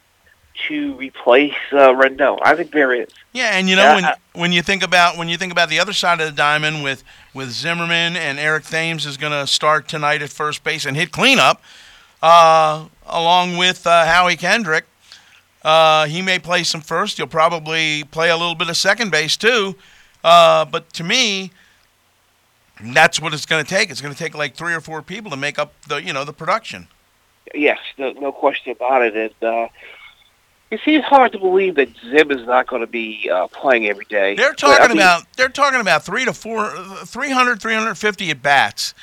to 0.67 0.93
replace 0.95 1.53
uh, 1.71 1.89
Rendon. 1.89 2.39
I 2.43 2.55
think 2.55 2.71
there 2.71 2.93
is. 2.93 3.09
Yeah, 3.33 3.57
and 3.57 3.69
you 3.69 3.75
know 3.75 3.95
when 3.95 4.05
when 4.33 4.51
you 4.51 4.61
think 4.61 4.83
about 4.83 5.17
when 5.17 5.27
you 5.27 5.37
think 5.37 5.51
about 5.51 5.69
the 5.69 5.79
other 5.79 5.93
side 5.93 6.21
of 6.21 6.27
the 6.27 6.35
diamond 6.35 6.83
with 6.83 7.03
with 7.33 7.51
Zimmerman 7.51 8.15
and 8.15 8.39
Eric 8.39 8.65
Thames 8.65 9.05
is 9.05 9.17
going 9.17 9.33
to 9.33 9.45
start 9.45 9.87
tonight 9.87 10.21
at 10.21 10.29
first 10.29 10.63
base 10.63 10.85
and 10.85 10.95
hit 10.95 11.11
cleanup, 11.11 11.61
uh, 12.23 12.87
along 13.05 13.57
with 13.57 13.85
uh, 13.85 14.05
Howie 14.05 14.37
Kendrick. 14.37 14.85
Uh, 15.63 16.05
he 16.05 16.21
may 16.21 16.39
play 16.39 16.63
some 16.63 16.81
first. 16.81 17.17
He'll 17.17 17.27
probably 17.27 18.03
play 18.05 18.29
a 18.29 18.37
little 18.37 18.55
bit 18.55 18.69
of 18.69 18.77
second 18.77 19.11
base 19.11 19.35
too. 19.35 19.75
Uh, 20.23 20.63
but 20.63 20.91
to 20.93 21.03
me, 21.03 21.51
that's 22.81 23.19
what 23.19 23.33
it's 23.33 23.45
going 23.45 23.63
to 23.63 23.69
take. 23.69 23.89
It's 23.89 24.01
going 24.01 24.13
to 24.13 24.17
take 24.17 24.35
like 24.35 24.55
three 24.55 24.73
or 24.73 24.81
four 24.81 25.01
people 25.01 25.31
to 25.31 25.37
make 25.37 25.59
up 25.59 25.73
the 25.87 26.01
you 26.01 26.13
know 26.13 26.23
the 26.23 26.33
production. 26.33 26.87
Yes, 27.53 27.79
no, 27.97 28.11
no 28.11 28.31
question 28.31 28.71
about 28.71 29.01
it. 29.03 29.15
And 29.15 29.49
uh, 29.49 29.67
it 30.71 30.79
seems 30.83 31.03
hard 31.05 31.31
to 31.33 31.39
believe 31.39 31.75
that 31.75 31.89
Zim 32.09 32.31
is 32.31 32.45
not 32.47 32.67
going 32.67 32.81
to 32.81 32.87
be 32.87 33.29
uh, 33.31 33.47
playing 33.47 33.87
every 33.87 34.05
day. 34.05 34.35
They're 34.35 34.51
But, 34.53 34.63
I 34.63 34.77
talking 34.77 34.97
mean, 34.97 34.97
about 35.05 35.23
they're 35.37 35.49
talking 35.49 35.79
about 35.79 36.03
three 36.03 36.25
to 36.25 36.33
four, 36.33 36.65
uh, 36.65 37.05
300, 37.05 37.61
350 37.61 38.29
at 38.31 38.41
bats, 38.41 38.93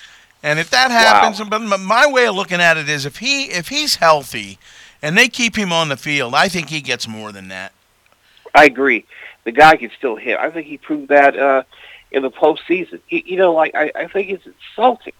and 0.43 0.59
if 0.59 0.71
that 0.71 0.91
happens, 0.91 1.41
but 1.49 1.61
my 1.61 2.07
way 2.11 2.27
of 2.27 2.35
looking 2.35 2.61
at 2.61 2.77
it 2.77 2.89
is 2.89 3.07
if 3.07 3.19
he 3.19 3.45
if 3.45 3.69
he's 3.69 3.97
healthy, 3.97 4.59
and 5.01 5.17
they 5.17 5.29
keep 5.29 5.57
him 5.57 5.73
on 5.73 5.89
the 5.89 5.97
field, 5.97 6.35
I 6.35 6.49
think 6.49 6.69
he 6.69 6.81
gets 6.81 7.07
more 7.09 7.33
than 7.33 7.49
that. 7.49 7.73
I 8.55 8.65
agree. 8.67 9.05
The 9.45 9.53
guy 9.53 9.77
can 9.77 9.91
still 9.97 10.17
hit. 10.17 10.39
I 10.39 10.51
think 10.51 10.67
he 10.67 10.79
proved 10.79 11.09
that 11.09 11.37
uh, 11.39 11.63
in 12.11 12.23
the 12.23 12.31
postseason. 12.31 13.01
He, 13.07 13.25
you 13.27 13.37
know, 13.37 13.53
like 13.53 13.75
I, 13.75 13.91
I 13.95 14.07
think 14.09 14.31
it's 14.31 14.45
insulting. 14.47 15.15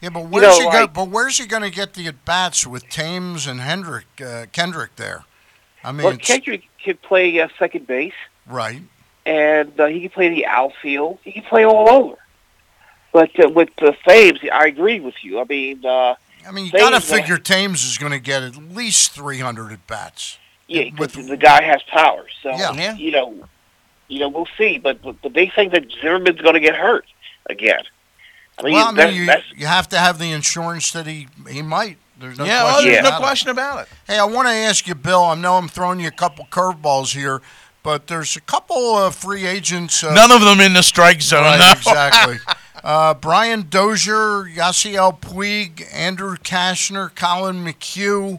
Yeah, 0.00 0.10
but 0.10 0.20
You 0.20 0.26
where's 0.26 0.58
know, 0.58 0.64
he 0.70 0.76
go? 0.76 0.80
like- 0.82 0.92
But 0.94 1.08
where's 1.08 1.38
he 1.38 1.46
going 1.46 1.62
to 1.64 1.70
get 1.70 1.94
the 1.94 2.06
at 2.06 2.24
bats 2.24 2.66
with 2.66 2.88
Thames 2.88 3.46
and 3.48 3.60
Hendrick, 3.60 4.06
uh, 4.24 4.46
Kendrick 4.52 4.94
there? 4.96 5.24
I 5.88 5.92
mean, 5.92 6.04
well, 6.04 6.16
Kendrick 6.18 6.64
can 6.84 6.98
play 6.98 7.40
uh, 7.40 7.48
second 7.58 7.86
base, 7.86 8.12
right? 8.46 8.82
and 9.24 9.78
uh, 9.80 9.86
he 9.86 10.00
can 10.00 10.10
play 10.10 10.28
the 10.28 10.44
outfield. 10.46 11.18
He 11.24 11.32
can 11.32 11.44
play 11.44 11.64
all 11.64 11.88
over. 11.88 12.16
But 13.12 13.30
uh, 13.42 13.48
with 13.48 13.70
the 13.76 13.96
Thames, 14.06 14.40
I 14.52 14.66
agree 14.66 15.00
with 15.00 15.14
you. 15.22 15.40
I 15.40 15.44
mean, 15.44 15.84
uh, 15.86 16.14
I 16.46 16.50
mean, 16.52 16.66
you 16.66 16.72
got 16.72 16.90
to 16.90 16.96
Thames, 17.00 17.10
uh, 17.10 17.14
figure 17.16 17.38
Thames 17.38 17.84
is 17.84 17.96
going 17.96 18.12
to 18.12 18.18
get 18.18 18.42
at 18.42 18.56
least 18.56 19.12
300 19.12 19.72
at 19.72 19.86
bats. 19.86 20.38
Yeah, 20.66 20.90
'cause 20.90 21.12
the 21.14 21.38
guy 21.38 21.62
has 21.62 21.82
power. 21.84 22.26
So 22.42 22.50
Yeah. 22.50 22.94
you 22.96 23.10
know, 23.10 23.48
you 24.08 24.20
know, 24.20 24.28
we'll 24.28 24.48
see. 24.58 24.76
But, 24.76 25.00
but 25.00 25.22
the 25.22 25.30
big 25.30 25.54
thing 25.54 25.70
that 25.70 25.90
Zimmerman's 26.02 26.42
going 26.42 26.54
to 26.54 26.60
get 26.60 26.76
hurt 26.76 27.06
again. 27.48 27.82
I 28.58 28.62
mean, 28.62 28.74
well, 28.74 28.88
I 28.88 28.92
that's, 28.92 29.10
mean, 29.12 29.20
you, 29.20 29.26
that's 29.26 29.44
you 29.56 29.66
have 29.66 29.88
to 29.90 29.98
have 29.98 30.18
the 30.18 30.30
insurance 30.32 30.90
that 30.92 31.06
he 31.06 31.28
he 31.48 31.62
might. 31.62 31.96
There's 32.18 32.38
no 32.38 32.44
yeah, 32.44 32.62
oh, 32.64 32.70
question 32.72 32.90
there's 32.90 33.02
no 33.02 33.08
about 33.08 33.18
it. 33.18 33.22
question 33.22 33.50
about 33.50 33.82
it. 33.82 33.88
Hey, 34.06 34.18
I 34.18 34.24
want 34.24 34.48
to 34.48 34.52
ask 34.52 34.86
you, 34.86 34.94
Bill. 34.94 35.22
I 35.24 35.34
know 35.36 35.54
I'm 35.54 35.68
throwing 35.68 36.00
you 36.00 36.08
a 36.08 36.12
couple 36.12 36.46
curveballs 36.46 37.14
here, 37.14 37.40
but 37.82 38.08
there's 38.08 38.36
a 38.36 38.40
couple 38.40 38.96
of 38.96 39.14
free 39.14 39.46
agents. 39.46 40.02
Uh, 40.02 40.12
None 40.14 40.32
of 40.32 40.40
them 40.40 40.60
in 40.60 40.72
the 40.72 40.82
strike 40.82 41.22
zone. 41.22 41.44
Right, 41.44 41.58
no. 41.58 41.72
exactly. 41.72 42.36
Uh, 42.84 43.12
Brian 43.12 43.68
Dozier, 43.68 44.44
Yasiel 44.48 45.20
Puig, 45.20 45.84
Andrew 45.92 46.36
Cashner, 46.36 47.12
Collin 47.12 47.64
McHugh. 47.64 48.38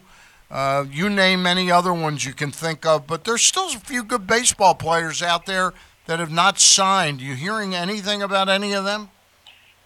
Uh, 0.50 0.86
you 0.90 1.10
name 1.10 1.46
any 1.46 1.70
other 1.70 1.94
ones 1.94 2.24
you 2.26 2.34
can 2.34 2.50
think 2.50 2.86
of, 2.86 3.06
but 3.06 3.26
there's 3.26 3.42
still 3.42 3.68
a 3.68 3.80
few 3.80 4.02
good 4.02 4.26
baseball 4.26 4.76
players 4.76 5.22
out 5.22 5.46
there 5.46 5.74
that 6.06 6.20
have 6.20 6.32
not 6.32 6.58
signed. 6.58 7.20
You 7.20 7.36
hearing 7.36 7.76
anything 7.76 8.22
about 8.22 8.48
any 8.48 8.72
of 8.72 8.86
them? 8.86 9.10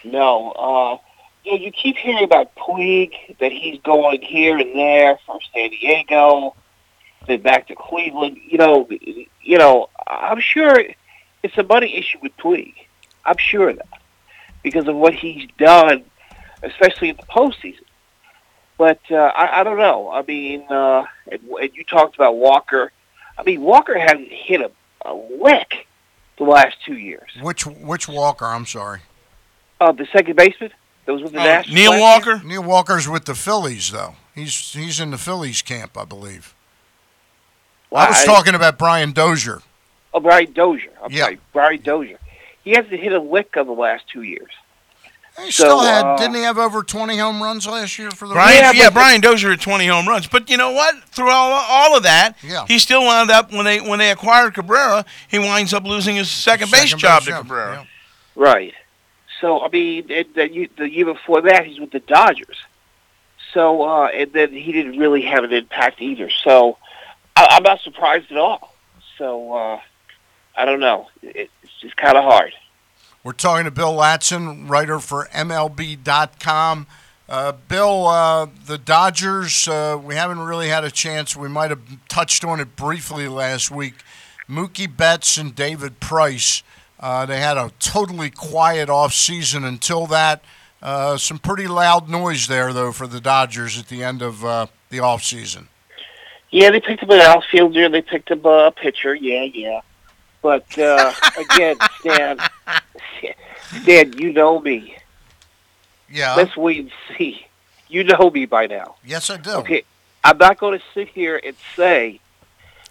no. 0.04 0.52
Uh, 0.52 0.98
you 1.44 1.52
know, 1.52 1.58
you 1.58 1.72
keep 1.72 1.98
hearing 1.98 2.24
about 2.24 2.56
Puig 2.56 3.38
that 3.40 3.52
he's 3.52 3.80
going 3.82 4.22
here 4.22 4.58
and 4.58 4.76
there 4.76 5.18
from 5.26 5.40
San 5.54 5.70
Diego, 5.72 6.56
then 7.28 7.42
back 7.42 7.68
to 7.68 7.76
Cleveland. 7.76 8.38
You 8.48 8.58
know, 8.58 8.88
you 8.90 9.58
know, 9.58 9.90
I'm 10.08 10.40
sure 10.40 10.84
it's 11.44 11.58
a 11.58 11.64
money 11.64 11.98
issue 11.98 12.20
with 12.22 12.36
Puig. 12.38 12.74
I'm 13.26 13.38
sure 13.38 13.70
of 13.70 13.78
that 13.78 14.02
because 14.64 14.88
of 14.88 14.96
what 14.96 15.14
he's 15.14 15.48
done, 15.58 16.06
especially 16.62 17.10
in 17.10 17.18
the 17.18 17.24
postseason. 17.24 17.80
But 18.78 19.00
uh, 19.12 19.16
I, 19.16 19.62
I 19.62 19.64
don't 19.64 19.78
know. 19.78 20.10
I 20.12 20.24
mean, 20.24 20.66
uh, 20.70 21.06
and, 21.32 21.42
and 21.44 21.70
you 21.74 21.84
talked 21.84 22.16
about 22.16 22.38
Walker. 22.38 22.92
I 23.38 23.44
mean, 23.44 23.62
Walker 23.62 23.98
hasn't 23.98 24.32
hit 24.32 24.62
a, 24.62 24.72
a 25.06 25.14
lick 25.14 25.88
the 26.38 26.46
last 26.46 26.78
two 26.86 26.96
years. 26.96 27.30
Which 27.42 27.66
which 27.66 28.08
Walker? 28.08 28.46
I'm 28.46 28.66
sorry. 28.66 29.02
Uh, 29.80 29.92
the 29.92 30.08
second 30.12 30.38
baseman 30.38 30.72
that 31.06 31.14
was 31.14 31.24
with 31.24 31.34
the 31.34 31.40
Oh, 31.40 31.44
Nationals. 31.44 31.76
Neil 31.76 31.92
last 31.92 32.26
year? 32.26 32.36
Walker. 32.36 32.48
Neil 32.48 32.64
Walker's 32.64 33.08
with 33.10 33.26
the 33.26 33.36
Phillies, 33.36 33.92
though. 33.92 34.16
He's 34.36 34.74
he's 34.74 35.00
in 35.00 35.12
the 35.12 35.18
Phillies 35.18 35.62
camp, 35.62 35.98
I 35.98 36.06
believe. 36.06 36.54
I 37.94 38.08
was 38.10 38.22
I- 38.22 38.26
talking 38.26 38.56
about 38.56 38.78
Brian 38.78 39.12
Dozier. 39.12 39.62
Oh, 40.14 40.20
Brian 40.20 40.52
Dozier. 40.54 40.92
I'm 41.04 41.12
Yeah. 41.12 41.32
Brian 41.54 41.82
Dozier. 41.82 42.18
He 42.64 42.72
hasn't 42.72 42.92
hit 43.00 43.12
a 43.14 43.20
lick 43.20 43.56
of 43.56 43.68
the 43.68 43.74
last 43.74 44.06
two 44.12 44.22
years. 44.22 44.52
He 45.38 45.46
So, 45.50 45.64
still 45.66 45.80
had, 45.82 46.06
uh, 46.06 46.16
didn't 46.18 46.36
he 46.36 46.42
have 46.44 46.60
over 46.60 46.84
20 46.84 47.18
home 47.18 47.42
runs 47.42 47.66
last 47.66 47.98
year 47.98 48.12
for 48.12 48.28
the 48.28 48.36
Brian, 48.36 48.56
Yeah, 48.56 48.72
yeah, 48.72 48.90
Brian 48.92 49.20
Dozier 49.20 49.50
had 49.50 49.62
20 49.62 49.88
home 49.88 50.08
runs, 50.08 50.28
but 50.28 50.48
you 50.48 50.58
know 50.58 50.70
what? 50.70 50.94
Through 51.10 51.32
all, 51.32 51.52
all 51.54 51.98
of 51.98 52.04
that, 52.04 52.36
Yeah. 52.44 52.66
he 52.68 52.78
still 52.78 53.04
wound 53.04 53.32
up 53.32 53.52
when 53.52 53.66
they 53.66 53.80
when 53.80 53.98
they 53.98 54.12
acquired 54.12 54.54
Cabrera, 54.54 55.06
he 55.28 55.40
winds 55.40 55.74
up 55.74 55.86
losing 55.86 56.16
his 56.16 56.30
second, 56.30 56.70
base 56.72 56.82
Second 56.92 57.00
job 57.00 57.20
base 57.22 57.26
to 57.28 57.42
Cabrera. 57.42 57.76
yeah. 57.80 57.86
Right. 58.36 58.74
So 59.44 59.60
I 59.62 59.68
mean, 59.68 60.08
the 60.08 60.90
year 60.90 61.04
before 61.04 61.42
that, 61.42 61.66
he's 61.66 61.78
with 61.78 61.92
the 61.92 62.00
Dodgers. 62.00 62.56
So 63.54 63.84
uh, 63.84 64.06
and 64.06 64.32
then 64.32 64.54
he 64.54 64.72
didn't 64.72 64.98
really 64.98 65.24
have 65.24 65.44
an 65.44 65.52
impact 65.52 66.02
either. 66.02 66.30
So 66.30 66.78
I, 67.36 67.48
I'm 67.50 67.64
not 67.64 67.82
surprised 67.82 68.32
at 68.32 68.38
all. 68.38 68.74
So 69.18 69.52
uh, 69.52 69.82
I 70.56 70.64
don't 70.64 70.80
know. 70.80 71.10
It, 71.22 71.52
it's 71.62 71.74
just 71.82 71.98
kind 71.98 72.16
of 72.16 72.24
hard. 72.24 72.54
We're 73.26 73.34
talking 73.34 73.66
to 73.66 73.72
Bill 73.72 73.92
Ladson, 73.92 74.70
writer 74.70 75.00
for 75.00 75.28
MLB.com. 75.34 76.88
Uh, 77.28 77.52
Bill, 77.68 78.08
uh, 78.08 78.48
the 78.66 78.78
Dodgers, 78.78 79.68
uh, 79.68 80.00
we 80.02 80.16
haven't 80.16 80.40
really 80.40 80.70
had 80.70 80.86
a 80.86 80.92
chance. 80.92 81.36
We 81.36 81.50
might 81.50 81.70
have 81.70 81.82
touched 82.08 82.46
on 82.46 82.62
it 82.62 82.78
briefly 82.78 83.28
last 83.28 83.70
week. 83.70 83.96
Mookie 84.50 84.96
Betts 84.96 85.36
and 85.38 85.54
David 85.54 86.00
Price, 86.00 86.64
uh, 87.04 87.26
they 87.26 87.42
had 87.42 87.58
a 87.58 87.70
totally 87.80 88.30
quiet 88.30 88.90
off 88.90 89.14
season 89.14 89.66
until 89.66 90.08
that. 90.08 90.42
Uh, 90.82 91.18
some 91.18 91.38
pretty 91.38 91.68
loud 91.68 92.08
noise 92.08 92.48
there, 92.48 92.72
though, 92.72 92.94
for 92.94 93.08
the 93.08 93.20
Dodgers 93.20 93.78
at 93.78 93.90
the 93.90 94.02
end 94.02 94.22
of 94.22 94.46
uh, 94.46 94.68
the 94.90 95.02
off 95.02 95.22
season. 95.22 95.68
Yeah, 96.50 96.72
they 96.72 96.80
picked 96.80 97.04
up 97.04 97.10
an 97.10 97.20
outfielder. 97.20 97.90
They 97.90 98.02
picked 98.02 98.32
up 98.32 98.46
a 98.46 98.72
pitcher. 98.72 99.14
Yeah, 99.14 99.44
yeah. 99.44 99.82
But 100.42 100.80
uh, 100.80 101.12
again, 101.38 101.76
Stan, 102.00 102.40
Stan, 103.82 104.14
you 104.18 104.32
know 104.32 104.62
me. 104.62 104.96
Yeah. 106.10 106.36
Let's 106.36 106.56
wait 106.56 106.80
and 106.80 106.92
see. 107.18 107.46
You 107.90 108.06
know 108.06 108.30
me 108.30 108.46
by 108.46 108.68
now. 108.68 108.96
yes, 109.06 109.30
I 109.30 109.36
do. 109.36 109.52
Okay, 109.56 109.84
I'm 110.24 110.38
not 110.38 110.58
going 110.58 110.80
to 110.80 110.86
sit 110.94 111.10
here 111.10 111.42
and 111.44 111.58
say 111.76 112.22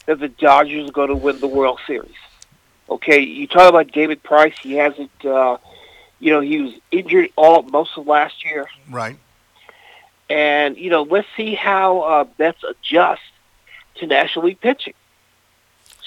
that 0.04 0.20
the 0.20 0.28
Dodgers 0.28 0.90
are 0.90 0.92
going 0.92 1.08
to 1.08 1.16
win 1.16 1.40
the 1.40 1.48
World 1.48 1.80
Series. 1.86 2.12
Okay, 2.88 3.20
you 3.20 3.46
talk 3.46 3.68
about 3.68 3.90
David 3.92 4.22
Price. 4.22 4.54
He 4.60 4.74
hasn't, 4.74 5.10
uh, 5.24 5.56
you 6.20 6.30
know, 6.32 6.40
he 6.40 6.60
was 6.60 6.72
injured 6.90 7.30
all 7.36 7.62
most 7.62 7.96
of 7.96 8.06
last 8.06 8.44
year, 8.44 8.66
Right. 8.90 9.16
and 10.28 10.76
you 10.76 10.90
know, 10.90 11.02
let's 11.02 11.28
see 11.36 11.54
how 11.54 12.00
uh, 12.00 12.24
Betts 12.24 12.62
adjusts 12.68 13.20
to 13.96 14.06
National 14.06 14.46
League 14.46 14.60
pitching. 14.60 14.94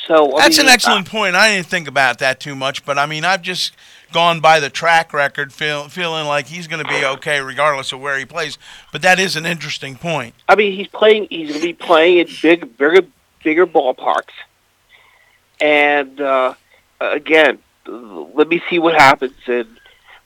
So 0.08 0.36
I 0.38 0.42
That's 0.42 0.58
mean, 0.60 0.68
an 0.68 0.74
excellent 0.74 1.10
point. 1.10 1.36
I 1.36 1.56
didn't 1.56 1.66
think 1.68 1.88
about 1.88 2.20
that 2.20 2.40
too 2.40 2.54
much, 2.56 2.86
but 2.86 3.00
I 3.00 3.08
mean, 3.08 3.26
I've 3.26 3.42
just 3.42 3.74
gone 4.12 4.40
by 4.40 4.60
the 4.60 4.70
track 4.70 5.14
record, 5.14 5.52
feel, 5.52 5.90
feeling 5.90 6.28
like 6.28 6.46
he's 6.48 6.68
going 6.68 6.84
to 6.84 6.88
be 6.90 7.04
okay 7.04 7.42
regardless 7.42 7.92
of 7.92 8.00
where 8.02 8.18
he 8.20 8.26
plays. 8.26 8.60
But 8.92 9.02
that 9.02 9.20
is 9.20 9.36
an 9.36 9.48
interesting 9.48 9.96
point. 9.96 10.36
I 10.48 10.56
mean, 10.56 10.74
he's 10.74 10.88
playing. 10.88 11.28
He's 11.32 11.50
going 11.50 11.62
to 11.62 11.66
be 11.68 11.74
playing 11.74 12.20
in 12.20 12.28
big, 12.42 12.78
bigger, 12.78 13.02
bigger 13.44 13.66
ballparks. 13.66 14.34
And 15.60 16.22
uh, 16.22 16.54
again, 17.14 17.60
let 17.88 18.47
me 18.47 18.62
see 18.70 18.80
what 18.80 18.95
happens, 18.95 19.34
and 19.47 19.68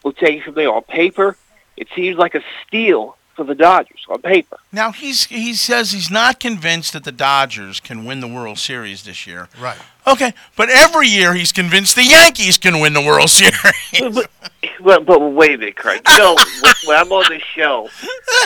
we'll 0.03 0.13
take 0.13 0.37
it 0.39 0.43
from 0.43 0.53
there. 0.55 0.71
On 0.71 0.81
paper, 0.83 1.35
it 1.77 1.87
seems 1.95 2.17
like 2.17 2.35
a 2.35 2.41
steal 2.65 3.15
for 3.35 3.43
the 3.43 3.55
Dodgers. 3.55 4.05
On 4.09 4.21
paper, 4.21 4.57
Now 4.71 4.91
he's 4.91 5.25
he 5.25 5.53
says 5.53 5.91
he's 5.91 6.09
not 6.11 6.39
convinced 6.39 6.93
that 6.93 7.03
the 7.03 7.11
Dodgers 7.11 7.79
can 7.79 8.05
win 8.05 8.19
the 8.21 8.27
World 8.27 8.59
Series 8.59 9.03
this 9.03 9.25
year. 9.27 9.47
Right. 9.59 9.77
Okay, 10.07 10.33
but 10.55 10.69
every 10.69 11.07
year 11.07 11.33
he's 11.33 11.51
convinced 11.51 11.95
the 11.95 12.03
Yankees 12.03 12.57
can 12.57 12.79
win 12.79 12.93
the 12.93 13.01
World 13.01 13.29
Series. 13.39 14.13
but, 14.15 14.29
but, 14.83 15.05
but 15.05 15.19
wait 15.19 15.55
a 15.55 15.57
minute, 15.57 15.75
Craig. 15.75 16.01
You 16.11 16.17
know, 16.17 16.35
when- 16.63 16.73
when 16.85 16.97
I'm 16.97 17.11
on 17.11 17.25
this 17.29 17.43
show, 17.55 17.89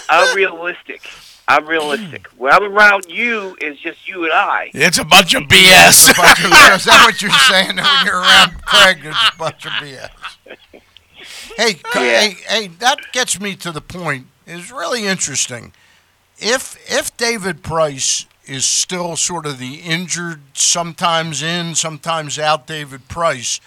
I'm 0.09 0.35
realistic. 0.35 1.01
I'm 1.47 1.65
realistic. 1.65 2.27
When 2.37 2.53
I'm 2.53 2.63
around 2.63 3.05
you, 3.09 3.57
it's 3.59 3.79
just 3.79 4.07
you 4.07 4.23
and 4.23 4.33
I. 4.33 4.71
it's 4.73 4.97
a 4.97 5.03
bunch 5.03 5.33
of 5.33 5.43
BS. 5.43 6.11
A 6.11 6.15
bunch 6.15 6.39
of- 6.39 6.51
is 6.51 6.85
that 6.85 7.03
what 7.05 7.21
you're 7.21 7.31
saying? 7.49 7.75
When 7.75 8.05
you're 8.05 8.19
around 8.21 8.61
Craig, 8.65 8.99
it's 9.03 9.17
a 9.33 9.37
bunch 9.37 9.65
of 9.65 9.71
BS. 9.73 10.09
Hey, 11.57 11.73
co- 11.75 11.99
hey, 11.99 12.35
hey, 12.47 12.67
that 12.79 12.97
gets 13.11 13.39
me 13.39 13.55
to 13.57 13.71
the 13.71 13.81
point. 13.81 14.27
It's 14.47 14.71
really 14.71 15.05
interesting. 15.05 15.73
If 16.37 16.77
if 16.91 17.15
David 17.17 17.61
Price 17.63 18.25
is 18.45 18.65
still 18.65 19.15
sort 19.15 19.45
of 19.45 19.57
the 19.59 19.75
injured, 19.75 20.41
sometimes 20.53 21.41
in, 21.43 21.75
sometimes 21.75 22.37
out 22.39 22.67
David 22.67 23.07
Price, 23.07 23.61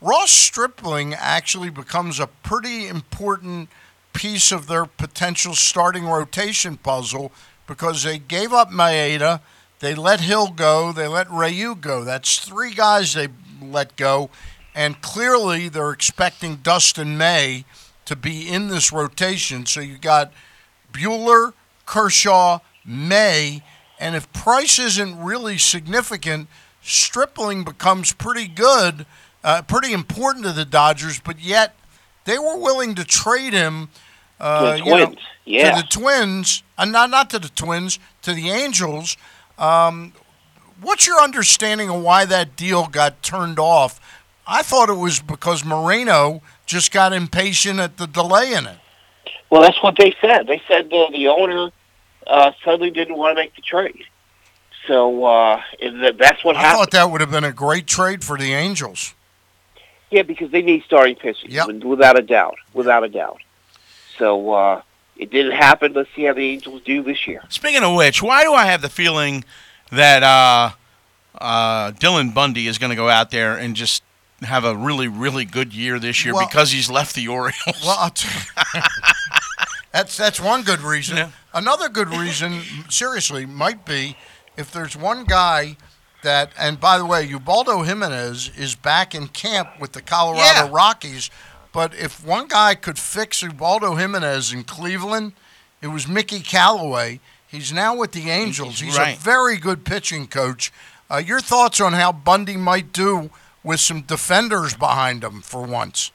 Ross 0.00 0.30
Stripling 0.30 1.12
actually 1.14 1.68
becomes 1.70 2.18
a 2.20 2.26
pretty 2.26 2.86
important 2.88 3.68
piece 4.12 4.52
of 4.52 4.66
their 4.66 4.86
potential 4.86 5.54
starting 5.54 6.06
rotation 6.06 6.76
puzzle 6.76 7.32
because 7.66 8.02
they 8.02 8.18
gave 8.18 8.52
up 8.52 8.70
Maeda, 8.70 9.40
they 9.80 9.94
let 9.94 10.20
Hill 10.20 10.48
go, 10.48 10.92
they 10.92 11.08
let 11.08 11.30
Ryu 11.30 11.74
go. 11.74 12.04
That's 12.04 12.38
three 12.38 12.74
guys 12.74 13.14
they 13.14 13.28
let 13.60 13.96
go, 13.96 14.30
and 14.74 15.00
clearly 15.02 15.68
they're 15.68 15.90
expecting 15.90 16.56
Dustin 16.56 17.16
May 17.16 17.64
to 18.04 18.16
be 18.16 18.48
in 18.48 18.68
this 18.68 18.92
rotation. 18.92 19.66
So 19.66 19.80
you 19.80 19.98
got 19.98 20.32
Buehler, 20.92 21.54
Kershaw, 21.86 22.58
May, 22.84 23.62
and 23.98 24.16
if 24.16 24.32
Price 24.32 24.78
isn't 24.78 25.22
really 25.22 25.58
significant, 25.58 26.48
Stripling 26.84 27.62
becomes 27.62 28.12
pretty 28.12 28.48
good, 28.48 29.06
uh, 29.44 29.62
pretty 29.62 29.92
important 29.92 30.44
to 30.44 30.52
the 30.52 30.64
Dodgers. 30.64 31.20
But 31.20 31.38
yet 31.38 31.76
they 32.24 32.38
were 32.38 32.58
willing 32.58 32.96
to 32.96 33.04
trade 33.04 33.52
him. 33.52 33.88
Uh, 34.42 34.72
the 34.72 34.78
you 34.78 34.84
know, 34.86 35.04
Twins, 35.06 35.18
yeah. 35.44 35.76
to 35.76 35.82
the 35.82 35.88
Twins, 35.88 36.62
uh, 36.76 36.84
not 36.84 37.10
not 37.10 37.30
to 37.30 37.38
the 37.38 37.48
Twins, 37.48 37.98
to 38.22 38.34
the 38.34 38.50
Angels. 38.50 39.16
Um, 39.56 40.12
what's 40.80 41.06
your 41.06 41.20
understanding 41.22 41.88
of 41.88 42.02
why 42.02 42.24
that 42.24 42.56
deal 42.56 42.86
got 42.88 43.22
turned 43.22 43.60
off? 43.60 44.00
I 44.46 44.62
thought 44.62 44.88
it 44.90 44.94
was 44.94 45.20
because 45.20 45.64
Moreno 45.64 46.42
just 46.66 46.90
got 46.90 47.12
impatient 47.12 47.78
at 47.78 47.96
the 47.98 48.08
delay 48.08 48.52
in 48.52 48.66
it. 48.66 48.78
Well, 49.48 49.62
that's 49.62 49.80
what 49.82 49.96
they 49.96 50.14
said. 50.20 50.48
They 50.48 50.60
said 50.66 50.90
the, 50.90 51.08
the 51.12 51.28
owner 51.28 51.70
uh, 52.26 52.50
suddenly 52.64 52.90
didn't 52.90 53.16
want 53.16 53.36
to 53.36 53.40
make 53.42 53.54
the 53.54 53.62
trade. 53.62 54.02
So 54.88 55.24
uh, 55.24 55.62
that- 55.80 56.18
that's 56.18 56.42
what 56.44 56.56
I 56.56 56.60
happened. 56.62 56.74
I 56.74 56.78
thought 56.78 56.90
that 56.90 57.10
would 57.12 57.20
have 57.20 57.30
been 57.30 57.44
a 57.44 57.52
great 57.52 57.86
trade 57.86 58.24
for 58.24 58.36
the 58.36 58.52
Angels. 58.52 59.14
Yeah, 60.10 60.22
because 60.22 60.50
they 60.50 60.62
need 60.62 60.82
starting 60.82 61.14
pitching, 61.14 61.50
with- 61.66 61.84
without 61.84 62.18
a 62.18 62.22
doubt, 62.22 62.56
without 62.74 63.04
a 63.04 63.08
doubt. 63.08 63.38
So 64.18 64.52
uh, 64.52 64.82
it 65.16 65.30
didn't 65.30 65.52
happen. 65.52 65.92
Let's 65.92 66.10
see 66.14 66.24
how 66.24 66.32
the 66.34 66.48
Angels 66.50 66.82
do 66.84 67.02
this 67.02 67.26
year. 67.26 67.42
Speaking 67.48 67.82
of 67.82 67.94
which, 67.94 68.22
why 68.22 68.42
do 68.44 68.52
I 68.52 68.66
have 68.66 68.82
the 68.82 68.88
feeling 68.88 69.44
that 69.90 70.22
uh, 70.22 70.70
uh, 71.40 71.92
Dylan 71.92 72.32
Bundy 72.34 72.66
is 72.66 72.78
going 72.78 72.90
to 72.90 72.96
go 72.96 73.08
out 73.08 73.30
there 73.30 73.56
and 73.56 73.74
just 73.76 74.02
have 74.42 74.64
a 74.64 74.74
really, 74.76 75.06
really 75.08 75.44
good 75.44 75.72
year 75.72 75.98
this 75.98 76.24
year 76.24 76.34
Well- 76.34 76.46
because 76.46 76.72
he's 76.72 76.90
left 76.90 77.14
the 77.14 77.28
Orioles? 77.28 77.54
Well, 77.84 77.96
I'll 77.98 78.10
t- 78.10 78.28
that's 79.92 80.16
that's 80.16 80.40
one 80.40 80.62
good 80.62 80.80
reason. 80.80 81.30
Another 81.54 81.88
good 81.88 82.08
reason, 82.08 82.60
seriously, 82.88 83.44
might 83.46 83.84
be 83.84 84.16
if 84.56 84.72
there's 84.72 84.96
one 84.96 85.24
guy 85.24 85.76
that, 86.22 86.50
and 86.58 86.80
by 86.80 86.98
the 86.98 87.04
way, 87.04 87.26
Ubaldo 87.26 87.82
Jimenez 87.82 88.50
is 88.56 88.74
back 88.74 89.14
in 89.14 89.28
camp 89.28 89.68
with 89.80 89.92
the 89.92 90.00
Colorado 90.00 90.66
Yeah. 90.66 90.68
Rockies. 90.72 91.30
But 91.72 91.94
if 91.94 92.24
one 92.24 92.48
guy 92.48 92.74
could 92.74 92.98
fix 92.98 93.42
Ubaldo 93.42 93.94
Jimenez 93.94 94.52
in 94.52 94.64
Cleveland, 94.64 95.32
it 95.80 95.88
was 95.88 96.06
Mickey 96.06 96.40
Callaway. 96.40 97.20
He's 97.46 97.72
now 97.72 97.94
with 97.96 98.12
the 98.12 98.30
Angels. 98.30 98.80
He's 98.80 98.98
Right. 98.98 99.16
a 99.16 99.20
very 99.20 99.56
good 99.56 99.84
pitching 99.84 100.26
coach. 100.26 100.70
Uh, 101.10 101.16
your 101.16 101.40
thoughts 101.40 101.80
on 101.80 101.92
how 101.94 102.12
Bundy 102.12 102.56
might 102.56 102.92
do 102.92 103.30
with 103.62 103.80
some 103.80 104.02
defenders 104.02 104.74
behind 104.74 105.22
him 105.24 105.40
for 105.42 105.62
once? 105.62 106.10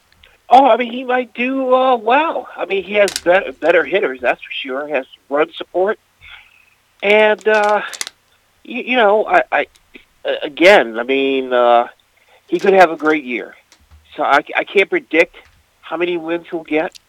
Oh, 0.49 0.67
I 0.67 0.77
mean, 0.77 0.93
he 0.93 1.03
might 1.03 1.33
do 1.33 1.73
uh, 1.73 1.95
well. 1.97 2.47
I 2.55 2.65
mean, 2.65 2.83
he 2.83 2.93
has 2.93 3.11
better, 3.23 3.51
better 3.51 3.83
hitters, 3.83 4.21
that's 4.21 4.41
for 4.41 4.51
sure. 4.51 4.87
He 4.87 4.93
has 4.93 5.05
run 5.29 5.51
support, 5.53 5.99
and 7.03 7.45
uh, 7.47 7.81
you, 8.63 8.81
you 8.81 8.95
know, 8.95 9.25
I, 9.27 9.43
I 9.51 9.67
uh, 10.23 10.35
again, 10.41 10.97
I 10.97 11.03
mean, 11.03 11.51
uh, 11.51 11.89
he 12.47 12.59
could 12.59 12.73
have 12.73 12.91
a 12.91 12.95
great 12.95 13.25
year. 13.25 13.55
So 14.15 14.23
I, 14.23 14.41
I 14.55 14.63
can't 14.63 14.89
predict 14.89 15.35
how 15.87 15.95
many 15.95 16.17
wins 16.17 16.47
he'll 16.49 16.63
get, 16.63 16.99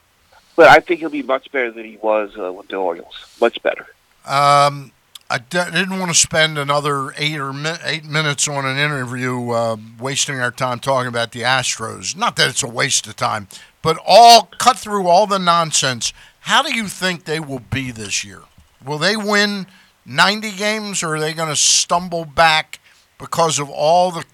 but 0.54 0.68
I 0.68 0.78
think 0.78 1.00
he'll 1.00 1.10
be 1.10 1.22
much 1.22 1.50
better 1.50 1.72
than 1.72 1.84
he 1.84 1.96
was 1.96 2.36
uh, 2.38 2.52
with 2.52 2.68
the 2.68 2.76
Orioles. 2.76 3.36
Much 3.40 3.60
better. 3.62 3.86
Um, 4.24 4.92
I 5.28 5.38
d- 5.38 5.58
didn't 5.72 5.98
want 5.98 6.12
to 6.12 6.18
spend 6.18 6.58
another 6.58 7.12
eight 7.16 7.38
or 7.38 7.52
mi- 7.52 7.82
eight 7.84 8.04
minutes 8.04 8.46
on 8.46 8.64
an 8.64 8.78
interview, 8.78 9.50
uh, 9.50 9.76
wasting 9.98 10.38
our 10.38 10.52
time 10.52 10.78
talking 10.78 11.08
about 11.08 11.32
the 11.32 11.40
Astros. 11.40 12.16
Not 12.16 12.36
that 12.36 12.48
it's 12.50 12.62
a 12.62 12.68
waste 12.68 13.06
of 13.08 13.16
time, 13.16 13.48
but 13.82 13.98
all 14.06 14.48
cut 14.58 14.78
through 14.78 15.08
all 15.08 15.26
the 15.26 15.38
nonsense. 15.38 16.12
How 16.40 16.62
do 16.62 16.74
you 16.74 16.86
think 16.86 17.24
they 17.24 17.40
will 17.40 17.58
be 17.58 17.90
this 17.90 18.22
year? 18.22 18.42
Will 18.84 18.98
they 18.98 19.16
win 19.16 19.66
ninety 20.06 20.52
games, 20.52 21.02
or 21.02 21.16
are 21.16 21.20
they 21.20 21.34
going 21.34 21.48
to 21.48 21.56
stumble 21.56 22.24
back 22.24 22.78
because 23.18 23.58
of 23.58 23.68
all 23.68 24.12
the 24.12 24.24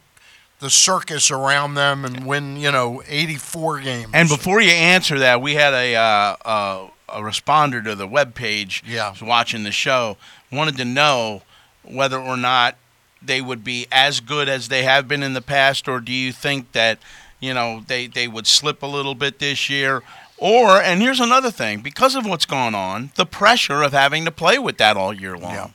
the 0.64 0.70
circus 0.70 1.30
around 1.30 1.74
them 1.74 2.06
and 2.06 2.26
win, 2.26 2.56
you 2.56 2.72
know, 2.72 3.02
eighty 3.06 3.36
four 3.36 3.80
games? 3.80 4.10
And 4.14 4.30
before 4.30 4.62
you 4.62 4.70
answer 4.70 5.18
that, 5.18 5.42
we 5.42 5.54
had 5.54 5.74
a 5.74 5.94
uh, 5.94 6.36
uh, 6.44 6.88
a 7.10 7.20
responder 7.20 7.84
to 7.84 7.94
the 7.94 8.06
web 8.06 8.34
page. 8.34 8.82
Yeah. 8.86 9.10
was 9.10 9.22
watching 9.22 9.62
the 9.64 9.70
show 9.72 10.16
wanted 10.50 10.78
to 10.78 10.84
know 10.86 11.42
whether 11.82 12.18
or 12.18 12.38
not 12.38 12.76
they 13.20 13.42
would 13.42 13.62
be 13.62 13.86
as 13.92 14.20
good 14.20 14.48
as 14.48 14.68
they 14.68 14.84
have 14.84 15.06
been 15.06 15.22
in 15.22 15.34
the 15.34 15.42
past, 15.42 15.86
or 15.86 16.00
do 16.00 16.12
you 16.12 16.32
think 16.32 16.72
that 16.72 16.98
you 17.40 17.52
know 17.52 17.82
they 17.86 18.06
they 18.06 18.26
would 18.26 18.46
slip 18.46 18.82
a 18.82 18.86
little 18.86 19.14
bit 19.14 19.38
this 19.40 19.68
year? 19.68 20.02
Or 20.38 20.80
and 20.80 21.02
here's 21.02 21.20
another 21.20 21.50
thing, 21.50 21.82
because 21.82 22.14
of 22.14 22.24
what's 22.24 22.46
gone 22.46 22.74
on, 22.74 23.12
the 23.16 23.26
pressure 23.26 23.82
of 23.82 23.92
having 23.92 24.24
to 24.24 24.30
play 24.30 24.58
with 24.58 24.78
that 24.78 24.96
all 24.96 25.12
year 25.12 25.36
long. 25.36 25.74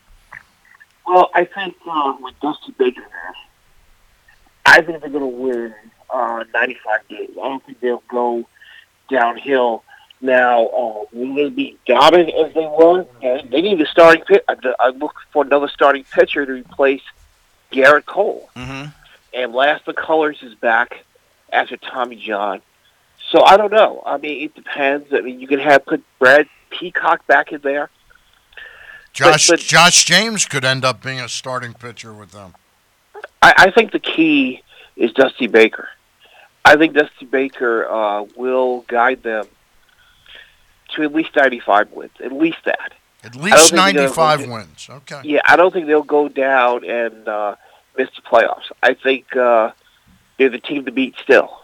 Well, 1.06 1.30
I 1.36 1.46
think 1.46 1.76
uh, 1.88 2.16
with 2.20 2.34
Dusty 2.40 2.74
Baker 2.78 3.02
there, 3.02 3.36
I 4.70 4.82
think 4.82 5.02
they're 5.02 5.10
going 5.10 5.32
to 5.32 5.38
win 5.38 5.74
uh, 6.10 6.44
95 6.54 7.08
games. 7.08 7.30
I 7.32 7.48
don't 7.48 7.66
think 7.66 7.80
they'll 7.80 8.04
go 8.08 8.46
downhill. 9.10 9.84
Now, 10.22 10.66
uh, 10.66 11.06
will 11.14 11.36
they 11.36 11.50
be 11.50 11.78
dominant 11.86 12.34
as 12.36 12.54
they 12.54 12.66
were? 12.66 13.06
And 13.22 13.50
they 13.52 13.62
need 13.62 13.80
a 13.82 13.86
starting 13.86 14.24
pit. 14.26 14.44
I 14.48 14.90
look 14.90 15.16
for 15.32 15.46
another 15.46 15.70
starting 15.70 16.04
pitcher 16.04 16.46
to 16.46 16.52
replace 16.52 17.02
Gerrit 17.72 18.06
Cole. 18.06 18.50
Mm-hmm. 18.56 18.90
And 19.34 19.54
Lance 19.54 19.84
McCullers 19.84 20.44
is 20.44 20.56
back 20.56 21.06
after 21.52 21.78
Tommy 21.78 22.18
John. 22.18 22.62
So 23.32 23.44
I 23.46 23.58
don't 23.58 23.72
know. 23.72 24.04
I 24.06 24.18
mean, 24.18 24.44
it 24.44 24.56
depends. 24.56 25.14
I 25.14 25.22
mean, 25.22 25.40
you 25.40 25.48
could 25.48 25.60
have 25.60 25.86
put 25.86 26.04
Brad 26.18 26.48
Peacock 26.70 27.26
back 27.28 27.52
in 27.52 27.62
there. 27.62 27.90
Josh 29.14 29.48
but- 29.48 29.60
Josh 29.60 30.06
James 30.06 30.46
could 30.46 30.66
end 30.66 30.84
up 30.84 31.02
being 31.02 31.20
a 31.20 31.30
starting 31.30 31.74
pitcher 31.74 32.14
with 32.14 32.32
them. 32.32 32.56
I, 33.42 33.54
I 33.58 33.72
think 33.72 33.92
the 33.92 34.00
key 34.00 34.62
is 34.96 35.12
Dusty 35.14 35.48
Baker. 35.48 35.90
I 36.66 36.76
think 36.76 36.94
Dusty 36.94 37.26
Baker 37.26 37.90
uh, 37.90 38.26
will 38.36 38.82
guide 38.88 39.24
them 39.24 39.48
to 40.96 41.04
at 41.04 41.14
least 41.14 41.36
95 41.36 41.92
wins, 41.92 42.12
at 42.24 42.32
least 42.32 42.60
that. 42.66 42.94
At 43.24 43.36
least 43.36 43.72
think 43.72 43.72
they're 43.72 43.94
gonna 43.94 44.02
95 44.04 44.50
wins. 44.50 44.88
Okay. 44.90 45.22
Yeah, 45.24 45.42
I 45.46 45.56
don't 45.56 45.74
think 45.74 45.88
they'll 45.88 46.04
go 46.04 46.30
down 46.30 46.86
and 46.86 47.28
uh, 47.28 47.56
miss 47.98 48.10
the 48.16 48.22
playoffs. 48.22 48.72
I 48.82 48.94
think 48.94 49.36
uh, 49.36 49.72
they're 50.38 50.50
the 50.50 50.60
team 50.60 50.86
to 50.86 50.92
beat 50.92 51.16
still. 51.22 51.60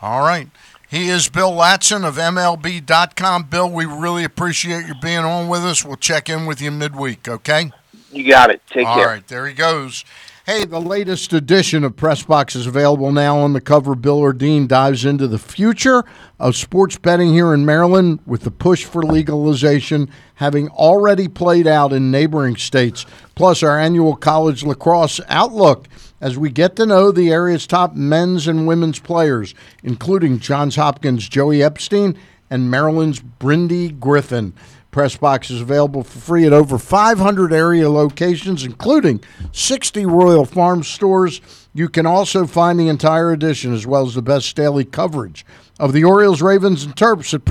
All 0.00 0.20
right. 0.20 0.48
He 0.88 1.08
is 1.08 1.28
Bill 1.28 1.50
Ladson 1.50 2.04
of 2.06 2.16
MLB.com. 2.16 3.44
Bill, 3.44 3.70
we 3.70 3.86
really 3.86 4.24
appreciate 4.24 4.86
you 4.86 4.94
being 5.00 5.18
on 5.18 5.48
with 5.48 5.64
us. 5.64 5.84
We'll 5.84 5.96
check 5.96 6.28
in 6.28 6.44
with 6.44 6.60
you 6.60 6.70
midweek, 6.70 7.26
okay? 7.26 7.72
You 8.10 8.28
got 8.28 8.50
it. 8.50 8.60
Take 8.68 8.86
All 8.86 8.96
care. 8.96 9.08
All 9.08 9.14
right, 9.14 9.26
there 9.26 9.46
he 9.46 9.54
goes. 9.54 10.04
Hey, 10.44 10.64
the 10.64 10.80
latest 10.80 11.32
edition 11.32 11.84
of 11.84 11.94
Press 11.94 12.24
Box 12.24 12.56
is 12.56 12.66
available 12.66 13.12
now 13.12 13.38
on 13.38 13.52
the 13.52 13.60
cover. 13.60 13.94
Bill 13.94 14.18
Ordine 14.18 14.66
dives 14.66 15.04
into 15.04 15.28
the 15.28 15.38
future 15.38 16.02
of 16.40 16.56
sports 16.56 16.98
betting 16.98 17.32
here 17.32 17.54
in 17.54 17.64
Maryland 17.64 18.18
with 18.26 18.40
the 18.40 18.50
push 18.50 18.84
for 18.84 19.04
legalization 19.04 20.10
having 20.34 20.68
already 20.70 21.28
played 21.28 21.68
out 21.68 21.92
in 21.92 22.10
neighboring 22.10 22.56
states, 22.56 23.06
plus 23.36 23.62
our 23.62 23.78
annual 23.78 24.16
college 24.16 24.64
lacrosse 24.64 25.20
outlook 25.28 25.86
as 26.20 26.36
we 26.36 26.50
get 26.50 26.74
to 26.74 26.86
know 26.86 27.12
the 27.12 27.30
area's 27.30 27.64
top 27.64 27.94
men's 27.94 28.48
and 28.48 28.66
women's 28.66 28.98
players, 28.98 29.54
including 29.84 30.40
Johns 30.40 30.74
Hopkins' 30.74 31.28
Joey 31.28 31.62
Epstein 31.62 32.18
and 32.50 32.68
Maryland's 32.68 33.20
Brindi 33.20 33.96
Griffin. 34.00 34.54
Press 34.92 35.16
Box 35.16 35.50
is 35.50 35.60
available 35.62 36.04
for 36.04 36.18
free 36.18 36.44
at 36.44 36.52
over 36.52 36.76
500 36.76 37.50
area 37.50 37.88
locations, 37.88 38.62
including 38.62 39.24
60 39.50 40.04
Royal 40.04 40.44
Farm 40.44 40.82
stores. 40.82 41.40
You 41.72 41.88
can 41.88 42.04
also 42.04 42.46
find 42.46 42.78
the 42.78 42.88
entire 42.88 43.32
edition 43.32 43.72
as 43.72 43.86
well 43.86 44.06
as 44.06 44.14
the 44.14 44.20
best 44.20 44.54
daily 44.54 44.84
coverage 44.84 45.46
of 45.80 45.94
the 45.94 46.04
Orioles, 46.04 46.42
Ravens, 46.42 46.84
and 46.84 46.94
Terps 46.94 47.32
at 47.32 47.46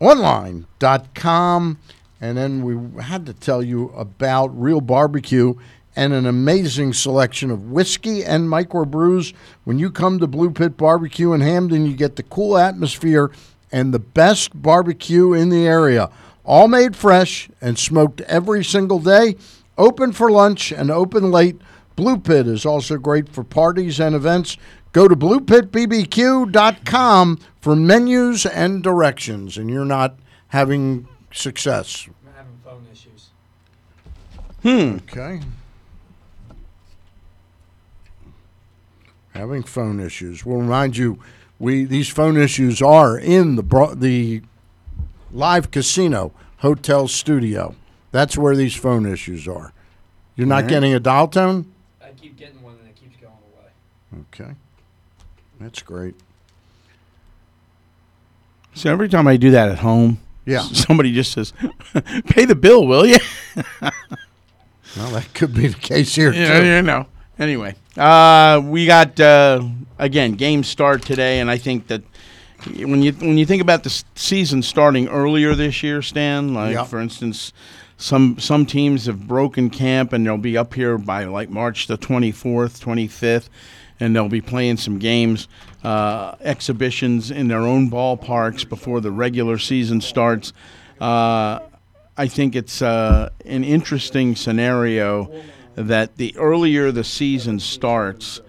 PressBoxOnline.com. 0.00 1.78
And 2.20 2.36
then 2.36 2.62
we 2.62 3.02
had 3.02 3.24
to 3.26 3.32
tell 3.32 3.62
you 3.62 3.90
about 3.90 4.48
Real 4.60 4.80
Barbecue 4.80 5.54
and 5.94 6.12
an 6.12 6.26
amazing 6.26 6.92
selection 6.92 7.52
of 7.52 7.70
whiskey 7.70 8.24
and 8.24 8.48
microbrews. 8.48 9.32
When 9.62 9.78
you 9.78 9.92
come 9.92 10.18
to 10.18 10.26
Blue 10.26 10.50
Pit 10.50 10.76
Barbecue 10.76 11.32
in 11.32 11.42
Hampden, 11.42 11.86
you 11.86 11.94
get 11.94 12.16
the 12.16 12.24
cool 12.24 12.58
atmosphere 12.58 13.30
and 13.72 13.92
the 13.92 13.98
best 13.98 14.60
barbecue 14.60 15.32
in 15.32 15.48
the 15.48 15.66
area. 15.66 16.10
All 16.44 16.68
made 16.68 16.94
fresh 16.94 17.48
and 17.60 17.78
smoked 17.78 18.20
every 18.22 18.64
single 18.64 18.98
day. 18.98 19.36
Open 19.78 20.12
for 20.12 20.30
lunch 20.30 20.72
and 20.72 20.90
open 20.90 21.30
late. 21.30 21.60
Blue 21.96 22.18
Pit 22.18 22.46
is 22.46 22.66
also 22.66 22.98
great 22.98 23.28
for 23.28 23.44
parties 23.44 24.00
and 24.00 24.14
events. 24.14 24.56
Go 24.92 25.08
to 25.08 25.16
bluepitbbq.com 25.16 27.38
for 27.60 27.74
menus 27.74 28.46
and 28.46 28.80
directions, 28.82 29.58
and 29.58 29.68
you're 29.70 29.84
not 29.84 30.16
having 30.48 31.08
success. 31.32 32.06
I'm 32.06 32.14
having 32.34 32.58
phone 32.62 32.86
issues. 32.92 33.30
Hmm. 34.62 34.98
Okay. 35.10 35.40
Having 39.32 39.64
phone 39.64 39.98
issues. 39.98 40.46
We'll 40.46 40.60
remind 40.60 40.96
you, 40.96 41.18
we 41.64 41.84
these 41.84 42.08
phone 42.08 42.36
issues 42.36 42.80
are 42.82 43.18
in 43.18 43.56
the 43.56 43.62
bro- 43.62 43.94
the 43.94 44.42
live 45.32 45.70
casino 45.70 46.32
hotel 46.58 47.08
studio. 47.08 47.74
That's 48.12 48.36
where 48.38 48.54
these 48.54 48.74
phone 48.76 49.06
issues 49.06 49.48
are. 49.48 49.72
You're 50.36 50.46
not 50.46 50.54
All 50.56 50.60
right. 50.62 50.68
getting 50.70 50.94
a 50.94 51.00
dial 51.00 51.28
tone. 51.28 51.72
I 52.02 52.10
keep 52.10 52.36
getting 52.36 52.62
one 52.62 52.74
and 52.80 52.88
it 52.88 52.94
keeps 52.96 53.16
going 53.16 53.32
away. 53.32 54.24
Okay, 54.32 54.54
that's 55.60 55.82
great. 55.82 56.14
So 58.74 58.90
every 58.90 59.08
time 59.08 59.26
I 59.28 59.36
do 59.36 59.50
that 59.52 59.68
at 59.68 59.78
home, 59.78 60.18
Yeah. 60.46 60.60
somebody 60.60 61.12
just 61.12 61.32
says, 61.32 61.52
"Pay 62.26 62.44
the 62.44 62.54
bill, 62.56 62.86
will 62.86 63.06
you?" 63.06 63.18
Well, 64.96 65.10
that 65.10 65.34
could 65.34 65.52
be 65.54 65.66
the 65.66 65.74
case 65.78 66.14
here 66.14 66.32
Yeah, 66.32 66.60
too. 66.60 66.66
you 66.66 66.82
know. 66.82 67.06
Anyway, 67.38 67.74
uh, 67.96 68.60
we 68.64 68.86
got 68.86 69.18
uh, 69.18 69.62
again 69.98 70.32
game 70.32 70.62
start 70.62 71.02
today, 71.02 71.40
and 71.40 71.50
I 71.50 71.58
think 71.58 71.88
that 71.88 72.02
when 72.78 73.02
you 73.02 73.12
when 73.12 73.36
you 73.38 73.44
think 73.46 73.60
about 73.60 73.82
the 73.82 73.90
s- 73.90 74.04
season 74.14 74.62
starting 74.62 75.08
earlier 75.08 75.54
this 75.54 75.82
year, 75.82 76.00
Stan, 76.00 76.54
like 76.54 76.74
Yeah. 76.74 76.84
for 76.84 77.00
instance, 77.00 77.52
some 77.96 78.38
some 78.38 78.64
teams 78.66 79.06
have 79.06 79.26
broken 79.26 79.68
camp 79.68 80.12
and 80.12 80.24
they'll 80.24 80.38
be 80.38 80.56
up 80.56 80.74
here 80.74 80.96
by 80.96 81.24
like 81.24 81.50
March 81.50 81.88
the 81.88 81.96
twenty 81.96 82.30
fourth, 82.30 82.80
twenty 82.80 83.08
fifth, 83.08 83.50
and 83.98 84.14
they'll 84.14 84.28
be 84.28 84.40
playing 84.40 84.76
some 84.76 85.00
games, 85.00 85.48
uh, 85.82 86.36
exhibitions 86.40 87.32
in 87.32 87.48
their 87.48 87.62
own 87.62 87.90
ballparks 87.90 88.68
before 88.68 89.00
the 89.00 89.10
regular 89.10 89.58
season 89.58 90.00
starts. 90.00 90.52
Uh, 91.00 91.58
I 92.16 92.28
think 92.28 92.54
it's 92.54 92.80
uh, 92.80 93.30
an 93.44 93.64
interesting 93.64 94.36
scenario 94.36 95.28
that 95.76 96.16
the 96.16 96.34
earlier 96.36 96.90
the 96.92 97.04
season 97.04 97.58
starts, 97.60 98.40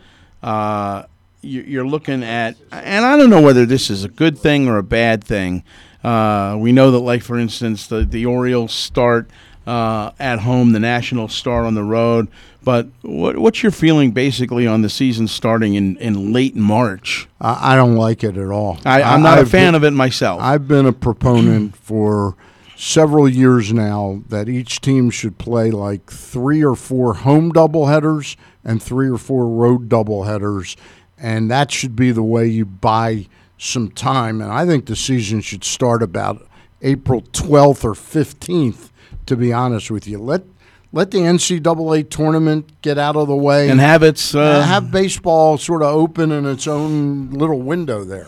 uh, 0.43 1.03
you- 1.41 1.65
you're 1.67 1.87
looking 1.87 2.23
at, 2.23 2.55
and 2.71 3.05
I 3.05 3.17
don't 3.17 3.29
know 3.29 3.41
whether 3.41 3.65
this 3.65 3.89
is 3.89 4.03
a 4.03 4.09
good 4.09 4.37
thing 4.37 4.67
or 4.67 4.77
a 4.77 4.83
bad 4.83 5.23
thing. 5.23 5.63
Uh, 6.03 6.55
we 6.59 6.71
know 6.71 6.91
that, 6.91 6.99
like 6.99 7.23
for 7.23 7.37
instance, 7.37 7.87
the 7.87 8.03
the 8.05 8.25
Orioles 8.25 8.71
start 8.73 9.29
uh, 9.67 10.11
at 10.19 10.39
home, 10.41 10.73
the 10.73 10.79
Nationals 10.79 11.33
start 11.33 11.65
on 11.65 11.73
the 11.73 11.83
road. 11.83 12.27
But 12.63 12.87
what, 13.01 13.37
what's 13.37 13.61
your 13.63 13.71
feeling 13.71 14.11
basically 14.11 14.65
on 14.67 14.81
the 14.83 14.89
season 14.89 15.27
starting 15.27 15.73
in, 15.75 15.97
in 15.97 16.31
late 16.33 16.55
March? 16.55 17.27
I, 17.41 17.73
I 17.73 17.75
don't 17.75 17.95
like 17.95 18.23
it 18.23 18.37
at 18.37 18.49
all. 18.49 18.77
I, 18.85 19.01
I'm 19.03 19.21
not 19.23 19.37
a 19.39 19.41
I've 19.41 19.49
fan 19.51 19.69
been- 19.69 19.75
of 19.75 19.83
it 19.83 19.91
myself. 19.91 20.39
I've 20.41 20.67
been 20.67 20.85
a 20.85 20.93
proponent 20.93 21.75
for 21.75 22.35
several 22.75 23.27
years 23.27 23.71
now 23.73 24.21
that 24.29 24.49
each 24.49 24.81
team 24.81 25.09
should 25.09 25.37
play 25.37 25.71
like 25.71 26.11
three 26.11 26.63
or 26.63 26.75
four 26.75 27.13
home 27.15 27.51
doubleheaders 27.51 28.35
and 28.63 28.81
three 28.81 29.09
or 29.09 29.17
four 29.17 29.47
road 29.47 29.89
doubleheaders, 29.89 30.75
and 31.17 31.49
that 31.49 31.71
should 31.71 31.95
be 31.95 32.11
the 32.11 32.23
way 32.23 32.47
you 32.47 32.65
buy 32.65 33.27
some 33.57 33.89
time. 33.89 34.41
And 34.41 34.51
I 34.51 34.65
think 34.65 34.85
the 34.85 34.95
season 34.95 35.41
should 35.41 35.63
start 35.63 36.03
about 36.03 36.45
April 36.81 37.21
12th 37.21 37.83
or 37.83 37.93
15th. 37.93 38.89
To 39.27 39.35
be 39.35 39.51
honest 39.51 39.89
with 39.89 40.07
you, 40.07 40.19
let 40.19 40.43
let 40.91 41.09
the 41.09 41.17
NCAA 41.17 42.07
tournament 42.11 42.79
get 42.83 42.99
out 42.99 43.15
of 43.15 43.27
the 43.27 43.35
way 43.35 43.69
and 43.69 43.79
have 43.79 44.03
its 44.03 44.35
uh, 44.35 44.61
have 44.61 44.91
baseball 44.91 45.57
sort 45.57 45.81
of 45.81 45.87
open 45.95 46.31
in 46.31 46.45
its 46.45 46.67
own 46.67 47.31
little 47.31 47.59
window 47.59 48.03
there. 48.03 48.27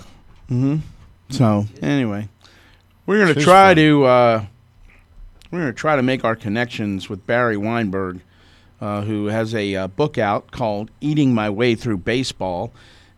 So 1.30 1.66
anyway, 1.84 2.30
we're 3.08 3.20
gonna 3.20 3.34
try 3.34 3.70
fun. 3.70 3.76
to 3.78 4.04
uh, 4.06 4.46
we're 5.52 5.60
gonna 5.60 5.74
try 5.74 5.96
to 5.96 6.04
make 6.04 6.24
our 6.24 6.36
connections 6.36 7.10
with 7.10 7.26
Barry 7.26 7.58
Weinberg, 7.58 8.20
uh, 8.80 9.02
who 9.02 9.26
has 9.28 9.56
a 9.56 9.76
uh, 9.76 9.88
book 9.88 10.18
out 10.18 10.52
called 10.52 10.92
"Eating 11.02 11.34
My 11.34 11.50
Way 11.50 11.74
Through 11.74 11.98
Baseball," 11.98 12.72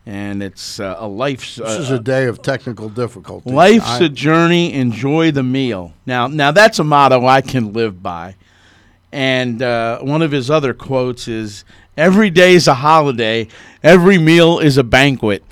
and 0.06 0.42
it's 0.42 0.80
uh, 0.80 0.96
a 0.98 1.08
life. 1.08 1.56
This 1.56 1.78
is 1.78 1.90
a 1.90 1.98
day 1.98 2.26
of 2.26 2.40
technical 2.40 2.88
difficulty. 2.88 3.50
Life's 3.50 4.00
I- 4.00 4.04
a 4.04 4.08
journey. 4.08 4.72
Enjoy 4.72 5.30
the 5.32 5.42
meal. 5.42 5.92
Now, 6.06 6.28
now 6.28 6.52
that's 6.52 6.78
a 6.78 6.84
motto 6.84 7.26
I 7.26 7.40
can 7.40 7.72
live 7.72 8.02
by. 8.02 8.36
And 9.12 9.60
uh, 9.60 9.98
one 10.02 10.22
of 10.22 10.30
his 10.30 10.50
other 10.50 10.72
quotes 10.72 11.26
is, 11.26 11.64
"Every 11.96 12.30
day 12.30 12.54
is 12.54 12.68
a 12.68 12.74
holiday. 12.74 13.48
Every 13.82 14.18
meal 14.18 14.60
is 14.60 14.78
a 14.78 14.84
banquet." 14.84 15.42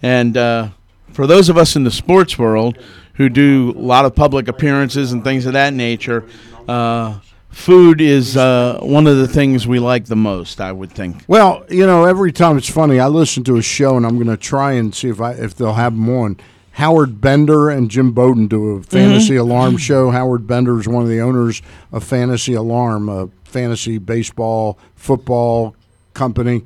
And 0.00 0.36
uh, 0.36 0.68
for 1.12 1.26
those 1.26 1.48
of 1.48 1.58
us 1.58 1.74
in 1.74 1.82
the 1.82 1.90
sports 1.90 2.38
world 2.38 2.78
who 3.20 3.28
do 3.28 3.74
a 3.76 3.78
lot 3.78 4.06
of 4.06 4.14
public 4.14 4.48
appearances 4.48 5.12
and 5.12 5.22
things 5.22 5.44
of 5.44 5.52
that 5.52 5.74
nature, 5.74 6.24
uh, 6.66 7.18
food 7.50 8.00
is 8.00 8.34
uh, 8.34 8.78
one 8.80 9.06
of 9.06 9.18
the 9.18 9.28
things 9.28 9.66
we 9.66 9.78
like 9.78 10.06
the 10.06 10.16
most. 10.16 10.58
I 10.58 10.72
would 10.72 10.90
think. 10.90 11.24
Well, 11.28 11.66
you 11.68 11.86
know, 11.86 12.06
every 12.06 12.32
time 12.32 12.56
it's 12.56 12.70
funny. 12.70 12.98
I 12.98 13.08
listen 13.08 13.44
to 13.44 13.58
a 13.58 13.62
show, 13.62 13.98
and 13.98 14.06
I'm 14.06 14.14
going 14.14 14.28
to 14.28 14.38
try 14.38 14.72
and 14.72 14.94
see 14.94 15.10
if 15.10 15.20
I 15.20 15.32
if 15.32 15.54
they'll 15.54 15.74
have 15.74 15.92
them 15.92 16.08
on. 16.08 16.38
Howard 16.72 17.20
Bender 17.20 17.68
and 17.68 17.90
Jim 17.90 18.12
Bowden 18.12 18.46
do 18.46 18.70
a 18.70 18.82
fantasy 18.82 19.36
alarm 19.36 19.76
show. 19.76 20.10
Howard 20.10 20.46
Bender 20.46 20.80
is 20.80 20.88
one 20.88 21.02
of 21.02 21.10
the 21.10 21.20
owners 21.20 21.60
of 21.92 22.02
Fantasy 22.02 22.54
Alarm, 22.54 23.10
a 23.10 23.28
fantasy 23.44 23.98
baseball 23.98 24.78
football 24.94 25.76
company. 26.14 26.62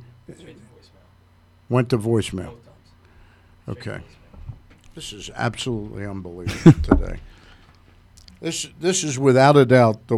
Went 1.68 1.88
to 1.88 1.98
voicemail. 1.98 2.54
Okay. 3.68 4.02
This 4.94 5.12
is 5.12 5.30
absolutely 5.34 6.06
unbelievable 6.06 6.72
today. 6.82 7.18
This 8.40 8.68
this 8.78 9.02
is 9.02 9.18
without 9.18 9.56
a 9.56 9.64
doubt 9.64 10.06
the 10.06 10.16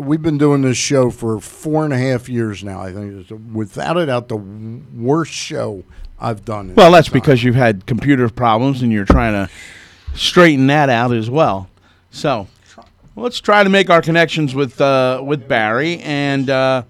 we've 0.00 0.20
been 0.20 0.38
doing 0.38 0.62
this 0.62 0.76
show 0.76 1.10
for 1.10 1.40
four 1.40 1.84
and 1.84 1.94
a 1.94 1.98
half 1.98 2.28
years 2.28 2.64
now. 2.64 2.80
I 2.80 2.92
think 2.92 3.20
it's 3.20 3.30
without 3.30 3.96
a 3.96 4.06
doubt 4.06 4.28
the 4.28 4.36
worst 4.36 5.32
show 5.32 5.84
I've 6.18 6.44
done. 6.44 6.74
Well, 6.74 6.90
that's 6.90 7.08
time. 7.08 7.14
because 7.14 7.44
you've 7.44 7.54
had 7.54 7.86
computer 7.86 8.28
problems 8.28 8.82
and 8.82 8.92
you're 8.92 9.04
trying 9.04 9.32
to 9.32 9.52
straighten 10.14 10.66
that 10.66 10.90
out 10.90 11.12
as 11.12 11.30
well. 11.30 11.70
So, 12.10 12.48
let's 13.16 13.40
try 13.40 13.62
to 13.62 13.70
make 13.70 13.88
our 13.88 14.02
connections 14.02 14.54
with 14.54 14.80
uh, 14.80 15.22
with 15.24 15.48
Barry 15.48 16.00
and 16.00 16.50
uh, 16.50 16.82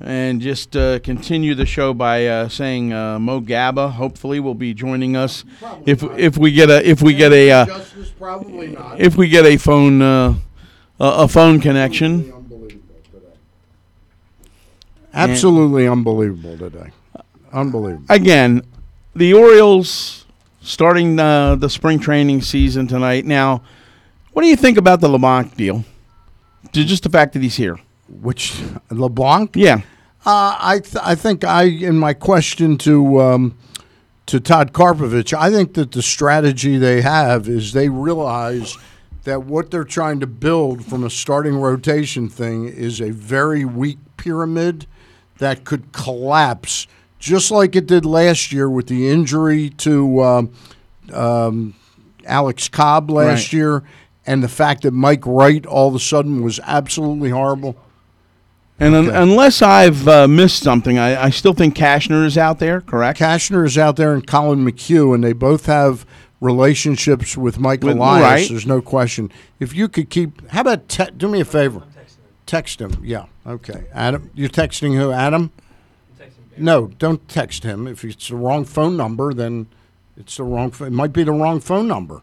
and 0.00 0.40
just 0.40 0.76
uh, 0.76 0.98
continue 1.00 1.54
the 1.54 1.66
show 1.66 1.92
by 1.92 2.26
uh, 2.26 2.48
saying 2.48 2.92
uh, 2.92 3.18
Mo 3.18 3.40
Gaba 3.40 3.88
hopefully 3.88 4.38
will 4.40 4.54
be 4.54 4.72
joining 4.72 5.16
us 5.16 5.44
if 5.86 6.02
if 6.16 6.36
we 6.38 6.52
get 6.52 6.70
a 6.70 6.88
if 6.88 7.02
we 7.02 7.14
get 7.14 7.32
a 7.32 7.50
uh, 7.50 7.66
Justice 7.66 8.10
probably 8.10 8.68
not. 8.68 9.00
if 9.00 9.16
we 9.16 9.28
get 9.28 9.44
a 9.44 9.56
phone 9.56 10.00
uh, 10.00 10.34
a, 11.00 11.04
a 11.24 11.28
phone 11.28 11.60
connection. 11.60 12.32
Absolutely 15.12 15.88
unbelievable 15.88 16.56
today. 16.58 16.90
Unbelievable. 17.52 18.04
again, 18.08 18.62
the 19.16 19.32
Orioles 19.32 20.26
starting 20.60 21.18
uh, 21.18 21.56
the 21.56 21.68
spring 21.68 21.98
training 21.98 22.42
season 22.42 22.86
tonight. 22.86 23.24
Now, 23.24 23.62
what 24.32 24.42
do 24.42 24.48
you 24.48 24.54
think 24.54 24.76
about 24.78 25.00
the 25.00 25.08
LeBlanc 25.08 25.56
deal? 25.56 25.84
Just 26.72 27.02
the 27.02 27.08
fact 27.08 27.32
that 27.32 27.42
he's 27.42 27.56
here. 27.56 27.80
Which 28.08 28.60
LeBlanc? 28.90 29.50
Yeah. 29.54 29.82
Uh, 30.26 30.56
I 30.58 30.80
th- 30.82 31.02
I 31.04 31.14
think 31.14 31.44
I 31.44 31.64
in 31.64 31.96
my 31.98 32.12
question 32.14 32.76
to 32.78 33.20
um, 33.20 33.58
to 34.26 34.40
Todd 34.40 34.72
Karpovich, 34.72 35.32
I 35.32 35.50
think 35.50 35.74
that 35.74 35.92
the 35.92 36.02
strategy 36.02 36.76
they 36.76 37.00
have 37.02 37.48
is 37.48 37.72
they 37.72 37.88
realize 37.88 38.76
that 39.24 39.44
what 39.44 39.70
they're 39.70 39.84
trying 39.84 40.20
to 40.20 40.26
build 40.26 40.84
from 40.84 41.04
a 41.04 41.10
starting 41.10 41.56
rotation 41.56 42.28
thing 42.28 42.66
is 42.66 43.00
a 43.00 43.10
very 43.10 43.64
weak 43.64 43.98
pyramid 44.16 44.86
that 45.38 45.64
could 45.64 45.92
collapse, 45.92 46.86
just 47.18 47.50
like 47.50 47.76
it 47.76 47.86
did 47.86 48.04
last 48.04 48.52
year 48.52 48.68
with 48.68 48.86
the 48.88 49.08
injury 49.08 49.70
to 49.70 50.22
um, 50.22 50.52
um, 51.12 51.74
Alex 52.26 52.68
Cobb 52.68 53.10
last 53.10 53.46
Right. 53.46 53.52
year, 53.52 53.82
and 54.26 54.42
the 54.42 54.48
fact 54.48 54.82
that 54.82 54.92
Mike 54.92 55.24
Wright 55.26 55.64
all 55.66 55.88
of 55.88 55.94
a 55.94 56.00
sudden 56.00 56.42
was 56.42 56.58
absolutely 56.64 57.30
horrible. 57.30 57.76
And 58.80 58.94
un- 58.94 59.10
unless 59.10 59.60
I've 59.60 60.06
uh, 60.06 60.28
missed 60.28 60.62
something, 60.62 60.98
I, 60.98 61.24
I 61.24 61.30
still 61.30 61.52
think 61.52 61.74
Cashner 61.74 62.24
is 62.24 62.38
out 62.38 62.58
there, 62.60 62.80
correct? 62.80 63.18
Cashner 63.18 63.66
is 63.66 63.76
out 63.76 63.96
there 63.96 64.14
and 64.14 64.24
Collin 64.26 64.64
McHugh, 64.64 65.14
and 65.14 65.24
they 65.24 65.32
both 65.32 65.66
have 65.66 66.06
relationships 66.40 67.36
with 67.36 67.58
Michael 67.58 67.88
With- 67.88 67.96
Elias. 67.96 68.22
right. 68.22 68.48
There's 68.48 68.66
no 68.66 68.80
question. 68.80 69.32
If 69.58 69.74
you 69.74 69.88
could 69.88 70.10
keep, 70.10 70.48
how 70.50 70.60
about 70.60 70.88
te- 70.88 71.10
do 71.16 71.28
me 71.28 71.40
a 71.40 71.44
favor? 71.44 71.82
Text 72.46 72.80
him. 72.80 72.92
Yeah. 73.02 73.26
Okay. 73.46 73.84
Adam, 73.92 74.30
you're 74.34 74.48
texting 74.48 74.96
who? 74.96 75.10
Adam? 75.12 75.50
No, 76.56 76.88
don't 76.98 77.28
text 77.28 77.62
him. 77.62 77.86
If 77.86 78.04
it's 78.04 78.28
the 78.28 78.36
wrong 78.36 78.64
phone 78.64 78.96
number, 78.96 79.32
then 79.34 79.66
it's 80.16 80.36
the 80.38 80.44
wrong. 80.44 80.72
It 80.80 80.90
might 80.92 81.12
be 81.12 81.22
the 81.24 81.30
wrong 81.32 81.60
phone 81.60 81.86
number. 81.86 82.22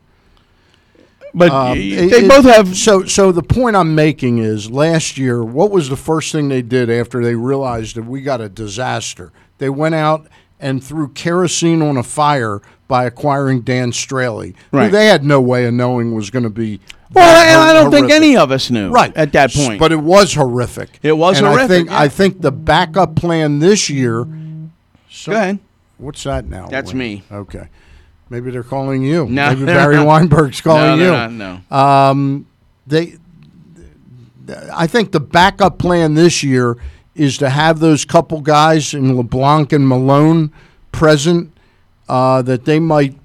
But 1.37 1.51
Um, 1.51 1.77
they 1.77 1.83
it- 1.83 2.29
both 2.29 2.45
have. 2.45 2.77
So, 2.77 3.03
so 3.03 3.31
the 3.33 3.43
point 3.43 3.75
I'm 3.75 3.93
making 3.93 4.37
is, 4.37 4.71
last 4.71 5.17
year, 5.17 5.43
what 5.43 5.69
was 5.69 5.89
the 5.89 5.97
first 5.97 6.31
thing 6.31 6.47
they 6.47 6.61
did 6.61 6.89
after 6.89 7.21
they 7.21 7.35
realized 7.35 7.95
that 7.97 8.03
we 8.05 8.21
got 8.21 8.39
a 8.39 8.47
disaster? 8.47 9.31
They 9.57 9.69
went 9.69 9.95
out 9.95 10.27
and 10.61 10.81
threw 10.81 11.09
kerosene 11.09 11.81
on 11.81 11.97
a 11.97 12.03
fire 12.03 12.61
by 12.87 13.03
acquiring 13.03 13.61
Dan 13.61 13.91
Straily, 13.91 14.53
who 14.71 14.77
Right. 14.77 14.91
they 14.91 15.07
had 15.07 15.25
no 15.25 15.41
way 15.41 15.65
of 15.65 15.73
knowing 15.73 16.15
was 16.15 16.29
going 16.29 16.43
to 16.43 16.49
be. 16.49 16.79
Well, 17.13 17.25
and 17.25 17.59
I 17.61 17.73
don't 17.73 17.91
think 17.91 18.09
any 18.11 18.37
of 18.37 18.51
us 18.51 18.71
knew 18.71 18.89
right 18.89 19.11
at 19.15 19.31
that 19.33 19.53
point. 19.53 19.79
But 19.79 19.91
it 19.91 19.99
was 19.99 20.33
horrific. 20.35 20.99
It 21.03 21.17
was 21.17 21.37
and 21.37 21.47
I 21.47 21.51
horrific, 21.51 21.69
think 21.69 21.89
yeah. 21.89 21.99
I 21.99 22.07
think 22.07 22.41
the 22.41 22.51
backup 22.51 23.15
plan 23.15 23.59
this 23.59 23.89
year. 23.89 24.25
So, 25.09 25.31
Go 25.33 25.37
ahead. 25.37 25.59
What's 25.97 26.23
that 26.23 26.45
now? 26.49 26.67
That's 26.69 26.91
Wayne? 26.91 26.97
me. 26.97 27.23
Okay. 27.31 27.67
Maybe 28.29 28.49
they're 28.51 28.63
calling 28.63 29.03
you. 29.03 29.27
No, 29.27 29.49
Maybe 29.49 29.65
Barry 29.65 29.95
not. 29.97 30.07
Weinberg's 30.07 30.61
calling 30.61 30.99
No, 30.99 31.05
you. 31.05 31.11
not, 31.11 31.31
no. 31.71 31.75
Um, 31.77 32.47
they. 32.87 33.15
I 34.73 34.87
think 34.87 35.11
the 35.11 35.19
backup 35.19 35.79
plan 35.79 36.13
this 36.13 36.43
year 36.43 36.77
is 37.15 37.37
to 37.39 37.49
have 37.49 37.79
those 37.79 38.05
couple 38.05 38.41
guys 38.41 38.93
in 38.93 39.15
LeBlanc 39.15 39.71
and 39.73 39.87
Milone 39.87 40.51
present. 40.91 41.51
Uh, 42.07 42.43
that 42.43 42.65
they 42.65 42.79
might 42.79 43.17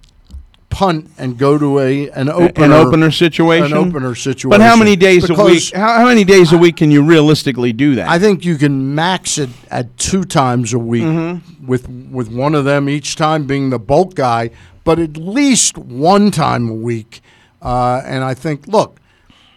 punt 0.70 1.10
and 1.18 1.36
go 1.36 1.58
to 1.58 1.78
a 1.80 2.08
an 2.12 2.30
opener, 2.30 2.64
an 2.64 2.72
opener 2.72 3.10
situation. 3.10 3.76
An 3.76 3.88
opener 3.88 4.14
situation. 4.14 4.48
But 4.48 4.62
how 4.62 4.74
many 4.74 4.96
days 4.96 5.28
a 5.28 5.34
week? 5.34 5.70
How, 5.74 5.98
how 5.98 6.06
many 6.06 6.24
days 6.24 6.50
a 6.54 6.56
week 6.56 6.76
can 6.78 6.90
you 6.90 7.02
realistically 7.02 7.74
do 7.74 7.96
that? 7.96 8.08
I 8.08 8.18
think 8.18 8.42
you 8.42 8.56
can 8.56 8.94
max 8.94 9.36
it 9.36 9.50
at 9.70 9.94
two 9.98 10.24
times 10.24 10.72
a 10.72 10.78
week, 10.78 11.02
Mm-hmm. 11.02 11.66
with 11.66 11.86
with 11.90 12.32
one 12.32 12.54
of 12.54 12.64
them 12.64 12.88
each 12.88 13.16
time 13.16 13.44
being 13.46 13.68
the 13.68 13.78
bulk 13.78 14.14
guy, 14.14 14.48
but 14.90 14.98
at 14.98 15.16
least 15.16 15.78
one 15.78 16.32
time 16.32 16.68
a 16.68 16.74
week. 16.74 17.20
Uh, 17.62 18.02
and 18.04 18.24
I 18.24 18.34
think, 18.34 18.66
look, 18.66 18.98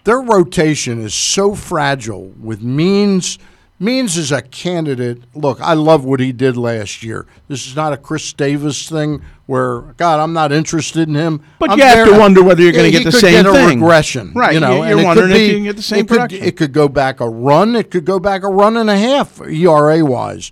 their 0.04 0.22
rotation 0.22 1.02
is 1.02 1.16
so 1.16 1.56
fragile. 1.56 2.32
With 2.40 2.62
Means, 2.62 3.40
Means 3.80 4.16
is 4.16 4.32
a 4.32 4.44
candidate. 4.44 5.24
Look, 5.34 5.60
I 5.60 5.74
love 5.74 6.06
what 6.06 6.20
he 6.20 6.32
did 6.34 6.56
last 6.56 7.02
year. 7.02 7.26
This 7.48 7.66
is 7.66 7.76
not 7.76 7.94
a 7.94 7.98
Chris 7.98 8.32
Davis 8.32 8.88
thing 8.88 9.24
where 9.48 9.80
God, 9.98 10.20
I'm 10.20 10.34
not 10.34 10.52
interested 10.52 11.10
in 11.10 11.16
him. 11.16 11.42
But 11.58 11.72
I'm 11.72 11.80
you 11.80 11.86
have 11.86 12.08
to 12.10 12.20
wonder 12.20 12.44
whether 12.44 12.62
you're 12.62 12.72
gonna 12.72 12.92
get 12.92 13.04
the 13.04 13.12
same 13.12 13.44
get 13.44 13.52
thing. 13.52 13.80
regression, 13.80 14.34
Right, 14.36 14.54
You 14.54 14.60
know, 14.60 14.84
you're 14.86 15.04
wondering 15.04 15.30
could 15.30 15.36
if 15.36 15.42
be- 15.42 15.46
you 15.48 15.54
can 15.56 15.64
get 15.64 15.78
the 15.78 15.82
same 15.82 16.00
it 16.02 16.08
could, 16.10 16.34
it 16.34 16.58
could 16.58 16.74
go 16.74 16.88
back 16.88 17.20
a 17.20 17.28
run. 17.28 17.76
It 17.76 17.90
could 17.90 18.06
go 18.06 18.20
back 18.20 18.44
a 18.44 18.50
run 18.50 18.78
and 18.78 18.88
a 18.88 18.98
half 18.98 19.42
ERA 19.42 20.06
wise. 20.06 20.52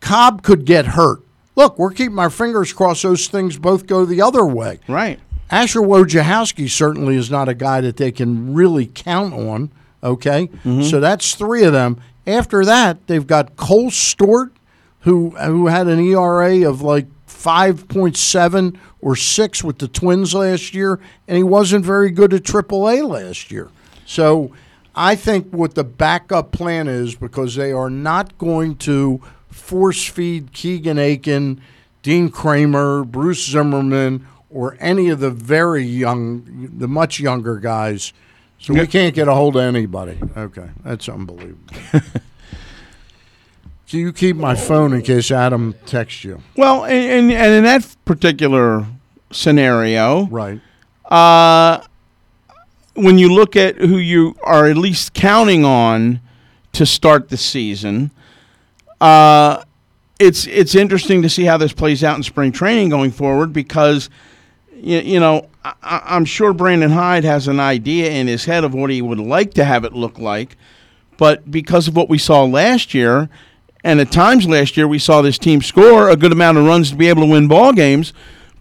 Cobb 0.00 0.42
could 0.42 0.66
get 0.66 0.84
hurt. 0.88 1.22
Look, 1.56 1.78
we're 1.78 1.90
keeping 1.90 2.18
our 2.18 2.30
fingers 2.30 2.72
crossed 2.72 3.02
those 3.02 3.28
things 3.28 3.58
both 3.58 3.86
go 3.86 4.04
the 4.04 4.22
other 4.22 4.46
way. 4.46 4.78
right. 4.88 5.18
Asher 5.48 5.80
Wojciechowski 5.80 6.68
certainly 6.68 7.16
is 7.16 7.30
not 7.30 7.48
a 7.48 7.54
guy 7.54 7.80
that 7.80 7.96
they 7.98 8.10
can 8.10 8.52
really 8.52 8.86
count 8.86 9.32
on. 9.32 9.70
Okay, 10.02 10.48
mm-hmm. 10.48 10.82
so 10.82 11.00
that's 11.00 11.34
three 11.34 11.62
of 11.62 11.72
them. 11.72 12.00
After 12.26 12.64
that, 12.64 13.06
they've 13.06 13.26
got 13.26 13.56
Kohl 13.56 13.90
Stewart, 13.90 14.52
who 15.00 15.30
who 15.30 15.68
had 15.68 15.86
an 15.86 16.00
ERA 16.00 16.68
of 16.68 16.82
like 16.82 17.06
five 17.26 17.86
point 17.88 18.16
seven 18.16 18.78
or 19.00 19.14
six 19.14 19.62
with 19.62 19.78
the 19.78 19.88
Twins 19.88 20.34
last 20.34 20.74
year, 20.74 20.98
and 21.28 21.36
he 21.36 21.44
wasn't 21.44 21.84
very 21.84 22.10
good 22.10 22.34
at 22.34 22.42
AAA 22.42 23.08
last 23.08 23.52
year. 23.52 23.70
So 24.04 24.52
I 24.96 25.14
think 25.14 25.52
what 25.52 25.74
the 25.74 25.84
backup 25.84 26.50
plan 26.52 26.88
is 26.88 27.14
because 27.14 27.54
they 27.54 27.70
are 27.70 27.90
not 27.90 28.36
going 28.38 28.76
to 28.78 29.22
force 29.50 30.04
feed 30.06 30.52
Keegan 30.52 30.98
Akin, 30.98 31.60
Dean 32.02 32.30
Kremer, 32.30 33.04
Bruce 33.04 33.46
Zimmermann, 33.46 34.26
or 34.50 34.76
any 34.80 35.08
of 35.08 35.20
the 35.20 35.30
very 35.30 35.84
young, 35.84 36.70
the 36.78 36.88
much 36.88 37.18
younger 37.20 37.56
guys. 37.58 38.12
So 38.58 38.72
we 38.72 38.86
can't 38.86 39.14
get 39.14 39.28
a 39.28 39.34
hold 39.34 39.56
of 39.56 39.62
anybody. 39.62 40.18
Okay, 40.36 40.68
that's 40.82 41.08
unbelievable. 41.08 41.74
so 43.86 43.96
you 43.96 44.12
keep 44.12 44.36
my 44.36 44.54
phone 44.54 44.92
in 44.92 45.02
case 45.02 45.30
Adam 45.30 45.74
texts 45.84 46.24
you. 46.24 46.40
Well, 46.56 46.84
and, 46.84 47.30
and, 47.30 47.32
and 47.32 47.52
in 47.54 47.64
that 47.64 47.96
particular 48.04 48.86
scenario, 49.30 50.26
Right. 50.26 50.60
uh, 51.04 51.80
when 52.94 53.18
you 53.18 53.32
look 53.32 53.56
at 53.56 53.76
who 53.76 53.98
you 53.98 54.34
are 54.42 54.66
at 54.66 54.76
least 54.76 55.12
counting 55.12 55.64
on 55.64 56.20
to 56.72 56.86
start 56.86 57.28
the 57.28 57.36
season, 57.36 58.10
uh, 59.00 59.62
it's 60.18 60.46
it's 60.46 60.74
interesting 60.74 61.22
to 61.22 61.28
see 61.28 61.44
how 61.44 61.56
this 61.56 61.72
plays 61.72 62.02
out 62.02 62.16
in 62.16 62.22
spring 62.22 62.52
training 62.52 62.88
going 62.88 63.10
forward 63.10 63.52
because 63.52 64.08
you, 64.74 64.98
you 64.98 65.20
know 65.20 65.48
I, 65.64 66.02
I'm 66.04 66.24
sure 66.24 66.52
Brandon 66.52 66.90
Hyde 66.90 67.24
has 67.24 67.48
an 67.48 67.60
idea 67.60 68.10
in 68.10 68.26
his 68.26 68.44
head 68.44 68.64
of 68.64 68.74
what 68.74 68.90
he 68.90 69.02
would 69.02 69.18
like 69.18 69.54
to 69.54 69.64
have 69.64 69.84
it 69.84 69.92
look 69.92 70.18
like, 70.18 70.56
but 71.16 71.50
because 71.50 71.88
of 71.88 71.96
what 71.96 72.08
we 72.08 72.18
saw 72.18 72.44
last 72.44 72.94
year, 72.94 73.28
and 73.84 74.00
at 74.00 74.10
times 74.10 74.48
last 74.48 74.76
year 74.76 74.88
we 74.88 74.98
saw 74.98 75.22
this 75.22 75.38
team 75.38 75.60
score 75.60 76.08
a 76.08 76.16
good 76.16 76.32
amount 76.32 76.58
of 76.58 76.64
runs 76.64 76.90
to 76.90 76.96
be 76.96 77.08
able 77.08 77.22
to 77.22 77.30
win 77.30 77.48
ball 77.48 77.72
games, 77.72 78.12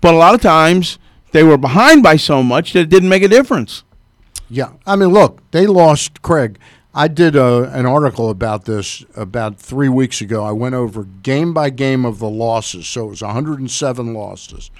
but 0.01 0.13
a 0.13 0.17
lot 0.17 0.35
of 0.35 0.41
times 0.41 0.99
they 1.31 1.43
were 1.43 1.57
behind 1.57 2.03
by 2.03 2.15
so 2.15 2.43
much 2.43 2.73
that 2.73 2.81
it 2.81 2.89
didn't 2.89 3.09
make 3.09 3.23
a 3.23 3.27
difference. 3.27 3.83
Yeah, 4.49 4.73
I 4.85 4.95
mean, 4.95 5.09
look, 5.09 5.41
they 5.51 5.65
lost 5.65 6.21
Craig. 6.21 6.59
I 6.97 7.09
did 7.09 7.35
a, 7.35 7.69
an 7.73 7.85
article 7.85 8.29
about 8.29 8.63
this 8.63 9.03
about 9.15 9.57
three 9.59 9.89
weeks 9.89 10.21
ago. 10.21 10.43
I 10.45 10.51
went 10.53 10.75
over 10.75 11.03
game 11.03 11.53
by 11.53 11.69
game 11.69 12.05
of 12.05 12.19
the 12.19 12.29
losses. 12.29 12.87
So 12.87 13.05
it 13.07 13.09
was 13.09 13.21
107 13.21 14.13
losses. 14.13 14.71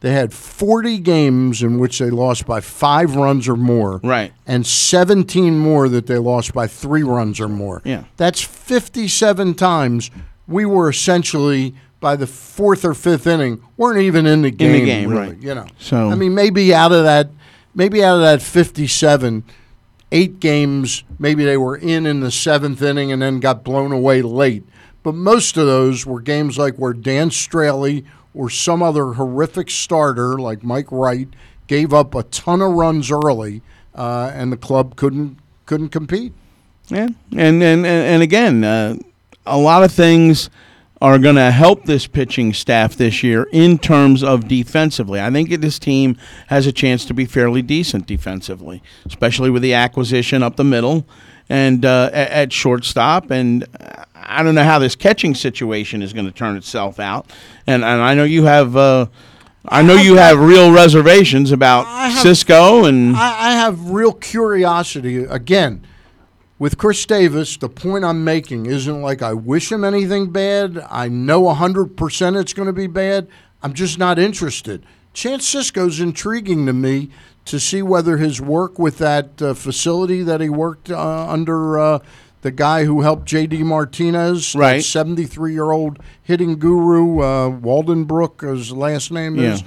They 0.00 0.12
had 0.12 0.32
40 0.32 0.98
games 0.98 1.60
in 1.60 1.80
which 1.80 1.98
they 1.98 2.10
lost 2.10 2.46
by 2.46 2.60
five 2.60 3.16
runs 3.16 3.48
or 3.48 3.56
more. 3.56 4.00
Right. 4.04 4.32
And 4.46 4.64
17 4.64 5.58
more 5.58 5.88
that 5.88 6.06
they 6.06 6.18
lost 6.18 6.54
by 6.54 6.68
three 6.68 7.02
runs 7.02 7.40
or 7.40 7.48
more. 7.48 7.82
Yeah. 7.84 8.04
That's 8.16 8.40
57 8.40 9.54
times 9.54 10.12
we 10.46 10.64
were 10.64 10.88
essentially 10.88 11.74
by 11.98 12.14
the 12.14 12.28
fourth 12.28 12.84
or 12.84 12.94
fifth 12.94 13.26
inning 13.26 13.60
weren't 13.76 14.00
even 14.00 14.24
in 14.24 14.42
the 14.42 14.52
game. 14.52 14.74
In 14.74 14.80
the 14.80 14.86
game, 14.86 15.10
really, 15.10 15.28
right. 15.32 15.42
You 15.42 15.54
know. 15.56 15.66
So- 15.80 16.08
I 16.10 16.14
mean, 16.14 16.32
maybe 16.32 16.72
out 16.72 16.92
of 16.92 17.02
that, 17.02 17.30
maybe 17.74 18.04
out 18.04 18.14
of 18.14 18.22
that 18.22 18.40
57, 18.40 19.42
eight 20.12 20.40
games, 20.40 21.04
maybe 21.18 21.44
they 21.44 21.56
were 21.56 21.76
in 21.76 22.06
in 22.06 22.20
the 22.20 22.30
seventh 22.30 22.82
inning 22.82 23.12
and 23.12 23.20
then 23.22 23.40
got 23.40 23.64
blown 23.64 23.92
away 23.92 24.22
late. 24.22 24.64
But 25.02 25.14
most 25.14 25.56
of 25.56 25.66
those 25.66 26.06
were 26.06 26.20
games 26.20 26.58
like 26.58 26.76
where 26.76 26.92
Dan 26.92 27.30
Straily 27.30 28.04
or 28.34 28.50
some 28.50 28.82
other 28.82 29.14
horrific 29.14 29.70
starter 29.70 30.38
like 30.38 30.62
Mike 30.62 30.90
Wright 30.90 31.28
gave 31.66 31.92
up 31.92 32.14
a 32.14 32.22
ton 32.24 32.60
of 32.60 32.72
runs 32.72 33.10
early, 33.10 33.62
uh, 33.94 34.30
and 34.34 34.52
the 34.52 34.56
club 34.56 34.96
couldn't 34.96 35.38
couldn't 35.66 35.90
compete. 35.90 36.32
Yeah, 36.88 37.08
and 37.36 37.62
and 37.62 37.62
and, 37.62 37.86
and 37.86 38.22
again, 38.22 38.64
uh, 38.64 38.96
a 39.46 39.58
lot 39.58 39.82
of 39.82 39.92
things 39.92 40.50
are 41.00 41.18
going 41.18 41.36
to 41.36 41.50
help 41.50 41.84
this 41.84 42.06
pitching 42.06 42.52
staff 42.52 42.96
this 42.96 43.22
year 43.22 43.48
in 43.52 43.78
terms 43.78 44.22
of 44.22 44.48
defensively. 44.48 45.20
I 45.20 45.30
think 45.30 45.50
this 45.60 45.78
team 45.78 46.16
has 46.48 46.66
a 46.66 46.72
chance 46.72 47.04
to 47.06 47.14
be 47.14 47.24
fairly 47.24 47.62
decent 47.62 48.06
defensively, 48.06 48.82
especially 49.06 49.50
with 49.50 49.62
the 49.62 49.74
acquisition 49.74 50.42
up 50.42 50.56
the 50.56 50.64
middle 50.64 51.06
and 51.48 51.84
uh, 51.84 52.10
at, 52.12 52.52
shortstop. 52.52 53.30
And 53.30 53.64
uh, 53.80 54.04
I 54.14 54.42
don't 54.42 54.54
know 54.54 54.64
how 54.64 54.78
this 54.78 54.96
catching 54.96 55.34
situation 55.34 56.02
is 56.02 56.12
going 56.12 56.26
to 56.26 56.32
turn 56.32 56.56
itself 56.56 56.98
out. 56.98 57.30
And 57.66 57.84
and 57.84 58.02
I 58.02 58.14
know 58.14 58.24
you 58.24 58.44
have. 58.44 58.76
Uh, 58.76 59.06
I 59.70 59.82
know 59.82 59.96
you 59.96 60.16
have 60.16 60.38
real 60.38 60.72
reservations 60.72 61.52
about 61.52 61.84
have- 61.84 62.24
Sisco 62.24 62.88
and 62.88 63.14
I, 63.14 63.48
I 63.48 63.52
have 63.52 63.90
real 63.90 64.12
curiosity 64.14 65.24
again 65.24 65.84
with 66.58 66.78
Chris 66.78 67.04
Davis. 67.06 67.56
The 67.56 67.68
point 67.68 68.04
I'm 68.04 68.24
making 68.24 68.66
isn't 68.66 69.02
like 69.02 69.22
I 69.22 69.32
wish 69.34 69.70
him 69.70 69.84
anything 69.84 70.30
bad. 70.30 70.84
I 70.90 71.08
know 71.08 71.42
100% 71.42 72.40
it's 72.40 72.52
going 72.52 72.66
to 72.66 72.72
be 72.72 72.86
bad. 72.86 73.28
I'm 73.62 73.72
just 73.74 73.98
not 73.98 74.18
interested. 74.18 74.84
Chance 75.12 75.52
Sisco's 75.52 76.00
intriguing 76.00 76.66
to 76.66 76.72
me 76.72 77.10
to 77.46 77.58
see 77.58 77.82
whether 77.82 78.18
his 78.18 78.40
work 78.40 78.78
with 78.78 78.98
that 78.98 79.40
uh, 79.40 79.54
facility 79.54 80.22
that 80.22 80.40
he 80.40 80.48
worked 80.48 80.90
uh, 80.90 81.26
under 81.28 81.78
uh, 81.78 81.98
the 82.42 82.50
guy 82.52 82.84
who 82.84 83.00
helped 83.00 83.24
J.D. 83.26 83.64
Martinez, 83.64 84.54
Right. 84.54 84.84
73 84.84 85.52
year 85.52 85.72
old 85.72 85.98
hitting 86.22 86.58
guru, 86.58 87.18
uh, 87.20 87.50
Wallenbrock, 87.50 88.48
his 88.48 88.70
last 88.70 89.10
name 89.10 89.38
is, 89.40 89.62
Yeah. 89.62 89.66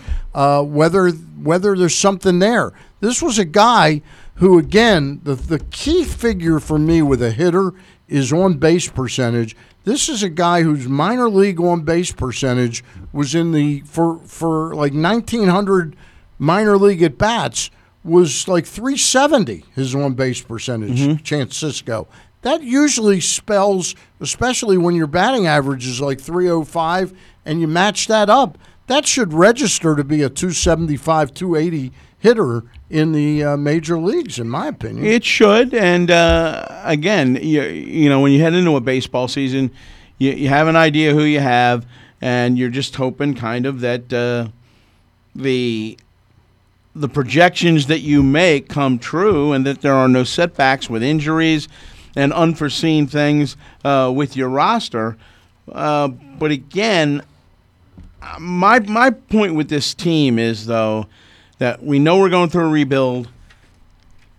uh, 0.60 0.62
whether 0.62 1.10
whether 1.10 1.76
there's 1.76 1.96
something 1.96 2.40
there. 2.40 2.72
This 3.02 3.22
was 3.22 3.40
a 3.40 3.46
guy 3.46 4.04
who, 4.42 4.58
again, 4.58 5.22
the 5.24 5.36
the 5.36 5.60
key 5.60 6.04
figure 6.04 6.60
for 6.60 6.80
me 6.80 7.04
with 7.04 7.22
a 7.22 7.30
hitter 7.30 7.74
is 8.08 8.34
on 8.34 8.56
base 8.56 8.90
percentage. 8.90 9.56
This 9.84 10.10
is 10.10 10.24
a 10.24 10.30
guy 10.30 10.64
whose 10.64 10.88
minor 10.88 11.30
league 11.30 11.62
on 11.62 11.84
base 11.84 12.12
percentage 12.12 12.84
was 13.14 13.36
in 13.36 13.52
the 13.52 13.82
for 13.82 14.18
for 14.26 14.74
like 14.74 14.94
1900 14.94 15.96
minor 16.40 16.76
league 16.76 17.04
at 17.04 17.20
bats 17.20 17.70
was 18.04 18.48
like 18.48 18.66
370 18.66 19.64
his 19.76 19.94
on 19.94 20.14
base 20.16 20.42
percentage. 20.42 21.00
Mm-hmm. 21.00 21.24
Chance 21.24 21.62
Sisco. 21.62 22.08
that 22.42 22.64
usually 22.64 23.22
spells, 23.22 23.94
especially 24.20 24.76
when 24.76 24.96
your 24.96 25.06
batting 25.06 25.46
average 25.46 25.86
is 25.86 26.02
like 26.02 26.20
305 26.20 27.14
and 27.46 27.62
you 27.62 27.68
match 27.68 28.08
that 28.08 28.28
up, 28.28 28.58
that 28.88 29.06
should 29.06 29.34
register 29.34 29.96
to 29.96 30.04
be 30.04 30.24
a 30.24 30.30
275, 30.30 31.32
280 31.32 31.94
hitter 32.22 32.64
in 32.90 33.12
the 33.12 33.44
uh, 33.44 33.58
major 33.58 33.98
leagues, 33.98 34.40
in 34.40 34.48
my 34.48 34.68
opinion. 34.68 35.06
It 35.06 35.26
should, 35.26 35.74
and 35.74 36.10
uh, 36.10 36.82
again, 36.84 37.36
you, 37.42 37.64
you 37.64 38.10
know, 38.10 38.22
when 38.22 38.32
you 38.32 38.40
head 38.42 38.54
into 38.54 38.76
a 38.76 38.82
baseball 38.82 39.28
season, 39.28 39.72
you, 40.20 40.32
you 40.32 40.48
have 40.48 40.68
an 40.68 40.76
idea 40.76 41.14
who 41.14 41.24
you 41.24 41.40
have, 41.40 41.86
and 42.22 42.58
you're 42.58 42.70
just 42.70 42.96
hoping, 42.96 43.34
kind 43.34 43.66
of, 43.66 43.82
that 43.82 44.14
uh, 44.14 44.48
the 45.36 45.98
the 46.94 47.08
projections 47.08 47.88
that 47.88 48.02
you 48.02 48.22
make 48.22 48.70
come 48.70 49.00
true, 49.00 49.52
and 49.52 49.66
that 49.66 49.82
there 49.82 49.96
are 49.96 50.08
no 50.08 50.24
setbacks 50.24 50.90
with 50.90 51.02
injuries 51.02 51.68
and 52.16 52.32
unforeseen 52.34 53.08
things 53.08 53.58
uh, 53.84 54.12
with 54.14 54.36
your 54.36 54.50
roster. 54.50 55.18
Uh, 55.72 56.10
but 56.10 56.52
again, 56.52 57.24
my 58.40 58.80
my 58.80 59.10
point 59.10 59.56
with 59.56 59.70
this 59.70 59.94
team 59.96 60.38
is 60.38 60.68
though 60.68 61.08
that 61.62 61.84
we 61.84 62.00
know 62.00 62.18
we're 62.18 62.28
going 62.28 62.50
through 62.50 62.66
a 62.66 62.70
rebuild. 62.70 63.30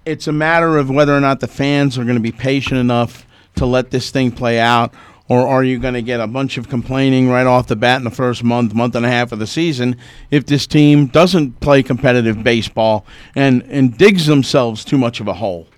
It's 0.04 0.26
a 0.26 0.32
matter 0.32 0.76
of 0.76 0.90
whether 0.90 1.16
or 1.16 1.20
not 1.20 1.38
the 1.38 1.46
fans 1.46 1.96
are 1.96 2.02
going 2.02 2.16
to 2.16 2.20
be 2.20 2.32
patient 2.32 2.80
enough 2.80 3.24
to 3.54 3.64
let 3.64 3.92
this 3.92 4.10
thing 4.10 4.32
play 4.32 4.58
out, 4.58 4.92
or 5.28 5.46
are 5.46 5.62
you 5.62 5.78
going 5.78 5.94
to 5.94 6.02
get 6.02 6.18
a 6.18 6.26
bunch 6.26 6.58
of 6.58 6.68
complaining 6.68 7.28
right 7.28 7.46
off 7.46 7.68
the 7.68 7.76
bat 7.76 7.98
in 7.98 8.04
the 8.04 8.10
first 8.10 8.42
month, 8.42 8.74
month 8.74 8.96
and 8.96 9.06
a 9.06 9.08
half 9.08 9.30
of 9.30 9.38
the 9.38 9.46
season 9.46 9.96
if 10.32 10.46
this 10.46 10.66
team 10.66 11.06
doesn't 11.06 11.60
play 11.60 11.80
competitive 11.80 12.42
baseball 12.42 13.06
and, 13.36 13.62
and 13.68 13.96
digs 13.96 14.26
themselves 14.26 14.84
too 14.84 14.98
much 14.98 15.20
of 15.20 15.28
a 15.28 15.34
hole? 15.34 15.68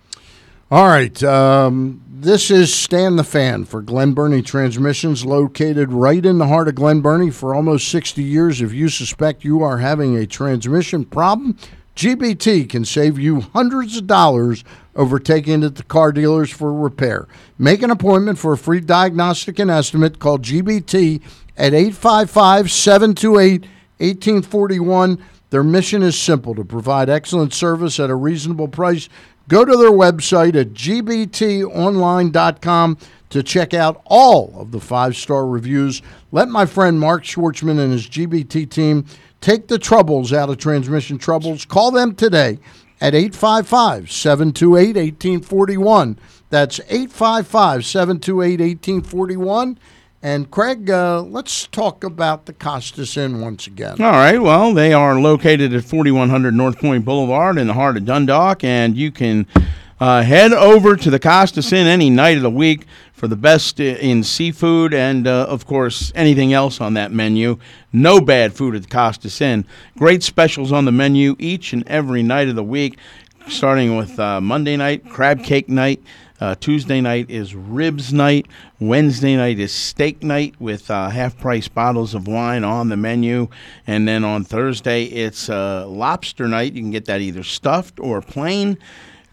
All 0.71 0.87
right. 0.89 1.23
Um, 1.23 2.03
this 2.21 2.49
is 2.49 2.73
Stan 2.73 3.17
the 3.17 3.25
Fan 3.25 3.65
for 3.65 3.83
Glen 3.83 4.15
Burnie 4.15 4.41
Transmissions, 4.41 5.25
located 5.25 5.93
right 5.93 6.25
in 6.25 6.39
the 6.39 6.47
heart 6.47 6.69
of 6.69 6.77
Glen 6.77 7.01
Burnie 7.01 7.31
for 7.31 7.57
almost 7.57 7.89
60 7.89 8.23
years. 8.23 8.63
If 8.63 8.73
you 8.73 8.89
suspect 8.89 9.43
you 9.43 9.65
are 9.65 9.79
having 9.79 10.17
a 10.17 10.25
transmission 10.25 11.05
problem, 11.07 11.59
GBT 11.97 12.69
can 12.69 12.85
save 12.85 13.19
you 13.19 13.41
hundreds 13.41 13.97
of 13.97 14.07
dollars 14.07 14.63
over 14.95 15.19
taking 15.19 15.65
it 15.65 15.75
to 15.75 15.83
car 15.83 16.13
dealers 16.13 16.53
for 16.53 16.73
repair. 16.73 17.27
Make 17.59 17.83
an 17.83 17.91
appointment 17.91 18.39
for 18.39 18.53
a 18.53 18.59
free 18.59 18.81
diagnostic 18.81 19.59
and 19.59 19.71
estimate. 19.71 20.21
Call 20.21 20.39
GBT 20.39 21.21
at 21.57 21.75
855 21.75 22.71
728 22.71 23.63
1841. 23.99 25.19
Their 25.51 25.65
mission 25.65 26.03
is 26.03 26.19
simple 26.19 26.55
to 26.55 26.65
provide 26.65 27.09
excellent 27.09 27.53
service 27.55 28.01
at 28.01 28.11
a 28.11 28.15
reasonable 28.15 28.69
price. 28.69 29.09
Go 29.49 29.65
to 29.65 29.77
their 29.77 29.91
website 29.91 30.55
at 30.55 30.73
gbtonline.com 30.73 32.99
to 33.31 33.43
check 33.43 33.75
out 33.75 34.01
all 34.07 34.55
of 34.57 34.71
the 34.71 34.81
five 34.81 35.17
star 35.17 35.45
reviews. 35.47 36.01
Let 36.33 36.49
my 36.49 36.65
friend 36.67 37.01
Mark 37.01 37.25
Schwartzman 37.25 37.79
and 37.79 37.93
his 37.93 38.07
GBT 38.07 38.71
team 38.71 39.07
take 39.41 39.69
the 39.69 39.79
troubles 39.79 40.33
out 40.33 40.49
of 40.49 40.59
transmission 40.59 41.19
troubles. 41.19 41.65
Call 41.65 41.91
them 41.91 42.15
today 42.15 42.59
at 43.01 43.15
855 43.15 44.11
728 44.11 44.97
1841. 44.97 46.19
That's 46.49 46.81
855 46.89 47.85
728 47.85 48.61
1841. 48.61 49.79
And 50.25 50.51
Craig, 50.51 50.89
uh, 50.89 51.21
let's 51.21 51.67
talk 51.67 52.03
about 52.03 52.47
the 52.47 52.55
Costas 52.55 53.19
Inn 53.19 53.43
once 53.43 53.67
again. 53.67 54.01
All 54.01 54.13
right. 54.13 54.41
Well, 54.41 54.73
they 54.73 54.95
are 54.95 55.21
located 55.21 55.75
at 55.75 55.85
4100 55.85 56.55
North 56.55 56.79
Point 56.79 57.05
Boulevard 57.05 57.59
in 57.59 57.67
the 57.67 57.75
heart 57.75 57.99
of 57.99 58.07
Dundalk, 58.07 58.65
and 58.65 58.97
you 58.97 59.13
can 59.13 59.47
uh, 60.01 60.23
head 60.23 60.55
over 60.55 60.97
to 60.97 61.11
the 61.11 61.19
Costas 61.19 61.75
Inn 61.75 61.87
any 61.87 62.09
night 62.09 62.39
of 62.39 62.43
the 62.43 62.49
week 62.49 62.87
for 63.13 63.29
the 63.29 63.37
best 63.37 63.79
in 63.81 64.25
seafood 64.25 64.95
and, 64.95 65.27
uh, 65.27 65.45
of 65.47 65.67
course, 65.67 66.11
anything 66.15 66.55
else 66.55 66.81
on 66.81 66.95
that 66.95 67.13
menu. 67.13 67.59
No 67.93 68.19
bad 68.19 68.55
food 68.55 68.75
at 68.75 68.85
the 68.85 68.89
Costas 68.89 69.43
Inn. 69.43 69.67
Great 69.99 70.23
specials 70.23 70.73
on 70.73 70.87
the 70.87 70.93
menu 70.93 71.37
each 71.39 71.75
and 71.75 71.87
every 71.87 72.23
night 72.23 72.49
of 72.49 72.55
the 72.55 72.65
week, 72.65 72.97
starting 73.49 73.99
with 73.99 74.19
uh, 74.19 74.41
Monday 74.41 74.79
night, 74.79 75.07
crab 75.11 75.45
cake 75.45 75.69
night. 75.69 76.03
Uh, 76.45 76.55
Tuesday 76.57 77.01
night 77.01 77.31
is 77.31 77.55
ribs 77.55 78.13
night. 78.13 78.47
Wednesday 78.79 79.35
night 79.35 79.59
is 79.59 79.73
steak 79.73 80.23
night 80.23 80.55
with 80.61 80.91
uh, 80.91 81.09
half 81.09 81.39
price 81.39 81.69
bottles 81.69 82.15
of 82.15 82.29
wine 82.29 82.65
on 82.65 82.91
the 82.91 82.99
menu. 82.99 83.49
And 83.87 84.07
then 84.07 84.25
on 84.25 84.45
Thursday, 84.45 85.05
it's 85.05 85.49
uh, 85.49 85.87
lobster 85.89 86.47
night. 86.47 86.75
You 86.75 86.83
can 86.83 86.91
get 86.91 87.07
that 87.07 87.23
either 87.23 87.43
stuffed 87.43 87.99
or 87.99 88.21
plain. 88.21 88.77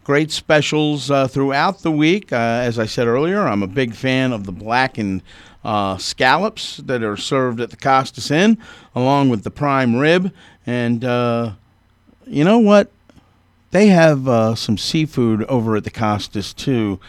Great 0.06 0.32
specials 0.32 1.12
uh, 1.12 1.28
throughout 1.28 1.80
the 1.80 1.92
week. 1.92 2.32
Uh, 2.32 2.38
as 2.38 2.80
I 2.80 2.86
said 2.86 3.08
earlier, 3.08 3.42
I'm 3.42 3.62
a 3.62 3.68
big 3.68 3.94
fan 3.94 4.32
of 4.32 4.46
the 4.46 4.54
blackened 4.54 5.22
uh, 5.66 5.98
scallops 5.98 6.78
that 6.78 7.04
are 7.04 7.18
served 7.18 7.60
at 7.60 7.72
the 7.72 7.78
Costas 7.78 8.32
Inn, 8.32 8.58
along 8.96 9.28
with 9.28 9.44
the 9.44 9.52
prime 9.52 9.98
rib. 9.98 10.32
And 10.66 11.04
you 11.04 12.46
know 12.46 12.60
what? 12.60 12.90
They 13.72 13.88
have 13.88 14.28
uh, 14.28 14.56
some 14.56 14.78
seafood 14.78 15.44
over 15.46 15.76
at 15.78 15.86
the 15.86 15.92
Costas 15.92 16.54
too. 16.54 17.00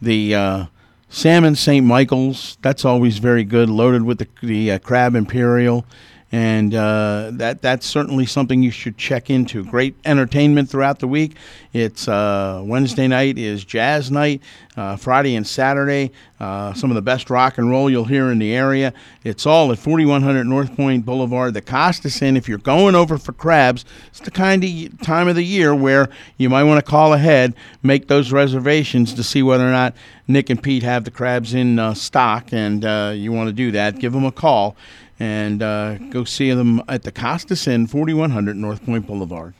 The 0.00 0.34
uh, 0.34 0.66
salmon 1.08 1.56
St. 1.56 1.84
Michael's, 1.84 2.58
that's 2.62 2.84
always 2.84 3.18
very 3.18 3.44
good, 3.44 3.68
loaded 3.68 4.04
with 4.04 4.18
the, 4.18 4.28
the 4.42 4.72
uh, 4.72 4.78
crab 4.78 5.14
imperial, 5.14 5.84
and 6.32 6.74
uh, 6.74 7.30
that 7.34 7.60
that's 7.60 7.86
certainly 7.86 8.24
something 8.24 8.62
you 8.62 8.70
should 8.70 8.96
check 8.96 9.28
into. 9.28 9.62
Great 9.64 9.94
entertainment 10.06 10.70
throughout 10.70 10.98
the 10.98 11.06
week. 11.06 11.36
It's 11.74 12.08
uh, 12.08 12.62
Wednesday 12.64 13.06
night 13.06 13.36
is 13.36 13.66
jazz 13.66 14.10
night. 14.10 14.40
Uh, 14.74 14.96
Friday 14.96 15.36
and 15.36 15.46
Saturday, 15.46 16.10
uh, 16.40 16.72
some 16.72 16.90
of 16.90 16.94
the 16.94 17.02
best 17.02 17.28
rock 17.28 17.58
and 17.58 17.68
roll 17.68 17.90
you'll 17.90 18.06
hear 18.06 18.30
in 18.30 18.38
the 18.38 18.54
area. 18.54 18.94
It's 19.22 19.44
all 19.44 19.70
at 19.70 19.78
4100 19.78 20.44
North 20.44 20.74
Point 20.74 21.04
Boulevard. 21.04 21.52
The 21.52 21.60
Costas 21.60 22.22
Inn. 22.22 22.38
If 22.38 22.48
you're 22.48 22.56
going 22.56 22.94
over 22.94 23.18
for 23.18 23.34
crabs, 23.34 23.84
it's 24.06 24.20
the 24.20 24.30
kind 24.30 24.64
of 24.64 25.00
time 25.02 25.28
of 25.28 25.34
the 25.34 25.44
year 25.44 25.74
where 25.74 26.08
you 26.38 26.48
might 26.48 26.62
want 26.62 26.82
to 26.82 26.90
call 26.90 27.12
ahead, 27.12 27.54
make 27.82 28.08
those 28.08 28.32
reservations 28.32 29.12
to 29.12 29.22
see 29.22 29.42
whether 29.42 29.68
or 29.68 29.72
not 29.72 29.94
Nick 30.26 30.48
and 30.48 30.62
Pete 30.62 30.82
have 30.82 31.04
the 31.04 31.10
crabs 31.10 31.52
in 31.52 31.78
uh, 31.78 31.92
stock, 31.92 32.54
and 32.54 32.86
uh, 32.86 33.12
you 33.14 33.32
want 33.32 33.48
to 33.48 33.52
do 33.52 33.70
that. 33.72 33.98
Give 33.98 34.14
them 34.14 34.24
a 34.24 34.32
call 34.32 34.74
and 35.22 35.62
uh, 35.62 35.98
go 36.10 36.24
see 36.24 36.50
them 36.50 36.82
at 36.88 37.04
the 37.04 37.12
Costas 37.12 37.68
Inn, 37.68 37.86
4100 37.86 38.56
North 38.56 38.84
Point 38.84 39.06
Boulevard. 39.06 39.54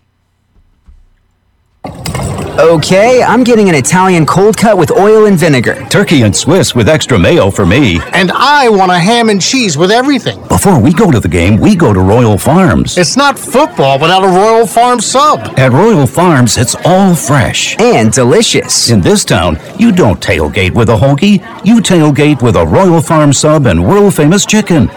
Okay, 2.59 3.23
I'm 3.23 3.45
getting 3.45 3.71
an 3.71 3.75
Italian 3.75 4.27
cold 4.27 4.59
cut 4.59 4.77
with 4.77 4.91
oil 4.91 5.25
and 5.25 5.39
vinegar. 5.39 5.87
Turkey 5.89 6.21
and 6.21 6.37
Swiss 6.37 6.75
with 6.75 6.87
extra 6.87 7.19
mayo 7.19 7.51
for 7.51 7.65
me. 7.65 7.99
And 8.13 8.31
I 8.31 8.69
want 8.69 8.93
a 8.93 8.99
ham 8.99 9.31
and 9.31 9.41
cheese 9.41 9.79
with 9.79 9.91
everything. 9.91 10.39
Before 10.49 10.79
we 10.79 10.93
go 10.93 11.11
to 11.11 11.19
the 11.19 11.31
game, 11.31 11.57
we 11.59 11.75
go 11.75 11.95
to 11.95 12.01
Royal 12.01 12.37
Farms. 12.37 12.99
It's 12.99 13.17
not 13.17 13.39
football 13.39 13.99
without 13.99 14.23
a 14.23 14.29
Royal 14.29 14.67
Farm 14.67 15.01
sub. 15.01 15.41
At 15.59 15.73
Royal 15.73 16.07
Farms, 16.07 16.59
it's 16.59 16.77
all 16.85 17.15
fresh 17.15 17.79
and 17.81 18.13
delicious. 18.13 18.91
In 18.91 19.01
this 19.01 19.25
town, 19.25 19.59
you 19.79 19.91
don't 19.91 20.21
tailgate 20.21 20.75
with 20.75 20.91
a 20.91 20.97
hoagie, 20.97 21.41
you 21.65 21.77
tailgate 21.81 22.43
with 22.43 22.57
a 22.57 22.67
Royal 22.67 23.01
Farm 23.01 23.33
sub 23.33 23.65
and 23.67 23.83
world 23.83 24.15
famous 24.15 24.45
chicken. 24.45 24.89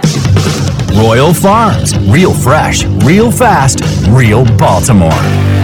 Royal 0.94 1.34
Farms, 1.34 1.98
real 2.10 2.34
fresh, 2.34 2.84
real 3.06 3.32
fast, 3.32 3.80
real 4.10 4.44
Baltimore. 4.58 5.55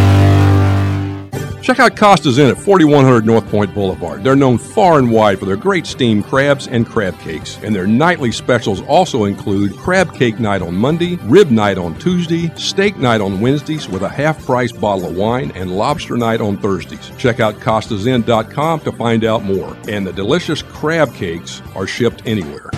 Check 1.62 1.80
out 1.80 1.96
Costa's 1.96 2.40
Inn 2.40 2.50
at 2.50 2.58
4100 2.58 3.24
North 3.24 3.48
Point 3.50 3.74
Boulevard. 3.74 4.24
They're 4.24 4.36
known 4.36 4.58
far 4.58 4.98
and 4.98 5.12
wide 5.12 5.40
for 5.40 5.46
their 5.46 5.56
great 5.56 5.86
steamed 5.86 6.26
crabs 6.26 6.68
and 6.68 6.88
crab 6.88 7.18
cakes. 7.20 7.60
And 7.62 7.76
their 7.76 7.86
nightly 7.86 8.32
specials 8.32 8.82
also 8.82 9.26
include 9.26 9.78
crab 9.78 10.14
cake 10.16 10.40
night 10.40 10.64
on 10.64 10.76
Monday, 10.76 11.18
rib 11.24 11.52
night 11.52 11.78
on 11.78 11.98
Tuesday, 12.00 12.52
steak 12.56 12.98
night 12.98 13.22
on 13.22 13.40
Wednesdays 13.40 13.88
with 13.88 14.02
a 14.02 14.10
half 14.10 14.44
price 14.44 14.72
bottle 14.72 15.06
of 15.06 15.16
wine, 15.16 15.52
and 15.54 15.78
lobster 15.78 16.18
night 16.18 16.42
on 16.42 16.58
Thursdays. 16.58 17.12
Check 17.20 17.40
out 17.40 17.56
costasinn.com 17.56 18.80
to 18.80 18.92
find 18.92 19.24
out 19.24 19.44
more. 19.44 19.78
And 19.88 20.06
the 20.06 20.14
delicious 20.14 20.64
crab 20.64 21.14
cakes 21.14 21.62
are 21.76 21.86
shipped 21.86 22.24
anywhere. 22.26 22.72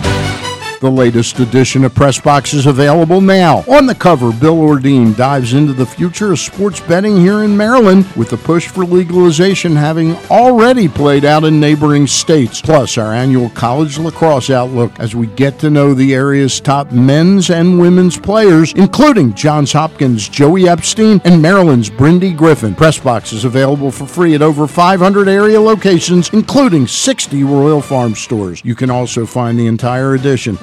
The 0.80 0.90
latest 0.90 1.38
edition 1.38 1.84
of 1.84 1.94
Press 1.94 2.20
Box 2.20 2.52
is 2.52 2.66
available 2.66 3.20
now. 3.20 3.64
On 3.68 3.86
the 3.86 3.94
cover, 3.94 4.32
Bill 4.32 4.56
Ordine 4.56 5.16
dives 5.16 5.54
into 5.54 5.72
the 5.72 5.86
future 5.86 6.32
of 6.32 6.38
sports 6.38 6.80
betting 6.80 7.16
here 7.16 7.42
in 7.42 7.56
Maryland 7.56 8.06
with 8.16 8.28
the 8.28 8.36
push 8.36 8.68
for 8.68 8.84
legalization 8.84 9.76
having 9.76 10.14
already 10.30 10.88
played 10.88 11.24
out 11.24 11.44
in 11.44 11.58
neighboring 11.58 12.06
states. 12.06 12.60
Plus, 12.60 12.98
our 12.98 13.14
annual 13.14 13.48
college 13.50 13.98
lacrosse 13.98 14.50
outlook 14.50 14.92
as 14.98 15.14
we 15.14 15.26
get 15.28 15.58
to 15.60 15.70
know 15.70 15.94
the 15.94 16.12
area's 16.12 16.60
top 16.60 16.92
men's 16.92 17.48
and 17.50 17.80
women's 17.80 18.18
players, 18.18 18.74
including 18.74 19.32
Johns 19.32 19.72
Hopkins' 19.72 20.28
Joey 20.28 20.68
Epstein 20.68 21.20
and 21.24 21.40
Maryland's 21.40 21.88
Brindi 21.88 22.36
Griffin. 22.36 22.74
Press 22.74 22.98
Box 22.98 23.32
is 23.32 23.44
available 23.44 23.90
for 23.90 24.06
free 24.06 24.34
at 24.34 24.42
over 24.42 24.66
500 24.66 25.28
area 25.28 25.60
locations, 25.60 26.28
including 26.30 26.86
60 26.86 27.42
Royal 27.44 27.80
Farm 27.80 28.14
stores. 28.14 28.60
You 28.64 28.74
can 28.74 28.90
also 28.90 29.24
find 29.24 29.58
the 29.58 29.66
entire 29.66 30.14
edition 30.14 30.58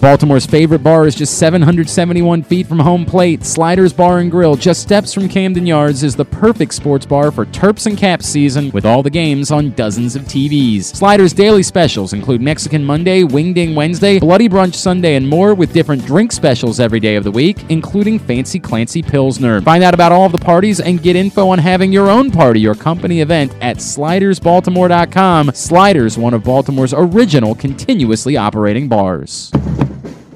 Baltimore's 0.00 0.46
favorite 0.46 0.82
bar 0.82 1.06
is 1.06 1.14
just 1.14 1.36
771 1.36 2.42
feet 2.44 2.66
from 2.66 2.78
home 2.78 3.04
plate. 3.04 3.44
Sliders 3.44 3.92
Bar 3.92 4.20
and 4.20 4.30
Grill, 4.30 4.56
just 4.56 4.80
steps 4.80 5.12
from 5.12 5.28
Camden 5.28 5.66
Yards, 5.66 6.02
is 6.02 6.16
the 6.16 6.24
perfect 6.24 6.72
sports 6.72 7.04
bar 7.04 7.30
for 7.30 7.44
Terps 7.44 7.84
and 7.84 7.98
Caps 7.98 8.26
season 8.26 8.70
with 8.70 8.86
all 8.86 9.02
the 9.02 9.10
games 9.10 9.50
on 9.50 9.72
dozens 9.72 10.16
of 10.16 10.22
TVs. 10.22 10.84
Sliders' 10.84 11.34
daily 11.34 11.62
specials 11.62 12.14
include 12.14 12.40
Mexican 12.40 12.82
Monday, 12.82 13.24
Wingding 13.24 13.74
Wednesday, 13.74 14.18
Bloody 14.18 14.48
Brunch 14.48 14.74
Sunday, 14.74 15.16
and 15.16 15.28
more 15.28 15.52
with 15.54 15.74
different 15.74 16.06
drink 16.06 16.32
specials 16.32 16.80
every 16.80 16.98
day 16.98 17.16
of 17.16 17.24
the 17.24 17.30
week, 17.30 17.58
including 17.68 18.18
Fancy 18.18 18.58
Clancy 18.58 19.02
Pilsner. 19.02 19.60
Find 19.60 19.84
out 19.84 19.92
about 19.92 20.12
all 20.12 20.24
of 20.24 20.32
the 20.32 20.38
parties 20.38 20.80
and 20.80 21.02
get 21.02 21.14
info 21.14 21.50
on 21.50 21.58
having 21.58 21.92
your 21.92 22.08
own 22.08 22.30
party 22.30 22.66
or 22.66 22.74
company 22.74 23.20
event 23.20 23.54
at 23.60 23.76
slidersbaltimore.com. 23.76 25.52
Sliders, 25.52 26.16
one 26.16 26.32
of 26.32 26.42
Baltimore's 26.42 26.94
original 26.94 27.54
continuously 27.54 28.38
operating 28.38 28.88
bars. 28.88 29.52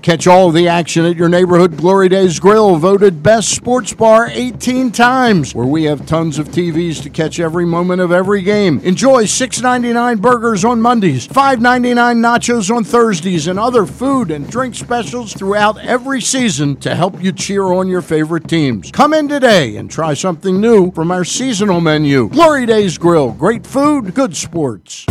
Catch 0.04 0.26
all 0.26 0.48
of 0.48 0.54
the 0.54 0.68
action 0.68 1.06
at 1.06 1.16
your 1.16 1.30
neighborhood 1.30 1.78
Glory 1.78 2.10
Days 2.10 2.38
Grill, 2.38 2.76
voted 2.76 3.22
best 3.22 3.48
sports 3.48 3.94
bar 3.94 4.28
18 4.30 4.90
times, 4.92 5.54
where 5.54 5.64
we 5.64 5.84
have 5.84 6.04
tons 6.04 6.38
of 6.38 6.48
TVs 6.48 7.02
to 7.04 7.08
catch 7.08 7.40
every 7.40 7.64
moment 7.64 8.02
of 8.02 8.12
every 8.12 8.42
game. 8.42 8.80
Enjoy 8.80 9.24
$6.99 9.24 10.20
burgers 10.20 10.62
on 10.62 10.82
Mondays, 10.82 11.26
$5.99 11.26 12.18
nachos 12.18 12.70
on 12.70 12.84
Thursdays, 12.84 13.46
and 13.46 13.58
other 13.58 13.86
food 13.86 14.30
and 14.30 14.46
drink 14.50 14.74
specials 14.74 15.32
throughout 15.32 15.78
every 15.78 16.20
season 16.20 16.76
to 16.80 16.94
help 16.94 17.22
you 17.22 17.32
cheer 17.32 17.72
on 17.72 17.88
your 17.88 18.02
favorite 18.02 18.46
teams. 18.46 18.90
Come 18.90 19.14
in 19.14 19.26
today 19.26 19.76
and 19.76 19.90
try 19.90 20.12
something 20.12 20.60
new 20.60 20.92
from 20.92 21.10
our 21.12 21.24
seasonal 21.24 21.80
menu. 21.80 22.28
Glory 22.28 22.66
Days 22.66 22.98
Grill, 22.98 23.32
great 23.32 23.66
food, 23.66 24.12
good 24.14 24.36
sports. 24.36 25.06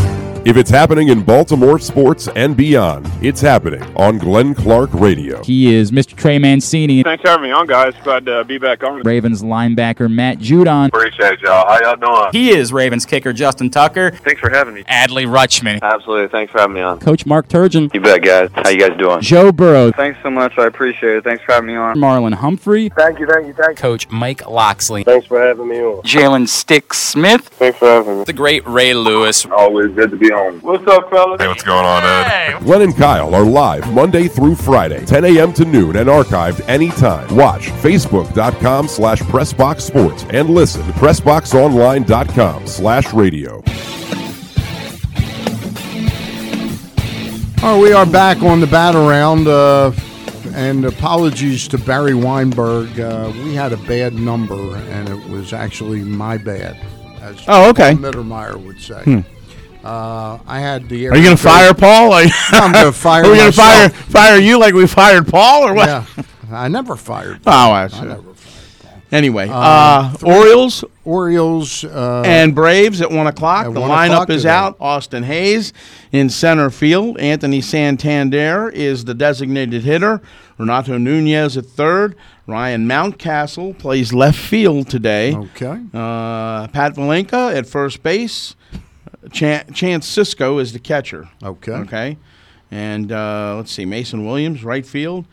If 0.46 0.58
it's 0.58 0.70
happening 0.70 1.08
in 1.08 1.24
Baltimore 1.24 1.80
sports 1.80 2.28
and 2.36 2.58
beyond, 2.58 3.10
it's 3.22 3.40
happening 3.40 3.82
on 3.96 4.18
Glenn 4.18 4.54
Clark 4.54 4.90
Radio. 4.94 5.42
He 5.42 5.74
is 5.74 5.92
Mr. 5.92 6.18
Trey 6.18 6.38
Mancini. 6.38 7.02
Thanks 7.02 7.22
for 7.22 7.30
having 7.30 7.46
me 7.46 7.52
on, 7.52 7.66
guys. 7.66 7.94
Glad 8.04 8.26
to 8.26 8.44
be 8.44 8.58
back 8.58 8.84
on. 8.84 9.04
Ravens 9.04 9.42
linebacker 9.42 10.12
Matt 10.12 10.40
Judon. 10.40 10.90
Appreciate 10.90 11.40
y'all. 11.40 11.66
How 11.66 11.80
y'all 11.80 11.96
doing? 11.96 12.32
He 12.34 12.50
is 12.50 12.74
Ravens 12.74 13.06
kicker 13.06 13.32
Justin 13.32 13.70
Tucker. 13.70 14.12
Thanks 14.12 14.42
for 14.42 14.50
having 14.50 14.74
me. 14.74 14.84
Adley 14.84 15.26
Rutschman. 15.26 15.82
Absolutely. 15.82 16.28
Thanks 16.28 16.52
for 16.52 16.60
having 16.60 16.74
me 16.74 16.82
on. 16.82 17.00
Coach 17.00 17.26
Mark 17.26 17.48
Turgeon. 17.48 17.94
You 17.94 18.02
bet, 18.02 18.22
guys. 18.22 18.50
How 18.54 18.68
you 18.68 18.80
guys 18.80 18.98
doing? 18.98 19.22
Joe 19.22 19.54
Burrow. 19.54 19.92
Thanks 19.94 20.20
so 20.22 20.30
much. 20.30 20.58
I 20.58 20.66
appreciate 20.66 21.16
it. 21.16 21.24
Thanks 21.24 21.42
for 21.46 21.54
having 21.54 21.68
me 21.68 21.76
on. 21.76 21.96
Marlon 21.96 22.34
Humphrey. 22.34 22.90
Thank 22.90 23.20
you, 23.20 23.28
thank 23.28 23.48
you, 23.48 23.54
thank 23.54 23.78
you. 23.78 23.82
Coach 23.82 24.10
Mike 24.10 24.46
Locksley. 24.46 25.06
Thanks 25.06 25.26
for 25.26 25.40
having 25.40 25.70
me 25.70 25.78
on. 25.80 26.02
Jalen 26.04 26.50
Stick 26.50 26.94
Smith. 26.94 27.48
Thanks 27.48 27.80
for 27.80 27.86
having 27.86 28.20
me. 28.20 28.24
The 28.26 28.34
great 28.34 28.68
Ray 28.68 28.94
Lewis. 28.94 29.46
Always 29.46 29.94
good 29.96 30.12
to 30.12 30.18
be 30.18 30.33
on. 30.34 30.60
What's 30.62 30.86
up, 30.88 31.10
fellas? 31.10 31.42
Hey, 31.42 31.48
what's 31.48 31.64
going 31.64 31.86
on, 31.86 32.04
Ed? 32.04 32.60
Glenn 32.60 32.82
and 32.82 32.96
Kyle 32.96 33.34
are 33.36 33.44
live 33.46 33.92
Monday 33.94 34.28
through 34.28 34.56
Friday, 34.56 35.06
10 35.06 35.26
a.m. 35.26 35.54
to 35.54 35.66
noon, 35.66 35.96
and 35.96 36.10
archived 36.10 36.68
anytime. 36.68 37.34
Watch 37.36 37.68
facebook.com 37.68 38.88
slash 38.88 39.22
pressboxsports 39.22 40.32
and 40.34 40.50
listen 40.50 40.84
to 40.86 40.92
pressboxonline.com 40.94 42.68
slash 42.68 43.14
radio. 43.14 43.62
All 47.64 47.76
right, 47.76 47.82
we 47.82 47.94
are 47.94 48.06
back 48.06 48.42
on 48.44 48.60
the 48.60 48.68
Bat 48.68 48.96
Around. 48.96 49.48
uh, 49.48 49.92
and 50.54 50.84
apologies 50.86 51.68
to 51.70 51.78
Barry 51.78 52.14
Weinberg. 52.14 53.00
Uh, 53.00 53.32
we 53.36 53.56
had 53.56 53.72
a 53.72 53.78
bad 53.78 54.14
number, 54.14 54.76
and 54.76 55.08
it 55.10 55.30
was 55.30 55.54
actually 55.54 56.02
my 56.02 56.38
bad, 56.38 56.78
as 57.22 57.38
Oh, 57.48 57.70
okay. 57.70 57.94
Mittermeier 57.94 58.58
would 58.64 58.80
say. 58.82 59.02
Hmm. 59.04 59.20
Uh, 59.84 60.40
I 60.48 60.60
had 60.60 60.88
the. 60.90 61.10
Are 61.10 61.16
you 61.18 61.24
going 61.24 61.36
to 61.38 61.42
fire 61.44 61.74
Paul? 61.74 62.14
Are 62.14 62.24
you- 62.24 62.30
No, 62.52 62.60
I'm 62.60 62.72
going 62.72 62.86
to 62.92 62.92
fire. 62.92 63.24
Are 63.26 63.32
we 63.32 63.38
going 63.38 63.52
to 63.52 63.58
fire 63.58 63.90
fire 63.90 64.38
you 64.40 64.58
like 64.60 64.74
we 64.74 64.88
fired 64.88 65.28
Paul, 65.28 65.64
or 65.68 65.74
what? 65.74 65.88
Yeah, 65.88 66.06
I 66.52 66.68
never 66.68 66.96
fired. 66.96 67.42
Oh, 67.46 67.72
I 67.72 67.88
see. 67.88 68.02
never 68.02 68.24
Anyway, 69.12 69.48
Uh, 69.48 69.54
uh, 69.54 70.14
Orioles 70.24 70.84
Orioles 71.06 71.84
uh, 71.84 72.24
and 72.26 72.56
Braves 72.56 73.00
at 73.00 73.12
one 73.12 73.28
o'clock. 73.28 73.68
at 73.68 73.74
The 73.76 73.80
1 73.80 73.90
lineup 73.92 74.28
is 74.32 74.42
today. 74.42 74.50
out. 74.54 74.76
Austin 74.80 75.22
Hays 75.22 75.72
in 76.12 76.30
center 76.32 76.72
field. 76.72 77.20
Anthony 77.20 77.62
Santander 77.62 78.70
is 78.70 79.06
the 79.06 79.14
designated 79.14 79.84
hitter. 79.84 80.20
Renato 80.58 80.98
Nunez 80.98 81.58
at 81.58 81.66
third. 81.68 82.16
Ryan 82.48 82.88
Mountcastle 82.88 83.78
plays 83.78 84.14
left 84.14 84.40
field 84.40 84.90
today. 84.90 85.36
Okay. 85.36 85.80
Uh, 85.94 86.68
Pat 86.70 86.96
Valaika 86.96 87.56
at 87.56 87.68
first 87.68 88.02
base. 88.02 88.56
Chan- 89.32 89.74
Chance 89.74 90.16
Sisco 90.16 90.62
is 90.62 90.74
the 90.74 90.80
catcher. 90.80 91.30
Okay. 91.44 91.72
Okay. 91.72 92.18
And 92.72 93.12
uh, 93.12 93.56
let's 93.58 93.72
see, 93.72 93.86
Mason 93.86 94.26
Williams, 94.26 94.64
right 94.64 94.86
field. 94.86 95.26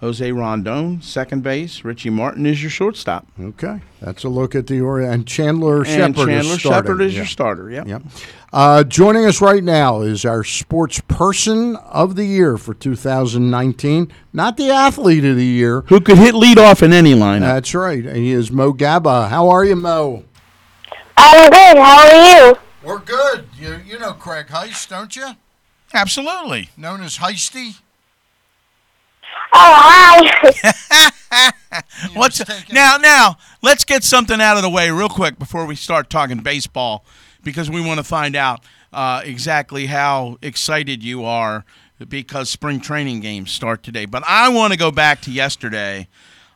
Jose 0.00 0.30
Rondon, 0.30 1.02
second 1.02 1.42
base. 1.42 1.84
Richie 1.84 2.10
Martin 2.10 2.46
is 2.46 2.62
your 2.62 2.70
shortstop. 2.70 3.26
Okay, 3.40 3.80
that's 4.00 4.22
a 4.22 4.28
look 4.28 4.54
at 4.54 4.68
the 4.68 4.80
Orioles. 4.80 5.12
And 5.12 5.26
Chandler 5.26 5.78
And 5.78 5.86
Shepherd 5.88 6.14
Chandler 6.14 6.54
is 6.54 6.60
starting. 6.60 6.88
Shepherd 6.88 7.00
is 7.02 7.12
yeah. 7.14 7.18
your 7.18 7.26
starter. 7.26 7.70
Yep. 7.70 7.88
Yep. 7.88 8.02
Uh, 8.52 8.84
joining 8.84 9.26
us 9.26 9.40
right 9.40 9.62
now 9.62 10.02
is 10.02 10.24
our 10.24 10.44
sports 10.44 11.00
person 11.08 11.74
of 11.76 12.14
the 12.14 12.24
year 12.24 12.56
for 12.56 12.74
2019. 12.74 14.12
Not 14.32 14.56
the 14.56 14.70
athlete 14.70 15.24
of 15.24 15.34
the 15.34 15.44
year. 15.44 15.80
Who 15.88 16.00
could 16.00 16.18
hit 16.18 16.34
lead 16.34 16.58
off 16.58 16.82
in 16.82 16.92
any 16.92 17.14
lineup? 17.14 17.40
That's 17.40 17.74
right. 17.74 18.04
He 18.04 18.30
is 18.30 18.52
Mo 18.52 18.72
Gaba. 18.72 19.28
How 19.28 19.48
are 19.48 19.64
you, 19.64 19.74
Mo? 19.74 20.24
I'm 21.16 21.50
good. 21.50 21.76
How 21.76 22.06
are 22.06 22.50
you? 22.50 22.58
We're 22.88 23.00
good. 23.00 23.50
You 23.54 23.82
you 23.84 23.98
know 23.98 24.14
Craig 24.14 24.46
Heist, 24.46 24.88
don't 24.88 25.14
you? 25.14 25.32
Absolutely. 25.92 26.70
Known 26.74 27.02
as 27.02 27.18
Heisty. 27.18 27.80
Oh, 29.52 29.54
hi. 29.76 31.52
What's 32.14 32.40
now? 32.72 32.96
Now 32.96 33.36
let's 33.60 33.84
get 33.84 34.04
something 34.04 34.40
out 34.40 34.56
of 34.56 34.62
the 34.62 34.70
way 34.70 34.90
real 34.90 35.10
quick 35.10 35.38
before 35.38 35.66
we 35.66 35.76
start 35.76 36.08
talking 36.08 36.38
baseball, 36.38 37.04
because 37.44 37.68
we 37.68 37.82
want 37.82 37.98
to 37.98 38.04
find 38.04 38.34
out 38.34 38.64
uh, 38.90 39.20
exactly 39.22 39.84
how 39.84 40.38
excited 40.40 41.04
you 41.04 41.26
are 41.26 41.66
because 42.08 42.48
spring 42.48 42.80
training 42.80 43.20
games 43.20 43.52
start 43.52 43.82
today. 43.82 44.06
But 44.06 44.22
I 44.26 44.48
want 44.48 44.72
to 44.72 44.78
go 44.78 44.90
back 44.90 45.20
to 45.22 45.30
yesterday. 45.30 46.08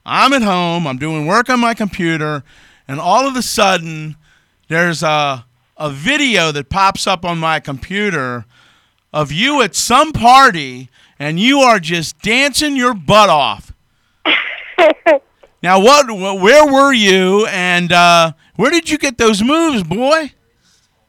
I'm 0.07 0.33
at 0.33 0.41
home. 0.41 0.87
I'm 0.87 0.97
doing 0.97 1.27
work 1.27 1.51
on 1.51 1.61
my 1.61 1.75
computer, 1.75 2.43
and 2.89 2.99
all 2.99 3.29
of 3.29 3.37
a 3.37 3.43
sudden, 3.43 4.17
there's 4.69 5.03
a 5.03 5.45
a 5.77 5.91
video 5.91 6.53
that 6.53 6.69
pops 6.69 7.07
up 7.07 7.25
on 7.25 7.39
my 7.39 7.61
computer 7.61 8.45
of 9.13 9.33
you 9.33 9.63
at 9.63 9.75
some 9.75 10.13
party, 10.13 10.89
and 11.19 11.39
you 11.39 11.61
are 11.61 11.79
just 11.79 12.21
dancing 12.21 12.77
your 12.77 12.95
butt 12.95 13.29
off. 13.29 13.73
Now, 15.63 15.79
what? 15.79 16.11
Where 16.11 16.67
were 16.67 16.93
you, 16.93 17.47
and 17.47 17.93
uh, 17.93 18.33
where 18.57 18.71
did 18.71 18.91
you 18.91 18.99
get 18.99 19.17
those 19.17 19.45
moves, 19.45 19.85
boy? 19.85 20.33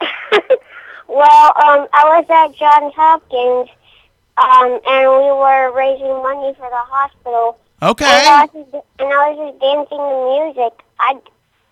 well, 1.08 1.46
um, 1.56 1.88
I 1.92 2.04
was 2.04 2.24
at 2.30 2.56
Johns 2.56 2.94
Hopkins, 2.94 3.68
um, 4.38 4.80
and 4.86 5.10
we 5.10 5.32
were 5.34 5.72
raising 5.74 6.22
money 6.22 6.54
for 6.54 6.70
the 6.70 6.84
hospital. 6.86 7.58
Okay. 7.82 8.04
And 8.04 8.28
I 8.28 8.48
was 8.54 8.66
just, 8.70 8.86
and 9.00 9.08
I 9.08 9.32
was 9.32 9.50
just 9.50 9.60
dancing 9.60 9.98
to 9.98 10.54
music. 10.54 10.84
I, 11.00 11.18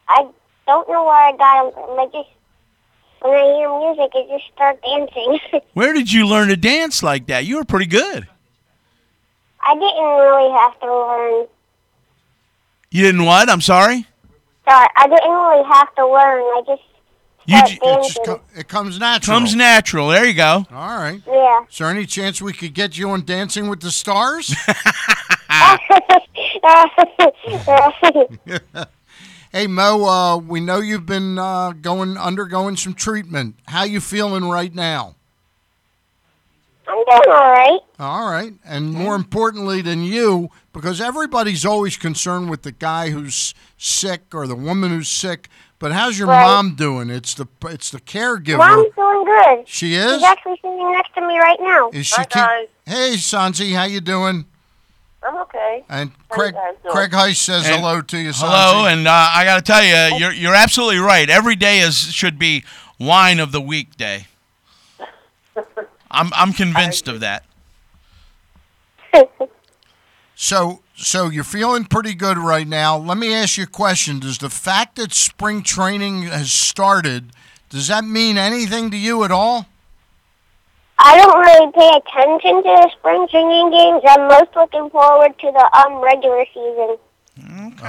I 0.09 0.27
don't 0.67 0.89
know 0.89 1.05
where 1.05 1.15
I 1.15 1.37
got 1.37 1.77
them. 1.77 2.01
I 2.01 2.07
just 2.07 2.29
when 3.23 3.35
I 3.35 3.55
hear 3.57 3.69
music, 3.79 4.13
I 4.15 4.27
just 4.29 4.53
start 4.55 4.81
dancing. 4.83 5.39
Where 5.75 5.93
did 5.93 6.13
you 6.13 6.27
learn 6.27 6.49
to 6.49 6.57
dance 6.57 7.03
like 7.03 7.27
that? 7.27 7.45
You 7.45 7.57
were 7.57 7.65
pretty 7.65 7.87
good. 7.87 8.27
I 9.61 9.75
didn't 9.75 10.05
really 10.05 10.51
have 10.53 10.81
to 10.81 10.87
learn. 10.93 11.47
You 12.91 13.03
didn't 13.05 13.25
what? 13.25 13.49
I'm 13.49 13.61
sorry. 13.61 14.07
Sorry, 14.69 14.89
I 14.97 15.07
didn't 15.09 15.31
really 15.31 15.65
have 15.73 15.95
to 15.95 16.07
learn. 16.07 16.43
I 16.43 16.63
just 16.67 16.83
You 17.47 17.57
start 17.59 17.71
j- 17.71 17.79
dancing. 17.83 18.41
It 18.57 18.69
comes 18.69 18.99
natural. 18.99 19.37
Comes 19.37 19.55
natural. 19.55 20.09
There 20.09 20.27
you 20.27 20.35
go. 20.35 20.67
All 20.71 20.99
right. 20.99 21.23
Yeah. 21.27 21.65
Is 21.71 21.79
there 21.79 21.89
any 21.89 22.07
chance 22.07 22.43
we 22.43 22.53
could 22.53 22.75
get 22.75 22.99
you 22.99 23.11
on 23.11 23.25
Dancing 23.25 23.69
with 23.69 23.81
the 23.81 23.91
Stars? 23.91 24.55
hey 29.53 29.67
Mo, 29.67 30.05
uh, 30.05 30.37
we 30.39 30.61
know 30.61 30.79
you've 30.81 31.07
been 31.07 31.39
uh, 31.39 31.73
going 31.73 32.17
undergoing 32.17 32.77
some 32.77 32.95
treatment. 32.95 33.57
How 33.69 33.85
you 33.85 34.01
feeling 34.01 34.49
right 34.49 34.75
now? 34.75 35.15
I'm 36.89 36.97
doing 36.97 37.21
all 37.29 37.53
right. 37.53 37.81
All 38.01 38.31
right, 38.31 38.53
and 38.65 38.93
more 38.93 39.15
importantly 39.15 39.83
than 39.83 40.03
you, 40.03 40.51
because 40.73 41.01
everybody's 41.01 41.65
always 41.65 41.97
concerned 41.97 42.51
with 42.51 42.63
the 42.63 42.73
guy 42.73 43.11
who's 43.11 43.55
sick 43.79 44.23
or 44.35 44.47
the 44.47 44.57
woman 44.57 44.91
who's 44.91 45.09
sick. 45.09 45.49
But 45.79 45.91
how's 45.93 46.17
your 46.17 46.29
Right. 46.29 46.43
mom 46.45 46.75
doing? 46.77 47.11
It's 47.11 47.35
the 47.35 47.47
it's 47.65 47.91
the 47.91 48.01
caregiver. 48.01 48.59
Mom's 48.59 48.95
doing 48.95 49.25
good. 49.25 49.69
She 49.69 49.95
is? 49.95 50.15
She's 50.15 50.23
actually 50.23 50.57
sitting 50.63 50.93
next 50.93 51.13
to 51.15 51.21
me 51.27 51.39
right 51.39 51.59
now. 51.61 51.91
Is 51.93 52.07
she? 52.07 52.25
keep- 52.25 52.69
hey, 52.87 53.15
Sanzi, 53.17 53.75
how 53.75 53.85
you 53.85 54.01
doing? 54.01 54.45
I'm 55.25 55.37
okay. 55.43 55.85
And 55.89 56.11
Craig 56.29 56.55
guys? 56.55 56.75
Craig 56.91 57.11
Heist 57.13 57.37
says 57.37 57.67
And- 57.67 57.77
hello 57.77 58.01
to 58.03 58.19
you. 58.19 58.31
Sanzi. 58.31 58.41
Hello, 58.49 58.87
and 58.87 59.07
uh, 59.07 59.11
I 59.33 59.45
got 59.45 59.57
to 59.57 59.63
tell 59.63 59.83
you, 59.85 60.17
you're 60.19 60.33
you're 60.33 60.55
absolutely 60.55 60.99
right. 60.99 61.29
Every 61.31 61.55
day 61.57 61.81
is 61.81 62.13
should 62.13 62.39
be 62.39 62.65
wine 62.99 63.39
of 63.41 63.53
the 63.53 63.61
week 63.61 63.97
day. 63.97 64.27
I'm 66.11 66.31
I'm 66.35 66.53
convinced 66.53 67.09
of 67.09 67.21
that. 67.21 67.45
So, 70.35 70.81
so 70.97 71.29
you're 71.29 71.45
feeling 71.45 71.85
pretty 71.85 72.15
good 72.15 72.37
right 72.37 72.67
now. 72.67 72.97
Let 72.97 73.17
me 73.17 73.33
ask 73.33 73.57
you 73.59 73.65
a 73.65 73.67
question. 73.69 74.19
Does 74.19 74.39
the 74.39 74.51
fact 74.51 74.97
that 74.97 75.13
spring 75.13 75.63
training 75.63 76.23
has 76.23 76.51
started, 76.51 77.31
does 77.71 77.87
that 77.89 78.05
mean 78.05 78.37
anything 78.39 78.91
to 78.91 78.97
you 78.97 79.23
at 79.23 79.31
all? 79.31 79.67
I 80.99 81.17
don't 81.17 81.39
really 81.41 81.73
pay 81.73 81.89
attention 81.97 82.63
to 82.63 82.69
the 82.69 82.91
spring 82.99 83.27
training 83.29 83.71
games. 83.71 84.03
I'm 84.07 84.29
most 84.29 84.55
looking 84.55 84.89
forward 84.91 85.39
to 85.41 85.51
the 85.53 85.79
um 85.79 85.95
regular 86.03 86.45
season. 86.53 86.97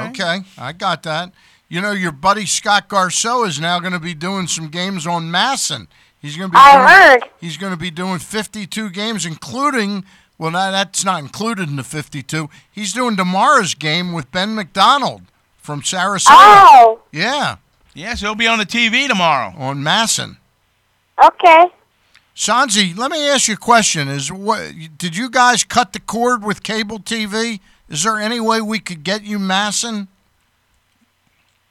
Okay, 0.10 0.40
I 0.58 0.72
got 0.74 1.04
that. 1.04 1.32
You 1.70 1.82
know, 1.82 1.92
your 1.92 2.12
buddy 2.12 2.46
Scott 2.46 2.88
Garceau 2.90 3.48
is 3.48 3.60
now 3.60 3.80
going 3.80 3.94
to 3.94 4.00
be 4.00 4.14
doing 4.14 4.48
some 4.48 4.70
games 4.70 5.06
on 5.08 5.26
MASN. 5.32 5.88
He's 6.20 6.38
going 6.38 6.50
to 6.50 6.54
be. 6.54 6.58
I 6.60 6.76
doing, 6.76 6.88
heard. 7.22 7.30
He's 7.42 7.58
going 7.58 7.74
to 7.74 7.78
be 7.80 7.92
doing 7.92 8.20
52 8.20 8.90
games, 8.92 9.26
including. 9.26 10.06
Well, 10.38 10.52
no, 10.52 10.72
that's 10.72 11.06
not 11.06 11.20
included 11.22 11.70
in 11.70 11.76
the 11.76 11.84
52. 11.84 12.50
He's 12.72 12.94
doing 12.94 13.16
tomorrow's 13.16 13.76
game 13.76 14.14
with 14.14 14.32
Ben 14.32 14.56
McDonald 14.56 15.22
from 15.58 15.82
Sarasota. 15.82 16.30
Oh, 16.32 17.02
Yeah, 17.12 17.58
Yes, 17.94 18.22
he'll 18.22 18.34
be 18.36 18.48
on 18.48 18.58
the 18.58 18.66
TV 18.66 19.08
tomorrow. 19.08 19.54
on 19.58 19.78
MASN. 19.84 20.38
okay. 21.24 21.66
Sanji, 22.36 22.98
let 22.98 23.12
me 23.12 23.28
ask 23.30 23.48
you 23.48 23.54
a 23.54 23.58
question: 23.58 24.08
Is 24.08 24.32
what 24.32 24.74
did 24.98 25.16
you 25.16 25.30
guys 25.30 25.64
cut 25.64 25.94
the 25.94 26.00
cord 26.00 26.44
with 26.44 26.64
cable 26.64 27.00
TV? 27.00 27.60
Is 27.90 28.04
there 28.04 28.18
any 28.18 28.40
way 28.40 28.62
we 28.62 28.80
could 28.80 29.04
get 29.04 29.24
you 29.24 29.38
MASN? 29.38 30.08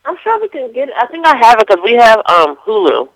I'm 0.05 0.17
sure 0.23 0.41
we 0.41 0.49
can 0.49 0.73
get 0.73 0.89
it. 0.89 0.95
I 0.97 1.07
think 1.07 1.27
I 1.27 1.37
have 1.37 1.59
it 1.59 1.67
because 1.67 1.83
we 1.85 1.95
have 1.95 2.19
um 2.27 2.57
Hulu. 2.65 3.09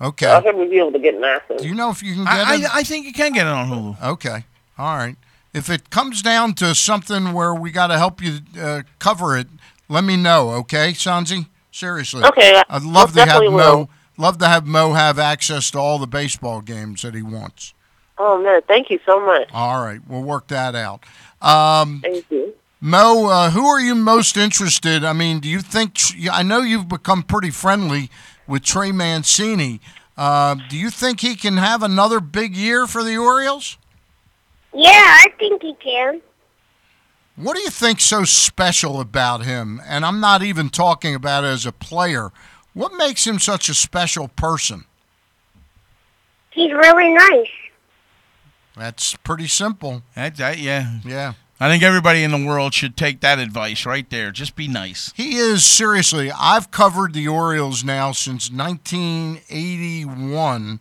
Okay. 0.00 0.32
I 0.32 0.40
think 0.40 0.56
we'll 0.56 0.68
be 0.68 0.78
able 0.78 0.92
to 0.92 0.98
get 0.98 1.16
MASN. 1.16 1.58
Do 1.58 1.68
you 1.68 1.74
know 1.74 1.90
if 1.90 2.02
you 2.02 2.14
can 2.14 2.24
get 2.24 2.32
I, 2.32 2.54
it? 2.54 2.74
I, 2.74 2.78
I 2.78 2.82
think 2.82 3.06
you 3.06 3.12
can 3.12 3.32
get 3.32 3.46
it 3.46 3.52
on 3.52 3.68
Hulu. 3.68 4.02
Okay. 4.02 4.44
All 4.78 4.96
right. 4.96 5.16
If 5.52 5.70
it 5.70 5.90
comes 5.90 6.20
down 6.20 6.54
to 6.54 6.74
something 6.74 7.32
where 7.32 7.54
we 7.54 7.70
got 7.70 7.86
to 7.86 7.96
help 7.96 8.20
you 8.20 8.40
uh, 8.60 8.82
cover 8.98 9.36
it, 9.38 9.46
let 9.88 10.02
me 10.02 10.16
know, 10.16 10.50
okay, 10.50 10.92
Sanji? 10.92 11.46
Seriously. 11.70 12.24
Okay, 12.24 12.56
I 12.56 12.64
I'd 12.68 12.82
love 12.82 13.14
most 13.14 13.14
to 13.14 13.20
have 13.20 13.28
definitely 13.28 13.50
Mo. 13.50 13.76
will. 13.76 13.90
Love 14.16 14.38
to 14.38 14.46
have 14.46 14.66
Mo 14.66 14.92
have 14.92 15.18
access 15.18 15.70
to 15.72 15.78
all 15.78 15.98
the 15.98 16.06
baseball 16.06 16.60
games 16.60 17.02
that 17.02 17.14
he 17.14 17.22
wants. 17.22 17.74
Oh 18.16 18.40
man, 18.40 18.62
thank 18.62 18.90
you 18.90 19.00
so 19.04 19.24
much. 19.24 19.48
All 19.52 19.84
right, 19.84 20.00
we'll 20.06 20.22
work 20.22 20.46
that 20.48 20.74
out. 20.74 21.04
Um, 21.42 22.00
Thank 22.02 22.30
you. 22.30 22.54
Mo, 22.80 23.26
uh, 23.28 23.50
who 23.50 23.66
are 23.66 23.80
you 23.80 23.94
most 23.94 24.36
interested? 24.36 25.04
I 25.04 25.12
mean, 25.12 25.40
do 25.40 25.48
you 25.48 25.60
think? 25.60 25.98
I 26.30 26.42
know 26.42 26.60
you've 26.60 26.88
become 26.88 27.22
pretty 27.22 27.50
friendly 27.50 28.10
with 28.46 28.62
Trey 28.62 28.92
Mancini. 28.92 29.80
Uh, 30.16 30.56
do 30.68 30.76
you 30.76 30.90
think 30.90 31.20
he 31.20 31.34
can 31.34 31.56
have 31.56 31.82
another 31.82 32.20
big 32.20 32.54
year 32.54 32.86
for 32.86 33.02
the 33.02 33.16
Orioles? 33.16 33.78
Yeah, 34.72 34.90
I 34.92 35.26
think 35.38 35.62
he 35.62 35.74
can. 35.74 36.20
What 37.36 37.56
do 37.56 37.62
you 37.62 37.70
think 37.70 38.00
so 38.00 38.22
special 38.24 39.00
about 39.00 39.44
him? 39.44 39.80
And 39.86 40.04
I'm 40.04 40.20
not 40.20 40.42
even 40.42 40.68
talking 40.68 41.16
about 41.16 41.42
as 41.42 41.66
a 41.66 41.72
player. 41.72 42.30
What 42.74 42.92
makes 42.94 43.26
him 43.26 43.38
such 43.38 43.68
a 43.68 43.74
special 43.74 44.28
person? 44.28 44.84
He's 46.50 46.72
really 46.72 47.12
nice. 47.12 47.48
That's 48.76 49.14
pretty 49.16 49.48
simple. 49.48 50.02
That's 50.14 50.38
that, 50.38 50.58
yeah. 50.58 50.98
Yeah. 51.04 51.34
I 51.60 51.68
think 51.68 51.84
everybody 51.84 52.24
in 52.24 52.32
the 52.32 52.44
world 52.44 52.74
should 52.74 52.96
take 52.96 53.20
that 53.20 53.38
advice 53.38 53.86
right 53.86 54.10
there. 54.10 54.32
Just 54.32 54.56
be 54.56 54.66
nice. 54.66 55.12
He 55.14 55.36
is 55.36 55.64
seriously. 55.64 56.32
I've 56.32 56.72
covered 56.72 57.14
the 57.14 57.28
Orioles 57.28 57.84
now 57.84 58.10
since 58.10 58.50
1981, 58.50 60.80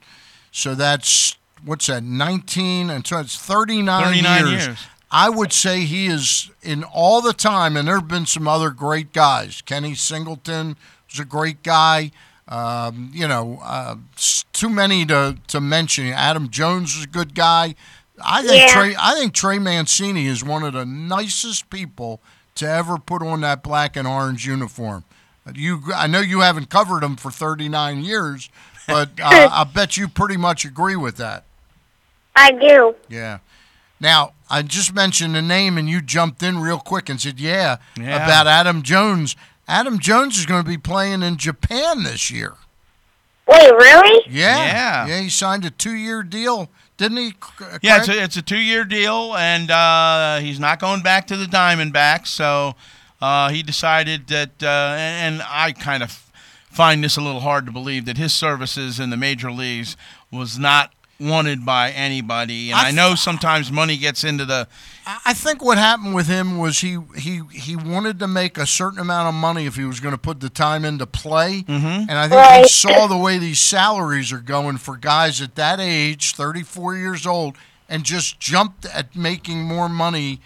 so 0.52 0.74
that's 0.74 1.38
what's 1.64 1.86
that? 1.88 2.04
19 2.04 2.90
and 2.90 3.06
so 3.06 3.20
it's 3.20 3.38
39, 3.38 4.04
39 4.04 4.48
years. 4.48 4.66
years. 4.66 4.80
I 5.12 5.30
would 5.30 5.54
say 5.54 5.82
he 5.82 6.08
is 6.08 6.50
in 6.64 6.84
all 6.84 7.22
the 7.22 7.34
time, 7.34 7.78
and 7.78 7.88
there 7.88 8.00
have 8.00 8.08
been 8.08 8.26
some 8.26 8.48
other 8.48 8.72
great 8.72 9.14
guys. 9.14 9.62
Kenny 9.62 9.94
Singleton 9.94 10.76
was 11.14 11.20
a 11.20 11.26
great 11.26 11.64
guy. 11.64 12.12
Um, 12.48 13.12
you 13.14 13.28
know, 13.28 13.60
uh, 13.64 13.96
too 14.52 14.70
many 14.70 15.06
to, 15.06 15.38
to 15.48 15.62
mention. 15.62 16.08
Adam 16.08 16.50
Jones 16.50 16.96
was 16.96 17.06
a 17.06 17.08
good 17.08 17.34
guy. 17.36 17.76
I 18.24 18.42
think 18.44 18.62
Yeah. 18.68 18.74
Trey. 18.74 18.96
I 19.00 19.16
think 19.16 19.34
Trey 19.34 19.60
Mancini 19.60 20.28
is 20.28 20.44
one 20.44 20.64
of 20.64 20.74
the 20.74 20.86
nicest 20.86 21.70
people 21.70 22.22
to 22.56 22.70
ever 22.70 22.98
put 22.98 23.22
on 23.24 23.42
that 23.42 23.64
black 23.64 23.96
and 23.96 24.08
orange 24.08 24.46
uniform. 24.46 25.04
You, 25.56 25.82
I 25.96 26.08
know 26.08 26.20
you 26.20 26.42
haven't 26.42 26.70
covered 26.70 27.04
him 27.04 27.16
for 27.16 27.32
39 27.32 28.04
years, 28.04 28.50
but 28.88 29.10
uh, 29.22 29.50
I 29.52 29.64
bet 29.64 29.98
you 29.98 30.08
pretty 30.08 30.38
much 30.38 30.64
agree 30.66 30.96
with 30.96 31.18
that. 31.18 31.46
I 32.36 32.52
do. 32.52 32.96
Yeah. 33.10 33.40
Now, 34.00 34.34
I 34.50 34.62
just 34.64 34.94
mentioned 34.94 35.36
a 35.38 35.42
name 35.42 35.78
and 35.78 35.90
you 35.90 36.02
jumped 36.02 36.44
in 36.44 36.60
real 36.60 36.80
quick 36.80 37.08
and 37.10 37.20
said, 37.22 37.40
yeah, 37.40 37.78
Yeah. 37.98 38.24
about 38.26 38.48
Adam 38.48 38.82
Jones. 38.84 39.36
Adam 39.68 40.00
Jones 40.00 40.38
is 40.38 40.46
going 40.46 40.64
to 40.64 40.70
be 40.70 40.78
playing 40.78 41.24
in 41.24 41.38
Japan 41.38 42.04
this 42.04 42.30
year. 42.30 42.54
Wait, 43.48 43.72
really? 43.72 44.24
Yeah. 44.30 44.58
Yeah. 44.66 45.08
Yeah, 45.08 45.20
he 45.22 45.30
signed 45.30 45.66
a 45.66 45.70
two 45.70 45.96
year 45.96 46.24
deal, 46.24 46.70
didn't 46.98 47.18
he? 47.18 47.30
C- 47.32 47.66
Yeah, 47.82 47.98
it's 48.00 48.08
a, 48.10 48.24
it's 48.24 48.38
a 48.38 48.42
two-year 48.42 48.86
deal, 48.86 49.36
and 49.36 49.70
uh, 49.70 50.38
he's 50.40 50.60
not 50.60 50.80
going 50.80 51.02
back 51.02 51.28
to 51.28 51.38
the 51.38 51.46
Diamondbacks. 51.46 52.28
So 52.28 52.76
uh, 53.22 53.50
he 53.50 53.62
decided 53.64 54.28
that, 54.28 54.64
uh, 54.64 54.96
and, 54.98 55.36
and 55.36 55.44
I 55.50 55.74
kind 55.74 56.04
of 56.04 56.12
find 56.70 57.04
this 57.04 57.18
a 57.18 57.22
little 57.22 57.42
hard 57.42 57.66
to 57.66 57.72
believe 57.72 58.06
that 58.06 58.18
his 58.18 58.34
services 58.34 59.00
in 59.00 59.10
the 59.10 59.18
major 59.18 59.52
leagues 59.52 59.96
was 60.32 60.58
not 60.58 60.94
wanted 61.24 61.66
by 61.66 61.92
anybody. 61.92 62.72
And 62.72 62.80
I 62.80 62.90
I, 62.90 62.92
know 62.92 63.16
sometimes 63.16 63.72
money 63.72 63.98
gets 63.98 64.24
into 64.24 64.46
the. 64.46 64.68
I 65.06 65.20
I 65.28 65.34
think 65.34 65.64
what 65.64 65.78
happened 65.78 66.14
with 66.16 66.28
him 66.28 66.58
was 66.58 66.80
he, 66.80 66.98
he 67.18 67.42
he 67.52 67.76
wanted 67.76 68.20
to 68.20 68.28
make 68.28 68.58
a 68.58 68.66
certain 68.68 69.00
amount 69.00 69.30
of 69.30 69.34
money 69.36 69.66
if 69.66 69.76
he 69.76 69.86
was 69.86 70.00
going 70.00 70.14
to 70.14 70.18
put 70.18 70.40
the 70.40 70.50
time 70.50 70.86
into 70.86 71.06
play, 71.08 71.64
Mhm. 71.68 72.08
and 72.10 72.12
I 72.12 72.28
think 72.28 72.64
he 72.64 72.68
saw 72.70 73.08
the 73.08 73.18
way 73.18 73.38
these 73.38 73.60
salaries 73.60 74.32
are 74.32 74.40
going 74.40 74.78
for 74.78 74.98
guys 74.98 75.42
at 75.42 75.56
that 75.56 75.80
age, 75.80 76.36
thirty 76.36 76.64
four 76.64 76.96
years 76.96 77.26
old, 77.26 77.56
and 77.90 78.04
just 78.04 78.40
jumped 78.40 78.86
at 78.86 79.16
making 79.16 79.64
more 79.64 79.90
money 79.90 80.40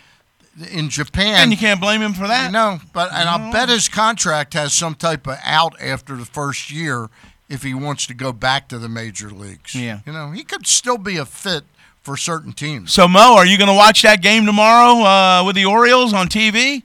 in 0.72 0.90
Japan. 0.90 1.36
And 1.44 1.52
you 1.52 1.58
can't 1.58 1.80
blame 1.80 2.02
him 2.02 2.14
for 2.14 2.28
that. 2.28 2.52
No, 2.52 2.80
but 2.94 3.12
and 3.14 3.30
I'll 3.30 3.52
bet 3.52 3.70
his 3.70 3.88
contract 3.88 4.54
has 4.56 4.74
some 4.74 4.96
type 4.96 5.28
of 5.28 5.38
out 5.44 5.80
after 5.80 6.16
the 6.16 6.26
first 6.26 6.72
year 6.72 7.10
if 7.50 7.64
he 7.64 7.74
wants 7.74 8.06
to 8.08 8.14
go 8.14 8.32
back 8.32 8.68
to 8.70 8.78
the 8.78 8.90
major 8.90 9.30
leagues. 9.30 9.76
Yeah. 9.76 10.00
you 10.06 10.14
know 10.14 10.32
he 10.32 10.44
could 10.44 10.68
still 10.68 10.98
be 10.98 11.18
a 11.18 11.26
fit 11.26 11.64
for 12.02 12.16
certain 12.18 12.54
teams. 12.54 12.94
So 12.94 13.08
Mo, 13.08 13.36
are 13.36 13.46
you 13.46 13.58
going 13.58 13.70
to 13.70 13.76
watch 13.76 14.02
that 14.04 14.22
game 14.22 14.46
tomorrow 14.46 15.04
uh, 15.04 15.44
with 15.46 15.56
the 15.56 15.66
Orioles 15.66 16.14
on 16.14 16.28
TV? 16.28 16.84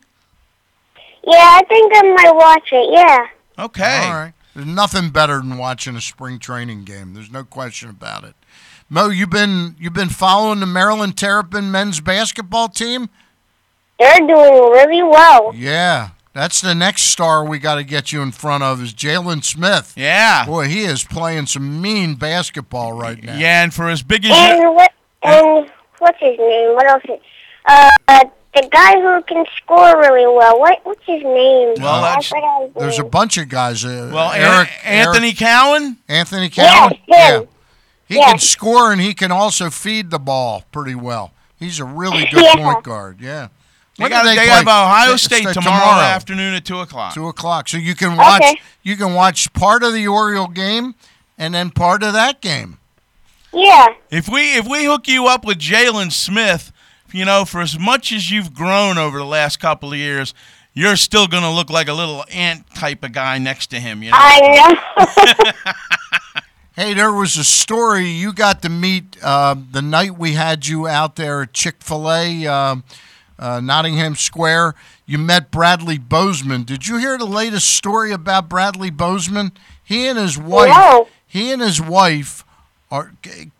Yeah, 1.24 1.36
I 1.36 1.62
think 1.68 1.93
I 1.94 2.02
might 2.02 2.34
watch 2.34 2.68
it. 2.72 2.93
Yeah. 2.93 3.26
Okay. 3.64 4.01
All 4.05 4.14
right. 4.14 4.32
There's 4.55 4.66
nothing 4.66 5.10
better 5.10 5.39
than 5.39 5.56
watching 5.56 5.97
a 5.97 6.01
spring 6.01 6.39
training 6.39 6.84
game. 6.84 7.14
There's 7.14 7.30
no 7.30 7.44
question 7.44 7.89
about 7.89 8.24
it. 8.24 8.34
Mo, 8.90 9.09
you've 9.09 9.30
been 9.30 9.76
you've 9.78 9.94
been 9.94 10.10
following 10.10 10.60
the 10.60 10.66
Maryland 10.66 11.16
Terrapin 11.16 11.70
men's 11.70 12.01
basketball 12.01 12.68
team. 12.68 13.09
They're 13.98 14.18
doing 14.18 14.28
really 14.28 15.02
well. 15.02 15.52
Yeah, 15.55 16.10
that's 16.32 16.60
the 16.60 16.74
next 16.74 17.02
star 17.02 17.44
we 17.44 17.59
got 17.59 17.74
to 17.76 17.84
get 17.84 18.12
you 18.12 18.22
in 18.22 18.32
front 18.32 18.62
of 18.62 18.82
is 18.82 18.92
Jalen 18.94 19.44
Smith. 19.44 19.92
Yeah. 19.96 20.46
Boy, 20.46 20.68
he 20.68 20.82
is 20.84 21.04
playing 21.04 21.46
some 21.46 21.80
mean 21.82 22.14
basketball 22.14 22.92
right 22.92 23.22
now. 23.22 23.36
Yeah, 23.36 23.62
and 23.62 23.72
for 23.74 23.88
as 23.88 24.02
big 24.02 24.24
as 24.24 24.30
And 24.32 24.74
what? 24.74 24.92
And 25.22 25.70
what's 25.98 26.18
his 26.20 26.38
name? 26.38 26.74
What 26.74 26.86
else? 26.88 27.02
Is, 27.04 27.20
uh, 27.66 28.24
the 28.54 28.68
guy 28.70 29.00
who 29.00 29.22
can 29.22 29.44
score 29.56 29.98
really 29.98 30.26
well. 30.26 30.59
What? 30.60 30.80
What's 30.84 31.04
his 31.06 31.22
name? 31.22 31.74
Well, 31.78 31.86
I 32.04 32.09
that's- 32.09 32.28
forgot 32.28 32.62
his 32.64 32.74
There's 32.74 32.98
a 32.98 33.04
bunch 33.04 33.38
of 33.38 33.48
guys. 33.48 33.84
Uh, 33.84 34.10
well, 34.12 34.30
Eric, 34.32 34.68
Anthony 34.84 35.28
Eric- 35.28 35.38
Cowan. 35.38 35.96
Anthony 36.09 36.50
Yes, 36.54 36.78
Cowan. 36.78 36.90
him. 36.92 36.98
yeah, 37.09 37.40
he 38.06 38.14
Yes. 38.16 38.30
can 38.30 38.38
score 38.40 38.92
and 38.92 39.00
he 39.00 39.14
can 39.14 39.32
also 39.32 39.70
feed 39.70 40.10
the 40.10 40.18
ball 40.18 40.64
pretty 40.72 40.94
well. 40.94 41.32
He's 41.59 41.78
a 41.80 41.84
really 41.84 42.26
good 42.26 42.42
Yeah. 42.42 42.56
point 42.56 42.82
guard. 42.84 43.20
Yeah. 43.20 43.48
They 44.02 44.08
got, 44.08 44.24
they 44.24 44.34
play? 44.36 44.46
got 44.46 44.60
Ohio 44.62 45.14
It's 45.14 45.22
State 45.22 45.44
the- 45.44 45.52
tomorrow, 45.54 46.00
afternoon 46.00 46.54
at 46.54 46.64
two 46.64 46.78
o'clock. 46.78 47.14
Two 47.14 47.28
o'clock. 47.28 47.68
So 47.68 47.76
you 47.76 47.94
can 47.94 48.16
watch. 48.16 48.42
Okay. 48.42 48.60
You 48.82 48.96
can 48.96 49.14
watch 49.14 49.52
part 49.52 49.82
of 49.82 49.92
the 49.92 50.06
Oriole 50.08 50.48
game 50.48 50.94
and 51.38 51.54
then 51.54 51.70
part 51.70 52.02
of 52.02 52.12
that 52.12 52.40
game. 52.40 52.78
Yeah. 53.52 53.88
If 54.10 54.28
we 54.28 54.56
if 54.56 54.66
we 54.66 54.84
hook 54.84 55.08
you 55.08 55.26
up 55.26 55.44
with 55.44 55.58
Jalen 55.58 56.10
Smith, 56.12 56.72
you 57.12 57.24
know, 57.24 57.44
for 57.44 57.60
as 57.60 57.78
much 57.78 58.12
as 58.12 58.30
you've 58.30 58.54
grown 58.54 58.98
over 58.98 59.18
the 59.18 59.24
last 59.26 59.58
couple 59.60 59.92
of 59.92 59.98
years, 59.98 60.32
you're 60.74 60.96
still 60.96 61.26
going 61.26 61.42
to 61.42 61.50
look 61.50 61.68
like 61.68 61.88
a 61.88 61.92
little 61.92 62.24
ant 62.32 62.64
type 62.74 63.04
of 63.04 63.12
guy 63.12 63.36
next 63.38 63.66
to 63.68 63.80
him. 63.80 64.02
You 64.02 64.10
know. 64.10 64.16
I 64.18 64.76
know. 64.96 65.62
Hey, 66.74 66.94
there 66.94 67.12
was 67.12 67.36
a 67.36 67.44
story 67.44 68.08
you 68.08 68.32
got 68.32 68.62
to 68.62 68.70
meet 68.70 69.18
uh, 69.22 69.54
the 69.72 69.82
night 69.82 70.16
we 70.16 70.32
had 70.32 70.66
you 70.66 70.88
out 70.88 71.16
there 71.16 71.42
at 71.42 71.52
Chick 71.52 71.76
Fil 71.80 72.10
A, 72.10 72.46
uh, 72.46 72.76
uh, 73.43 73.60
Nottingham 73.60 74.14
Square. 74.14 74.74
You 75.05 75.19
met 75.19 75.51
Bradley 75.51 75.98
Bozeman. 75.98 76.62
Did 76.62 76.86
you 76.86 76.98
hear 76.98 77.19
the 77.19 77.24
latest 77.27 77.69
story 77.74 78.12
about 78.12 78.48
Bradley 78.48 78.90
Bozeman? 78.90 79.51
He 79.82 80.06
and 80.06 80.16
his 80.16 80.39
wife. 80.39 80.69
No. 80.69 81.09
He 81.27 81.51
and 81.51 81.60
his 81.60 81.81
wife 81.81 82.44
are 82.90 83.12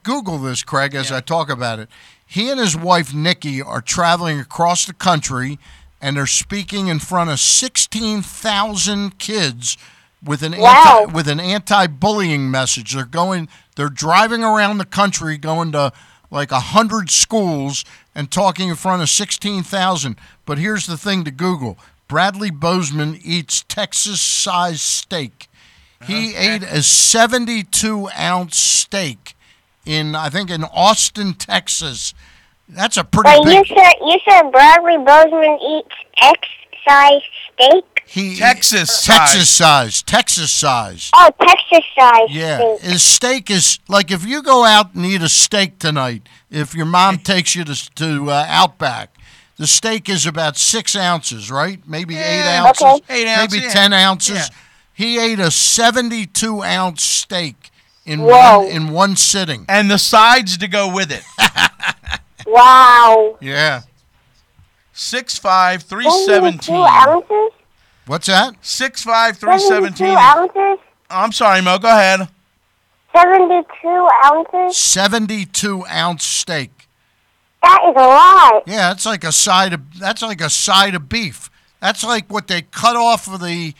Google 0.05 0.39
this, 0.39 0.63
Craig, 0.63 0.95
as 0.95 1.11
I 1.11 1.21
talk 1.21 1.51
about 1.51 1.79
it. 1.81 1.89
He 2.25 2.49
and 2.49 2.61
his 2.61 2.77
wife 2.77 3.13
Nikki 3.13 3.61
are 3.61 3.81
traveling 3.81 4.39
across 4.39 4.87
the 4.87 4.93
country, 4.95 5.59
and 6.01 6.17
they're 6.17 6.27
speaking 6.27 6.87
in 6.89 6.99
front 6.99 7.31
of 7.31 7.41
sixteen 7.41 8.23
thousand 8.23 9.19
kids 9.19 9.77
with 10.23 10.43
an 10.43 10.57
Wow. 10.57 11.01
anti, 11.01 11.13
with 11.13 11.29
an 11.29 11.41
anti-bullying 11.41 12.51
message. 12.51 12.95
They're 12.95 13.05
going. 13.05 13.49
They're 13.75 13.89
driving 13.89 14.45
around 14.45 14.79
the 14.79 14.85
country, 14.85 15.37
going 15.39 15.73
to 15.73 15.93
like 16.31 16.53
a 16.53 16.61
hundred 16.61 17.11
schools 17.11 17.85
and 18.15 18.31
talking 18.31 18.69
in 18.69 18.75
front 18.77 19.03
of 19.03 19.09
sixteen 19.09 19.63
thousand. 19.63 20.17
But 20.47 20.59
here's 20.59 20.87
the 20.87 20.97
thing 20.97 21.25
to 21.25 21.31
Google: 21.31 21.79
Bradley 22.09 22.51
Bozeman 22.51 23.19
eats 23.23 23.65
Texas-sized 23.69 24.81
steak. 24.81 25.49
He 26.07 26.35
ate 26.35 26.65
a 26.65 26.83
72 26.83 28.09
ounce 28.19 28.57
steak 28.57 29.37
in, 29.87 30.15
I 30.15 30.31
think, 30.31 30.51
in 30.51 30.65
Austin, 30.65 31.35
Texas. 31.35 32.13
That's 32.69 32.97
a 32.97 33.05
pretty 33.05 33.31
Wait, 33.31 33.55
you 33.55 33.63
big. 33.63 33.69
said 33.69 33.93
you 34.01 34.19
said 34.29 34.51
Bradley 34.51 34.99
Bozeman 34.99 35.59
eats 35.61 35.95
X-size 36.87 37.23
steak? 37.55 37.85
He, 38.07 38.37
Texas 38.37 39.05
Texas 39.05 39.49
size. 39.51 40.03
Texas 40.03 40.51
size. 40.53 41.11
Oh, 41.15 41.31
Texas 41.41 41.85
size 41.99 42.29
Yeah, 42.31 42.59
steak. 42.59 42.81
his 42.81 43.03
steak 43.03 43.51
is 43.51 43.79
like 43.89 44.11
if 44.11 44.27
you 44.27 44.43
go 44.43 44.65
out 44.65 44.95
and 44.95 45.07
eat 45.07 45.23
a 45.23 45.29
steak 45.29 45.79
tonight. 45.79 46.29
If 46.51 46.75
your 46.75 46.87
mom 46.87 47.19
takes 47.33 47.55
you 47.55 47.65
to 47.65 47.95
to 47.95 48.31
uh, 48.31 48.45
Outback, 48.49 49.15
the 49.57 49.67
steak 49.67 50.09
is 50.09 50.27
about 50.27 50.57
six 50.59 50.95
ounces, 50.97 51.51
right? 51.51 51.81
Maybe 51.87 52.17
eight 52.17 52.39
Yeah, 52.45 52.65
ounces, 52.67 52.83
okay. 52.83 53.23
Eight 53.23 53.29
ounces, 53.29 53.53
maybe 53.53 53.65
yeah. 53.67 53.73
ten 53.73 53.93
ounces. 53.93 54.37
Yeah. 54.37 54.47
He 54.95 55.19
ate 55.19 55.39
a 55.39 55.51
seventy-two 55.51 56.63
ounce 56.63 57.03
steak 57.03 57.71
in 58.05 58.21
Whoa. 58.23 58.59
one 58.65 58.67
in 58.69 58.91
one 58.91 59.17
sitting. 59.17 59.65
And 59.69 59.91
the 59.91 59.99
sides 59.99 60.59
to 60.59 60.69
go 60.69 60.93
with 60.93 61.11
it. 61.13 61.23
Wow. 62.47 63.39
Yeah. 63.41 63.83
Six 64.93 65.39
five 65.39 65.83
three 65.83 66.05
Seventy-two 66.11 66.63
seventeen. 66.73 66.87
ounces. 66.87 67.51
What's 68.07 68.27
that? 68.27 68.55
Six 68.61 69.03
five 69.05 69.37
three 69.39 69.59
Seventy-two 69.59 69.97
seventeen. 70.15 70.17
ounces. 70.19 70.85
I'm 71.09 71.33
sorry, 71.33 71.61
Mo. 71.63 71.79
Go 71.79 71.89
ahead. 71.89 72.29
Seventy-two 73.15 74.09
ounces. 74.25 74.77
Seventy-two 74.77 75.85
ounce 75.87 76.25
steak. 76.25 76.89
That 77.63 77.81
is 77.85 77.95
a 77.97 78.07
lot. 78.07 78.63
Yeah, 78.67 78.89
that's 78.89 79.07
like 79.07 79.25
a 79.25 79.33
side 79.33 79.73
of 79.73 79.99
that's 79.99 80.23
like 80.23 80.41
a 80.41 80.51
side 80.51 80.95
of 80.95 81.09
beef. 81.09 81.51
That's 81.81 82.03
like 82.05 82.31
what 82.31 82.49
they 82.49 82.63
cut 82.63 82.97
off 82.97 83.33
of 83.33 83.41
the 83.41 83.75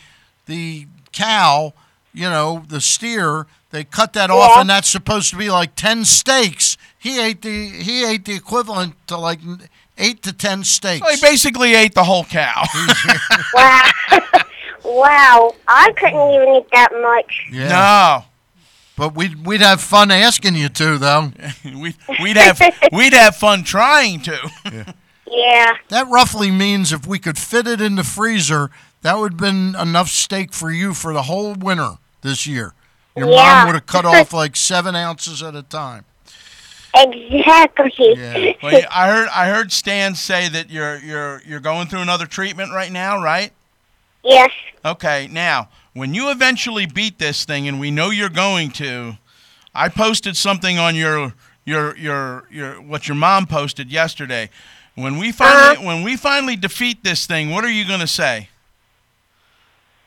the 0.45 0.87
cow, 1.11 1.73
you 2.13 2.29
know, 2.29 2.63
the 2.67 2.81
steer. 2.81 3.47
They 3.71 3.83
cut 3.83 4.13
that 4.13 4.29
off, 4.29 4.51
Yeah. 4.55 4.61
and 4.61 4.69
that's 4.69 4.87
supposed 4.89 5.31
to 5.31 5.35
be 5.35 5.49
like 5.49 5.75
ten 5.75 6.05
steaks. 6.05 6.77
He 6.97 7.19
ate 7.19 7.41
the 7.41 7.69
he 7.69 8.05
ate 8.05 8.25
the 8.25 8.35
equivalent 8.35 8.95
to 9.07 9.17
like 9.17 9.39
eight 9.97 10.21
to 10.23 10.33
ten 10.33 10.63
steaks. 10.63 11.05
So 11.05 11.13
he 11.13 11.21
basically 11.21 11.73
ate 11.75 11.93
the 11.95 12.03
whole 12.03 12.23
cow. 12.25 12.63
Wow. 13.53 13.89
wow. 14.83 15.55
I 15.67 15.91
couldn't 15.97 16.33
even 16.33 16.55
eat 16.55 16.67
that 16.71 16.89
much. 17.01 17.45
Yeah. 17.51 17.67
No. 17.69 18.25
But 18.95 19.15
we'd 19.15 19.45
we'd 19.45 19.61
have 19.61 19.81
fun 19.81 20.11
asking 20.11 20.55
you 20.55 20.69
to 20.69 20.97
though. 20.97 21.31
we 21.65 21.95
we'd 22.21 22.37
have 22.37 22.59
we'd 22.91 23.13
have 23.13 23.35
fun 23.35 23.63
trying 23.63 24.21
to. 24.21 24.87
Yeah. 25.29 25.73
That 25.89 26.07
roughly 26.09 26.51
means 26.51 26.91
if 26.93 27.07
we 27.07 27.17
could 27.19 27.37
fit 27.37 27.65
it 27.67 27.81
in 27.81 27.95
the 27.95 28.03
freezer, 28.03 28.69
that 29.01 29.17
would 29.17 29.33
have 29.33 29.39
been 29.39 29.75
enough 29.75 30.09
steak 30.09 30.53
for 30.53 30.69
you 30.71 30.93
for 30.93 31.13
the 31.13 31.23
whole 31.23 31.53
winter 31.55 31.93
this 32.21 32.45
year. 32.45 32.73
Your 33.15 33.29
Yeah. 33.29 33.35
mom 33.37 33.67
would 33.67 33.75
have 33.75 33.85
cut 33.85 34.05
off 34.05 34.31
like 34.33 34.55
seven 34.55 34.95
ounces 34.95 35.41
at 35.41 35.55
a 35.55 35.63
time. 35.63 36.05
Exactly. 36.95 38.13
Yeah. 38.15 38.53
Well, 38.61 38.81
I 38.91 39.09
heard 39.09 39.27
I 39.29 39.49
heard 39.49 39.71
Stan 39.71 40.15
say 40.15 40.47
that 40.49 40.69
you're 40.69 40.97
you're 40.99 41.41
you're 41.45 41.59
going 41.59 41.87
through 41.87 42.01
another 42.01 42.25
treatment 42.27 42.71
right 42.71 42.91
now, 42.91 43.21
right? 43.21 43.51
Yes. 44.23 44.51
Okay. 44.85 45.27
Now, 45.31 45.69
when 45.93 46.13
you 46.13 46.29
eventually 46.29 46.85
beat 46.85 47.17
this 47.17 47.45
thing, 47.45 47.67
and 47.67 47.79
we 47.79 47.89
know 47.89 48.09
you're 48.09 48.29
going 48.29 48.71
to, 48.71 49.17
I 49.73 49.89
posted 49.89 50.37
something 50.37 50.77
on 50.77 50.95
your 50.95 51.33
your 51.65 51.97
your 51.97 52.47
your 52.51 52.75
what 52.75 53.07
your 53.07 53.15
mom 53.15 53.47
posted 53.47 53.91
yesterday. 53.91 54.49
When 54.95 55.17
we 55.17 55.31
finally 55.31 55.77
uh-huh. 55.77 55.85
when 55.85 56.03
we 56.03 56.15
finally 56.15 56.55
defeat 56.55 57.03
this 57.03 57.25
thing, 57.25 57.49
what 57.49 57.63
are 57.63 57.71
you 57.71 57.87
going 57.87 58.01
to 58.01 58.07
say? 58.07 58.49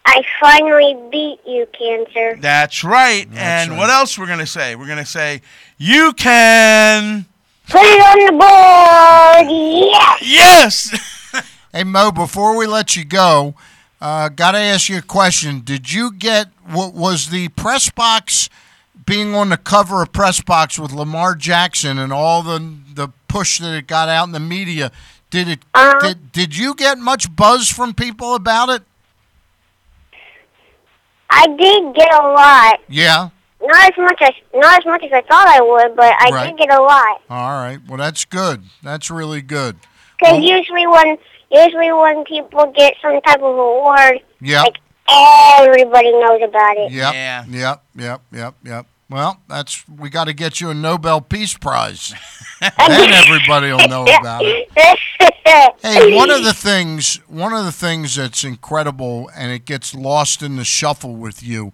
I 0.09 0.23
finally 0.41 0.97
beat 1.11 1.41
you, 1.47 1.67
cancer. 1.79 2.37
That's 2.41 2.85
right. 2.85 3.29
and 3.35 3.77
what 3.77 3.91
else 3.91 4.19
we're 4.19 4.27
going 4.27 4.39
to 4.39 4.47
say? 4.47 4.77
We're 4.77 4.87
going 4.87 4.99
to 4.99 5.05
say 5.05 5.43
you 5.79 6.13
can 6.13 7.27
Put 7.69 7.83
it 7.83 8.01
on 8.01 8.27
the 8.27 8.33
board. 8.33 9.91
Yes. 9.93 10.23
Yes. 10.23 11.43
Hey 11.73 11.85
Mo, 11.85 12.11
before 12.11 12.57
we 12.57 12.67
let 12.67 12.97
you 12.97 13.05
go, 13.05 13.55
uh, 14.01 14.31
got 14.31 14.53
to 14.53 14.59
ask 14.59 14.89
you 14.89 14.97
a 14.97 15.03
question. 15.03 15.61
Did 15.61 15.93
you 15.93 16.11
get 16.11 16.47
what 16.65 16.95
was 16.95 17.29
the 17.29 17.49
press 17.49 17.91
box 17.91 18.49
being 19.05 19.35
on 19.35 19.51
the 19.51 19.59
cover 19.59 20.01
of 20.01 20.11
press 20.11 20.41
box 20.41 20.79
with 20.79 20.93
Lamar 20.93 21.35
Jackson 21.35 21.99
and 21.99 22.15
all 22.15 22.43
the 22.43 22.77
the 22.95 23.09
push 23.29 23.59
that 23.59 23.77
it 23.77 23.87
got 23.87 24.09
out 24.09 24.25
in 24.27 24.33
the 24.33 24.41
media? 24.41 24.91
Did 25.29 25.49
it? 25.49 25.59
Did, 26.01 26.33
did 26.33 26.57
you 26.57 26.75
get 26.75 26.97
much 26.97 27.37
buzz 27.37 27.69
from 27.71 27.93
people 27.93 28.35
about 28.35 28.71
it? 28.71 28.83
I 31.31 31.47
did 31.49 31.95
get 31.95 32.13
a 32.15 32.23
lot. 32.29 32.81
Yeah. 32.89 33.29
Not 33.63 33.85
as 33.93 33.97
much 33.99 34.19
as 34.23 34.33
not 34.55 34.79
as 34.81 34.87
much 34.87 35.03
as 35.03 35.13
I 35.13 35.23
thought 35.23 35.49
I 35.49 35.61
would, 35.61 35.97
but 35.97 36.13
I 36.19 36.31
Right. 36.31 36.47
did 36.57 36.59
get 36.59 36.73
a 36.77 36.81
lot. 36.81 37.21
All 37.31 37.53
right. 37.63 37.79
Well, 37.89 37.99
that's 37.99 38.25
good. 38.25 38.65
That's 38.83 39.11
really 39.11 39.43
good. 39.43 39.77
Because 40.19 40.43
usually 40.43 40.87
when 40.87 41.19
usually 41.51 41.93
when 41.93 42.25
people 42.25 42.73
get 42.77 42.95
some 43.03 43.21
type 43.23 43.39
of 43.39 43.43
award, 43.57 44.21
Yep. 44.41 44.63
like 44.65 44.77
everybody 45.11 46.13
knows 46.13 46.41
about 46.43 46.77
it. 46.77 46.93
Yep. 46.93 47.15
Yep. 47.49 47.83
Yep. 47.97 48.21
Yep. 48.33 48.55
Yep. 48.65 48.87
Well, 49.09 49.41
that's 49.49 49.89
we 49.89 50.11
got 50.11 50.25
to 50.25 50.33
get 50.33 50.61
you 50.61 50.71
a 50.71 50.75
Nobel 50.75 51.21
Peace 51.21 51.57
Prize. 51.57 52.13
then 52.61 53.13
everybody 53.13 53.71
will 53.71 53.87
know 53.89 54.03
about 54.03 54.43
it. 54.45 54.69
Hey, 55.81 56.15
one 56.17 56.31
of 56.31 56.43
the 56.43 56.53
things, 56.53 57.17
one 57.29 57.53
of 57.53 57.65
the 57.65 57.73
things 57.73 58.17
that's 58.17 58.43
incredible, 58.43 59.31
and 59.37 59.53
it 59.53 59.65
gets 59.65 59.95
lost 59.95 60.43
in 60.43 60.57
the 60.57 60.65
shuffle 60.65 61.15
with 61.15 61.43
you. 61.43 61.69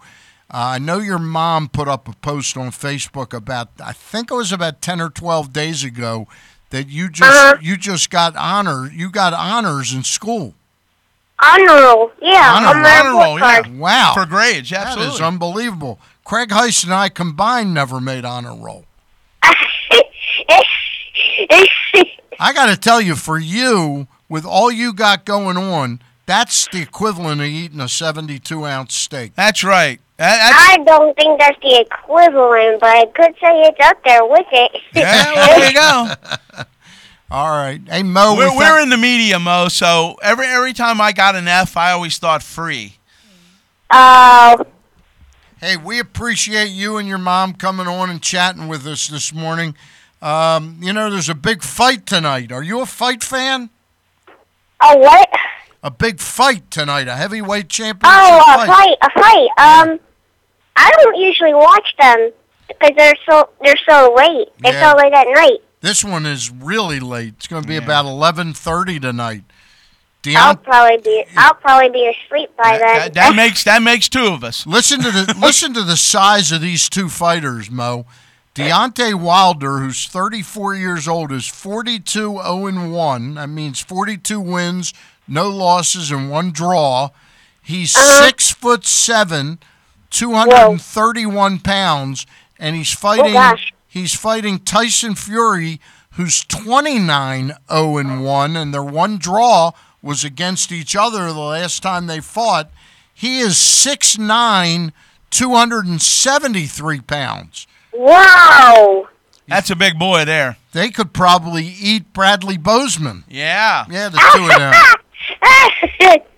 Uh, 0.53 0.77
I 0.77 0.79
know 0.79 0.99
your 0.99 1.19
mom 1.19 1.69
put 1.71 1.89
up 1.89 2.07
a 2.07 2.13
post 2.17 2.59
on 2.59 2.69
Facebook 2.71 3.33
about, 3.33 3.71
I 3.83 3.93
think 3.95 4.31
it 4.31 4.35
was 4.35 4.53
about 4.53 4.83
ten 4.83 5.01
or 5.01 5.09
twelve 5.09 5.55
days 5.55 5.83
ago, 5.83 6.29
that 6.69 6.89
you 6.89 7.09
just 7.09 7.63
you 7.63 7.79
just 7.79 8.11
got 8.11 8.37
honor, 8.37 8.91
you 8.93 9.11
got 9.11 9.33
honors 9.33 9.95
in 9.95 10.03
school. 10.05 10.53
honor 11.43 11.65
roll, 11.73 12.13
yeah, 12.21 12.53
Honor, 12.57 12.67
on 12.69 12.83
my 12.83 12.99
honor 13.01 13.09
report 13.09 13.25
roll, 13.27 13.39
card. 13.39 13.67
yeah. 13.69 13.79
Wow, 13.81 14.13
For 14.15 14.27
grades, 14.27 14.69
that 14.69 14.89
absolutely. 14.89 15.15
is 15.15 15.21
unbelievable. 15.23 15.99
Craig 16.25 16.51
Heist 16.51 16.85
and 16.85 16.95
I 16.95 17.09
combined 17.09 17.75
never 17.75 18.01
made 18.01 18.25
honor 18.25 18.55
roll. 18.55 18.85
I 22.39 22.53
got 22.53 22.67
to 22.67 22.77
tell 22.77 23.01
you, 23.01 23.15
for 23.15 23.39
you, 23.39 24.07
with 24.29 24.45
all 24.45 24.71
you 24.71 24.93
got 24.93 25.25
going 25.25 25.57
on, 25.57 26.01
that's 26.27 26.67
the 26.69 26.81
equivalent 26.81 27.41
of 27.41 27.47
eating 27.47 27.81
a 27.81 27.89
72 27.89 28.65
ounce 28.65 28.95
steak. 28.95 29.35
That's 29.35 29.63
right. 29.65 30.01
I 30.19 30.79
don't 30.87 31.17
think 31.17 31.41
that's 31.41 31.59
the 31.61 31.81
equivalent, 31.81 32.81
but 32.81 32.97
I 32.97 33.07
could 33.07 33.35
say 33.41 33.63
it's 33.63 33.81
up 33.81 34.03
there 34.05 34.25
with 34.25 34.47
it. 34.53 34.81
Yeah, 34.95 35.33
well, 35.35 35.59
there 35.59 35.69
you 35.69 35.75
go. 35.75 36.15
All 37.31 37.51
right. 37.51 37.81
Hey, 37.89 38.03
Mo, 38.03 38.35
we're, 38.37 38.51
we 38.51 38.57
we're 38.57 38.63
found- 38.63 38.83
in 38.85 38.91
the 38.91 38.99
media, 38.99 39.39
Mo. 39.39 39.69
So 39.69 40.17
every 40.23 40.47
every 40.47 40.75
time 40.75 41.01
I 41.01 41.13
got 41.13 41.35
an 41.35 41.49
F, 41.49 41.77
I 41.77 41.91
always 41.93 42.19
thought 42.19 42.43
free. 42.43 42.97
Oh. 43.91 44.65
Hey, 45.63 45.77
we 45.77 46.01
appreciate 46.01 46.71
you 46.71 46.97
and 46.97 47.07
your 47.07 47.19
mom 47.19 47.55
coming 47.55 47.87
on 47.87 48.11
and 48.11 48.21
chatting 48.21 48.67
with 48.67 48.85
us 48.85 49.07
this 49.07 49.33
morning. 49.33 49.77
Um, 50.21 50.79
you 50.81 50.93
know, 50.93 51.09
there's 51.09 51.29
a 51.29 51.37
big 51.37 51.63
fight 51.63 52.05
tonight. 52.05 52.51
Are 52.51 52.65
you 52.65 52.81
a 52.81 52.87
fight 52.87 53.23
fan? 53.23 53.71
A 54.81 54.99
what? 54.99 55.29
A 55.85 55.91
big 55.93 56.19
fight 56.19 56.69
tonight, 56.73 57.07
a 57.07 57.15
heavyweight 57.15 57.69
championship 57.69 58.19
Oh, 58.21 58.39
a 58.41 58.67
fight. 58.67 58.67
fight, 58.67 58.97
a 59.03 59.11
fight. 59.21 59.49
Um, 59.57 60.01
I 60.75 60.91
don't 61.01 61.17
usually 61.17 61.55
watch 61.55 61.95
them 61.97 62.33
because 62.67 62.91
they're 62.97 63.15
so 63.31 63.51
they're 63.63 63.77
so 63.89 64.13
late. 64.17 64.49
They're 64.65 64.73
Yeah. 64.73 64.91
so 64.91 64.97
late 64.99 65.13
at 65.13 65.29
night. 65.33 65.61
This 65.81 66.03
one 66.03 66.27
is 66.27 66.51
really 66.51 66.99
late. 66.99 67.35
It's 67.37 67.47
going 67.47 67.63
to 67.63 67.69
be 67.69 67.77
about 67.77 68.05
11:30 68.05 68.99
tonight. 69.01 69.45
I'll 70.27 70.57
probably 70.57 70.99
be 70.99 71.25
I'll 71.37 71.55
probably 71.55 71.91
be 71.91 72.07
asleep 72.07 72.51
by 72.57 72.79
then. 72.79 72.99
That, 72.99 73.15
that 73.15 73.37
makes 73.37 73.65
that 73.65 73.83
makes 73.83 74.09
two 74.09 74.27
of 74.27 74.45
us. 74.45 74.67
Listen 74.67 75.01
to 75.01 75.11
the 75.11 75.37
listen 75.41 75.75
to 75.75 75.83
the 75.83 75.97
size 75.97 76.53
of 76.53 76.61
these 76.61 76.89
two 76.89 77.09
fighters, 77.09 77.71
Mo. 77.71 78.07
Deontay 78.55 79.15
Wilder, 79.15 79.79
who's 79.79 80.07
34 80.07 80.75
years 80.75 81.09
old, 81.09 81.33
is 81.33 81.49
42 81.49 82.35
0 82.35 82.67
and 82.67 82.93
1. 82.93 83.35
That 83.35 83.49
means 83.49 83.81
42 83.81 84.39
wins, 84.39 84.93
no 85.27 85.49
losses, 85.49 86.11
and 86.11 86.31
one 86.31 86.53
draw. 86.53 87.11
He's 87.63 87.97
uh-huh. 87.97 88.27
six 88.27 88.51
foot 88.51 88.85
seven, 88.85 89.59
231 90.11 91.61
pounds, 91.61 92.27
and 92.59 92.77
he's 92.77 92.95
oh, 92.95 92.99
fighting. 92.99 93.33
gosh. 93.33 93.73
he's 93.89 94.15
fighting 94.15 94.59
Tyson 94.59 95.15
Fury, 95.15 95.81
who's 96.13 96.45
29 96.45 97.53
0 97.73 97.97
and 97.97 98.23
1, 98.23 98.57
and 98.57 98.75
their 98.75 98.85
one 98.85 99.17
draw 99.17 99.73
was 100.03 100.25
against 100.25 100.73
each 100.73 100.97
other 100.97 101.33
the 101.33 101.39
last 101.39 101.83
time 101.83 102.07
they 102.07 102.21
fought. 102.21 102.71
He 103.15 103.39
is 103.39 103.55
6'9", 103.55 104.93
273 105.31 107.01
pounds. 107.03 107.67
Wow. 107.93 109.09
That's 109.47 109.71
a 109.71 109.77
big 109.77 109.99
boy 109.99 110.25
there. 110.25 110.57
They 110.73 110.91
could 110.91 111.13
probably 111.13 111.65
eat 111.65 112.13
Bradley 112.13 112.57
Bozeman. 112.57 113.25
Yeah. 113.29 113.85
Yeah, 113.91 114.09
the 114.09 114.19
two 114.35 114.45
of 114.45 114.59
them. 114.59 114.75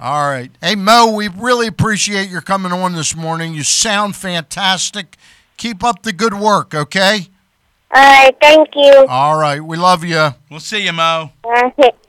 All 0.00 0.28
right. 0.28 0.50
Hey, 0.60 0.74
Mo, 0.74 1.14
we 1.14 1.28
really 1.28 1.66
appreciate 1.66 2.28
your 2.28 2.42
coming 2.42 2.72
on 2.72 2.94
this 2.94 3.16
morning. 3.16 3.54
You 3.54 3.62
sound 3.62 4.14
fantastic. 4.14 5.16
Keep 5.56 5.82
up 5.82 6.02
the 6.02 6.12
good 6.12 6.34
work, 6.34 6.74
okay? 6.74 7.28
All 7.94 8.02
right, 8.02 8.36
thank 8.40 8.68
you. 8.74 9.06
All 9.08 9.38
right. 9.38 9.64
We 9.64 9.76
love 9.76 10.04
you. 10.04 10.34
We'll 10.50 10.60
see 10.60 10.84
you, 10.84 10.92
Mo. 10.92 11.30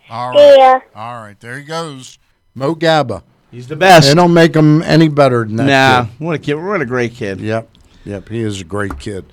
All 0.10 0.30
right. 0.32 0.38
All 0.40 0.54
See 0.54 0.58
ya. 0.60 0.72
right. 0.74 0.82
All 0.96 1.22
right. 1.22 1.40
There 1.40 1.58
he 1.58 1.64
goes. 1.64 2.18
Mo 2.56 2.76
Gaba. 2.76 3.24
He's 3.52 3.68
the 3.68 3.76
best. 3.76 4.08
They 4.10 4.16
don't 4.16 4.34
make 4.34 4.56
him 4.56 4.82
any 4.84 5.08
better 5.08 5.46
than 5.46 5.56
that. 5.58 5.66
Nah, 5.66 6.04
kid. 6.06 6.20
what 6.20 6.36
a 6.36 6.40
kid! 6.40 6.54
What 6.56 6.82
a 6.82 6.86
great 6.86 7.14
kid. 7.14 7.40
Yep. 7.40 7.70
Yep. 8.06 8.30
He 8.30 8.42
is 8.42 8.62
a 8.62 8.66
great 8.66 9.00
kid. 9.00 9.26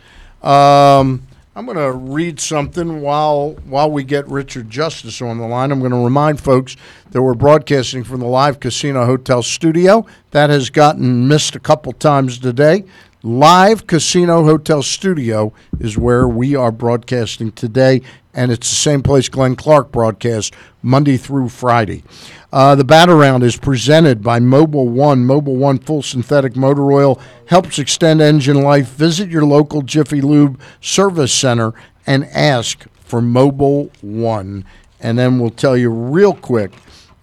Um, 0.43 1.27
I'm 1.57 1.67
going 1.67 1.77
to 1.79 1.93
read 1.93 2.39
something 2.41 3.01
while 3.01 3.53
while 3.65 3.91
we 3.91 4.03
get 4.05 4.27
Richard 4.29 4.71
Justice 4.71 5.21
on 5.23 5.39
the 5.39 5.47
line. 5.47 5.73
I'm 5.73 5.81
going 5.81 5.93
to 5.93 5.99
remind 5.99 6.41
folks 6.41 6.77
that 7.11 7.23
we're 7.23 7.35
broadcasting 7.35 8.05
from 8.05 8.21
the 8.21 8.27
live 8.27 8.61
casino 8.61 9.05
hotel 9.07 9.43
studio. 9.43 10.05
That 10.33 10.51
has 10.51 10.71
gotten 10.71 11.27
missed 11.29 11.55
a 11.57 11.61
couple 11.61 11.93
times 11.93 12.39
today. 12.39 12.85
Live 13.27 13.87
Casino 13.87 14.45
Hotel 14.45 14.83
Studio 14.83 15.55
is 15.81 15.97
where 15.97 16.29
we 16.29 16.55
are 16.55 16.71
broadcasting 16.71 17.53
today, 17.53 18.03
and 18.35 18.53
it's 18.53 18.69
the 18.69 18.75
same 18.75 19.03
place 19.03 19.31
Glenn 19.31 19.57
Clark 19.57 19.91
broadcasts 19.91 20.55
Monday 20.83 21.17
through 21.17 21.49
Friday. 21.49 22.05
Uh, 22.53 22.75
the 22.75 22.85
Bat 22.85 23.09
Around 23.09 23.43
is 23.43 23.57
presented 23.57 24.23
by 24.23 24.41
Mobil 24.41 24.87
1. 24.87 25.25
Mobil 25.25 25.57
1 25.57 25.79
full 25.79 26.03
synthetic 26.03 26.55
motor 26.55 26.93
oil 26.93 27.19
helps 27.47 27.79
extend 27.79 28.21
engine 28.21 28.61
life. 28.61 28.89
Visit 28.89 29.31
your 29.31 29.47
local 29.47 29.81
Jiffy 29.81 30.21
Lube 30.21 30.61
service 30.83 31.33
center 31.33 31.73
and 32.07 32.27
ask 32.27 32.85
for 33.01 33.23
Mobil 33.23 33.91
1. 34.03 34.67
And 35.01 35.19
then 35.19 35.39
we'll 35.39 35.49
tell 35.49 35.79
you 35.79 35.89
real 35.89 36.35
quick 36.35 36.73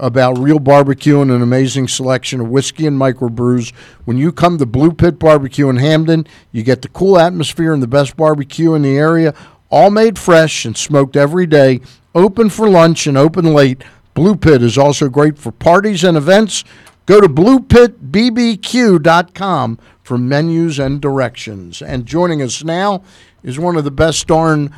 about 0.01 0.37
Real 0.39 0.59
Barbecue 0.59 1.21
and 1.21 1.31
an 1.31 1.41
amazing 1.43 1.87
selection 1.87 2.41
of 2.41 2.49
whiskey 2.49 2.85
and 2.87 2.99
microbrews. 2.99 3.71
When 4.03 4.17
you 4.17 4.33
come 4.33 4.57
to 4.57 4.65
Blue 4.65 4.91
Pit 4.91 5.19
Barbecue 5.19 5.69
in 5.69 5.77
Hampden, 5.77 6.25
you 6.51 6.63
get 6.63 6.81
the 6.81 6.89
cool 6.89 7.19
atmosphere 7.19 7.71
and 7.71 7.83
the 7.83 7.87
best 7.87 8.17
barbecue 8.17 8.73
in 8.73 8.81
the 8.81 8.97
area, 8.97 9.35
all 9.69 9.91
made 9.91 10.17
fresh 10.17 10.65
and 10.65 10.75
smoked 10.75 11.15
every 11.15 11.45
day, 11.45 11.81
open 12.15 12.49
for 12.49 12.67
lunch 12.67 13.05
and 13.05 13.15
open 13.17 13.53
late. 13.53 13.83
Blue 14.15 14.35
Pit 14.35 14.63
is 14.63 14.77
also 14.77 15.07
great 15.07 15.37
for 15.37 15.51
parties 15.51 16.03
and 16.03 16.17
events. 16.17 16.63
Go 17.05 17.21
to 17.21 17.29
bluepitbbq.com 17.29 19.79
for 20.03 20.17
menus 20.17 20.79
and 20.79 20.99
directions. 20.99 21.79
And 21.81 22.07
joining 22.07 22.41
us 22.41 22.63
now 22.63 23.03
is 23.43 23.59
one 23.59 23.77
of 23.77 23.83
the 23.83 23.91
best 23.91 24.25
darn 24.27 24.73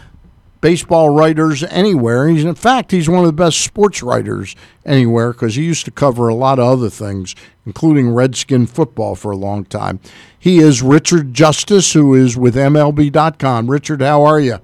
baseball 0.64 1.10
writers 1.10 1.61
anywhere. 1.65 2.30
He's 2.30 2.45
in 2.45 2.56
fact 2.56 2.91
he's 2.91 3.10
one 3.10 3.19
of 3.19 3.26
the 3.26 3.34
best 3.34 3.60
sports 3.60 4.02
writers 4.02 4.56
anywhere 4.85 5.34
because 5.34 5.56
he 5.56 5.64
used 5.64 5.84
to 5.84 5.91
cover 5.91 6.30
a 6.30 6.34
lot 6.34 6.57
of 6.57 6.65
other 6.65 6.90
things, 6.90 7.35
including 7.65 8.14
Redskin 8.14 8.65
football 8.65 9.15
for 9.15 9.30
a 9.30 9.35
long 9.35 9.65
time. 9.65 9.99
He 10.40 10.60
is 10.60 10.81
Richard 10.81 11.34
Justice, 11.34 11.91
who 11.91 12.15
is 12.15 12.38
with 12.38 12.56
MLB.com. 12.56 13.69
Richard, 13.69 14.02
how 14.02 14.23
are 14.23 14.40
you? 14.40 14.60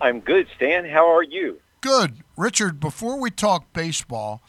I'm 0.00 0.20
good, 0.20 0.46
Stan. 0.54 0.84
How 0.84 1.12
are 1.12 1.24
you? 1.24 1.60
Good, 1.80 2.22
Richard. 2.36 2.78
Before 2.78 3.18
we 3.18 3.32
talk 3.32 3.72
baseball, 3.72 4.42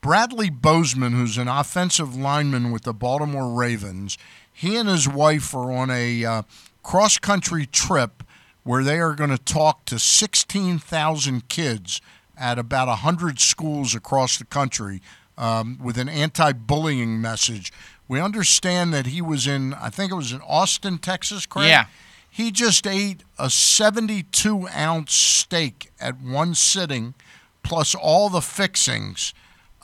Bradley 0.00 0.50
Bozeman, 0.50 1.12
who's 1.12 1.38
an 1.38 1.46
offensive 1.46 2.16
lineman 2.16 2.72
with 2.72 2.82
the 2.82 2.92
Baltimore 2.92 3.56
Ravens, 3.56 4.18
he 4.52 4.74
and 4.76 4.88
his 4.88 5.08
wife 5.08 5.54
are 5.54 5.70
on 5.70 5.90
a 5.90 6.24
uh, 6.24 6.42
cross 6.82 7.18
country 7.18 7.66
trip 7.66 8.24
where 8.64 8.84
they 8.84 8.98
are 8.98 9.14
going 9.14 9.30
to 9.30 9.38
talk 9.38 9.84
to 9.86 9.98
16,000 9.98 11.48
kids 11.48 12.00
at 12.36 12.58
about 12.58 12.88
100 12.88 13.40
schools 13.40 13.94
across 13.94 14.38
the 14.38 14.44
country 14.44 15.02
um, 15.36 15.78
with 15.82 15.98
an 15.98 16.08
anti 16.08 16.52
bullying 16.52 17.20
message. 17.20 17.72
We 18.08 18.20
understand 18.20 18.92
that 18.94 19.06
he 19.06 19.22
was 19.22 19.46
in, 19.46 19.74
I 19.74 19.88
think 19.88 20.12
it 20.12 20.16
was 20.16 20.32
in 20.32 20.40
Austin, 20.42 20.98
Texas, 20.98 21.46
correct? 21.46 21.68
Yeah. 21.68 21.86
He 22.28 22.50
just 22.50 22.86
ate 22.86 23.24
a 23.38 23.50
72 23.50 24.68
ounce 24.68 25.14
steak 25.14 25.90
at 26.00 26.20
one 26.20 26.54
sitting, 26.54 27.14
plus 27.62 27.94
all 27.94 28.28
the 28.28 28.40
fixings. 28.40 29.34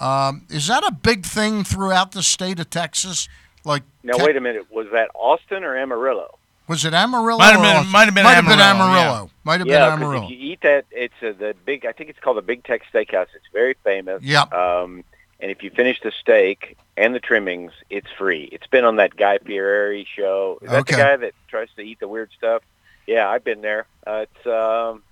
Um, 0.00 0.46
is 0.48 0.66
that 0.68 0.84
a 0.84 0.92
big 0.92 1.26
thing 1.26 1.64
throughout 1.64 2.12
the 2.12 2.22
state 2.22 2.59
of 2.60 2.70
Texas? 2.70 3.28
Like, 3.64 3.82
Now, 4.02 4.14
wait 4.24 4.36
a 4.36 4.40
minute. 4.40 4.66
Was 4.70 4.86
that 4.92 5.10
Austin 5.14 5.64
or 5.64 5.76
Amarillo? 5.76 6.38
Was 6.69 6.85
it 6.85 6.95
Amarillo? 6.95 7.39
Might 7.39 7.53
have 7.53 7.61
been- 7.62 7.77
Austin? 7.77 7.93
might 7.93 8.05
have 8.05 8.15
been 8.15 8.24
might 8.24 8.35
have 8.35 8.45
been 8.47 8.61
Amarillo, 8.61 8.99
Amarillo. 9.01 9.31
Might 9.45 9.59
have 9.61 9.66
yeah, 9.66 9.78
been 9.78 9.89
'cause 9.99 10.03
Amarillo. 10.03 10.24
if 10.24 10.31
you 10.31 10.36
eat 10.53 10.61
that, 10.62 10.85
it's 10.90 11.15
a, 11.23 11.32
the 11.32 11.55
big. 11.65 11.86
I 11.86 11.93
think 11.93 12.11
it's 12.11 12.19
called 12.20 12.36
the 12.36 12.43
Big 12.43 12.65
Tex 12.65 12.86
Steakhouse. 12.93 13.27
It's 13.35 13.47
very 13.53 13.74
famous. 13.85 14.23
Yep. 14.23 14.53
Um, 14.53 15.05
and 15.40 15.51
if 15.51 15.62
you 15.62 15.70
finish 15.70 16.01
the 16.03 16.11
steak 16.12 16.77
and 16.97 17.15
the 17.15 17.20
trimmings, 17.20 17.73
it's 17.90 18.09
free. 18.19 18.49
It's 18.53 18.66
been 18.66 18.85
on 18.85 18.97
that 18.97 19.16
Guy 19.16 19.39
Fieri 19.39 20.07
show. 20.16 20.59
Is 20.62 20.70
that 20.70 20.81
Okay. 20.81 20.97
the 20.97 21.01
guy 21.03 21.16
that 21.16 21.32
tries 21.49 21.69
to 21.77 21.82
eat 21.82 22.01
the 22.01 22.09
weird 22.09 22.31
stuff? 22.36 22.62
Yeah, 23.07 23.28
I've 23.28 23.45
been 23.45 23.61
there. 23.62 23.86
Uh, 24.07 24.27
it's 24.28 24.47
um, 24.47 25.03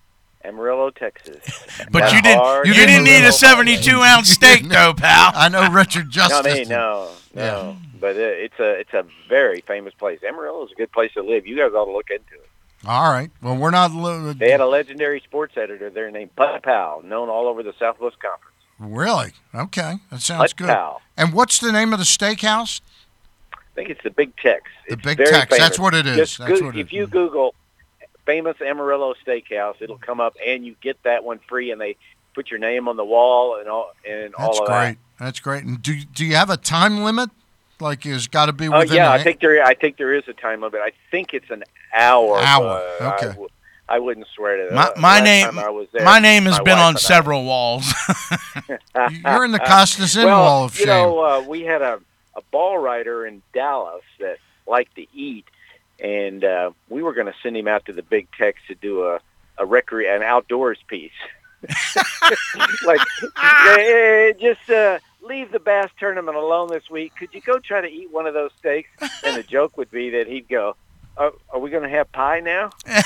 Amarillo, 0.45 0.91
Texas. 0.91 1.39
But 1.91 2.01
That's 2.01 2.13
you 2.13 2.23
didn't. 2.23 2.67
You 2.67 2.75
didn't 2.75 3.05
need 3.05 3.25
a 3.25 3.33
72 3.33 3.91
ounce 4.03 4.29
steak, 4.31 4.63
though, 4.69 4.93
pal. 4.95 5.33
I 5.35 5.49
know 5.49 5.71
Richard 5.71 6.07
No, 6.07 6.11
Justice. 6.11 6.47
I 6.53 6.55
mean, 6.59 6.69
no, 6.69 7.09
no. 7.37 7.77
But 8.01 8.17
uh, 8.17 8.21
it's 8.21 8.59
a 8.59 8.71
it's 8.81 8.93
a 8.95 9.05
very 9.29 9.61
famous 9.61 9.95
place. 9.95 10.21
Amarillo 10.27 10.65
is 10.67 10.73
a 10.73 10.75
good 10.75 10.93
place 10.93 11.13
to 11.15 11.23
live. 11.23 11.47
You 11.47 11.57
guys 11.57 11.73
ought 11.75 11.87
to 11.87 11.93
look 11.93 12.11
into 12.11 12.35
it. 12.35 12.49
All 12.87 13.11
right. 13.13 13.31
Well, 13.43 13.57
we're 13.57 13.71
not. 13.71 13.93
Li- 13.93 14.35
They 14.35 14.51
had 14.51 14.61
a 14.61 14.67
legendary 14.67 15.21
sports 15.21 15.57
editor 15.57 15.91
there 15.91 16.11
named 16.11 16.35
Putt 16.37 16.63
Powell, 16.63 17.03
known 17.03 17.29
all 17.29 17.47
over 17.49 17.63
the 17.63 17.73
Southwest 17.79 18.17
Conference. 18.21 18.55
really? 18.79 19.33
Okay. 19.55 19.95
That 20.11 20.21
sounds 20.21 20.53
Bud 20.53 20.57
good. 20.57 20.69
Powell. 20.69 21.01
And 21.17 21.33
what's 21.33 21.59
the 21.59 21.73
name 21.73 21.93
of 21.93 21.99
the 21.99 22.05
steakhouse? 22.05 22.81
I 23.55 23.59
think 23.75 23.91
it's 23.91 24.03
the 24.03 24.11
Big 24.11 24.37
Tex. 24.37 24.65
The 24.89 24.95
It's 24.95 25.03
Big 25.03 25.19
Tex, 25.19 25.33
famous. 25.55 25.59
that's 25.59 25.79
what 25.79 25.95
it 25.95 26.07
is. 26.07 26.17
Just 26.17 26.39
That's 26.39 26.61
goo- 26.61 26.67
what 26.67 26.77
it 26.77 26.81
if 26.81 26.93
you 26.93 27.07
Google 27.07 27.55
famous 28.25 28.57
Amarillo 28.61 29.15
Steakhouse, 29.27 29.77
it'll 29.81 29.99
come 29.99 30.21
up, 30.21 30.37
and 30.45 30.65
you 30.65 30.75
get 30.83 31.03
that 31.05 31.25
one 31.25 31.39
free, 31.49 31.71
and 31.71 31.81
they 31.81 31.97
put 32.35 32.51
your 32.51 32.59
name 32.59 32.89
on 32.89 32.97
the 32.97 33.05
wall 33.05 33.57
and 33.59 33.69
all 33.69 33.93
and 34.09 34.35
That's 34.37 34.59
all 34.59 34.63
of 34.63 34.67
great. 34.69 34.99
That's 35.19 35.41
great. 35.41 35.65
And 35.65 35.83
do 35.83 35.95
do 36.15 36.25
you 36.25 36.37
have 36.37 36.51
a 36.51 36.57
time 36.57 37.03
limit? 37.03 37.31
Like, 37.79 38.07
it's 38.07 38.27
got 38.27 38.47
to 38.47 38.53
be. 38.53 38.69
Oh 38.69 38.79
within. 38.81 38.97
yeah, 38.97 39.13
an 39.13 39.21
I 39.21 39.23
think 39.23 39.41
there 39.41 39.63
I 39.65 39.75
think 39.75 39.97
there 39.97 40.15
is 40.15 40.25
a 40.29 40.33
time 40.33 40.63
limit. 40.63 40.81
I 40.83 40.93
think 41.11 41.35
it's 41.35 41.51
an 41.51 41.63
hour. 41.95 42.39
Hour, 42.39 42.83
I 43.01 43.15
okay. 43.15 43.29
w- 43.29 43.49
I 43.89 43.99
wouldn't 43.99 44.27
swear 44.35 44.57
to 44.57 44.75
that. 44.75 44.97
My, 44.97 45.19
my 45.19 45.21
name. 45.21 45.47
time 45.47 45.59
I 45.59 45.69
was 45.71 45.87
there, 45.93 46.05
my 46.05 46.19
name 46.19 46.45
has 46.45 46.59
my 46.59 46.65
been 46.65 46.79
on 46.79 46.89
and 46.89 46.97
I- 46.97 47.01
several 47.01 47.45
walls. 47.45 47.93
You're 49.25 49.45
in 49.45 49.53
the 49.53 49.59
Costas 49.67 50.17
Inn 50.17 50.25
well, 50.25 50.41
Wall 50.41 50.65
of 50.65 50.79
You 50.79 50.87
Shame. 50.87 50.89
know, 50.89 51.21
uh, 51.21 51.45
we 51.47 51.63
had 51.63 51.83
a, 51.83 52.01
a 52.35 52.43
ball 52.51 52.79
writer 52.79 53.27
in 53.27 53.43
Dallas 53.53 54.03
that 54.19 54.39
liked 54.67 54.97
to 54.97 55.07
eat, 55.15 55.45
and 56.01 56.43
uh, 56.45 56.71
we 56.89 57.03
were 57.03 57.13
going 57.13 57.27
to 57.29 57.35
send 57.43 57.57
him 57.57 57.69
out 57.69 57.85
to 57.87 57.93
the 57.93 58.03
Big 58.03 58.27
Tex 58.37 58.59
to 58.69 58.75
do 58.75 59.05
a 59.05 59.21
a 59.59 59.65
recre 59.65 60.15
an 60.15 60.23
outdoors 60.23 60.79
piece. 60.89 61.13
like, 62.87 63.01
eh, 63.43 64.33
just 64.41 64.69
uh, 64.71 64.99
leave 65.23 65.53
the 65.53 65.61
bass 65.61 65.91
tournament 65.99 66.37
alone 66.37 66.69
this 66.69 66.89
week. 66.91 67.13
Could 67.19 67.31
you 67.33 67.41
go 67.41 67.59
try 67.59 67.81
to 67.81 67.89
eat 67.89 68.13
one 68.13 68.27
of 68.27 68.35
those 68.35 68.51
steaks? 68.59 68.91
And 69.25 69.37
the 69.37 69.43
joke 69.43 69.77
would 69.77 69.91
be 69.91 70.11
that 70.11 70.27
he'd 70.27 70.49
go, 70.49 70.77
"Are, 71.17 71.33
are 71.51 71.61
we 71.61 71.71
going 71.71 71.83
to 71.83 71.89
have 71.89 72.11
pie 72.13 72.41
now?" 72.41 72.71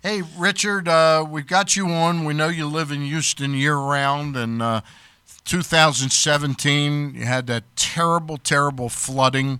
Hey, 0.00 0.22
Richard, 0.38 0.86
uh, 0.86 1.26
we've 1.28 1.48
got 1.48 1.74
you 1.74 1.88
on. 1.88 2.24
We 2.24 2.32
know 2.32 2.46
you 2.46 2.68
live 2.68 2.92
in 2.92 3.02
Houston 3.02 3.52
year 3.52 3.76
round, 3.76 4.36
and 4.36 4.62
uh, 4.62 4.82
2017 5.44 7.14
you 7.16 7.24
had 7.24 7.48
that 7.48 7.64
terrible, 7.74 8.36
terrible 8.36 8.88
flooding, 8.88 9.58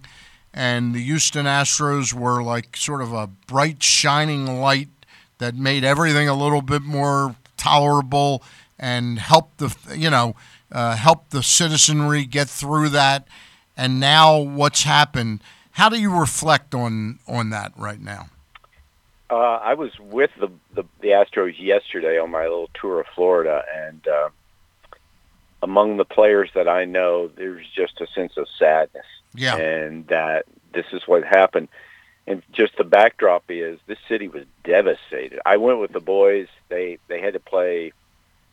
and 0.55 0.95
the 0.95 1.03
Houston 1.03 1.45
Astros 1.45 2.15
were 2.15 2.41
like 2.41 2.77
sort 2.77 3.03
of 3.03 3.13
a 3.13 3.27
bright, 3.27 3.83
shining 3.83 4.61
light 4.61 4.91
that 5.39 5.55
made 5.55 5.85
everything 5.85 6.29
a 6.29 6.35
little 6.35 6.63
bit 6.63 6.83
more 6.83 7.37
tolerable 7.57 8.43
and 8.79 9.19
helped 9.19 9.59
the 9.59 9.75
you 9.97 10.11
know 10.11 10.35
uh, 10.71 10.97
helped 10.97 11.31
the 11.31 11.43
citizenry 11.43 12.25
get 12.25 12.49
through 12.49 12.91
that. 12.91 13.27
And 13.77 14.01
now, 14.01 14.39
what's 14.39 14.83
happened? 14.83 15.41
How 15.73 15.89
do 15.89 16.01
you 16.01 16.13
reflect 16.19 16.75
on 16.75 17.19
on 17.29 17.51
that 17.51 17.73
right 17.77 18.01
now? 18.01 18.29
Uh, 19.31 19.35
I 19.63 19.75
was 19.75 19.91
with 19.99 20.31
the, 20.41 20.49
the 20.75 20.85
the 21.01 21.09
Astros 21.09 21.55
yesterday 21.59 22.19
on 22.19 22.31
my 22.31 22.43
little 22.43 22.71
tour 22.75 23.01
of 23.01 23.07
Florida, 23.15 23.63
and 23.77 24.07
uh, 24.09 24.29
among 25.63 25.97
the 25.97 26.05
players 26.05 26.51
that 26.55 26.69
I 26.69 26.85
know, 26.85 27.29
there's 27.29 27.67
just 27.75 28.01
a 28.01 28.07
sense 28.15 28.37
of 28.37 28.47
sadness, 28.59 29.05
Yeah. 29.35 29.57
and 29.57 30.07
that 30.09 30.47
this 30.73 30.87
is 30.93 31.03
what 31.07 31.25
happened. 31.25 31.69
And 32.29 32.43
just 32.53 32.77
the 32.77 32.85
backdrop 32.85 33.45
is 33.49 33.79
this 33.87 33.99
city 34.09 34.29
was 34.29 34.45
devastated. 34.63 35.41
I 35.47 35.57
went 35.57 35.81
with 35.81 35.93
the 35.93 36.01
boys. 36.01 36.47
They 36.69 36.99
they 37.09 37.21
had 37.21 37.33
to 37.33 37.41
play. 37.41 37.93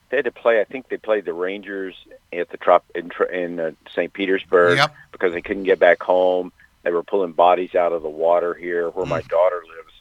They 0.10 0.18
had 0.18 0.26
to 0.26 0.32
play. 0.32 0.62
I 0.62 0.64
think 0.64 0.88
they 0.88 0.98
played 0.98 1.26
the 1.26 1.34
Rangers 1.34 1.96
at 2.32 2.50
the 2.50 2.58
trop 2.58 2.86
in, 2.94 3.10
Tr- 3.10 3.24
in 3.24 3.60
uh, 3.60 3.72
St. 3.92 4.14
Petersburg 4.14 4.78
Yep. 4.78 4.96
because 5.12 5.34
they 5.34 5.42
couldn't 5.42 5.64
get 5.64 5.80
back 5.80 6.02
home. 6.02 6.52
They 6.84 6.92
were 6.92 7.04
pulling 7.04 7.32
bodies 7.34 7.74
out 7.76 7.92
of 7.92 8.04
the 8.04 8.10
water 8.10 8.54
here 8.54 8.90
where 8.92 9.08
my 9.08 9.22
daughter 9.22 9.62
lives. 9.76 9.94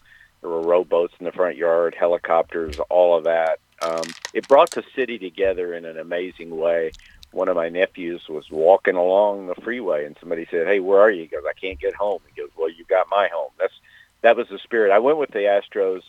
There 0.43 0.51
were 0.51 0.61
rowboats 0.61 1.15
in 1.19 1.25
the 1.25 1.33
front 1.33 1.57
yard, 1.57 1.97
helicopters, 1.99 2.79
all 2.91 3.17
of 3.17 3.25
that. 3.25 3.61
Um, 3.81 4.05
it 4.35 4.47
brought 4.47 4.71
the 4.73 4.85
city 4.95 5.19
together 5.19 5.73
in 5.75 5.87
an 5.87 5.99
amazing 5.99 6.55
way. 6.57 6.93
One 7.35 7.48
of 7.48 7.56
my 7.56 7.69
nephews 7.69 8.23
was 8.28 8.51
walking 8.51 8.94
along 8.97 9.47
the 9.47 9.55
freeway, 9.56 10.05
and 10.06 10.16
somebody 10.20 10.47
said, 10.51 10.66
"Hey, 10.66 10.81
where 10.81 11.01
are 11.01 11.11
you?" 11.11 11.23
He 11.23 11.27
goes, 11.28 11.43
"I 11.48 11.52
can't 11.52 11.81
get 11.81 11.94
home." 11.94 12.20
He 12.32 12.40
goes, 12.40 12.51
"Well, 12.56 12.69
you 12.70 12.85
got 12.85 13.09
my 13.11 13.28
home." 13.32 13.51
That's 13.59 13.74
that 14.23 14.36
was 14.36 14.48
the 14.48 14.59
spirit. 14.59 14.93
I 14.93 15.01
went 15.01 15.19
with 15.19 15.31
the 15.32 15.40
Astros 15.40 16.02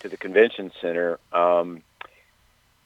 to 0.00 0.08
the 0.08 0.16
convention 0.16 0.70
center, 0.80 1.18
um, 1.32 1.82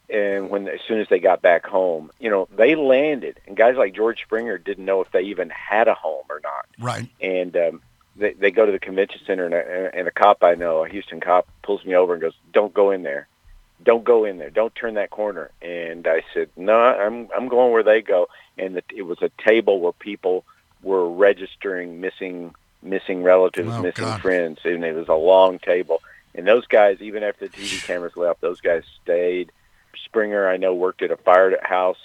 and 0.09 0.51
when 0.51 0.69
as 0.69 0.81
soon 0.87 1.01
as 1.01 1.09
they 1.09 1.19
got 1.19 1.43
back 1.43 1.67
home, 1.67 2.11
you 2.19 2.31
know, 2.31 2.49
they 2.57 2.75
landed, 2.75 3.41
and 3.47 3.57
guys 3.57 3.77
like 3.77 3.95
George 3.95 4.21
Springer 4.23 4.59
didn't 4.59 4.85
know 4.85 5.01
if 5.01 5.11
they 5.13 5.23
even 5.23 5.51
had 5.51 5.89
a 5.89 5.95
home 5.95 6.25
or 6.31 6.41
not 6.43 6.67
Right. 6.79 7.09
and 7.21 7.57
um, 7.57 7.83
they 8.17 8.33
they 8.33 8.51
go 8.51 8.67
to 8.67 8.73
the 8.73 8.79
convention 8.79 9.21
center, 9.27 9.45
and 9.45 9.55
a, 9.55 9.97
and 9.97 10.09
a 10.09 10.11
cop 10.11 10.43
I 10.43 10.55
know, 10.55 10.85
a 10.85 10.89
Houston 10.89 11.21
cop, 11.21 11.49
pulls 11.63 11.85
me 11.85 11.95
over 11.95 12.13
and 12.15 12.23
goes, 12.23 12.35
"Don't 12.53 12.73
go 12.75 12.91
in 12.91 13.03
there, 13.03 13.29
don't 13.83 14.05
go 14.05 14.25
in 14.25 14.39
there, 14.39 14.51
don't 14.51 14.75
turn 14.75 14.95
that 14.95 15.11
corner." 15.11 15.51
And 15.63 16.07
I 16.07 16.23
said, 16.35 16.49
"No, 16.57 16.75
I'm 16.79 17.29
I'm 17.37 17.49
going 17.49 17.73
where 17.73 17.83
they 17.83 18.03
go." 18.03 18.29
And 18.59 18.77
the, 18.77 18.83
it 18.95 19.03
was 19.03 19.23
a 19.23 19.31
table 19.47 19.81
where 19.81 19.93
people 19.93 20.45
were 20.83 21.09
registering 21.11 22.01
missing 22.01 22.55
missing 22.83 23.23
relatives, 23.23 23.71
Oh, 23.73 23.83
missing 23.83 24.05
God. 24.05 24.21
friends, 24.23 24.59
and 24.65 24.85
it 24.85 24.95
was 24.95 25.09
a 25.09 25.15
long 25.15 25.59
table. 25.59 26.01
And 26.35 26.47
those 26.47 26.67
guys, 26.67 26.99
even 27.01 27.23
after 27.23 27.47
the 27.49 27.53
TV 27.57 27.83
cameras 27.83 28.17
left, 28.17 28.41
those 28.41 28.61
guys 28.61 28.85
stayed. 29.03 29.51
Springer, 30.05 30.49
I 30.49 30.57
know, 30.57 30.75
worked 30.75 31.03
at 31.03 31.11
a 31.11 31.17
firehouse 31.17 31.99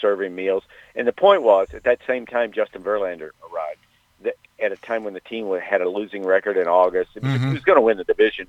serving 0.00 0.34
meals. 0.34 0.62
And 0.94 1.06
the 1.06 1.12
point 1.12 1.42
was, 1.42 1.68
at 1.72 1.84
that 1.84 2.00
same 2.06 2.26
time, 2.26 2.52
Justin 2.52 2.82
Verlander 2.82 3.30
arrived. 3.50 4.34
At 4.62 4.72
a 4.72 4.76
time 4.76 5.04
when 5.04 5.14
the 5.14 5.20
team 5.20 5.48
had 5.58 5.80
a 5.80 5.88
losing 5.88 6.22
record 6.26 6.56
in 6.58 6.66
August, 6.68 7.12
it 7.14 7.22
was, 7.22 7.32
Mhm. 7.32 7.50
it 7.50 7.54
was 7.54 7.62
going 7.64 7.76
to 7.76 7.80
win 7.82 7.96
the 7.96 8.04
division. 8.04 8.46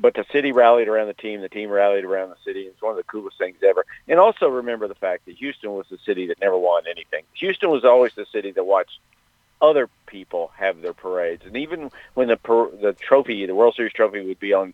But 0.00 0.14
the 0.14 0.24
city 0.32 0.52
rallied 0.52 0.86
around 0.88 1.08
the 1.08 1.14
team. 1.14 1.40
The 1.40 1.48
team 1.48 1.70
rallied 1.70 2.04
around 2.04 2.30
the 2.30 2.36
city. 2.44 2.62
It's 2.62 2.80
one 2.80 2.92
of 2.92 2.96
the 2.96 3.02
coolest 3.02 3.36
things 3.36 3.56
ever. 3.66 3.84
And 4.06 4.20
also 4.20 4.48
remember 4.48 4.86
the 4.86 4.94
fact 4.94 5.26
that 5.26 5.36
Houston 5.36 5.72
was 5.72 5.86
the 5.90 5.98
city 6.06 6.28
that 6.28 6.40
never 6.40 6.56
won 6.56 6.84
anything. 6.88 7.24
Houston 7.34 7.70
was 7.70 7.84
always 7.84 8.14
the 8.14 8.26
city 8.32 8.52
that 8.52 8.64
watched 8.64 9.00
other 9.60 9.88
people 10.06 10.52
have 10.56 10.80
their 10.82 10.92
parades. 10.92 11.42
And 11.44 11.56
even 11.56 11.90
when 12.14 12.28
the 12.28 12.36
per, 12.36 12.70
the 12.70 12.92
trophy, 12.92 13.44
the 13.46 13.54
World 13.54 13.74
Series 13.74 13.92
trophy, 13.92 14.24
would 14.24 14.38
be 14.38 14.52
on 14.52 14.72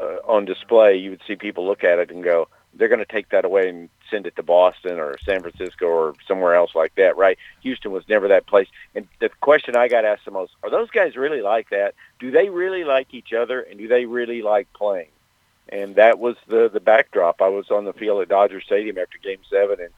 uh, 0.00 0.18
on 0.24 0.44
display, 0.44 0.96
you 0.96 1.10
would 1.10 1.22
see 1.26 1.36
people 1.36 1.66
look 1.66 1.84
at 1.84 1.98
it 1.98 2.10
and 2.10 2.22
go, 2.22 2.48
"They're 2.76 2.88
going 2.88 2.98
to 2.98 3.04
take 3.04 3.28
that 3.30 3.44
away 3.44 3.68
and 3.68 3.88
send 4.10 4.26
it 4.26 4.36
to 4.36 4.42
Boston 4.42 4.98
or 4.98 5.16
San 5.24 5.40
Francisco 5.42 5.86
or 5.86 6.14
somewhere 6.26 6.54
else 6.54 6.74
like 6.74 6.94
that." 6.96 7.16
Right? 7.16 7.38
Houston 7.62 7.92
was 7.92 8.08
never 8.08 8.28
that 8.28 8.46
place. 8.46 8.68
And 8.94 9.06
the 9.20 9.28
question 9.40 9.76
I 9.76 9.88
got 9.88 10.04
asked 10.04 10.24
the 10.24 10.30
most: 10.30 10.52
Are 10.62 10.70
those 10.70 10.90
guys 10.90 11.16
really 11.16 11.42
like 11.42 11.70
that? 11.70 11.94
Do 12.18 12.30
they 12.30 12.48
really 12.48 12.84
like 12.84 13.14
each 13.14 13.32
other? 13.32 13.60
And 13.60 13.78
do 13.78 13.88
they 13.88 14.06
really 14.06 14.42
like 14.42 14.72
playing? 14.72 15.08
And 15.68 15.94
that 15.96 16.18
was 16.18 16.36
the 16.46 16.68
the 16.68 16.80
backdrop. 16.80 17.40
I 17.40 17.48
was 17.48 17.70
on 17.70 17.84
the 17.84 17.92
field 17.94 18.20
at 18.22 18.28
Dodger 18.28 18.60
Stadium 18.60 18.98
after 18.98 19.18
Game 19.18 19.40
Seven, 19.50 19.80
and 19.80 19.90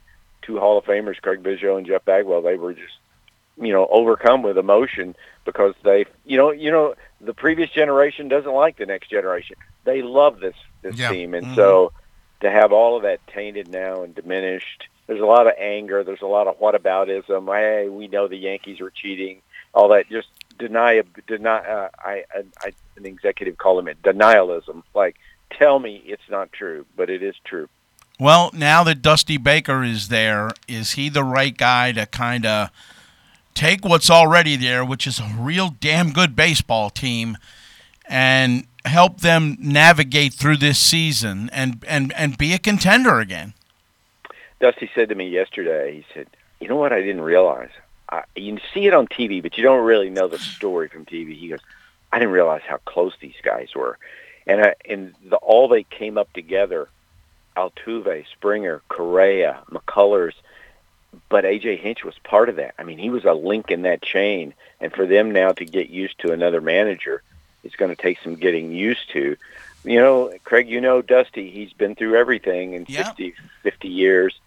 two 0.43 0.59
Hall 0.61 0.79
of 0.79 0.85
Famers, 0.85 1.21
Craig 1.21 1.43
Biggio 1.43 1.77
and 1.77 1.87
Jeff 1.87 2.05
Bagwell, 2.05 2.43
they 2.43 2.57
were 2.57 2.73
just 2.73 2.95
you 3.59 3.73
know 3.73 3.87
overcome 3.91 4.43
with 4.43 4.59
emotion 4.59 5.17
because 5.45 5.75
they 5.83 6.05
you 6.25 6.37
know 6.37 6.51
you 6.51 6.71
know 6.71 6.95
the 7.23 7.33
previous 7.33 7.71
generation 7.71 8.29
doesn't 8.29 8.53
like 8.53 8.77
the 8.77 8.85
next 8.85 9.09
generation 9.09 9.57
they 9.85 10.03
love 10.03 10.41
this 10.41 10.55
this 10.83 10.99
Yeah. 10.99 11.09
team 11.09 11.33
and 11.33 11.47
Mhm. 11.47 11.55
so 11.55 11.91
to 12.41 12.51
have 12.51 12.73
all 12.73 12.97
of 12.97 13.03
that 13.03 13.27
tainted 13.27 13.69
now 13.69 14.03
and 14.03 14.15
diminished. 14.15 14.89
There's 15.07 15.21
a 15.21 15.27
lot 15.27 15.47
of 15.47 15.55
anger. 15.59 16.05
There's 16.05 16.23
a 16.23 16.27
lot 16.27 16.47
of 16.47 16.59
whataboutism. 16.59 17.47
Hey 17.57 17.89
we 17.89 18.09
know 18.09 18.29
the 18.29 18.37
yankees 18.37 18.81
are 18.81 18.91
cheating. 18.91 19.43
All 19.75 19.89
that. 19.89 20.09
Just 20.09 20.29
deny 20.59 21.03
deny 21.27 21.59
uh, 21.59 21.89
I, 21.99 22.25
I 22.35 22.45
i 22.63 22.73
an 22.97 23.07
executive 23.07 23.59
called 23.59 23.87
it 23.89 24.03
denialism. 24.03 24.83
Like 24.95 25.17
tell 25.51 25.79
me 25.79 26.03
it's 26.05 26.29
not 26.31 26.53
true 26.53 26.87
but 26.97 27.11
it 27.11 27.23
is 27.23 27.35
true. 27.45 27.69
Well, 28.19 28.51
now 28.55 28.83
that 28.85 29.03
Dusty 29.03 29.37
Baker 29.37 29.85
is 29.85 30.09
there, 30.09 30.51
is 30.67 30.93
he 30.93 31.11
the 31.11 31.23
right 31.23 31.55
guy 31.55 31.93
to 31.93 32.07
kind 32.07 32.47
of 32.47 32.71
take 33.53 33.85
what's 33.85 34.09
already 34.09 34.57
there, 34.57 34.85
which 34.85 35.07
is 35.07 35.19
a 35.19 35.35
real 35.39 35.75
damn 35.81 36.13
good 36.13 36.35
baseball 36.35 36.89
team, 36.89 37.37
and 38.09 38.67
help 38.85 39.21
them 39.21 39.57
navigate 39.61 40.33
through 40.33 40.57
this 40.57 40.79
season 40.79 41.51
and, 41.53 41.85
and, 41.89 42.13
and 42.15 42.39
be 42.39 42.53
a 42.53 42.59
contender 42.59 43.21
again? 43.21 43.55
Dusty 44.61 44.91
said 44.95 45.09
to 45.11 45.15
me 45.15 45.29
yesterday, 45.29 45.97
he 45.97 46.07
said, 46.15 46.29
"You 46.61 46.69
know 46.69 46.77
what? 46.77 46.93
I 46.93 47.01
didn't 47.01 47.23
realize. 47.23 47.71
I, 48.11 48.23
you 48.35 48.59
see 48.73 48.87
it 48.87 48.95
on 48.95 49.07
TV, 49.07 49.43
but 49.43 49.57
you 49.59 49.63
don't 49.63 49.85
really 49.85 50.11
know 50.11 50.29
the 50.29 50.39
story 50.39 50.89
from 50.89 51.05
TV." 51.05 51.37
He 51.37 51.49
goes, 51.49 51.61
"I 52.13 52.19
didn't 52.19 52.33
realize 52.33 52.63
how 52.67 52.79
close 52.79 53.13
these 53.21 53.37
guys 53.43 53.75
were, 53.75 53.99
and 54.47 54.65
I, 54.65 54.75
and 54.89 55.15
the, 55.25 55.37
all 55.37 55.69
they 55.69 55.83
came 55.83 56.17
up 56.17 56.33
together: 56.33 56.89
Altuve, 57.57 58.27
Springer, 58.33 58.83
Correa, 58.89 59.63
McCullers." 59.71 60.35
But 61.29 61.45
AJ 61.45 61.79
Hinch 61.81 62.05
was 62.05 62.19
part 62.25 62.51
of 62.51 62.57
that. 62.57 62.75
I 62.79 62.83
mean, 62.83 62.99
he 62.99 63.09
was 63.09 63.25
a 63.25 63.33
link 63.33 63.71
in 63.71 63.83
that 63.83 64.03
chain, 64.03 64.53
and 64.81 64.93
for 64.93 65.07
them 65.07 65.31
now 65.31 65.53
to 65.53 65.65
get 65.65 65.89
used 65.89 66.19
to 66.21 66.33
another 66.33 66.61
manager, 66.61 67.23
it's 67.67 67.77
going 67.77 67.95
to 67.95 68.01
take 68.01 68.19
some 68.23 68.37
getting 68.37 68.73
used 68.73 69.11
to. 69.13 69.37
You 69.85 70.01
know, 70.01 70.33
Craig, 70.45 70.69
you 70.69 70.81
know 70.81 71.03
Dusty. 71.03 71.51
He's 71.51 71.73
been 71.73 71.95
through 71.95 72.17
everything 72.17 72.73
in 72.73 72.87
Yeah. 72.89 73.05
60, 73.05 73.35
50 73.63 73.89
years. 73.89 74.41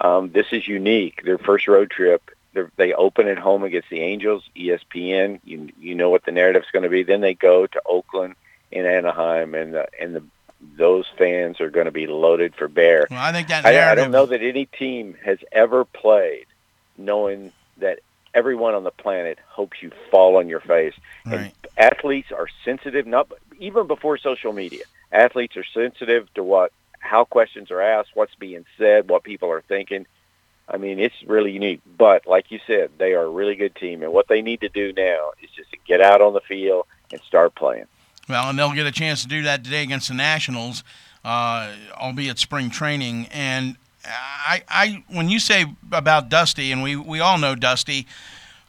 Um, 0.00 0.30
this 0.30 0.46
is 0.52 0.68
unique. 0.68 1.22
Their 1.24 1.38
first 1.38 1.66
road 1.68 1.90
trip, 1.90 2.30
they're, 2.52 2.70
they 2.76 2.92
open 2.92 3.28
at 3.28 3.38
home 3.38 3.62
against 3.64 3.90
the 3.90 4.00
Angels, 4.00 4.44
ESPN. 4.56 5.40
You 5.44 5.70
you 5.80 5.94
know 5.94 6.10
what 6.10 6.24
the 6.24 6.32
narrative's 6.32 6.70
going 6.72 6.82
to 6.82 6.88
be. 6.88 7.02
Then 7.02 7.20
they 7.20 7.34
go 7.34 7.66
to 7.66 7.82
Oakland 7.86 8.34
and 8.72 8.86
Anaheim, 8.86 9.54
and 9.54 9.74
the, 9.74 9.88
and 10.00 10.14
the 10.16 10.22
those 10.76 11.06
fans 11.18 11.60
are 11.60 11.70
going 11.70 11.86
to 11.86 11.92
be 11.92 12.06
loaded 12.06 12.54
for 12.54 12.68
bear. 12.68 13.06
Well, 13.10 13.20
I 13.20 13.32
think 13.32 13.48
that 13.48 13.66
I, 13.66 13.90
I 13.92 13.94
don't 13.94 14.10
know 14.10 14.26
that 14.26 14.42
any 14.42 14.66
team 14.66 15.16
has 15.24 15.38
ever 15.52 15.84
played 15.84 16.46
knowing 16.96 17.52
that 17.78 18.00
everyone 18.34 18.74
on 18.74 18.84
the 18.84 18.90
planet 18.90 19.38
hopes 19.46 19.82
you 19.82 19.92
fall 20.10 20.36
on 20.36 20.48
your 20.48 20.60
face. 20.60 20.94
And 21.24 21.52
athletes 21.76 22.32
are 22.32 22.48
sensitive, 22.64 23.06
not 23.06 23.30
even 23.58 23.86
before 23.86 24.18
social 24.18 24.52
media. 24.52 24.84
Athletes 25.12 25.56
are 25.56 25.64
sensitive 25.64 26.32
to 26.34 26.42
what, 26.42 26.72
how 26.98 27.24
questions 27.24 27.70
are 27.70 27.80
asked, 27.80 28.10
what's 28.14 28.34
being 28.34 28.66
said, 28.76 29.08
what 29.08 29.22
people 29.22 29.50
are 29.50 29.62
thinking. 29.62 30.06
I 30.68 30.76
mean, 30.76 30.98
it's 30.98 31.14
really 31.26 31.52
unique. 31.52 31.80
But 31.96 32.26
like 32.26 32.50
you 32.50 32.58
said, 32.66 32.90
they 32.98 33.12
are 33.12 33.24
a 33.24 33.30
really 33.30 33.54
good 33.54 33.74
team, 33.76 34.02
and 34.02 34.12
what 34.12 34.28
they 34.28 34.42
need 34.42 34.60
to 34.62 34.68
do 34.68 34.92
now 34.92 35.32
is 35.42 35.50
just 35.50 35.70
to 35.70 35.76
get 35.86 36.00
out 36.00 36.20
on 36.20 36.32
the 36.32 36.40
field 36.40 36.86
and 37.12 37.20
start 37.22 37.54
playing. 37.54 37.86
Well, 38.28 38.48
and 38.48 38.58
they'll 38.58 38.72
get 38.72 38.86
a 38.86 38.92
chance 38.92 39.22
to 39.22 39.28
do 39.28 39.42
that 39.42 39.62
today 39.62 39.82
against 39.82 40.08
the 40.08 40.14
Nationals, 40.14 40.82
uh, 41.24 41.74
albeit 41.92 42.38
spring 42.38 42.70
training. 42.70 43.26
And 43.30 43.76
I, 44.06 44.62
I, 44.68 45.04
when 45.08 45.28
you 45.28 45.38
say 45.38 45.66
about 45.92 46.28
Dusty, 46.28 46.72
and 46.72 46.82
we, 46.82 46.96
we 46.96 47.20
all 47.20 47.38
know 47.38 47.54
Dusty, 47.54 48.06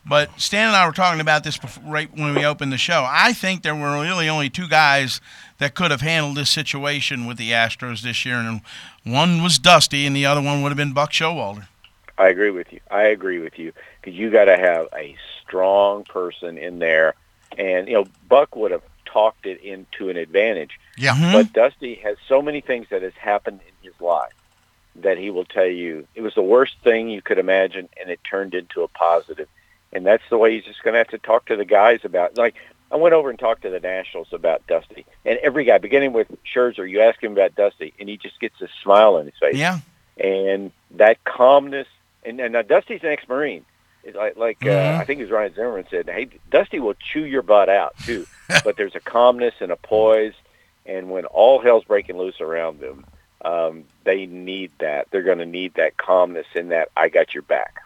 but 0.05 0.39
Stan 0.39 0.67
and 0.67 0.75
I 0.75 0.85
were 0.85 0.93
talking 0.93 1.19
about 1.19 1.43
this 1.43 1.57
before, 1.57 1.83
right 1.91 2.09
when 2.15 2.35
we 2.35 2.45
opened 2.45 2.71
the 2.71 2.77
show. 2.77 3.05
I 3.09 3.33
think 3.33 3.63
there 3.63 3.75
were 3.75 3.99
really 4.01 4.29
only 4.29 4.49
two 4.49 4.67
guys 4.67 5.19
that 5.57 5.73
could 5.73 5.91
have 5.91 6.01
handled 6.01 6.37
this 6.37 6.49
situation 6.49 7.25
with 7.25 7.37
the 7.37 7.51
Astros 7.51 8.01
this 8.01 8.25
year, 8.25 8.35
and 8.35 8.61
one 9.03 9.41
was 9.41 9.57
Dusty, 9.57 10.05
and 10.05 10.15
the 10.15 10.25
other 10.25 10.41
one 10.41 10.61
would 10.61 10.69
have 10.69 10.77
been 10.77 10.93
Buck 10.93 11.11
Showalter. 11.11 11.67
I 12.17 12.29
agree 12.29 12.51
with 12.51 12.71
you. 12.71 12.79
I 12.89 13.03
agree 13.03 13.39
with 13.39 13.57
you 13.59 13.73
because 14.01 14.17
you 14.17 14.29
got 14.29 14.45
to 14.45 14.57
have 14.57 14.87
a 14.93 15.17
strong 15.41 16.03
person 16.03 16.57
in 16.57 16.79
there, 16.79 17.15
and 17.57 17.87
you 17.87 17.95
know 17.95 18.05
Buck 18.29 18.55
would 18.55 18.71
have 18.71 18.83
talked 19.05 19.45
it 19.45 19.59
into 19.61 20.09
an 20.09 20.17
advantage. 20.17 20.79
Yeah. 20.97 21.15
Mm-hmm. 21.15 21.31
But 21.33 21.53
Dusty 21.53 21.95
has 21.95 22.17
so 22.27 22.41
many 22.41 22.61
things 22.61 22.87
that 22.89 23.01
has 23.01 23.13
happened 23.15 23.59
in 23.67 23.89
his 23.89 23.99
life 23.99 24.33
that 25.01 25.17
he 25.17 25.29
will 25.29 25.45
tell 25.45 25.65
you 25.65 26.07
it 26.15 26.21
was 26.21 26.33
the 26.35 26.41
worst 26.41 26.75
thing 26.83 27.09
you 27.09 27.21
could 27.21 27.37
imagine, 27.37 27.89
and 27.99 28.09
it 28.09 28.19
turned 28.29 28.53
into 28.53 28.83
a 28.83 28.87
positive. 28.87 29.47
And 29.93 30.05
that's 30.05 30.23
the 30.29 30.37
way 30.37 30.55
he's 30.55 30.65
just 30.65 30.83
going 30.83 30.93
to 30.93 30.97
have 30.99 31.09
to 31.09 31.17
talk 31.17 31.45
to 31.45 31.55
the 31.55 31.65
guys 31.65 31.99
about. 32.03 32.37
Like 32.37 32.55
I 32.91 32.95
went 32.97 33.13
over 33.13 33.29
and 33.29 33.37
talked 33.39 33.61
to 33.63 33.69
the 33.69 33.79
Nationals 33.79 34.29
about 34.31 34.65
Dusty, 34.67 35.05
and 35.25 35.37
every 35.39 35.63
guy, 35.65 35.77
beginning 35.77 36.13
with 36.13 36.27
Scherzer, 36.45 36.89
you 36.89 37.01
ask 37.01 37.21
him 37.23 37.33
about 37.33 37.55
Dusty, 37.55 37.93
and 37.99 38.07
he 38.09 38.17
just 38.17 38.39
gets 38.39 38.59
a 38.61 38.67
smile 38.83 39.15
on 39.15 39.25
his 39.25 39.35
face 39.39 39.55
Yeah. 39.55 39.79
and 40.17 40.71
that 40.91 41.23
calmness. 41.23 41.87
And, 42.23 42.39
and 42.39 42.53
now 42.53 42.61
Dusty's 42.63 43.03
an 43.03 43.09
ex-marine. 43.09 43.65
It's 44.03 44.15
like 44.15 44.35
like 44.37 44.59
Mhm. 44.59 44.97
uh, 44.97 45.01
I 45.01 45.05
think 45.05 45.21
as 45.21 45.29
Ryan 45.31 45.53
Zimmerman 45.55 45.85
said, 45.89 46.07
hey, 46.09 46.27
Dusty 46.51 46.79
will 46.79 46.93
chew 46.93 47.25
your 47.25 47.41
butt 47.41 47.69
out 47.69 47.95
too. 48.05 48.25
but 48.63 48.77
there's 48.77 48.95
a 48.95 48.99
calmness 48.99 49.55
and 49.59 49.71
a 49.71 49.75
poise, 49.75 50.33
and 50.85 51.09
when 51.09 51.25
all 51.25 51.59
hell's 51.59 51.83
breaking 51.85 52.17
loose 52.17 52.39
around 52.41 52.79
them, 52.79 53.05
um, 53.45 53.83
they 54.03 54.25
need 54.25 54.71
that. 54.79 55.07
They're 55.11 55.21
going 55.21 55.37
to 55.37 55.45
need 55.45 55.75
that 55.75 55.97
calmness 55.97 56.47
and 56.55 56.71
that 56.71 56.89
I 56.97 57.09
got 57.09 57.33
your 57.33 57.43
back. 57.43 57.83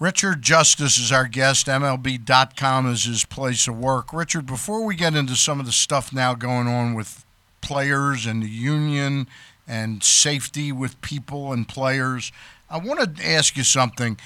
Richard 0.00 0.42
Justice 0.42 0.98
is 0.98 1.10
our 1.10 1.26
guest. 1.26 1.66
MLB.com 1.66 2.90
is 2.90 3.04
his 3.04 3.24
place 3.24 3.66
of 3.68 3.78
work. 3.78 4.12
Richard, 4.12 4.46
before 4.46 4.84
we 4.84 4.96
get 4.96 5.14
into 5.14 5.36
some 5.36 5.60
of 5.60 5.66
the 5.66 5.72
stuff 5.72 6.12
now 6.12 6.34
going 6.34 6.66
on 6.66 6.94
with 6.94 7.24
players 7.60 8.26
and 8.26 8.42
the 8.42 8.48
union 8.48 9.28
and 9.66 10.02
safety 10.02 10.72
with 10.72 11.00
people 11.00 11.52
and 11.52 11.68
players, 11.68 12.32
I 12.68 12.78
want 12.78 13.16
to 13.16 13.26
ask 13.26 13.56
you 13.56 13.64
something. 13.64 14.18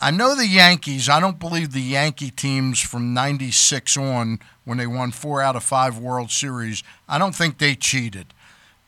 I 0.00 0.10
know 0.10 0.34
the 0.34 0.46
Yankees, 0.46 1.08
I 1.08 1.20
don't 1.20 1.38
believe 1.38 1.72
the 1.72 1.80
Yankee 1.80 2.30
teams 2.30 2.80
from 2.80 3.12
96 3.12 3.96
on, 3.96 4.40
when 4.64 4.78
they 4.78 4.86
won 4.86 5.10
four 5.10 5.42
out 5.42 5.56
of 5.56 5.62
five 5.62 5.98
World 5.98 6.30
Series, 6.30 6.82
I 7.08 7.18
don't 7.18 7.34
think 7.34 7.58
they 7.58 7.74
cheated. 7.74 8.32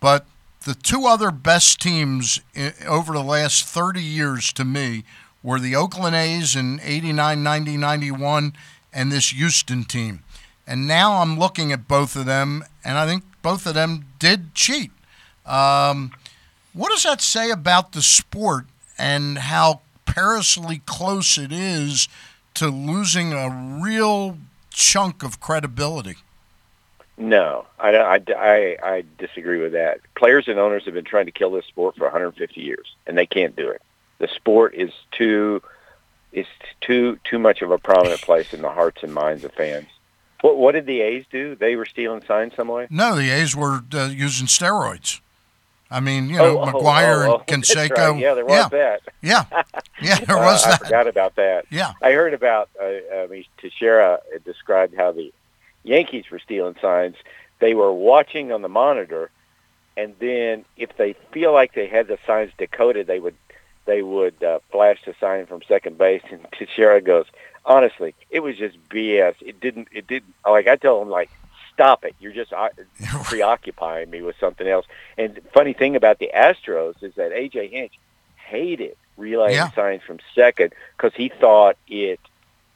But 0.01 0.27
the 0.65 0.75
two 0.75 1.07
other 1.07 1.31
best 1.31 1.81
teams 1.81 2.41
over 2.87 3.13
the 3.13 3.23
last 3.23 3.65
30 3.65 4.03
years 4.03 4.53
to 4.55 4.65
me 4.65 5.05
were 5.43 5.59
the 5.59 5.75
Oakland 5.75 6.15
A's 6.15 6.55
in 6.55 6.81
89, 6.83 7.43
90, 7.43 7.77
91, 7.77 8.53
and 8.93 9.11
this 9.11 9.31
Houston 9.31 9.85
team. 9.85 10.21
And 10.67 10.87
now 10.87 11.15
I'm 11.15 11.39
looking 11.39 11.73
at 11.73 11.89
both 11.89 12.15
of 12.15 12.27
them, 12.27 12.65
and 12.85 12.97
I 12.97 13.07
think 13.07 13.25
both 13.43 13.67
of 13.67 13.75
them 13.75 14.07
did 14.19 14.55
cheat. 14.55 14.93
Um, 15.45 16.13
what 16.73 16.91
does 16.91 17.03
that 17.03 17.21
say 17.21 17.51
about 17.51 17.93
the 17.93 18.03
sport 18.03 18.67
and 18.97 19.39
how 19.39 19.81
perilously 20.07 20.83
close 20.87 21.37
it 21.37 21.53
is 21.53 22.09
to 22.55 22.69
losing 22.69 23.33
a 23.33 23.79
real 23.83 24.39
chunk 24.71 25.23
of 25.23 25.41
credibility? 25.41 26.17
No, 27.19 27.67
I, 27.79 27.95
I, 27.97 28.21
I, 28.37 28.77
I 28.83 29.05
disagree 29.19 29.61
with 29.61 29.73
that. 29.73 30.01
Players 30.17 30.49
and 30.49 30.59
owners 30.59 30.85
have 30.87 30.95
been 30.95 31.05
trying 31.05 31.27
to 31.27 31.33
kill 31.33 31.51
this 31.53 31.67
sport 31.67 31.97
for 31.97 32.05
150 32.05 32.61
years, 32.61 32.95
and 33.07 33.17
they 33.19 33.27
can't 33.27 33.55
do 33.55 33.69
it. 33.69 33.83
The 34.19 34.29
sport 34.29 34.75
is 34.75 34.91
too 35.13 35.63
is 36.33 36.47
too 36.81 37.19
too 37.25 37.39
much 37.39 37.61
of 37.61 37.71
a 37.71 37.77
prominent 37.79 38.23
place 38.23 38.55
in 38.55 38.63
the 38.63 38.71
hearts 38.71 39.03
and 39.03 39.13
minds 39.13 39.45
of 39.45 39.53
fans. 39.53 39.87
What 40.41 40.57
what 40.57 40.73
did 40.73 40.87
the 40.87 41.01
A's 41.03 41.25
do? 41.31 41.55
They 41.55 41.77
were 41.77 41.85
stealing 41.87 42.23
signs 42.27 42.55
some 42.55 42.69
way. 42.69 42.87
No, 42.89 43.15
the 43.17 43.29
A's 43.31 43.55
were 43.55 43.81
uh, 43.93 44.07
using 44.07 44.47
steroids. 44.47 45.21
I 45.91 46.01
mean, 46.01 46.31
you 46.31 46.39
know, 46.39 46.59
Oh, 46.61 46.63
oh, 46.63 46.67
McGwire 46.73 47.29
oh, 47.29 47.33
oh, 47.33 47.43
and 47.49 47.63
that's 47.63 47.75
Canseco. 47.75 48.13
right. 48.13 48.19
Yeah, 48.19 48.33
there 48.35 48.47
was 48.47 48.55
yeah. 48.55 48.69
that. 48.71 49.01
Yeah, 49.21 49.45
yeah, 50.01 50.19
there 50.21 50.39
Uh, 50.39 50.45
was 50.47 50.65
I 50.65 50.71
that. 50.71 50.79
forgot 50.85 51.07
about 51.07 51.35
that. 51.37 51.67
Yeah. 51.71 51.93
I 52.01 52.13
heard 52.13 52.33
about. 52.33 52.71
Uh, 52.81 52.85
I 53.15 53.27
mean, 53.29 53.45
Teixeira 53.59 54.21
described 54.47 54.95
how 54.97 55.13
the 55.13 55.31
Yankees 55.85 56.25
were 56.31 56.39
stealing 56.39 56.77
signs. 56.81 57.17
They 57.61 57.75
were 57.75 57.93
watching 57.93 58.53
on 58.53 58.63
the 58.63 58.69
monitor, 58.69 59.31
and 59.97 60.15
then 60.19 60.65
if 60.77 60.97
they 60.97 61.15
feel 61.33 61.53
like 61.53 61.75
they 61.75 61.87
had 61.87 62.09
the 62.09 62.19
signs 62.27 62.53
decoded, 62.59 63.07
they 63.07 63.21
would 63.21 63.35
they 63.85 64.03
would 64.03 64.43
uh, 64.43 64.61
flash 64.71 64.99
the 65.05 65.15
sign 65.21 65.47
from 65.47 65.61
second 65.67 65.99
base. 65.99 66.23
And 66.31 66.47
Teixeira 66.59 67.01
goes, 67.01 67.27
honestly, 67.65 68.15
it 68.31 68.41
was 68.41 68.57
just 68.57 68.77
BS. 68.89 69.35
It 69.41 69.61
didn't. 69.61 69.89
It 69.93 70.07
didn't. 70.07 70.35
Like 70.47 70.67
I 70.69 70.77
tell 70.77 71.01
him, 71.03 71.09
like 71.11 71.31
stop 71.73 72.05
it. 72.05 72.15
You're 72.21 72.33
just 72.33 72.53
uh, 72.53 72.69
preoccupying 73.25 74.11
me 74.11 74.23
with 74.23 74.37
something 74.39 74.67
else. 74.69 74.87
And 75.19 75.41
funny 75.55 75.73
thing 75.73 75.97
about 75.97 76.19
the 76.19 76.31
Astros 76.35 77.03
is 77.03 77.15
that 77.15 77.33
AJ 77.33 77.71
Hinch 77.71 77.93
hated 78.37 78.97
relaying 79.17 79.57
Yeah. 79.57 79.71
signs 79.73 80.03
from 80.03 80.19
second 80.35 80.73
because 80.97 81.13
he 81.15 81.29
thought 81.29 81.77
it 81.89 82.21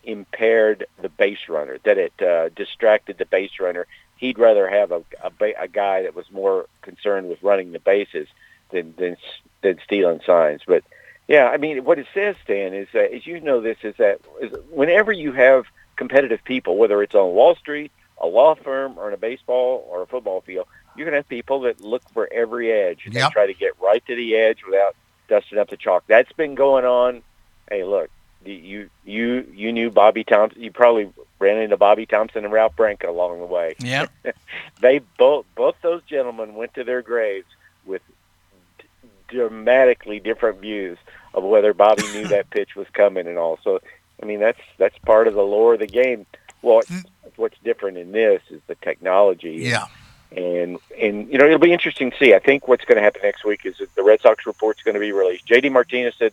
impaired 0.06 0.86
the 1.02 1.08
base 1.10 1.48
runner, 1.48 1.78
that 1.84 1.98
it 1.98 2.12
uh, 2.22 2.48
distracted 2.50 3.18
the 3.18 3.26
base 3.26 3.60
runner. 3.60 3.86
He'd 4.16 4.38
rather 4.38 4.66
have 4.68 4.92
a, 4.92 5.02
a, 5.22 5.30
ba- 5.30 5.60
a 5.60 5.68
guy 5.68 6.02
that 6.04 6.14
was 6.14 6.30
more 6.32 6.66
concerned 6.82 7.28
with 7.28 7.42
running 7.42 7.72
the 7.72 7.78
bases 7.80 8.28
than 8.70 8.94
than 8.96 9.16
than 9.62 9.78
stealing 9.84 10.20
signs. 10.24 10.62
But 10.66 10.84
yeah, 11.28 11.46
I 11.48 11.56
mean, 11.58 11.84
what 11.84 11.98
it 11.98 12.06
says, 12.14 12.36
Stan, 12.44 12.72
is 12.72 12.88
that 12.94 13.12
as 13.12 13.26
you 13.26 13.40
know, 13.40 13.60
this 13.60 13.78
is 13.82 13.94
that 13.98 14.20
is 14.40 14.52
whenever 14.70 15.12
you 15.12 15.32
have 15.32 15.66
competitive 15.96 16.42
people, 16.44 16.76
whether 16.78 17.02
it's 17.02 17.14
on 17.14 17.34
Wall 17.34 17.54
Street, 17.56 17.90
a 18.18 18.26
law 18.26 18.54
firm, 18.54 18.96
or 18.98 19.08
in 19.08 19.14
a 19.14 19.18
baseball 19.18 19.86
or 19.90 20.02
a 20.02 20.06
football 20.06 20.40
field, 20.40 20.66
you're 20.96 21.04
going 21.04 21.12
to 21.12 21.18
have 21.18 21.28
people 21.28 21.60
that 21.62 21.80
look 21.80 22.02
for 22.14 22.28
every 22.32 22.72
edge. 22.72 23.02
and 23.04 23.14
Yep. 23.14 23.32
try 23.32 23.46
to 23.46 23.54
get 23.54 23.72
right 23.82 24.04
to 24.06 24.14
the 24.14 24.34
edge 24.36 24.60
without 24.64 24.94
dusting 25.28 25.58
up 25.58 25.68
the 25.68 25.76
chalk. 25.76 26.04
That's 26.06 26.32
been 26.32 26.54
going 26.54 26.84
on. 26.84 27.22
Hey, 27.70 27.82
look, 27.84 28.08
you 28.52 28.90
you 29.04 29.46
you 29.54 29.72
knew 29.72 29.90
Bobby 29.90 30.24
Thomson. 30.24 30.62
You 30.62 30.70
probably 30.70 31.10
ran 31.38 31.58
into 31.58 31.76
Bobby 31.76 32.06
Thomson 32.06 32.44
and 32.44 32.52
Ralph 32.52 32.76
Branca 32.76 33.08
along 33.08 33.40
the 33.40 33.46
way. 33.46 33.74
Yep. 33.80 34.10
they 34.80 35.00
both 35.18 35.46
both 35.54 35.76
those 35.82 36.02
gentlemen 36.04 36.54
went 36.54 36.74
to 36.74 36.84
their 36.84 37.02
graves 37.02 37.46
with 37.84 38.02
d- 38.78 38.84
dramatically 39.28 40.20
different 40.20 40.60
views 40.60 40.98
of 41.34 41.44
whether 41.44 41.74
Bobby 41.74 42.02
knew 42.12 42.26
that 42.28 42.50
pitch 42.50 42.74
was 42.74 42.86
coming 42.92 43.26
and 43.26 43.38
all. 43.38 43.58
So, 43.62 43.80
I 44.22 44.26
mean, 44.26 44.40
that's 44.40 44.60
that's 44.78 44.98
part 44.98 45.28
of 45.28 45.34
the 45.34 45.42
lore 45.42 45.74
of 45.74 45.80
the 45.80 45.86
game. 45.86 46.26
Well, 46.62 46.82
hmm. 46.88 47.00
what's 47.36 47.58
different 47.62 47.98
in 47.98 48.12
this 48.12 48.42
is 48.50 48.60
the 48.66 48.74
technology. 48.76 49.56
Yeah. 49.60 49.86
And 50.32 50.78
and 51.00 51.30
you 51.30 51.38
know 51.38 51.46
it'll 51.46 51.58
be 51.58 51.72
interesting 51.72 52.10
to 52.10 52.16
see. 52.16 52.34
I 52.34 52.40
think 52.40 52.66
what's 52.66 52.84
going 52.84 52.96
to 52.96 53.02
happen 53.02 53.20
next 53.22 53.44
week 53.44 53.64
is 53.64 53.78
that 53.78 53.94
the 53.94 54.02
Red 54.02 54.20
Sox 54.20 54.44
report's 54.44 54.82
going 54.82 54.94
to 54.94 55.00
be 55.00 55.12
released. 55.12 55.46
JD 55.46 55.70
Martinez 55.70 56.14
said 56.18 56.32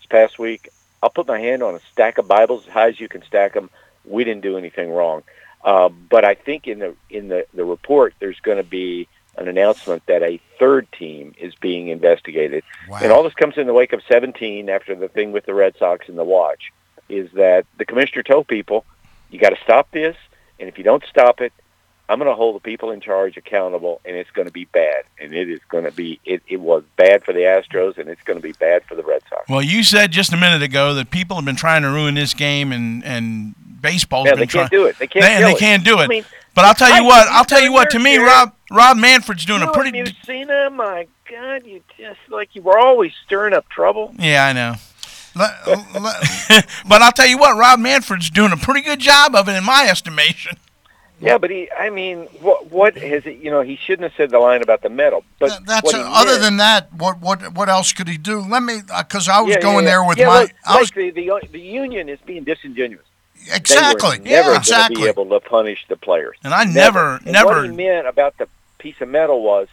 this 0.00 0.06
past 0.08 0.40
week, 0.40 0.68
"I'll 1.02 1.10
put 1.10 1.26
my 1.26 1.38
hand 1.38 1.62
on 1.62 1.74
a 1.74 1.80
stack 1.92 2.18
of 2.18 2.28
Bibles 2.28 2.66
as 2.66 2.72
high 2.72 2.88
as 2.88 3.00
you 3.00 3.08
can 3.08 3.22
stack 3.22 3.54
them. 3.54 3.70
We 4.04 4.24
didn't 4.24 4.42
do 4.42 4.56
anything 4.56 4.90
wrong." 4.90 5.22
Uh, 5.64 5.88
but 5.88 6.24
I 6.24 6.34
think 6.34 6.66
in 6.66 6.78
the 6.78 6.94
in 7.10 7.28
the 7.28 7.46
the 7.54 7.64
report 7.64 8.14
there's 8.20 8.40
going 8.40 8.58
to 8.58 8.62
be 8.64 9.08
an 9.36 9.48
announcement 9.48 10.04
that 10.06 10.22
a 10.22 10.40
third 10.58 10.90
team 10.92 11.34
is 11.38 11.54
being 11.54 11.88
investigated, 11.88 12.64
and 13.02 13.12
all 13.12 13.22
this 13.22 13.34
comes 13.34 13.56
in 13.56 13.66
the 13.66 13.72
wake 13.72 13.92
of 13.92 14.02
17 14.08 14.68
after 14.68 14.94
the 14.94 15.08
thing 15.08 15.30
with 15.32 15.46
the 15.46 15.54
Red 15.54 15.76
Sox 15.78 16.08
and 16.08 16.18
the 16.18 16.24
watch. 16.24 16.72
Is 17.08 17.30
that 17.32 17.64
the 17.76 17.84
commissioner 17.84 18.22
told 18.22 18.48
people, 18.48 18.84
"You 19.30 19.38
got 19.38 19.50
to 19.50 19.62
stop 19.62 19.90
this, 19.90 20.16
and 20.58 20.68
if 20.68 20.76
you 20.76 20.84
don't 20.84 21.04
stop 21.08 21.40
it, 21.40 21.52
I'm 22.08 22.18
going 22.18 22.30
to 22.30 22.34
hold 22.34 22.56
the 22.56 22.60
people 22.60 22.90
in 22.90 23.00
charge 23.00 23.36
accountable, 23.36 24.00
and 24.04 24.16
it's 24.16 24.30
going 24.30 24.46
to 24.46 24.52
be 24.52 24.64
bad. 24.64 25.04
And 25.20 25.34
it 25.34 25.50
is 25.50 25.60
going 25.68 25.84
to 25.84 25.92
be. 25.92 26.18
It, 26.24 26.42
it 26.48 26.56
was 26.58 26.82
bad 26.96 27.22
for 27.24 27.32
the 27.34 27.40
Astros, 27.40 27.98
and 27.98 28.08
it's 28.08 28.22
going 28.22 28.38
to 28.38 28.42
be 28.42 28.52
bad 28.52 28.84
for 28.84 28.94
the 28.94 29.02
Red 29.02 29.22
Sox. 29.28 29.48
Well, 29.48 29.60
you 29.62 29.82
said 29.82 30.10
just 30.10 30.32
a 30.32 30.36
minute 30.36 30.62
ago 30.62 30.94
that 30.94 31.10
people 31.10 31.36
have 31.36 31.44
been 31.44 31.56
trying 31.56 31.82
to 31.82 31.88
ruin 31.90 32.14
this 32.14 32.32
game, 32.34 32.72
and 32.72 33.04
and 33.04 33.54
baseball's 33.82 34.26
Yeah, 34.26 34.32
been 34.32 34.40
they 34.40 34.46
trying. 34.46 34.62
can't 34.64 34.70
do 34.72 34.86
it. 34.86 34.98
They 34.98 35.06
can't 35.06 35.24
They, 35.24 35.36
kill 35.38 35.48
they 35.48 35.54
it. 35.54 35.58
can't 35.58 35.84
do 35.84 35.98
it. 36.00 36.04
I 36.04 36.06
mean, 36.06 36.24
but 36.54 36.64
I'll 36.64 36.74
tell 36.74 36.88
you 36.88 37.02
I- 37.04 37.06
what. 37.06 37.28
I'll 37.28 37.44
tell 37.44 37.60
you 37.62 37.72
what. 37.72 37.90
To 37.90 37.98
me. 37.98 38.16
Rob 38.16 38.54
Rob 38.70 38.96
Manfred's 38.96 39.44
doing 39.44 39.60
you 39.62 39.68
a 39.68 39.72
pretty. 39.72 39.98
and 39.98 40.08
Mussina, 40.08 40.72
my 40.74 41.06
God, 41.30 41.66
you 41.66 41.82
just 41.98 42.18
like 42.28 42.54
you 42.54 42.62
were 42.62 42.78
always 42.78 43.12
stirring 43.26 43.52
up 43.54 43.68
trouble. 43.68 44.14
Yeah, 44.18 44.46
I 44.46 44.52
know. 44.54 44.74
but 46.88 47.02
I'll 47.02 47.12
tell 47.12 47.26
you 47.26 47.38
what, 47.38 47.56
Rob 47.56 47.78
Manfred's 47.78 48.30
doing 48.30 48.52
a 48.52 48.56
pretty 48.56 48.80
good 48.80 48.98
job 48.98 49.34
of 49.34 49.48
it, 49.48 49.52
in 49.56 49.64
my 49.64 49.86
estimation. 49.88 50.56
Yeah, 51.20 51.38
but 51.38 51.50
he. 51.50 51.68
I 51.76 51.90
mean, 51.90 52.26
what 52.40 52.70
what 52.70 52.96
has 52.96 53.26
it? 53.26 53.38
You 53.38 53.50
know, 53.50 53.60
he 53.62 53.76
shouldn't 53.76 54.04
have 54.10 54.16
said 54.16 54.30
the 54.30 54.38
line 54.38 54.62
about 54.62 54.82
the 54.82 54.88
medal. 54.88 55.24
But 55.40 55.58
That's 55.66 55.90
he 55.90 55.98
other 56.00 56.30
meant- 56.32 56.42
than 56.42 56.56
that. 56.58 56.92
What 56.92 57.20
what 57.20 57.54
what 57.54 57.68
else 57.68 57.92
could 57.92 58.08
he 58.08 58.16
do? 58.18 58.40
Let 58.40 58.62
me 58.62 58.82
uh, 58.92 59.02
because 59.02 59.28
I 59.28 59.40
was 59.40 59.54
Yeah, 59.54 59.60
going 59.60 59.84
yeah. 59.84 59.90
there 59.90 60.04
with 60.04 60.18
yeah, 60.18 60.26
my. 60.26 60.40
Look, 60.42 60.50
I 60.64 60.78
was, 60.78 60.94
like 60.96 61.14
the, 61.14 61.26
the 61.26 61.48
the 61.50 61.60
union 61.60 62.08
is 62.08 62.20
being 62.24 62.44
disingenuous. 62.44 63.04
Exactly. 63.52 64.18
They 64.18 64.30
never 64.30 64.52
Yeah, 64.52 64.58
exactly. 64.58 64.96
to 64.96 65.02
be 65.02 65.08
able 65.08 65.26
to 65.30 65.40
punish 65.40 65.86
the 65.88 65.96
players. 65.96 66.36
And 66.44 66.52
I 66.52 66.64
never- 66.64 67.16
And 67.24 67.32
never- 67.32 67.62
What 67.62 67.70
he 67.70 67.76
meant 67.76 68.06
about 68.06 68.36
the 68.36 68.48
piece 68.78 69.00
of 69.00 69.08
metal 69.08 69.42
was, 69.42 69.68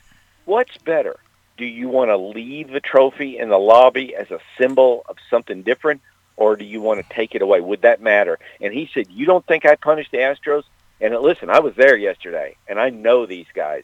what's 0.46 0.78
better? 0.78 1.18
Do 1.58 1.66
you 1.66 1.90
want 1.90 2.10
to 2.10 2.18
leave 2.18 2.70
the 2.70 2.80
trophy 2.80 3.38
in 3.38 3.50
the 3.50 3.58
lobby 3.58 4.16
as 4.16 4.30
a 4.32 4.40
symbol 4.58 5.04
of 5.10 5.18
something 5.30 5.64
different, 5.64 6.02
or 6.38 6.56
do 6.56 6.64
you 6.64 6.80
want 6.82 7.02
to 7.06 7.14
take 7.14 7.34
it 7.36 7.42
away? 7.42 7.60
Would 7.60 7.82
that 7.82 8.02
matter? 8.02 8.40
And 8.62 8.74
he 8.74 8.90
said, 8.94 9.08
you 9.10 9.26
don't 9.26 9.46
think 9.46 9.66
I 9.66 9.76
punished 9.76 10.12
the 10.12 10.18
Astros? 10.20 10.64
And 11.02 11.14
listen, 11.16 11.50
I 11.50 11.60
was 11.60 11.76
there 11.76 11.98
yesterday, 11.98 12.56
and 12.68 12.80
I 12.80 12.90
know 12.90 13.26
these 13.26 13.48
guys. 13.54 13.84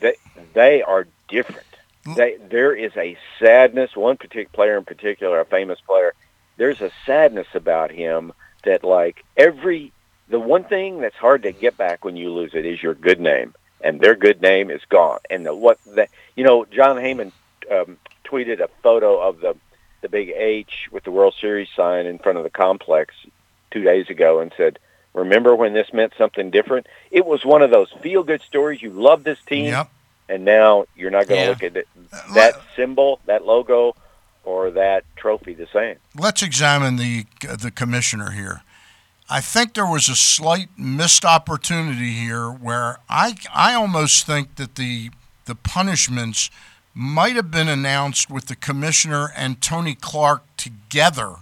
They 0.00 0.14
they 0.54 0.82
are 0.82 1.06
different. 1.28 1.66
They, 2.16 2.38
there 2.48 2.74
is 2.74 2.92
a 2.96 3.18
sadness. 3.38 3.94
One 3.94 4.16
particular 4.16 4.48
player 4.52 4.78
in 4.78 4.84
particular, 4.84 5.40
a 5.40 5.44
famous 5.44 5.78
player, 5.80 6.14
there's 6.56 6.80
a 6.80 6.90
sadness 7.04 7.48
about 7.54 7.90
him 7.90 8.32
that 8.64 8.82
like 8.84 9.24
every 9.36 9.92
the 10.28 10.40
one 10.40 10.64
thing 10.64 11.00
that's 11.00 11.16
hard 11.16 11.42
to 11.42 11.52
get 11.52 11.76
back 11.76 12.04
when 12.04 12.16
you 12.16 12.32
lose 12.32 12.54
it 12.54 12.64
is 12.64 12.82
your 12.82 12.94
good 12.94 13.20
name, 13.20 13.54
and 13.80 14.00
their 14.00 14.14
good 14.14 14.40
name 14.40 14.70
is 14.70 14.80
gone. 14.88 15.18
And 15.28 15.44
the, 15.44 15.54
what 15.54 15.78
that 15.94 16.08
you 16.36 16.44
know, 16.44 16.64
Jon 16.64 16.96
Heyman 16.96 17.32
um, 17.70 17.98
tweeted 18.24 18.60
a 18.60 18.68
photo 18.82 19.20
of 19.20 19.40
the 19.40 19.56
the 20.00 20.08
big 20.08 20.30
H 20.30 20.88
with 20.90 21.04
the 21.04 21.10
World 21.10 21.34
Series 21.38 21.68
sign 21.76 22.06
in 22.06 22.18
front 22.18 22.38
of 22.38 22.44
the 22.44 22.50
complex 22.50 23.14
two 23.70 23.82
days 23.82 24.08
ago 24.08 24.40
and 24.40 24.52
said, 24.56 24.78
"Remember 25.14 25.54
when 25.54 25.72
this 25.72 25.92
meant 25.92 26.12
something 26.16 26.50
different? 26.50 26.86
It 27.10 27.26
was 27.26 27.44
one 27.44 27.62
of 27.62 27.70
those 27.70 27.90
feel 28.00 28.22
good 28.22 28.42
stories. 28.42 28.80
You 28.82 28.90
love 28.90 29.24
this 29.24 29.38
team, 29.46 29.66
Yep. 29.66 29.88
and 30.28 30.44
now 30.44 30.86
you're 30.96 31.10
not 31.10 31.26
going 31.26 31.40
to 31.40 31.44
Yeah. 31.44 31.50
look 31.50 31.62
at 31.62 31.76
it, 31.76 31.88
that 32.34 32.54
symbol, 32.76 33.20
that 33.26 33.44
logo, 33.44 33.96
or 34.44 34.70
that 34.70 35.04
trophy 35.16 35.54
the 35.54 35.66
same." 35.72 35.96
let's 36.16 36.42
examine 36.42 36.96
the 36.96 37.26
the 37.40 37.70
commissioner 37.70 38.30
here. 38.32 38.62
I 39.32 39.40
think 39.40 39.74
there 39.74 39.86
was 39.86 40.08
a 40.08 40.16
slight 40.16 40.68
missed 40.76 41.24
opportunity 41.24 42.10
here 42.12 42.48
where 42.50 42.98
I 43.08 43.34
I 43.54 43.74
almost 43.74 44.26
think 44.26 44.56
that 44.56 44.74
the 44.76 45.10
the 45.44 45.54
punishments 45.54 46.50
might 46.94 47.36
have 47.36 47.50
been 47.50 47.68
announced 47.68 48.28
with 48.30 48.46
the 48.46 48.56
commissioner 48.56 49.32
and 49.36 49.60
Tony 49.60 49.94
Clark 49.94 50.42
together 50.56 51.36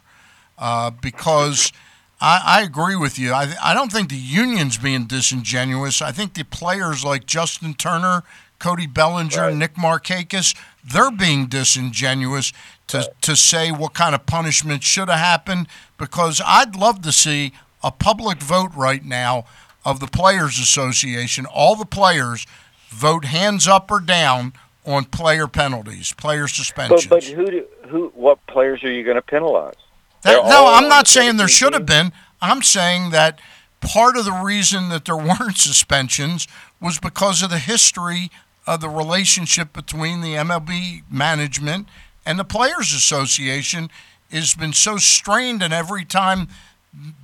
uh, 0.59 0.91
because 0.91 1.73
I, 2.21 2.43
I 2.45 2.63
agree 2.63 2.97
with 2.97 3.19
you. 3.19 3.33
I, 3.33 3.55
I 3.63 3.75
don't 3.75 3.93
think 3.93 4.09
the 4.09 4.17
union's 4.17 4.77
being 4.77 5.05
disingenuous. 5.05 6.03
I 6.03 6.13
think 6.13 6.35
the 6.35 6.45
players 6.45 7.05
like 7.05 7.27
Justin 7.27 7.75
Turner, 7.75 8.25
Cody 8.59 8.87
Bellinger, 8.87 9.53
Nick 9.53 9.75
Markakis, 9.75 10.57
they're 10.85 11.13
being 11.13 11.47
disingenuous 11.47 12.53
to, 12.89 13.13
to 13.21 13.37
say 13.37 13.71
what 13.71 13.95
kind 13.95 14.15
of 14.15 14.27
punishment 14.27 14.83
should 14.83 15.09
have 15.09 15.19
happened 15.19 15.69
because 15.97 16.41
I'd 16.45 16.75
love 16.75 17.03
to 17.03 17.13
see 17.13 17.53
a 17.83 17.93
public 17.93 18.43
vote 18.43 18.73
right 18.75 19.05
now 19.05 19.45
of 19.85 20.01
the 20.01 20.07
Players 20.07 20.59
Association, 20.59 21.47
all 21.47 21.77
the 21.77 21.87
players 21.87 22.47
vote 22.89 23.25
hands 23.25 23.69
up 23.69 23.91
or 23.91 24.01
down 24.01 24.53
on 24.85 25.05
player 25.05 25.47
penalties, 25.47 26.13
player 26.15 26.49
suspensions. 26.49 27.07
But, 27.07 27.17
but 27.17 27.25
who 27.25 27.47
do, 27.47 27.67
who 27.89 28.09
what 28.15 28.45
players 28.47 28.83
are 28.83 28.91
you 28.91 29.05
going 29.05 29.17
to 29.17 29.23
penalize? 29.23 29.75
That- 30.23 30.45
no, 30.47 30.67
I'm 30.67 30.89
not 30.89 31.07
saying 31.07 31.37
there 31.37 31.49
should 31.49 31.73
have 31.73 31.87
been. 31.87 32.13
I'm 32.41 32.63
saying 32.63 33.11
that 33.11 33.41
part 33.81 34.17
of 34.17 34.25
the 34.25 34.33
reason 34.33 34.89
that 34.91 35.05
there 35.05 35.17
weren't 35.41 35.57
suspensions 35.57 36.47
was 36.81 36.99
because 36.99 37.43
of 37.43 37.51
the 37.51 37.59
history 37.59 38.31
of 38.67 38.81
the 38.81 38.89
relationship 38.89 39.73
between 39.73 40.21
the 40.21 40.35
MLB 40.35 41.03
management 41.11 41.89
and 42.27 42.39
the 42.39 42.45
Players 42.45 42.93
Association 42.93 43.91
has 44.31 44.55
been 44.55 44.75
so 44.75 44.99
strained, 44.99 45.63
and 45.63 45.73
every 45.73 46.05
time 46.05 46.49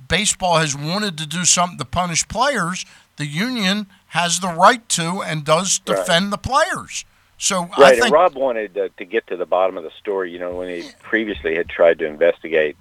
baseball 0.07 0.57
has 0.57 0.75
wanted 0.75 1.17
to 1.17 1.27
do 1.27 1.45
something 1.45 1.77
to 1.77 1.85
punish 1.85 2.27
players, 2.27 2.85
the 3.17 3.25
union 3.25 3.87
has 4.07 4.39
the 4.39 4.47
right 4.47 4.87
to 4.89 5.21
and 5.21 5.43
does 5.43 5.79
Right. 5.87 5.97
defend 5.97 6.31
the 6.33 6.37
players. 6.37 7.05
So 7.37 7.69
I 7.77 7.81
Right, 7.81 7.91
think 7.93 8.05
and 8.05 8.13
Rob 8.13 8.35
wanted 8.35 8.77
uh, 8.77 8.89
to 8.97 9.05
get 9.05 9.27
to 9.27 9.35
the 9.37 9.45
bottom 9.45 9.77
of 9.77 9.83
the 9.83 9.91
story. 9.99 10.31
You 10.31 10.39
know, 10.39 10.55
when 10.55 10.69
he 10.69 10.89
previously 11.03 11.55
had 11.55 11.67
tried 11.69 11.99
to 11.99 12.05
investigate, 12.05 12.77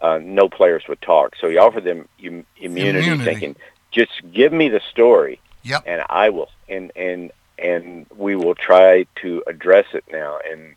uh, 0.00 0.18
no 0.22 0.48
players 0.48 0.84
would 0.88 1.00
talk, 1.02 1.34
so 1.40 1.48
he 1.48 1.56
offered 1.58 1.84
them 1.84 2.08
im- 2.18 2.46
immunity, 2.56 3.06
Immunity. 3.08 3.24
thinking, 3.24 3.56
"Just 3.90 4.12
give 4.32 4.52
me 4.52 4.68
the 4.68 4.80
story, 4.90 5.40
Yep. 5.64 5.82
and 5.86 6.02
I 6.08 6.30
will, 6.30 6.50
and 6.68 6.92
and 6.96 7.32
and 7.58 8.06
we 8.16 8.36
will 8.36 8.54
try 8.54 9.06
to 9.22 9.42
address 9.46 9.86
it 9.94 10.04
now." 10.10 10.38
And 10.48 10.74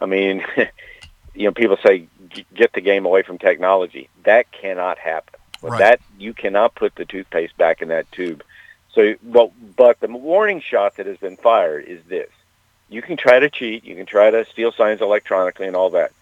I 0.00 0.06
mean, 0.06 0.44
you 1.34 1.44
know, 1.46 1.52
people 1.52 1.76
say 1.84 2.06
"G- 2.28 2.46
get 2.54 2.72
the 2.72 2.80
game 2.80 3.04
away 3.06 3.22
from 3.22 3.38
technology. 3.38 4.08
That 4.24 4.50
cannot 4.52 4.98
happen. 4.98 5.38
Right. 5.62 5.78
That 5.78 6.00
you 6.18 6.32
cannot 6.34 6.74
put 6.74 6.94
the 6.96 7.04
toothpaste 7.04 7.56
back 7.56 7.82
in 7.82 7.88
that 7.88 8.10
tube. 8.12 8.42
So, 8.94 9.14
well, 9.22 9.52
but 9.76 10.00
the 10.00 10.08
warning 10.08 10.60
shot 10.60 10.96
that 10.96 11.06
has 11.06 11.16
been 11.18 11.36
fired 11.36 11.84
is 11.86 12.02
this: 12.04 12.28
you 12.88 13.00
can 13.02 13.16
try 13.16 13.38
to 13.38 13.48
cheat, 13.48 13.84
you 13.84 13.94
can 13.96 14.06
try 14.06 14.30
to 14.30 14.44
steal 14.46 14.70
signs 14.72 15.00
electronically, 15.00 15.66
and 15.66 15.74
all 15.76 15.90
that, 15.90 16.12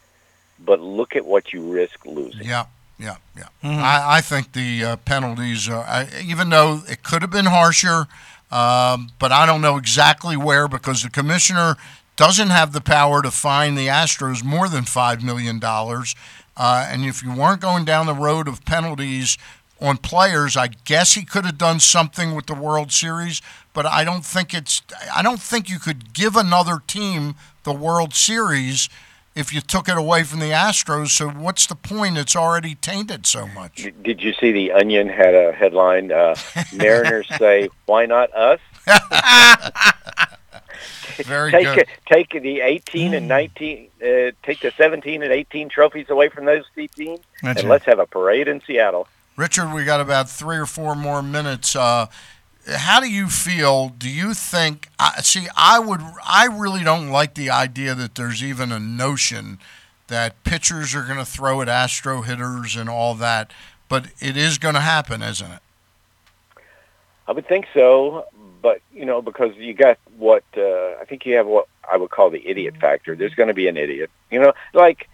but 0.65 0.81
look 0.81 1.17
at 1.17 1.25
what 1.25 1.53
you 1.53 1.73
risk 1.73 2.05
losing. 2.05 2.47
Yeah, 2.47 2.67
yeah, 2.99 3.17
yeah. 3.37 3.49
I, 3.63 4.19
I 4.19 4.21
think 4.21 4.53
the 4.53 4.85
uh, 4.85 4.97
penalties 4.97 5.69
are, 5.69 5.85
I, 5.85 6.09
even 6.25 6.51
though 6.51 6.83
it 6.89 7.03
could 7.03 7.23
have 7.23 7.31
been 7.31 7.47
harsher, 7.47 8.07
um, 8.51 9.11
but 9.19 9.33
I 9.33 9.47
don't 9.47 9.61
know 9.61 9.77
exactly 9.77 10.37
where 10.37 10.69
because 10.69 11.03
the 11.03 11.11
commissioner 11.11 11.77
doesn't 12.17 12.51
have 12.51 12.73
the 12.73 12.81
power 12.81 13.23
to 13.23 13.31
fine 13.31 13.77
the 13.77 13.87
Astros 13.87 14.45
more 14.45 14.69
than 14.69 14.85
$5 14.85 15.23
million. 15.23 15.61
Uh, 15.63 16.89
and 16.91 17.05
if 17.05 17.23
you 17.23 17.33
weren't 17.33 17.63
going 17.63 17.85
down 17.85 18.05
the 18.07 18.15
road 18.15 18.47
of 18.47 18.65
penalties 18.67 19.39
on 19.81 19.97
players, 19.97 20.57
I 20.57 20.69
guess 20.85 21.15
he 21.15 21.25
could 21.25 21.47
have 21.47 21.57
done 21.57 21.81
something 21.81 22.35
with 22.35 22.47
the 22.47 22.55
World 22.55 22.93
Series, 22.93 23.41
but 23.73 23.87
I 23.87 24.05
don't 24.05 24.25
think 24.25 24.53
it's, 24.53 24.83
I 25.15 25.23
don't 25.23 25.41
think 25.41 25.71
you 25.71 25.79
could 25.79 26.13
give 26.13 26.37
another 26.37 26.83
team 26.87 27.37
the 27.65 27.73
World 27.73 28.13
Series 28.13 28.91
if 29.35 29.53
you 29.53 29.61
took 29.61 29.89
it 29.89 29.97
away 29.97 30.23
from 30.25 30.41
the 30.41 30.51
Astros. 30.51 31.09
So 31.09 31.29
what's 31.29 31.67
the 31.67 31.75
point? 31.75 32.19
It's 32.19 32.35
already 32.37 32.75
tainted 32.75 33.27
so 33.27 33.47
much. 33.47 33.89
Did 34.03 34.23
you 34.23 34.33
see 34.35 34.53
the 34.53 34.73
Onion 34.73 35.09
had 35.09 35.35
a 35.35 35.53
headline? 35.53 36.11
Uh, 36.13 36.35
Mariners 36.75 37.29
say, 37.39 37.69
"Why 37.87 38.07
not 38.07 38.33
us?" 38.35 38.61
Very 41.25 41.51
take 41.51 41.75
good. 41.75 41.87
take 42.07 42.31
the 42.43 42.61
18 42.61 43.13
and 43.15 43.29
19, 43.29 43.89
uh, 44.03 44.07
take 44.43 44.61
the 44.61 44.73
17 44.77 45.23
and 45.23 45.31
18 45.33 45.69
trophies 45.69 46.09
away 46.09 46.29
from 46.31 46.47
those 46.47 46.65
two 46.75 46.89
teams, 46.89 47.21
That's 47.43 47.61
and 47.61 47.69
it. 47.69 47.71
let's 47.71 47.85
have 47.85 47.99
a 47.99 48.07
parade 48.07 48.49
in 48.49 48.63
Seattle. 48.67 49.07
Richard, 49.37 49.73
we 49.75 49.85
got 49.85 50.01
about 50.01 50.31
three 50.31 50.57
or 50.57 50.65
four 50.67 50.95
more 50.95 51.23
minutes. 51.23 51.77
Uh, 51.77 52.07
how 52.71 53.01
do 53.01 53.11
you 53.11 53.29
feel? 53.29 53.89
Do 53.91 54.09
you 54.09 54.35
think? 54.35 54.89
I 54.99 55.21
see, 55.23 55.47
I 55.57 55.79
would. 55.79 56.01
I 56.25 56.47
really 56.47 56.85
don't 56.85 57.11
like 57.11 57.35
the 57.35 57.51
idea 57.51 57.95
that 57.95 58.15
there's 58.15 58.43
even 58.43 58.73
a 58.73 58.79
notion 58.79 59.59
that 60.09 60.43
pitchers 60.45 60.95
are 60.95 61.05
going 61.05 61.19
to 61.19 61.25
throw 61.25 61.63
at 61.63 61.69
Astro 61.69 62.23
hitters 62.23 62.77
and 62.77 62.89
all 62.89 63.15
that. 63.15 63.53
But 63.89 64.07
it 64.21 64.37
is 64.37 64.59
going 64.59 64.75
to 64.75 64.81
happen, 64.81 65.23
isn't 65.23 65.51
it? 65.51 65.61
I 67.27 67.33
would 67.33 67.47
think 67.47 67.67
so, 67.73 68.27
but 68.61 68.81
you 68.93 69.05
know, 69.05 69.23
because 69.23 69.57
you 69.57 69.75
got 69.75 69.99
what 70.17 70.45
uh, 70.57 70.97
I 71.01 71.05
think 71.09 71.27
you 71.27 71.37
have 71.37 71.47
what 71.47 71.69
I 71.91 71.97
would 71.97 72.11
call 72.11 72.31
the 72.31 72.47
idiot 72.47 72.77
factor. 72.81 73.17
There's 73.17 73.35
going 73.35 73.49
to 73.49 73.55
be 73.55 73.69
an 73.69 73.77
idiot. 73.77 74.11
You 74.31 74.41
know, 74.41 74.53
like 74.75 75.09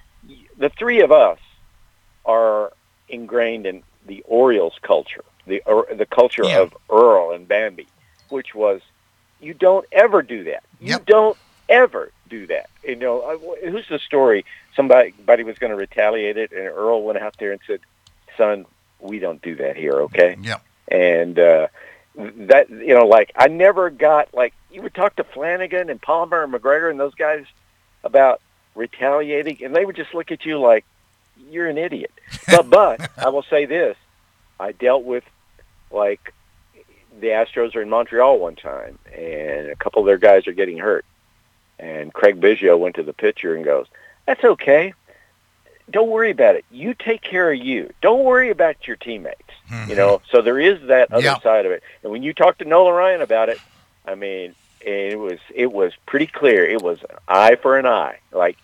the 0.58 0.70
three 0.70 1.00
of 1.00 1.12
us 1.12 1.38
are 2.24 2.72
ingrained 3.08 3.66
in 3.66 3.82
the 4.06 4.22
Orioles 4.26 4.74
culture, 4.82 5.24
the 5.46 5.62
or, 5.66 5.86
the 5.92 6.06
culture 6.06 6.44
of 6.62 6.76
Earl 6.90 7.32
and 7.32 7.46
Bambi, 7.46 7.86
which 8.28 8.54
was 8.54 8.80
you 9.40 9.54
don't 9.54 9.86
ever 9.92 10.22
do 10.22 10.44
that. 10.44 10.62
You 10.80 10.98
don't 11.06 11.36
ever 11.68 12.10
do 12.28 12.46
that. 12.46 12.70
You 12.84 12.96
know, 12.96 13.22
I- 13.22 13.68
who's 13.68 13.88
the 13.88 13.98
story? 13.98 14.44
Somebody, 14.74 15.12
somebody 15.16 15.42
was 15.42 15.58
going 15.58 15.70
to 15.70 15.76
retaliate 15.76 16.36
it, 16.36 16.52
and 16.52 16.60
Earl 16.60 17.02
went 17.02 17.18
out 17.18 17.36
there 17.38 17.52
and 17.52 17.60
said, 17.66 17.80
"Son, 18.36 18.66
we 19.00 19.18
don't 19.18 19.40
do 19.42 19.56
that 19.56 19.76
here, 19.76 20.02
okay?" 20.02 20.36
Yep. 20.40 20.62
And 20.88 21.38
uh, 21.38 21.68
that 22.16 22.70
you 22.70 22.94
know, 22.94 23.06
like 23.06 23.32
I 23.36 23.48
never 23.48 23.90
got 23.90 24.34
like 24.34 24.54
you 24.70 24.82
would 24.82 24.94
talk 24.94 25.16
to 25.16 25.24
Flanagan 25.24 25.90
and 25.90 26.00
Palmer 26.00 26.42
and 26.42 26.52
McGregor 26.52 26.90
and 26.90 27.00
those 27.00 27.14
guys 27.14 27.44
about 28.04 28.40
retaliating, 28.74 29.58
and 29.64 29.74
they 29.74 29.84
would 29.84 29.96
just 29.96 30.14
look 30.14 30.30
at 30.30 30.44
you 30.44 30.58
like 30.58 30.84
you're 31.50 31.66
an 31.68 31.78
idiot. 31.78 32.12
But 32.46 32.70
but 32.70 33.10
I 33.18 33.28
will 33.30 33.42
say 33.44 33.66
this: 33.66 33.96
I 34.60 34.72
dealt 34.72 35.04
with 35.04 35.24
like 35.90 36.32
the 37.20 37.28
Astros 37.28 37.74
are 37.74 37.82
in 37.82 37.88
Montreal 37.90 38.38
one 38.38 38.56
time, 38.56 38.98
and 39.14 39.68
a 39.68 39.76
couple 39.76 40.00
of 40.00 40.06
their 40.06 40.18
guys 40.18 40.46
are 40.46 40.52
getting 40.52 40.78
hurt, 40.78 41.04
and 41.78 42.12
Craig 42.12 42.40
Biggio 42.40 42.78
went 42.78 42.96
to 42.96 43.02
the 43.02 43.12
pitcher 43.12 43.54
and 43.54 43.64
goes, 43.64 43.86
"That's 44.26 44.44
okay." 44.44 44.94
Don't 45.88 46.10
worry 46.10 46.32
about 46.32 46.56
it. 46.56 46.64
You 46.70 46.94
take 46.94 47.22
care 47.22 47.52
of 47.52 47.58
you. 47.58 47.92
Don't 48.02 48.24
worry 48.24 48.50
about 48.50 48.88
your 48.88 48.96
teammates. 48.96 49.40
You 49.88 49.94
know, 49.94 50.16
mm-hmm. 50.18 50.24
so 50.30 50.42
there 50.42 50.58
is 50.58 50.80
that 50.88 51.12
other 51.12 51.22
Yeah. 51.24 51.38
side 51.40 51.64
of 51.64 51.70
it. 51.72 51.82
And 52.02 52.10
when 52.10 52.22
you 52.24 52.32
talk 52.32 52.58
to 52.58 52.64
Nolan 52.64 52.94
Ryan 52.94 53.20
about 53.20 53.48
it, 53.50 53.60
I 54.04 54.16
mean, 54.16 54.54
it 54.80 55.18
was 55.18 55.38
it 55.54 55.72
was 55.72 55.92
pretty 56.06 56.26
clear. 56.26 56.64
It 56.64 56.82
was 56.82 56.98
an 57.02 57.16
eye 57.28 57.56
for 57.56 57.78
an 57.78 57.86
eye. 57.86 58.18
Like 58.32 58.56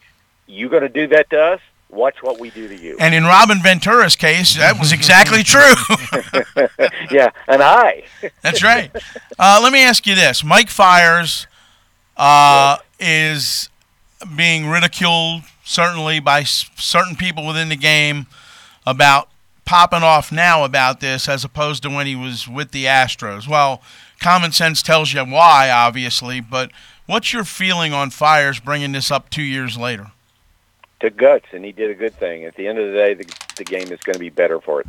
you 0.47 0.69
going 0.69 0.83
to 0.83 0.89
do 0.89 1.07
that 1.09 1.31
to 1.31 1.41
us? 1.41 1.61
Watch 1.93 2.23
what 2.23 2.41
we 2.41 2.49
do 2.49 2.69
to 2.69 2.77
you. 2.77 2.97
And 2.99 3.15
in 3.15 3.25
Robin 3.25 3.63
Ventura's 3.63 4.17
case, 4.17 4.57
that 4.57 4.79
was 4.79 4.93
exactly 4.93 5.43
true. 5.45 5.75
yeah, 7.11 7.29
and 7.47 7.63
I. 7.63 8.05
That's 8.43 8.63
right. 8.63 8.91
Uh, 9.39 9.61
let 9.63 9.73
me 9.75 9.83
ask 9.83 10.07
you 10.07 10.15
this: 10.15 10.43
Mike 10.43 10.71
Fiers 10.71 11.47
uh, 12.17 12.79
is 12.99 13.69
being 14.37 14.69
ridiculed 14.69 15.43
certainly 15.65 16.19
by 16.19 16.41
s- 16.41 16.71
certain 16.77 17.15
people 17.15 17.47
within 17.47 17.69
the 17.69 17.77
game 17.77 18.27
about 18.87 19.29
popping 19.67 20.03
off 20.03 20.33
now 20.33 20.65
about 20.65 21.01
this 21.01 21.29
as 21.29 21.45
opposed 21.45 21.83
to 21.83 21.91
when 21.91 22.07
he 22.07 22.17
was 22.17 22.49
with 22.49 22.71
the 22.73 22.87
Astros. 22.87 23.47
Well, 23.47 23.83
common 24.19 24.53
sense 24.53 24.83
tells 24.83 25.13
you 25.13 25.23
why, 25.25 25.69
obviously, 25.71 26.41
but 26.41 26.71
what's 27.05 27.35
your 27.35 27.45
feeling 27.45 27.93
on 27.93 28.09
Fiers 28.09 28.61
bringing 28.61 28.93
this 28.93 29.11
up 29.11 29.29
two 29.29 29.43
years 29.43 29.77
later? 29.77 30.11
To 31.03 31.11
guts, 31.11 31.47
and 31.53 31.65
he 31.65 31.73
did 31.73 31.91
a 31.91 31.95
good 31.95 32.15
thing. 32.15 32.45
At 32.45 32.57
the 32.57 32.67
end 32.67 32.79
of 32.79 32.87
the 32.91 32.95
day, 32.97 33.15
the, 33.15 33.25
the 33.59 33.65
game 33.65 33.93
is 33.93 34.01
going 34.01 34.15
to 34.15 34.19
be 34.21 34.31
better 34.31 34.61
for 34.61 34.81
it. 34.81 34.87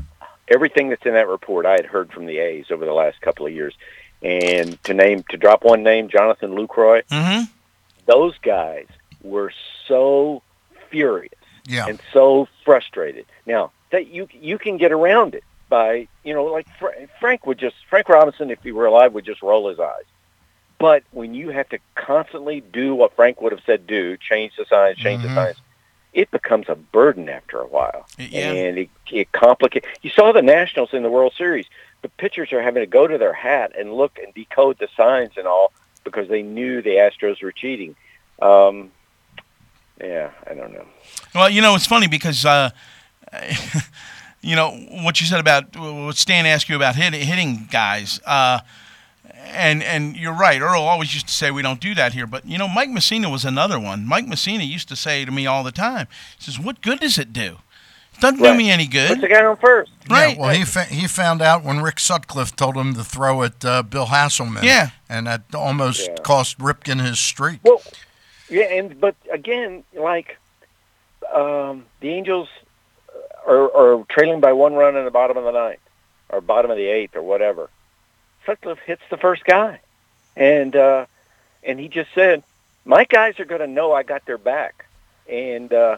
Everything 0.47 0.89
that's 0.89 1.05
in 1.05 1.13
that 1.13 1.27
report, 1.27 1.65
I 1.65 1.73
had 1.73 1.85
heard 1.85 2.11
from 2.11 2.25
the 2.25 2.37
A's 2.39 2.71
over 2.71 2.85
the 2.85 2.93
last 2.93 3.21
couple 3.21 3.45
of 3.45 3.53
years, 3.53 3.73
and 4.21 4.81
to 4.85 4.93
name 4.93 5.23
to 5.29 5.37
drop 5.37 5.63
one 5.63 5.83
name, 5.83 6.07
Jonathan 6.09 6.51
Lucroy. 6.51 7.03
Mm-hmm. 7.11 7.43
Those 8.05 8.37
guys 8.41 8.87
were 9.21 9.51
so 9.87 10.41
furious 10.89 11.33
Yeah. 11.65 11.87
and 11.87 11.99
so 12.11 12.47
frustrated. 12.65 13.25
Now 13.45 13.71
that 13.91 14.07
you 14.07 14.27
you 14.33 14.57
can 14.57 14.77
get 14.77 14.91
around 14.91 15.35
it 15.35 15.43
by 15.69 16.07
you 16.23 16.33
know 16.33 16.43
like 16.45 16.67
Fra- 16.77 17.07
Frank 17.19 17.45
would 17.47 17.57
just 17.57 17.75
Frank 17.89 18.09
Robinson, 18.09 18.51
if 18.51 18.61
he 18.63 18.71
were 18.73 18.85
alive, 18.85 19.13
would 19.13 19.25
just 19.25 19.41
roll 19.41 19.69
his 19.69 19.79
eyes. 19.79 20.03
But 20.77 21.03
when 21.11 21.33
you 21.33 21.49
have 21.51 21.69
to 21.69 21.79
constantly 21.95 22.59
do 22.59 22.93
what 22.95 23.15
Frank 23.15 23.41
would 23.41 23.53
have 23.53 23.61
said 23.65 23.87
do, 23.87 24.17
change 24.17 24.53
the 24.57 24.65
signs, 24.65 24.97
change 24.97 25.21
Mm-hmm. 25.23 25.35
the 25.35 25.45
signs, 25.45 25.57
it 26.13 26.29
becomes 26.31 26.69
a 26.69 26.75
burden 26.75 27.27
after 27.27 27.59
a 27.59 27.67
while. 27.67 28.07
Yeah. 28.17 28.51
And 28.51 28.77
it, 28.77 28.89
it 29.11 29.31
complicates. 29.31 29.87
You 30.01 30.09
saw 30.09 30.31
the 30.31 30.41
Nationals 30.41 30.93
in 30.93 31.03
the 31.03 31.09
World 31.09 31.33
Series. 31.37 31.65
The 32.01 32.09
pitchers 32.09 32.53
are 32.53 32.61
having 32.61 32.81
to 32.81 32.87
go 32.87 33.07
to 33.07 33.17
their 33.17 33.33
hat 33.33 33.73
and 33.77 33.93
look 33.93 34.19
and 34.23 34.33
decode 34.33 34.77
the 34.79 34.87
signs 34.95 35.31
and 35.37 35.47
all 35.47 35.71
because 36.03 36.27
they 36.27 36.41
knew 36.41 36.81
the 36.81 36.91
Astros 36.91 37.41
were 37.41 37.51
cheating. 37.51 37.95
Um, 38.41 38.91
yeah, 39.99 40.31
I 40.45 40.53
don't 40.53 40.73
know. 40.73 40.85
Well, 41.33 41.49
you 41.49 41.61
know, 41.61 41.75
it's 41.75 41.85
funny 41.85 42.07
because 42.07 42.45
uh, 42.45 42.71
you 44.41 44.55
know 44.55 44.71
what 44.71 45.21
you 45.21 45.27
said 45.27 45.39
about 45.39 45.75
what 45.77 46.17
Stan 46.17 46.45
asked 46.45 46.67
you 46.67 46.75
about 46.75 46.95
hit, 46.95 47.13
hitting 47.13 47.67
guys. 47.71 48.19
Uh, 48.25 48.59
and 49.53 49.83
and 49.83 50.15
you're 50.17 50.33
right. 50.33 50.61
Earl 50.61 50.81
always 50.81 51.13
used 51.13 51.27
to 51.27 51.33
say 51.33 51.51
we 51.51 51.61
don't 51.61 51.79
do 51.79 51.93
that 51.95 52.13
here, 52.13 52.27
but 52.27 52.45
you 52.45 52.57
know 52.57 52.67
Mike 52.67 52.89
Mussina 52.89 53.31
was 53.31 53.45
another 53.45 53.79
one. 53.79 54.05
Mike 54.05 54.25
Mussina 54.25 54.67
used 54.67 54.89
to 54.89 54.95
say 54.95 55.25
to 55.25 55.31
me 55.31 55.45
all 55.45 55.63
the 55.63 55.71
time, 55.71 56.07
he 56.37 56.43
says, 56.43 56.59
"What 56.59 56.81
good 56.81 56.99
does 56.99 57.17
it 57.17 57.31
do? 57.33 57.57
It 58.15 58.19
Doesn't 58.21 58.41
do 58.43 58.53
me 58.53 58.69
any 58.69 58.85
good." 58.87 59.09
Put 59.09 59.21
the 59.21 59.27
guy 59.27 59.43
on 59.43 59.57
first. 59.57 59.91
Right. 60.09 60.35
Yeah, 60.35 60.41
well, 60.41 60.53
he 60.55 60.63
fa- 60.65 60.85
he 60.85 61.07
found 61.07 61.41
out 61.41 61.63
when 61.63 61.81
Rick 61.81 61.99
Sutcliffe 61.99 62.55
told 62.55 62.75
him 62.75 62.93
to 62.93 63.03
throw 63.03 63.43
at 63.43 63.63
uh, 63.65 63.83
Bill 63.83 64.07
Haselman. 64.07 64.63
Yeah. 64.63 64.89
and 65.09 65.27
that 65.27 65.43
almost 65.55 66.07
Yeah. 66.07 66.15
cost 66.23 66.57
Ripken 66.59 67.01
his 67.03 67.19
streak. 67.19 67.59
Well, 67.63 67.81
yeah, 68.49 68.65
and 68.65 68.99
but 68.99 69.15
again, 69.31 69.83
like 69.95 70.37
um, 71.33 71.85
the 72.01 72.09
Angels 72.09 72.49
are, 73.47 73.71
are 73.75 74.03
trailing 74.09 74.39
by 74.39 74.53
one 74.53 74.73
run 74.73 74.95
in 74.95 75.05
the 75.05 75.11
bottom 75.11 75.37
of 75.37 75.43
the 75.43 75.51
ninth, 75.51 75.79
or 76.29 76.41
bottom 76.41 76.69
of 76.71 76.77
the 76.77 76.87
eighth, 76.87 77.15
or 77.15 77.21
whatever. 77.23 77.69
Sutcliffe 78.45 78.79
hits 78.79 79.01
the 79.09 79.17
first 79.17 79.43
guy, 79.45 79.79
and 80.35 80.75
uh, 80.75 81.05
and 81.63 81.79
he 81.79 81.87
just 81.87 82.13
said, 82.13 82.43
"My 82.85 83.05
guys 83.05 83.39
are 83.39 83.45
going 83.45 83.61
to 83.61 83.67
know 83.67 83.93
I 83.93 84.03
got 84.03 84.25
their 84.25 84.37
back." 84.37 84.85
And 85.29 85.71
uh, 85.71 85.97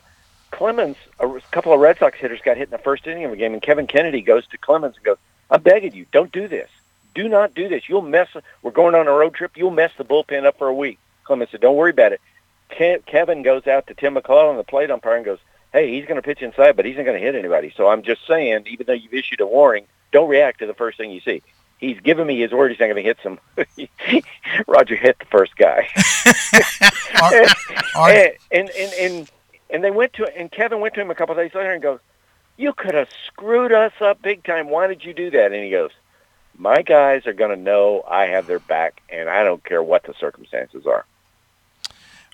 Clemens, 0.51 0.97
a 1.19 1.27
couple 1.51 1.73
of 1.73 1.79
Red 1.79 1.97
Sox 1.97 2.17
hitters 2.19 2.41
got 2.41 2.57
hit 2.57 2.67
in 2.67 2.71
the 2.71 2.77
first 2.77 3.07
inning 3.07 3.25
of 3.25 3.33
a 3.33 3.35
game, 3.35 3.53
and 3.53 3.61
Kevin 3.61 3.87
Kennedy 3.87 4.21
goes 4.21 4.45
to 4.47 4.57
Clemens 4.57 4.95
and 4.95 5.05
goes, 5.05 5.17
"I'm 5.49 5.61
begging 5.61 5.93
you, 5.93 6.05
don't 6.11 6.31
do 6.31 6.47
this. 6.47 6.69
Do 7.13 7.27
not 7.29 7.53
do 7.53 7.67
this. 7.67 7.87
You'll 7.87 8.01
mess. 8.01 8.27
We're 8.61 8.71
going 8.71 8.95
on 8.95 9.07
a 9.07 9.11
road 9.11 9.33
trip. 9.33 9.55
You'll 9.55 9.71
mess 9.71 9.91
the 9.97 10.05
bullpen 10.05 10.45
up 10.45 10.57
for 10.57 10.67
a 10.67 10.73
week." 10.73 10.99
Clemens 11.23 11.51
said, 11.51 11.61
"Don't 11.61 11.75
worry 11.75 11.91
about 11.91 12.13
it." 12.13 12.21
Ke- 12.69 13.05
Kevin 13.05 13.41
goes 13.41 13.67
out 13.67 13.87
to 13.87 13.93
Tim 13.93 14.15
McClelland, 14.15 14.57
the 14.57 14.63
plate 14.63 14.91
umpire, 14.91 15.15
and 15.15 15.25
goes, 15.25 15.39
"Hey, 15.71 15.91
he's 15.91 16.05
going 16.05 16.21
to 16.21 16.21
pitch 16.21 16.41
inside, 16.41 16.75
but 16.75 16.85
he's 16.85 16.97
not 16.97 17.05
going 17.05 17.19
to 17.19 17.25
hit 17.25 17.35
anybody. 17.35 17.73
So 17.75 17.87
I'm 17.87 18.03
just 18.03 18.25
saying, 18.27 18.65
even 18.67 18.85
though 18.85 18.93
you've 18.93 19.13
issued 19.13 19.41
a 19.41 19.47
warning, 19.47 19.85
don't 20.11 20.29
react 20.29 20.59
to 20.59 20.67
the 20.67 20.73
first 20.73 20.97
thing 20.97 21.11
you 21.11 21.21
see." 21.21 21.41
He's 21.77 21.99
given 21.99 22.25
me 22.25 22.39
his 22.39 22.51
word 22.51 22.71
he's 22.71 22.79
not 22.79 22.87
going 22.87 22.95
to 22.95 23.01
hit 23.01 23.17
some. 23.21 23.39
Roger 24.67 24.95
hit 24.95 25.19
the 25.19 25.25
first 25.25 25.55
guy. 25.57 25.87
and, 28.51 28.69
and, 28.69 28.69
and 28.69 28.93
and 28.93 29.31
and 29.69 29.83
they 29.83 29.91
went 29.91 30.13
to 30.13 30.37
and 30.37 30.51
Kevin 30.51 30.79
went 30.79 30.93
to 30.95 31.01
him 31.01 31.11
a 31.11 31.15
couple 31.15 31.33
of 31.33 31.37
days 31.37 31.53
later 31.53 31.71
and 31.71 31.81
goes, 31.81 31.99
"You 32.57 32.73
could 32.73 32.93
have 32.93 33.09
screwed 33.27 33.71
us 33.71 33.93
up 33.99 34.21
big 34.21 34.43
time. 34.43 34.69
Why 34.69 34.87
did 34.87 35.03
you 35.03 35.13
do 35.13 35.29
that?" 35.31 35.51
And 35.51 35.63
he 35.63 35.69
goes, 35.69 35.91
"My 36.57 36.81
guys 36.81 37.27
are 37.27 37.33
going 37.33 37.55
to 37.55 37.61
know 37.61 38.03
I 38.07 38.27
have 38.27 38.47
their 38.47 38.59
back, 38.59 39.01
and 39.09 39.29
I 39.29 39.43
don't 39.43 39.63
care 39.63 39.83
what 39.83 40.03
the 40.03 40.13
circumstances 40.13 40.85
are." 40.85 41.05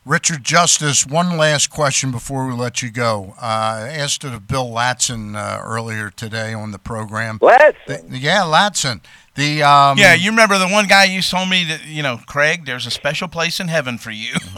Richard 0.03 0.43
Justice, 0.43 1.05
one 1.05 1.37
last 1.37 1.69
question 1.69 2.09
before 2.09 2.47
we 2.47 2.53
let 2.53 2.81
you 2.81 2.89
go. 2.89 3.35
Uh, 3.37 3.85
I 3.85 3.89
asked 3.89 4.23
it 4.23 4.33
of 4.33 4.47
Bill 4.47 4.67
Ladson 4.67 5.35
uh, 5.35 5.61
earlier 5.61 6.09
today 6.09 6.53
on 6.53 6.71
the 6.71 6.79
program. 6.79 7.37
Ladson? 7.37 8.07
yeah, 8.09 8.41
Ladson. 8.41 9.01
The 9.35 9.61
um, 9.61 9.97
yeah, 9.97 10.13
you 10.15 10.31
remember 10.31 10.57
the 10.57 10.67
one 10.67 10.87
guy 10.87 11.05
you 11.05 11.21
told 11.21 11.49
me 11.49 11.63
that 11.65 11.85
you 11.85 12.01
know, 12.01 12.19
Craig. 12.25 12.65
There's 12.65 12.85
a 12.85 12.91
special 12.91 13.27
place 13.27 13.59
in 13.59 13.67
heaven 13.67 13.97
for 13.97 14.11
you. 14.11 14.33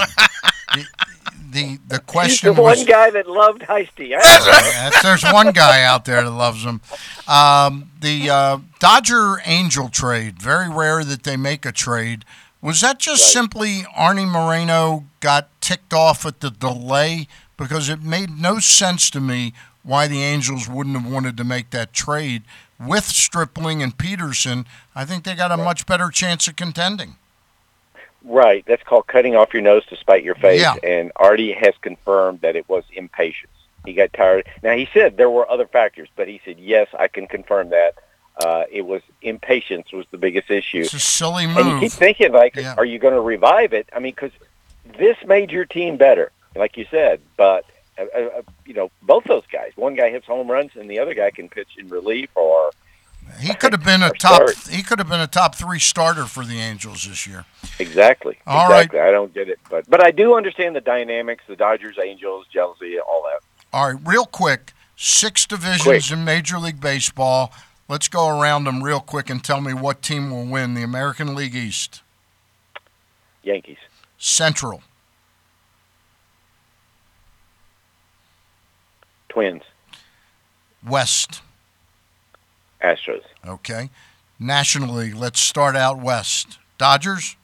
the 1.52 1.78
the 1.88 1.96
He's 1.96 2.00
question 2.00 2.56
the 2.56 2.62
was 2.62 2.80
one 2.80 2.88
guy 2.88 3.10
that 3.12 3.30
loved 3.30 3.62
Heisty. 3.64 4.10
Yes, 4.10 5.02
there's 5.04 5.24
one 5.24 5.52
guy 5.52 5.84
out 5.84 6.06
there 6.06 6.24
that 6.24 6.32
loves 6.32 6.64
him. 6.64 6.82
Um, 7.28 7.92
the 8.00 8.30
uh, 8.30 8.58
Dodger 8.80 9.42
Angel 9.46 9.90
trade, 9.90 10.42
very 10.42 10.70
rare 10.70 11.04
that 11.04 11.24
they 11.24 11.38
make 11.38 11.66
a 11.66 11.72
trade. 11.72 12.26
Was 12.64 12.80
that 12.80 12.98
just 12.98 13.30
simply 13.30 13.86
Arte 13.94 14.24
Moreno 14.24 15.04
got 15.20 15.50
ticked 15.60 15.94
off 15.94 16.26
at 16.26 16.40
the 16.40 16.50
delay? 16.50 17.28
Because 17.58 17.90
it 17.90 18.02
made 18.02 18.40
no 18.40 18.60
sense 18.60 19.10
to 19.10 19.20
me 19.20 19.54
why 19.84 20.08
the 20.08 20.24
Angels 20.24 20.70
wouldn't 20.70 20.96
have 20.96 21.12
wanted 21.12 21.36
to 21.36 21.44
make 21.44 21.72
that 21.72 21.92
trade 21.92 22.44
with 22.80 23.04
Stripling 23.04 23.84
and 23.84 23.98
Pederson. 23.98 24.66
I 24.96 25.04
think 25.04 25.26
they 25.26 25.36
got 25.36 25.52
a 25.52 25.58
much 25.58 25.86
better 25.86 26.10
chance 26.10 26.48
of 26.48 26.56
contending. 26.56 27.18
Right. 28.24 28.64
That's 28.66 28.84
called 28.84 29.08
cutting 29.08 29.36
off 29.36 29.54
your 29.54 29.62
nose 29.62 29.86
to 29.88 29.98
spite 29.98 30.24
your 30.24 30.36
face. 30.36 30.62
Yeah. 30.62 30.76
And 30.84 31.12
Arte 31.18 31.52
has 31.52 31.74
confirmed 31.82 32.40
that 32.42 32.56
it 32.56 32.70
was 32.70 32.86
impatience. 32.94 33.52
He 33.84 33.92
got 33.92 34.14
tired. 34.14 34.48
Now 34.64 34.78
he 34.78 34.88
said 34.94 35.18
there 35.18 35.30
were 35.30 35.52
other 35.52 35.68
factors, 35.68 36.08
but 36.16 36.30
he 36.30 36.40
said 36.46 36.58
yes, 36.60 36.88
I 36.98 37.10
can 37.10 37.28
confirm 37.28 37.72
that. 37.72 37.96
Uh, 38.38 38.64
it 38.72 38.82
was 38.82 39.02
impatience 39.22 39.92
was 39.92 40.06
the 40.12 40.18
biggest 40.18 40.50
issue. 40.50 40.80
It's 40.80 40.94
a 40.94 41.00
silly 41.00 41.46
And 41.46 41.56
you 41.56 41.80
keep 41.80 41.92
thinking 41.92 42.32
like, 42.32 42.56
Yeah. 42.56 42.74
are 42.78 42.86
you 42.86 42.98
going 43.00 43.14
to 43.14 43.22
revive 43.22 43.74
it? 43.74 43.88
I 43.96 44.00
mean, 44.00 44.14
because 44.14 44.32
this 44.98 45.18
made 45.28 45.52
your 45.52 45.66
team 45.66 45.98
better, 45.98 46.32
like 46.56 46.76
you 46.76 46.86
said. 46.90 47.22
But 47.38 47.66
uh, 48.00 48.06
uh, 48.18 48.42
you 48.66 48.74
know, 48.74 48.90
both 49.04 49.24
those 49.26 49.44
guys. 49.52 49.72
One 49.76 49.94
guy 49.96 50.10
hits 50.10 50.26
home 50.26 50.50
runs, 50.50 50.72
and 50.76 50.90
the 50.90 50.98
other 50.98 51.14
guy 51.14 51.30
can 51.30 51.48
pitch 51.48 51.70
in 51.78 51.90
relief 51.90 52.30
or 52.34 52.72
He 53.40 53.54
could 53.54 53.72
have 53.72 53.84
been 53.86 54.02
a 54.02 54.10
top. 54.20 54.50
start. 54.50 54.58
He 54.68 54.82
could 54.82 54.98
have 54.98 55.08
been 55.08 55.22
a 55.22 55.28
top 55.28 55.54
three 55.54 55.78
starter 55.80 56.26
for 56.26 56.44
the 56.44 56.60
Angels 56.60 57.08
this 57.08 57.28
year. 57.28 57.46
exactly. 57.78 58.40
All 58.48 58.68
right. 58.68 58.86
exactly. 58.86 59.00
I 59.00 59.12
don't 59.12 59.32
get 59.32 59.48
it, 59.48 59.60
but 59.70 59.88
but 59.88 60.04
I 60.04 60.10
do 60.10 60.36
understand 60.36 60.76
the 60.76 60.82
dynamics, 60.82 61.44
the 61.48 61.56
Dodgers, 61.56 61.98
Angels, 62.04 62.48
jealousy, 62.52 62.98
all 63.00 63.24
that. 63.32 63.42
All 63.72 63.94
right, 63.94 64.02
real 64.08 64.26
quick. 64.26 64.74
Six 64.96 65.46
divisions 65.46 66.12
in 66.12 66.24
Major 66.24 66.58
League 66.60 66.80
Baseball. 66.82 67.52
Let's 67.88 68.08
go 68.08 68.28
around 68.28 68.64
them 68.64 68.84
real 68.84 69.00
quick 69.02 69.30
and 69.30 69.44
tell 69.44 69.62
me 69.62 69.74
what 69.74 70.02
team 70.02 70.32
will 70.32 70.46
win 70.46 70.74
the 70.74 70.84
American 70.84 71.36
League 71.36 71.56
East. 71.56 72.02
Yankees. 73.44 73.78
Central. 74.18 74.82
Twins. 79.30 79.64
West. 80.88 81.42
Astros. 82.82 83.24
Okay. 83.46 83.90
National 84.40 84.96
League. 84.96 85.16
Let's 85.16 85.40
start 85.40 85.76
out 85.76 86.00
west. 86.00 86.60
Dodgers. 86.78 87.36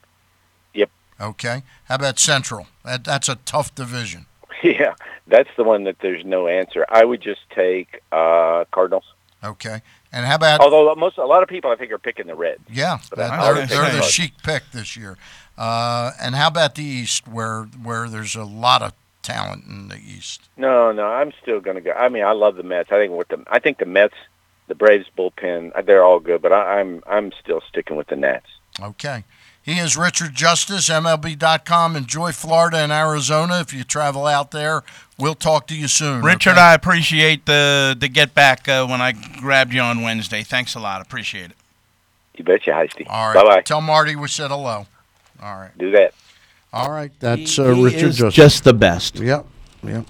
Yep. 0.74 0.90
Okay. 1.20 1.64
How 1.86 1.96
about 1.96 2.20
Central? 2.20 2.68
That, 2.84 3.04
that's 3.04 3.30
a 3.30 3.36
tough 3.46 3.74
division. 3.76 4.26
Yeah, 4.62 4.96
that's 5.26 5.48
the 5.56 5.64
one 5.64 5.86
that 5.86 6.00
there's 6.02 6.26
no 6.26 6.48
answer. 6.50 6.86
I 6.90 7.06
would 7.06 7.22
just 7.22 7.40
take 7.56 8.02
uh, 8.12 8.66
Cardinals. 8.74 9.06
Okay. 9.42 9.82
And 10.12 10.26
how 10.26 10.36
about 10.36 10.60
Although 10.60 10.96
most 10.96 11.18
a 11.18 11.26
lot 11.26 11.44
of 11.44 11.50
people 11.50 11.70
I 11.72 11.76
think 11.76 11.92
are 11.92 12.00
picking 12.00 12.28
the 12.28 12.36
Reds. 12.36 12.62
Yeah, 12.72 12.98
they're, 13.16 13.28
they're, 13.28 13.66
they're 13.68 13.92
the 13.92 14.02
chic 14.02 14.34
pick 14.44 14.64
this 14.72 14.98
year. 14.98 15.18
Uh, 15.58 16.12
and 16.20 16.36
how 16.36 16.48
about 16.48 16.76
the 16.76 16.84
East, 16.84 17.28
where 17.28 17.64
where 17.64 18.10
there's 18.10 18.36
a 18.36 18.44
lot 18.44 18.82
of 18.82 18.94
talent 19.22 19.66
in 19.66 19.90
the 19.90 19.98
East? 19.98 20.50
No, 20.58 20.92
no, 20.92 21.06
I'm 21.06 21.32
still 21.42 21.60
going 21.60 21.76
to 21.76 21.82
go. 21.82 21.92
I 21.92 22.10
mean, 22.10 22.24
I 22.24 22.32
love 22.32 22.56
the 22.56 22.64
Mets. 22.64 22.92
I 22.92 22.98
think 22.98 23.14
with 23.14 23.28
the 23.28 23.44
I 23.48 23.60
think 23.60 23.78
the 23.78 23.86
Mets, 23.86 24.16
the 24.68 24.76
Braves 24.76 25.06
bullpen, 25.18 25.72
uh, 25.76 25.82
they're 25.82 26.04
all 26.04 26.20
good, 26.20 26.42
but 26.42 26.54
I, 26.54 26.80
I'm 26.80 27.04
I'm 27.06 27.32
still 27.40 27.62
sticking 27.68 27.98
with 27.98 28.08
the 28.08 28.16
Nats. 28.16 28.48
Okay. 28.82 29.26
He 29.62 29.78
is 29.78 29.98
Richard 29.98 30.34
Justice, 30.34 30.90
MLB.com. 30.90 31.96
Enjoy 31.96 32.32
Florida 32.32 32.78
and 32.78 32.92
Arizona. 32.92 33.60
If 33.60 33.74
you 33.74 33.84
travel 33.84 34.26
out 34.26 34.52
there, 34.52 34.84
we'll 35.20 35.36
talk 35.36 35.68
to 35.68 35.76
you 35.76 35.88
soon. 35.88 36.22
Richard, 36.24 36.52
okay? 36.52 36.62
I 36.62 36.74
appreciate 36.74 37.46
the 37.46 37.96
the 38.00 38.08
get 38.08 38.34
back 38.34 38.68
uh, 38.68 38.86
when 38.88 39.02
I 39.02 39.12
grabbed 39.12 39.74
you 39.74 39.82
on 39.82 40.02
Wednesday. 40.02 40.44
Thanks 40.44 40.76
a 40.76 40.80
lot. 40.80 41.02
Appreciate 41.02 41.52
it. 41.52 41.58
You 42.36 42.44
betcha, 42.44 42.72
Heisty. 42.72 43.06
All 43.10 43.34
right. 43.34 43.44
Bye 43.44 43.56
bye. 43.56 43.62
Tell 43.62 43.82
Marty 43.82 44.16
we 44.16 44.28
said 44.28 44.50
hello. 44.50 44.88
All 45.42 45.56
right. 45.58 45.78
Do 45.78 45.92
that. 45.92 46.14
All 46.72 46.92
right. 46.92 47.12
That's 47.20 47.58
That's 47.58 47.60
uh, 47.60 47.74
he 47.74 47.84
Richard 47.84 48.04
is 48.10 48.18
just 48.34 48.64
the 48.64 48.74
best. 48.74 49.18
Yep. 49.20 49.46
Yep. 49.84 50.06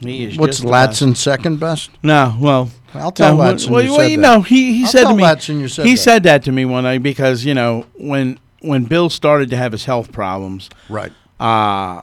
He 0.00 0.24
is 0.24 0.38
What's 0.38 0.58
just 0.58 0.64
the 0.64 0.70
best. 0.70 1.02
Ladson 1.02 1.16
second 1.16 1.60
best? 1.60 1.90
No, 2.02 2.36
well, 2.40 2.70
I'll 2.94 3.12
tell 3.12 3.36
no, 3.36 3.42
Ladson 3.42 3.70
Well, 3.70 3.82
you 3.82 3.92
well, 3.92 4.08
you 4.08 4.16
know, 4.16 4.42
he 4.42 4.74
he 4.78 4.84
I'll 4.84 4.90
said 4.90 5.02
tell 5.02 5.10
to 5.12 5.16
me. 5.16 5.22
Ladson 5.22 5.60
you 5.60 5.68
said 5.68 5.86
he 5.86 5.94
that. 5.94 6.00
said 6.00 6.22
that 6.24 6.42
to 6.44 6.52
me 6.52 6.64
one 6.64 6.84
night 6.84 7.02
because 7.02 7.44
you 7.44 7.54
know 7.54 7.86
when 7.94 8.38
when 8.60 8.84
Bill 8.84 9.08
started 9.10 9.50
to 9.50 9.56
have 9.56 9.72
his 9.72 9.84
health 9.84 10.12
problems, 10.12 10.68
right? 10.88 11.12
Uh 11.40 12.02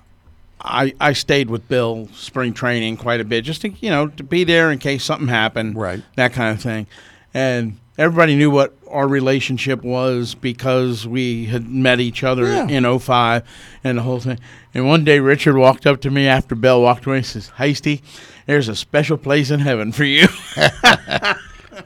I 0.63 0.93
I 0.99 1.13
stayed 1.13 1.49
with 1.49 1.67
Bill 1.67 2.07
spring 2.13 2.53
training 2.53 2.97
quite 2.97 3.19
a 3.19 3.23
bit 3.25 3.43
just 3.43 3.61
to 3.61 3.69
you 3.69 3.89
know 3.89 4.07
to 4.07 4.23
be 4.23 4.43
there 4.43 4.71
in 4.71 4.79
case 4.79 5.03
something 5.03 5.27
happened, 5.27 5.75
right? 5.75 6.01
That 6.15 6.33
kind 6.33 6.55
of 6.55 6.61
thing, 6.61 6.87
and 7.33 7.77
everybody 7.97 8.35
knew 8.35 8.49
what 8.51 8.73
our 8.89 9.07
relationship 9.07 9.83
was 9.83 10.35
because 10.35 11.07
we 11.07 11.45
had 11.45 11.67
met 11.69 11.99
each 11.99 12.23
other 12.23 12.43
Yeah. 12.45 12.67
in 12.67 12.99
05 12.99 13.43
and 13.83 13.97
the 13.97 14.01
whole 14.01 14.19
thing. 14.19 14.37
And 14.73 14.85
one 14.87 15.03
day 15.05 15.19
Richard 15.19 15.55
walked 15.57 15.85
up 15.87 16.01
to 16.01 16.11
me 16.11 16.27
after 16.27 16.55
Bill 16.55 16.81
walked 16.81 17.05
away 17.05 17.17
and 17.17 17.25
says, 17.25 17.51
Heisty, 17.57 18.01
there's 18.47 18.67
a 18.67 18.75
special 18.75 19.17
place 19.17 19.49
in 19.49 19.61
heaven 19.61 19.91
for 19.91 20.03
you. 20.03 20.27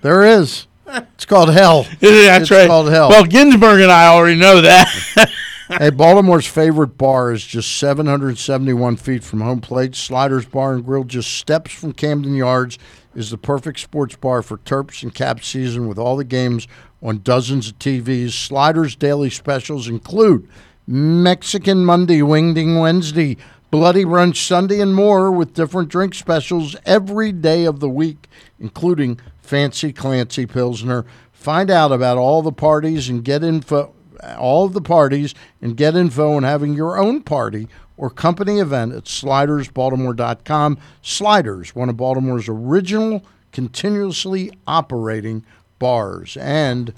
There 0.01 0.23
is. 0.23 0.67
It's 0.87 1.25
called 1.25 1.51
hell. 1.53 1.83
That's 1.99 2.41
it's 2.43 2.51
right. 2.51 2.67
called 2.67 2.89
hell. 2.89 3.09
Well, 3.09 3.23
Ginsburg 3.25 3.81
and 3.81 3.91
I 3.91 4.07
already 4.07 4.39
know 4.39 4.61
that. 4.61 4.87
hey, 5.67 5.89
Baltimore's 5.89 6.45
favorite 6.45 6.97
bar 6.97 7.31
is 7.31 7.45
just 7.45 7.77
771 7.77 8.97
feet 8.97 9.23
from 9.23 9.41
home 9.41 9.61
plate. 9.61 9.95
Sliders 9.95 10.45
Bar 10.45 10.73
and 10.73 10.85
Grill, 10.85 11.03
just 11.03 11.31
steps 11.33 11.73
from 11.73 11.93
Camden 11.93 12.35
Yards, 12.35 12.77
is 13.15 13.31
the 13.31 13.37
perfect 13.37 13.79
sports 13.79 14.15
bar 14.15 14.41
for 14.41 14.57
Terps 14.59 15.01
and 15.03 15.13
Cap 15.13 15.43
season 15.43 15.87
with 15.87 15.97
all 15.97 16.17
the 16.17 16.23
games 16.23 16.67
on 17.01 17.21
dozens 17.23 17.69
of 17.69 17.79
TVs. 17.79 18.31
Sliders 18.31 18.95
daily 18.95 19.29
specials 19.29 19.87
include 19.87 20.47
Mexican 20.87 21.83
Monday, 21.83 22.19
Wingding 22.19 22.79
Wednesday, 22.79 23.37
Bloody 23.71 24.05
Brunch 24.05 24.37
Sunday 24.37 24.79
and 24.79 24.93
more 24.93 25.31
with 25.31 25.53
different 25.53 25.89
drink 25.89 26.13
specials 26.13 26.75
every 26.85 27.31
day 27.31 27.65
of 27.65 27.79
the 27.79 27.89
week, 27.89 28.29
including 28.59 29.19
Fancy 29.41 29.91
Clancy 29.91 30.45
Pilsner. 30.45 31.05
Find 31.31 31.69
out 31.69 31.91
about 31.91 32.17
all 32.17 32.41
the 32.41 32.51
parties 32.51 33.09
and 33.09 33.23
get 33.23 33.43
info, 33.43 33.93
all 34.37 34.65
of 34.65 34.73
the 34.73 34.81
parties 34.81 35.33
and 35.61 35.77
get 35.77 35.95
info 35.95 36.33
on 36.33 36.43
having 36.43 36.73
your 36.73 36.97
own 36.97 37.21
party 37.21 37.67
or 37.97 38.09
company 38.09 38.59
event 38.59 38.93
at 38.93 39.05
slidersbaltimore.com. 39.05 40.77
Sliders, 41.01 41.75
one 41.75 41.89
of 41.89 41.97
Baltimore's 41.97 42.49
original 42.49 43.23
continuously 43.51 44.51
operating 44.67 45.45
bars. 45.79 46.37
And 46.37 46.93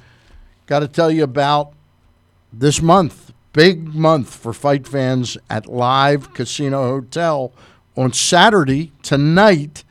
got 0.65 0.79
to 0.79 0.87
tell 0.87 1.11
you 1.11 1.23
about 1.23 1.73
this 2.51 2.81
month, 2.81 3.31
big 3.53 3.93
month 3.93 4.33
for 4.33 4.53
fight 4.53 4.87
fans 4.87 5.37
at 5.49 5.67
Live 5.67 6.33
Casino 6.33 6.87
Hotel 6.87 7.51
on 7.95 8.13
Saturday 8.13 8.91
tonight. 9.03 9.83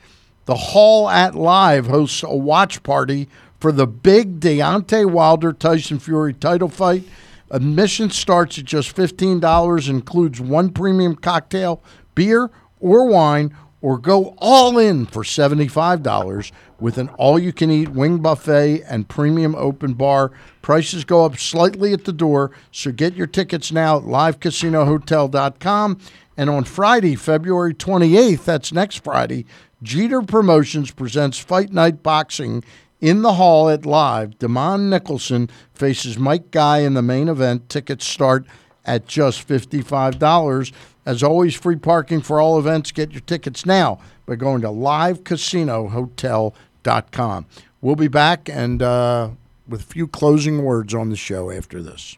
The 0.46 0.56
Hall 0.56 1.08
at 1.08 1.34
Live 1.34 1.86
hosts 1.86 2.22
a 2.22 2.34
watch 2.34 2.82
party 2.82 3.28
for 3.60 3.72
the 3.72 3.86
big 3.86 4.40
Deontay 4.40 5.10
Wilder 5.10 5.52
Tyson 5.52 5.98
Fury 5.98 6.32
title 6.32 6.68
fight. 6.68 7.04
Admission 7.50 8.10
starts 8.10 8.58
at 8.58 8.64
just 8.64 8.94
$15, 8.94 9.88
includes 9.88 10.40
one 10.40 10.70
premium 10.70 11.14
cocktail, 11.14 11.82
beer, 12.14 12.50
or 12.80 13.06
wine, 13.06 13.54
or 13.80 13.98
go 13.98 14.34
all 14.38 14.78
in 14.78 15.06
for 15.06 15.22
$75 15.22 16.50
with 16.80 16.98
an 16.98 17.08
all 17.10 17.38
you 17.38 17.52
can 17.52 17.70
eat 17.70 17.90
wing 17.90 18.18
buffet 18.18 18.82
and 18.82 19.08
premium 19.08 19.54
open 19.54 19.94
bar. 19.94 20.32
Prices 20.62 21.04
go 21.04 21.24
up 21.24 21.38
slightly 21.38 21.92
at 21.92 22.04
the 22.04 22.12
door, 22.12 22.50
so 22.72 22.90
get 22.90 23.14
your 23.14 23.26
tickets 23.26 23.70
now 23.70 23.98
at 23.98 24.04
livecasinohotel.com. 24.04 26.00
And 26.36 26.50
on 26.50 26.64
Friday, 26.64 27.14
February 27.14 27.74
28th, 27.74 28.44
that's 28.44 28.72
next 28.72 29.04
Friday, 29.04 29.46
Jeter 29.82 30.22
Promotions 30.22 30.90
presents 30.90 31.38
Fight 31.38 31.72
Night 31.72 32.02
Boxing 32.02 32.64
in 33.00 33.22
the 33.22 33.34
hall 33.34 33.68
at 33.68 33.86
Live. 33.86 34.38
Damon 34.38 34.90
Nicholson 34.90 35.48
faces 35.74 36.18
Mike 36.18 36.50
Guy 36.50 36.78
in 36.78 36.94
the 36.94 37.02
main 37.02 37.28
event. 37.28 37.68
Tickets 37.68 38.06
start 38.06 38.46
at 38.84 39.06
just 39.06 39.46
$55. 39.46 40.72
As 41.04 41.22
always, 41.22 41.54
free 41.54 41.76
parking 41.76 42.20
for 42.20 42.40
all 42.40 42.58
events. 42.58 42.90
Get 42.92 43.12
your 43.12 43.20
tickets 43.20 43.66
now 43.66 44.00
by 44.24 44.36
going 44.36 44.62
to 44.62 44.68
livecasinohotel.com. 44.68 47.46
We'll 47.80 47.96
be 47.96 48.08
back 48.08 48.48
and 48.48 48.82
uh, 48.82 49.28
with 49.68 49.82
a 49.82 49.84
few 49.84 50.08
closing 50.08 50.62
words 50.62 50.94
on 50.94 51.10
the 51.10 51.16
show 51.16 51.50
after 51.50 51.82
this. 51.82 52.16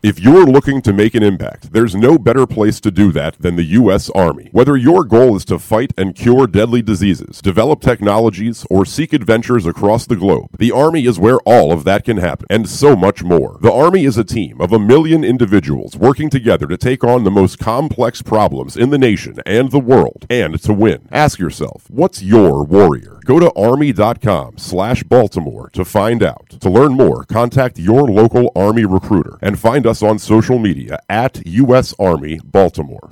If 0.00 0.20
you're 0.20 0.46
looking 0.46 0.80
to 0.82 0.92
make 0.92 1.16
an 1.16 1.24
impact, 1.24 1.72
there's 1.72 1.96
no 1.96 2.18
better 2.18 2.46
place 2.46 2.78
to 2.82 2.92
do 2.92 3.10
that 3.10 3.36
than 3.40 3.56
the 3.56 3.64
U.S. 3.64 4.08
Army. 4.10 4.48
Whether 4.52 4.76
your 4.76 5.02
goal 5.02 5.34
is 5.34 5.44
to 5.46 5.58
fight 5.58 5.92
and 5.98 6.14
cure 6.14 6.46
deadly 6.46 6.82
diseases, 6.82 7.42
develop 7.42 7.80
technologies, 7.80 8.64
or 8.70 8.86
seek 8.86 9.12
adventures 9.12 9.66
across 9.66 10.06
the 10.06 10.14
globe, 10.14 10.50
the 10.56 10.70
Army 10.70 11.04
is 11.04 11.18
where 11.18 11.38
all 11.38 11.72
of 11.72 11.82
that 11.82 12.04
can 12.04 12.18
happen, 12.18 12.46
and 12.48 12.68
so 12.68 12.94
much 12.94 13.24
more. 13.24 13.58
The 13.60 13.72
Army 13.72 14.04
is 14.04 14.16
a 14.16 14.22
team 14.22 14.60
of 14.60 14.72
a 14.72 14.78
million 14.78 15.24
individuals 15.24 15.96
working 15.96 16.30
together 16.30 16.68
to 16.68 16.76
take 16.76 17.02
on 17.02 17.24
the 17.24 17.32
most 17.32 17.58
complex 17.58 18.22
problems 18.22 18.76
in 18.76 18.90
the 18.90 18.98
nation 18.98 19.40
and 19.44 19.72
the 19.72 19.80
world, 19.80 20.26
and 20.30 20.62
to 20.62 20.72
win. 20.72 21.08
Ask 21.10 21.40
yourself, 21.40 21.90
what's 21.90 22.22
your 22.22 22.62
warrior? 22.62 23.18
Go 23.24 23.40
to 23.40 23.52
army.com 23.54 24.58
slash 24.58 25.02
Baltimore 25.02 25.70
to 25.70 25.84
find 25.84 26.22
out. 26.22 26.50
To 26.60 26.70
learn 26.70 26.92
more, 26.92 27.24
contact 27.24 27.80
your 27.80 28.02
local 28.04 28.52
Army 28.54 28.84
recruiter 28.84 29.38
and 29.42 29.58
find 29.58 29.87
us 29.88 30.02
on 30.02 30.18
social 30.18 30.58
media 30.58 31.00
at 31.08 31.44
U.S. 31.46 31.94
Army 31.98 32.38
Baltimore. 32.44 33.08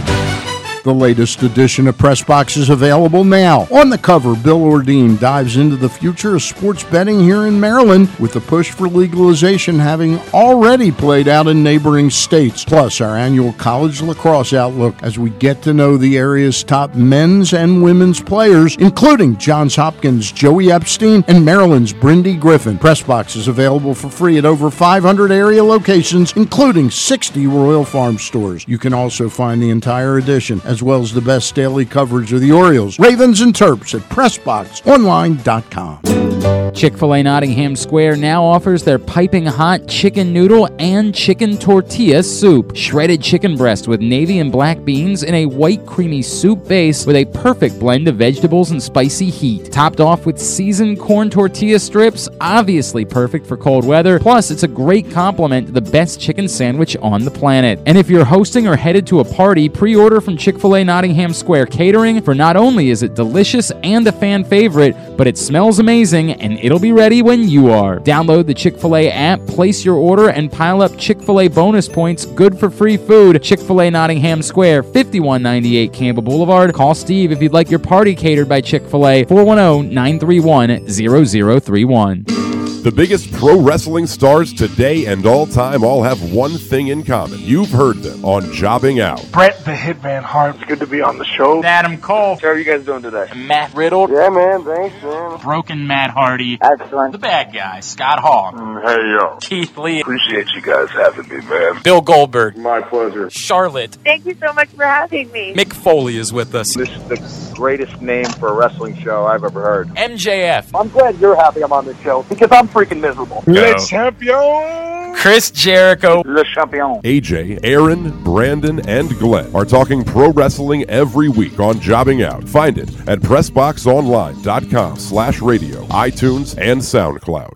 The 0.87 0.95
latest 0.95 1.43
edition 1.43 1.89
of 1.89 1.99
Press 1.99 2.23
Box 2.23 2.57
is 2.57 2.71
available 2.71 3.25
now. 3.25 3.67
On 3.73 3.91
the 3.91 3.99
cover, 3.99 4.37
Bill 4.37 4.61
Ordine 4.61 5.19
dives 5.19 5.57
into 5.57 5.75
the 5.75 5.89
future 5.89 6.37
of 6.37 6.43
sports 6.45 6.85
betting 6.85 7.19
here 7.19 7.49
in 7.49 7.59
Maryland 7.59 8.09
with 8.21 8.33
the 8.33 8.41
push 8.41 8.71
for 8.71 8.87
legalization 8.87 9.81
having 9.81 10.21
already 10.33 10.93
played 10.93 11.27
out 11.27 11.49
in 11.49 11.65
neighboring 11.65 12.09
states. 12.09 12.65
Plus, 12.65 13.01
our 13.01 13.17
annual 13.17 13.53
college 13.55 14.01
lacrosse 14.01 14.53
outlook 14.53 14.95
as 15.03 15.19
we 15.19 15.31
get 15.31 15.61
to 15.63 15.75
know 15.75 15.97
the 15.97 16.17
area's 16.17 16.63
top 16.63 16.95
men's 16.95 17.53
and 17.53 17.83
women's 17.83 18.23
players, 18.23 18.77
including 18.77 19.37
Johns 19.39 19.75
Hopkins' 19.75 20.31
Joey 20.31 20.71
Epstein 20.71 21.25
and 21.27 21.45
Maryland's 21.45 21.93
Brindi 21.93 22.39
Griffin. 22.39 22.79
Press 22.79 23.03
Box 23.03 23.35
is 23.35 23.49
available 23.49 23.93
for 23.93 24.09
free 24.09 24.39
at 24.39 24.45
over 24.45 24.71
500 24.71 25.33
area 25.33 25.65
locations, 25.65 26.33
including 26.37 26.93
60 26.93 27.49
Royal 27.49 27.85
Farm 27.85 28.19
stores. 28.19 28.65
You 28.69 28.79
can 28.79 28.93
also 28.93 29.29
find 29.29 29.61
the 29.61 29.71
entire 29.71 30.19
edition 30.19 30.61
as 30.65 30.76
well 30.83 31.03
as 31.03 31.13
the 31.13 31.21
best 31.21 31.55
daily 31.55 31.85
coverage 31.85 32.33
of 32.33 32.41
the 32.41 32.53
Orioles, 32.53 32.99
Ravens, 32.99 33.41
and 33.41 33.55
Terps 33.55 33.95
at 33.95 34.03
PressBoxOnline.com. 34.11 36.67
Chick 36.77 36.99
fil 36.99 37.15
A 37.15 37.23
Nottingham 37.23 37.75
Square 37.75 38.17
now 38.17 38.45
offers 38.45 38.85
their 38.85 38.99
piping 38.99 39.47
hot 39.47 39.89
chicken 39.89 40.35
noodle 40.35 40.69
and 40.79 41.15
chicken 41.15 41.57
tortilla 41.57 42.23
soup. 42.23 42.77
Shredded 42.77 43.23
chicken 43.23 43.57
breast 43.57 43.89
with 43.89 44.03
navy 44.03 44.41
and 44.41 44.53
black 44.53 44.85
beans 44.85 45.23
in 45.23 45.35
a 45.35 45.47
white 45.47 45.87
creamy 45.87 46.21
soup 46.21 46.69
base 46.69 47.07
with 47.07 47.17
a 47.17 47.25
perfect 47.25 47.81
blend 47.81 48.09
of 48.09 48.17
vegetables 48.17 48.73
and 48.73 48.83
spicy 48.83 49.31
heat. 49.31 49.73
Topped 49.73 50.01
off 50.01 50.27
with 50.27 50.39
seasoned 50.39 51.01
corn 51.01 51.31
tortilla 51.31 51.79
strips, 51.79 52.29
obviously 52.43 53.07
perfect 53.07 53.47
for 53.47 53.57
cold 53.57 53.87
weather. 53.87 54.19
Plus, 54.19 54.51
it's 54.51 54.63
a 54.63 54.69
great 54.69 55.11
complement 55.11 55.69
to 55.69 55.73
the 55.73 55.81
best 55.81 56.21
chicken 56.21 56.47
sandwich 56.47 56.95
on 56.99 57.25
the 57.25 57.31
planet. 57.31 57.81
And 57.87 57.97
if 57.97 58.11
you're 58.11 58.25
hosting 58.25 58.67
or 58.67 58.77
headed 58.77 59.07
to 59.07 59.21
a 59.21 59.25
party, 59.25 59.71
pre 59.71 59.97
order 59.97 60.21
from 60.21 60.37
Chick 60.37 60.61
fil 60.61 60.66
A 60.75 60.85
Nottingham 60.85 61.33
Square 61.33 61.67
Catering, 61.67 62.21
for 62.21 62.35
not 62.35 62.57
only 62.57 62.91
is 62.91 63.03
it 63.03 63.15
delicious 63.15 63.71
and 63.83 64.07
a 64.07 64.13
fan 64.13 64.45
favorite, 64.45 64.97
but 65.17 65.27
it 65.27 65.39
smells 65.39 65.79
amazing 65.79 66.33
and 66.33 66.59
it'll 66.59 66.79
be 66.79 66.93
ready 66.93 67.23
when 67.23 67.49
you 67.49 67.71
are. 67.71 68.01
Download 68.01 68.47
the 68.47 68.55
Chick 68.55 68.79
fil 68.79 68.97
A 68.97 69.11
app, 69.11 69.47
place 69.47 69.85
your 69.85 69.97
order, 69.97 70.31
and 70.31 70.51
pile 70.51 70.83
up 70.83 70.97
Chick 70.99 71.23
fil 71.23 71.41
A 71.41 71.49
bonus 71.49 71.89
points 71.89 72.25
good 72.25 72.59
for 72.59 72.71
free 72.71 72.97
food. 72.97 73.43
Chick 73.43 73.61
fil 73.61 73.81
A 73.83 73.91
Nottingham 73.91 74.43
Square, 74.43 74.83
5198 74.83 75.93
Campbell 75.93 76.23
Boulevard. 76.23 76.75
Call 76.75 76.95
Steve 76.95 77.33
if 77.33 77.41
you'd 77.41 77.53
like 77.53 77.71
your 77.71 77.79
party 77.79 78.15
catered 78.15 78.49
by 78.49 78.61
Chick 78.61 78.87
fil 78.89 79.07
A, 79.07 79.25
410 79.25 79.95
931 79.95 80.89
0031. 80.89 82.46
The 82.87 82.93
biggest 82.93 83.33
pro 83.33 83.61
wrestling 83.61 84.07
stars 84.07 84.53
today 84.53 85.07
and 85.07 85.27
all 85.27 85.45
time 85.49 85.83
all 85.83 86.05
have 86.05 86.33
one 86.33 86.53
thing 86.53 86.87
in 86.87 87.03
common. 87.03 87.41
You've 87.41 87.71
heard 87.71 87.97
them 87.97 88.25
on 88.25 88.53
Jobbing 88.53 89.01
Out. 89.01 89.27
Brett 89.33 89.59
the 89.65 89.73
Hitman 89.73 90.23
Hart. 90.23 90.55
It's 90.55 90.65
good 90.67 90.79
to 90.79 90.87
be 90.87 91.03
on 91.03 91.19
the 91.19 91.25
show. 91.25 91.65
Adam 91.65 92.01
Cole. 92.01 92.37
How 92.37 92.47
are 92.47 92.57
you 92.57 92.63
guys 92.63 92.85
doing 92.85 93.03
today? 93.03 93.29
Matt 93.35 93.75
Riddle. 93.75 94.09
Yeah, 94.09 94.29
man. 94.29 94.63
Thanks, 94.63 95.03
man. 95.03 95.41
Broken 95.41 95.89
Matt 95.89 96.11
Hardy. 96.11 96.59
Excellent. 96.63 97.11
The 97.11 97.19
bad 97.19 97.53
guy, 97.53 97.81
Scott 97.81 98.21
Hall. 98.21 98.53
Mm, 98.53 98.81
hey, 98.85 99.19
yo. 99.19 99.37
Keith 99.41 99.77
Lee. 99.77 100.03
Appreciate 100.03 100.47
you 100.55 100.63
guys 100.63 100.89
having 100.91 101.29
me, 101.29 101.45
man. 101.45 101.83
Bill 101.83 102.01
Goldberg. 102.01 102.57
My 102.57 102.83
pleasure. 102.83 103.29
Charlotte. 103.31 103.99
Thank 104.05 104.27
you 104.27 104.37
so 104.37 104.53
much 104.53 104.69
for 104.69 104.85
having 104.85 105.33
me. 105.33 105.55
Mick 105.55 105.73
Foley 105.73 106.19
is 106.19 106.33
with 106.33 106.55
us. 106.55 106.77
This 106.77 106.91
is 106.91 107.09
the 107.09 107.53
greatest 107.57 108.01
name 108.01 108.27
for 108.27 108.51
a 108.51 108.53
wrestling 108.53 108.97
show 108.99 109.27
I've 109.27 109.43
ever 109.43 109.61
heard. 109.61 109.89
MJF. 109.89 110.71
I'm 110.79 110.89
glad 110.89 111.19
you're 111.19 111.35
happy 111.35 111.65
I'm 111.65 111.73
on 111.73 111.87
this 111.87 111.99
show 112.03 112.23
because 112.29 112.53
I'm 112.53 112.69
freaking 112.77 113.01
miserable. 113.01 113.43
Le 113.47 113.75
champion. 113.79 115.15
Chris 115.15 115.51
Jericho. 115.51 116.23
Le 116.27 116.45
champion. 116.45 117.01
AJ, 117.03 117.61
Aaron, 117.65 118.11
Brandon, 118.23 118.87
and 118.87 119.09
Glenn 119.19 119.55
are 119.55 119.65
talking 119.65 120.05
pro 120.05 120.31
wrestling 120.31 120.85
every 120.85 121.31
week 121.31 121.59
on 121.59 121.81
Jobbing 121.81 122.23
Out. 122.23 122.47
Find 122.47 122.77
it 122.77 122.91
at 123.09 123.21
PressBoxOnline.com 123.21 124.99
slash 124.99 125.41
radio, 125.41 125.85
iTunes, 125.87 126.55
and 126.59 126.81
SoundCloud. 126.81 127.53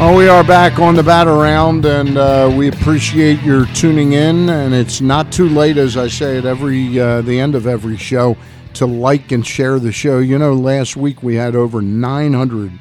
Oh, 0.00 0.16
we 0.16 0.26
are 0.26 0.42
back 0.42 0.80
on 0.80 0.96
the 0.96 1.02
Bat 1.02 1.28
Around, 1.28 1.84
and 1.84 2.16
uh, 2.16 2.52
we 2.56 2.68
appreciate 2.68 3.40
your 3.42 3.66
tuning 3.66 4.14
in. 4.14 4.48
And 4.48 4.74
it's 4.74 5.02
not 5.02 5.30
too 5.30 5.48
late, 5.48 5.76
as 5.76 5.96
I 5.96 6.08
say 6.08 6.38
at 6.38 6.46
every 6.46 6.98
uh, 6.98 7.20
the 7.20 7.38
end 7.38 7.54
of 7.54 7.66
every 7.66 7.98
show, 7.98 8.36
to 8.74 8.86
like 8.86 9.32
and 9.32 9.46
share 9.46 9.78
the 9.78 9.92
show. 9.92 10.18
You 10.18 10.38
know, 10.38 10.54
last 10.54 10.96
week 10.96 11.22
we 11.22 11.34
had 11.36 11.54
over 11.54 11.80
900 11.82 12.72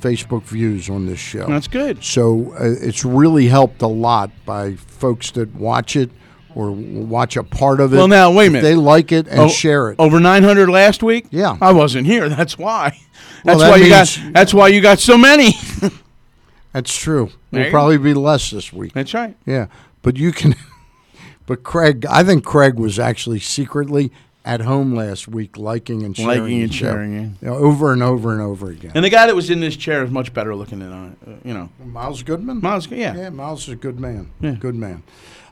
Facebook 0.00 0.42
views 0.44 0.88
on 0.88 1.06
this 1.06 1.18
show. 1.18 1.46
That's 1.46 1.68
good. 1.68 2.02
So 2.04 2.52
uh, 2.54 2.74
it's 2.80 3.04
really 3.04 3.48
helped 3.48 3.82
a 3.82 3.86
lot 3.88 4.30
by 4.46 4.74
folks 4.76 5.30
that 5.32 5.54
watch 5.54 5.96
it 5.96 6.10
or 6.54 6.70
watch 6.72 7.36
a 7.36 7.42
part 7.44 7.80
of 7.80 7.92
it. 7.92 7.96
Well, 7.96 8.08
now, 8.08 8.32
wait 8.32 8.48
a 8.48 8.50
minute. 8.50 8.62
They 8.62 8.74
like 8.74 9.12
it 9.12 9.28
and 9.28 9.40
Oh, 9.40 9.48
share 9.48 9.90
it. 9.90 9.96
Over 9.98 10.18
900 10.20 10.68
last 10.68 11.02
week? 11.02 11.26
Yeah. 11.30 11.56
I 11.60 11.72
wasn't 11.72 12.06
here. 12.06 12.28
That's 12.28 12.56
why. 12.58 12.98
Well, 13.44 13.58
That's 13.58 13.60
that 13.60 13.70
why 13.70 13.76
you 13.76 13.88
got 13.88 14.32
that's 14.34 14.54
why 14.54 14.68
you 14.68 14.80
got 14.80 14.98
so 14.98 15.16
many. 15.16 15.52
That's 16.72 16.96
true. 16.96 17.30
There 17.50 17.64
you 17.66 17.70
probably 17.70 17.98
be 17.98 18.14
less 18.14 18.50
this 18.50 18.72
week. 18.72 18.92
That's 18.92 19.14
right. 19.14 19.36
Yeah, 19.46 19.66
but 20.02 20.16
you 20.16 20.32
can. 20.32 20.54
But 21.46 21.62
Craig, 21.62 22.04
I 22.04 22.24
think 22.24 22.44
Craig 22.44 22.74
was 22.74 22.98
actually 22.98 23.38
secretly 23.40 24.12
at 24.48 24.62
home 24.62 24.94
last 24.94 25.28
week, 25.28 25.58
liking 25.58 26.02
and 26.04 26.16
sharing, 26.16 26.40
Liking 26.40 26.62
and 26.62 26.74
sharing, 26.74 27.12
yeah. 27.12 27.20
You 27.20 27.36
know, 27.42 27.54
over 27.56 27.92
and 27.92 28.02
over 28.02 28.32
and 28.32 28.40
over 28.40 28.70
again. 28.70 28.92
And 28.94 29.04
the 29.04 29.10
guy 29.10 29.26
that 29.26 29.36
was 29.36 29.50
in 29.50 29.60
this 29.60 29.76
chair 29.76 30.02
is 30.02 30.10
much 30.10 30.32
better 30.32 30.56
looking 30.56 30.78
than 30.78 30.90
I, 30.90 31.30
uh, 31.30 31.34
you 31.44 31.52
know. 31.52 31.68
Miles 31.84 32.22
Goodman. 32.22 32.62
Miles, 32.62 32.90
yeah. 32.90 33.14
Yeah, 33.14 33.28
Miles 33.28 33.64
is 33.64 33.74
a 33.74 33.76
good 33.76 34.00
man. 34.00 34.30
Yeah. 34.40 34.52
Good 34.52 34.74
man. 34.74 35.02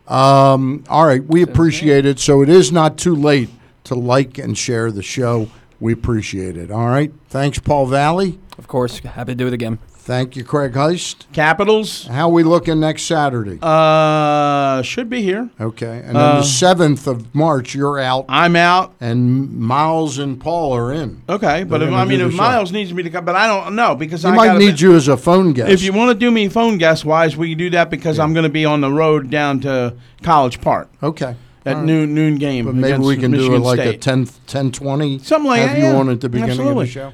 Um, 0.09 0.83
all 0.89 1.07
right, 1.07 1.23
we 1.23 1.43
appreciate 1.43 2.07
it. 2.07 2.19
So 2.19 2.41
it 2.41 2.49
is 2.49 2.73
not 2.73 2.97
too 2.97 3.15
late 3.15 3.51
to 3.85 3.95
like 3.95 4.39
and 4.39 4.57
share 4.57 4.91
the 4.91 5.03
show. 5.03 5.51
We 5.79 5.93
appreciate 5.93 6.57
it. 6.57 6.71
All 6.71 6.87
right. 6.87 7.13
Thanks, 7.29 7.59
Paul 7.59 7.87
Valle. 7.87 8.33
Of 8.57 8.67
course, 8.67 9.01
happy 9.01 9.33
to 9.33 9.37
do 9.37 9.47
it 9.47 9.53
again. 9.53 9.79
Thank 10.07 10.37
you, 10.37 10.45
Craig 10.45 10.73
Heist. 10.75 11.25
Capitals. 11.33 12.07
How 12.07 12.29
we 12.29 12.45
looking 12.45 12.79
next 12.79 13.03
Saturday? 13.03 13.59
Uh, 13.61 14.81
should 14.83 15.11
be 15.11 15.21
here. 15.21 15.51
Okay. 15.61 15.99
And 16.05 16.15
then 16.15 16.17
Uh, 16.17 16.37
the 16.37 16.47
7th 16.47 17.09
of 17.09 17.35
March, 17.35 17.75
you're 17.75 17.99
out. 17.99 18.25
I'm 18.29 18.55
out. 18.55 18.95
And 19.01 19.53
Miles 19.59 20.19
and 20.19 20.39
Paul 20.39 20.73
are 20.77 20.93
in. 20.93 21.23
Okay, 21.29 21.65
but 21.65 21.79
They're 21.79 21.89
if, 21.89 21.95
I 21.95 22.05
mean, 22.05 22.21
if 22.21 22.31
show. 22.31 22.37
Miles 22.37 22.71
needs 22.71 22.95
me 22.95 23.03
to 23.03 23.11
come, 23.11 23.25
but 23.25 23.35
I 23.35 23.49
don't 23.49 23.75
know 23.75 23.97
because 23.97 24.23
He 24.23 24.29
I 24.29 24.37
might 24.37 24.57
need 24.59 24.77
be- 24.77 24.83
you 24.83 24.95
as 24.95 25.09
a 25.09 25.17
phone 25.17 25.53
guest. 25.53 25.73
If 25.73 25.83
you 25.83 25.93
want 25.93 26.11
to 26.11 26.15
do 26.15 26.31
me 26.31 26.49
phone 26.51 26.79
guest 26.79 27.05
wise, 27.05 27.37
we 27.37 27.49
can 27.49 27.59
do 27.59 27.71
that 27.71 27.91
because 27.91 28.21
I'm 28.21 28.33
going 28.33 28.45
to 28.45 28.49
be 28.49 28.65
on 28.65 28.83
the 28.83 28.93
road 28.93 29.29
down 29.29 29.59
to 29.63 29.95
College 30.23 30.61
Park. 30.61 30.89
Okay. 31.03 31.35
At 31.65 31.75
right. 31.79 31.85
noon 31.85 32.15
noon 32.15 32.37
game. 32.37 32.67
But 32.67 32.77
maybe 32.77 32.99
we 32.99 33.17
can 33.17 33.33
do 33.33 33.57
it 33.57 33.59
like 33.59 33.81
a 33.81 33.89
State. 33.89 34.03
10, 34.03 34.29
10 34.47 34.71
20. 34.71 35.19
Something 35.19 35.49
like 35.49 35.63
Have 35.63 35.71
that, 35.71 35.79
you 35.79 35.85
yeah. 35.87 35.97
on 35.97 36.09
at 36.11 36.21
the 36.21 36.29
beginning 36.29 36.51
Absolutely. 36.53 36.83
of 36.85 36.87
the 36.89 36.93
show. 36.93 37.13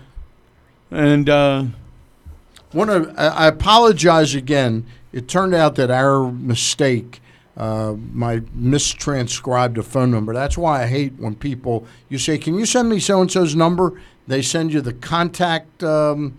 And 0.91 1.31
uh, 1.31 1.65
To? 2.73 3.13
I 3.17 3.47
apologize 3.47 4.35
again. 4.35 4.87
It 5.13 5.29
turned 5.29 5.55
out 5.55 5.75
that 5.77 5.91
our 5.91 6.31
mistake, 6.33 7.21
uh, 7.57 7.95
my 8.13 8.39
mistranscribed 8.59 9.77
a 9.77 9.83
phone 9.83 10.11
number. 10.11 10.33
That's 10.33 10.57
why 10.57 10.83
I 10.83 10.87
hate 10.87 11.15
when 11.19 11.35
people 11.35 11.87
you 12.09 12.19
say, 12.19 12.39
"Can 12.39 12.55
you 12.59 12.65
send 12.67 12.89
me 12.89 12.99
so 12.99 13.21
and 13.21 13.31
so's 13.31 13.55
number?" 13.55 14.01
They 14.27 14.41
send 14.41 14.73
you 14.73 14.81
the 14.81 14.93
contact 14.95 15.83
um, 15.83 16.35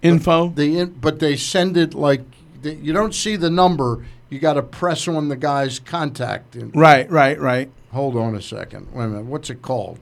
info. 0.00 0.48
The 0.50 0.78
in, 0.78 0.90
but 1.00 1.18
they 1.18 1.36
send 1.36 1.76
it 1.76 1.92
like 1.94 2.22
you 2.62 2.92
don't 2.92 3.14
see 3.14 3.36
the 3.36 3.50
number. 3.50 4.04
You 4.30 4.38
got 4.38 4.54
to 4.54 4.62
press 4.62 5.06
on 5.06 5.28
the 5.28 5.36
guy's 5.36 5.78
contact. 5.78 6.56
in- 6.56 6.70
Right, 6.72 7.08
right, 7.10 7.38
right. 7.40 7.70
Hold 7.92 8.16
on 8.16 8.34
a 8.34 8.42
second. 8.42 8.88
Wait 8.92 9.04
a 9.04 9.08
minute. 9.08 9.26
What's 9.26 9.50
it 9.50 9.62
called? 9.62 10.00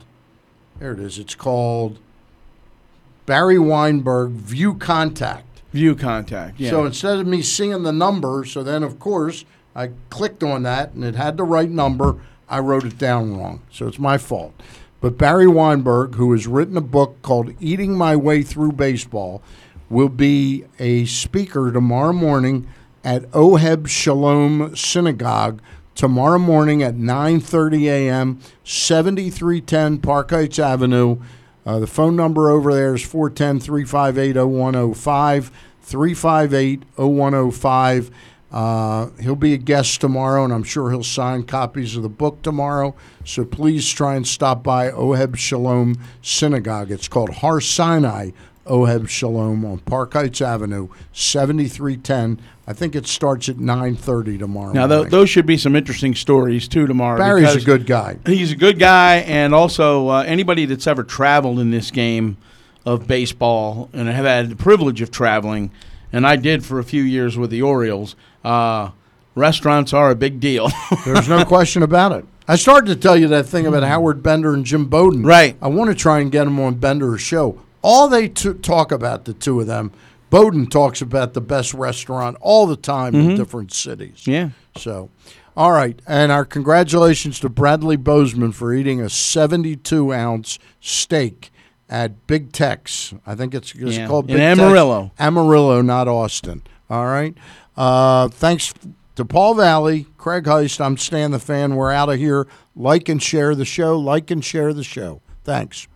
There 0.78 0.92
it 0.92 0.98
is. 1.00 1.18
It's 1.18 1.34
called 1.34 1.98
Barry 3.26 3.58
Weinberg 3.58 4.30
View 4.30 4.74
Contact. 4.74 5.53
View 5.74 5.96
contact. 5.96 6.60
Yeah. 6.60 6.70
So 6.70 6.84
instead 6.86 7.18
of 7.18 7.26
me 7.26 7.42
seeing 7.42 7.82
the 7.82 7.92
number, 7.92 8.44
so 8.44 8.62
then 8.62 8.84
of 8.84 9.00
course 9.00 9.44
I 9.74 9.90
clicked 10.08 10.44
on 10.44 10.62
that 10.62 10.92
and 10.92 11.04
it 11.04 11.16
had 11.16 11.36
the 11.36 11.42
right 11.42 11.68
number. 11.68 12.16
I 12.48 12.60
wrote 12.60 12.84
it 12.84 12.96
down 12.96 13.36
wrong. 13.36 13.60
So 13.72 13.88
it's 13.88 13.98
my 13.98 14.16
fault. 14.16 14.54
But 15.00 15.18
Barry 15.18 15.48
Weinberg, 15.48 16.14
who 16.14 16.30
has 16.32 16.46
written 16.46 16.76
a 16.76 16.80
book 16.80 17.20
called 17.22 17.52
Eating 17.58 17.98
My 17.98 18.14
Way 18.14 18.42
Through 18.42 18.72
Baseball, 18.72 19.42
will 19.90 20.08
be 20.08 20.64
a 20.78 21.06
speaker 21.06 21.72
tomorrow 21.72 22.12
morning 22.12 22.68
at 23.02 23.28
Oheb 23.32 23.88
Shalom 23.88 24.76
Synagogue 24.76 25.60
tomorrow 25.94 26.38
morning 26.38 26.82
at 26.82 26.94
9:30 26.94 27.82
a.m. 27.88 28.40
7310 28.62 29.98
Park 29.98 30.30
Heights 30.30 30.58
Avenue. 30.58 31.18
Uh, 31.66 31.78
the 31.78 31.86
phone 31.86 32.14
number 32.14 32.50
over 32.50 32.74
there 32.74 32.94
is 32.94 33.02
410 33.02 33.60
358 33.60 34.36
0105. 34.36 35.50
358 35.80 36.82
0105. 36.96 38.10
Uh, 38.50 39.10
he'll 39.20 39.34
be 39.34 39.52
a 39.52 39.58
guest 39.58 40.00
tomorrow, 40.00 40.44
and 40.44 40.52
I'm 40.52 40.62
sure 40.62 40.90
he'll 40.90 41.02
sign 41.02 41.42
copies 41.42 41.96
of 41.96 42.02
the 42.02 42.08
book 42.08 42.42
tomorrow. 42.42 42.94
So 43.24 43.44
please 43.44 43.90
try 43.90 44.14
and 44.14 44.26
stop 44.26 44.62
by 44.62 44.90
Oheb 44.90 45.36
Shalom 45.36 45.96
Synagogue. 46.22 46.90
It's 46.90 47.08
called 47.08 47.30
Har 47.30 47.60
Sinai 47.60 48.30
Oheb 48.66 49.08
Shalom 49.08 49.64
on 49.64 49.78
Park 49.80 50.14
Heights 50.14 50.40
Avenue, 50.40 50.88
7310. 51.12 52.40
I 52.66 52.72
think 52.72 52.94
it 52.94 53.06
starts 53.06 53.48
at 53.48 53.56
9:30 53.56 54.38
tomorrow. 54.38 54.72
Now, 54.72 54.86
th- 54.86 55.10
those 55.10 55.28
should 55.28 55.46
be 55.46 55.58
some 55.58 55.76
interesting 55.76 56.14
stories 56.14 56.66
too 56.66 56.86
tomorrow. 56.86 57.18
Barry's 57.18 57.56
a 57.56 57.60
good 57.60 57.86
guy. 57.86 58.18
He's 58.26 58.52
a 58.52 58.56
good 58.56 58.78
guy, 58.78 59.16
and 59.16 59.54
also 59.54 60.08
uh, 60.08 60.22
anybody 60.26 60.64
that's 60.64 60.86
ever 60.86 61.04
traveled 61.04 61.58
in 61.58 61.70
this 61.70 61.90
game 61.90 62.36
of 62.86 63.06
baseball, 63.06 63.90
and 63.92 64.08
have 64.08 64.24
had 64.24 64.50
the 64.50 64.56
privilege 64.56 65.00
of 65.00 65.10
traveling, 65.10 65.70
and 66.12 66.26
I 66.26 66.36
did 66.36 66.64
for 66.64 66.78
a 66.78 66.84
few 66.84 67.02
years 67.02 67.36
with 67.36 67.50
the 67.50 67.62
Orioles. 67.62 68.16
Uh, 68.44 68.90
restaurants 69.34 69.92
are 69.92 70.10
a 70.10 70.14
big 70.14 70.40
deal. 70.40 70.70
There's 71.04 71.28
no 71.28 71.44
question 71.44 71.82
about 71.82 72.12
it. 72.12 72.24
I 72.46 72.56
started 72.56 72.88
to 72.88 72.96
tell 72.96 73.16
you 73.16 73.28
that 73.28 73.46
thing 73.46 73.66
about 73.66 73.82
Howard 73.84 74.22
Bender 74.22 74.52
and 74.52 74.66
Jim 74.66 74.84
Bowden. 74.86 75.22
Right. 75.22 75.56
I 75.62 75.68
want 75.68 75.88
to 75.90 75.94
try 75.94 76.20
and 76.20 76.30
get 76.30 76.44
them 76.44 76.60
on 76.60 76.74
Bender's 76.74 77.22
show. 77.22 77.60
All 77.86 78.08
they 78.08 78.28
t- 78.28 78.54
talk 78.54 78.90
about, 78.90 79.26
the 79.26 79.34
two 79.34 79.60
of 79.60 79.66
them, 79.66 79.92
Bowden 80.30 80.66
talks 80.66 81.02
about 81.02 81.34
the 81.34 81.40
best 81.42 81.74
restaurant 81.74 82.38
all 82.40 82.66
the 82.66 82.76
time 82.76 83.14
in 83.14 83.28
Mhm. 83.28 83.36
different 83.36 83.72
cities. 83.74 84.22
Yeah. 84.26 84.48
So, 84.76 85.10
all 85.54 85.70
right. 85.70 86.00
And 86.08 86.32
our 86.32 86.46
congratulations 86.46 87.38
to 87.40 87.50
Bradley 87.50 87.96
Bozeman 87.96 88.52
for 88.52 88.72
eating 88.72 89.02
a 89.02 89.10
72 89.10 90.14
ounce 90.14 90.58
steak 90.80 91.52
at 91.90 92.26
Big 92.26 92.52
Tex. 92.52 93.12
I 93.26 93.34
think 93.34 93.54
it's, 93.54 93.74
it's 93.76 93.98
Yeah. 93.98 94.06
called 94.08 94.30
In 94.30 94.36
Big 94.38 94.42
Tex. 94.42 94.58
Amarillo. 94.60 95.12
Amarillo, 95.20 95.82
not 95.82 96.08
Austin. 96.08 96.62
All 96.88 97.04
right. 97.06 97.34
Uh, 97.76 98.28
thanks 98.28 98.72
to 99.16 99.24
Paul 99.26 99.54
Valle, 99.56 100.04
Craig 100.16 100.44
Heist. 100.44 100.80
I'm 100.84 100.96
Stan 100.96 101.32
the 101.32 101.38
Fan. 101.38 101.76
We're 101.76 101.92
out 101.92 102.08
of 102.08 102.18
here. 102.18 102.46
Like 102.74 103.08
and 103.10 103.22
share 103.22 103.54
the 103.54 103.66
show. 103.66 103.98
Like 103.98 104.30
and 104.30 104.42
share 104.42 104.72
the 104.72 104.82
show. 104.82 105.20
Thanks. 105.44 105.86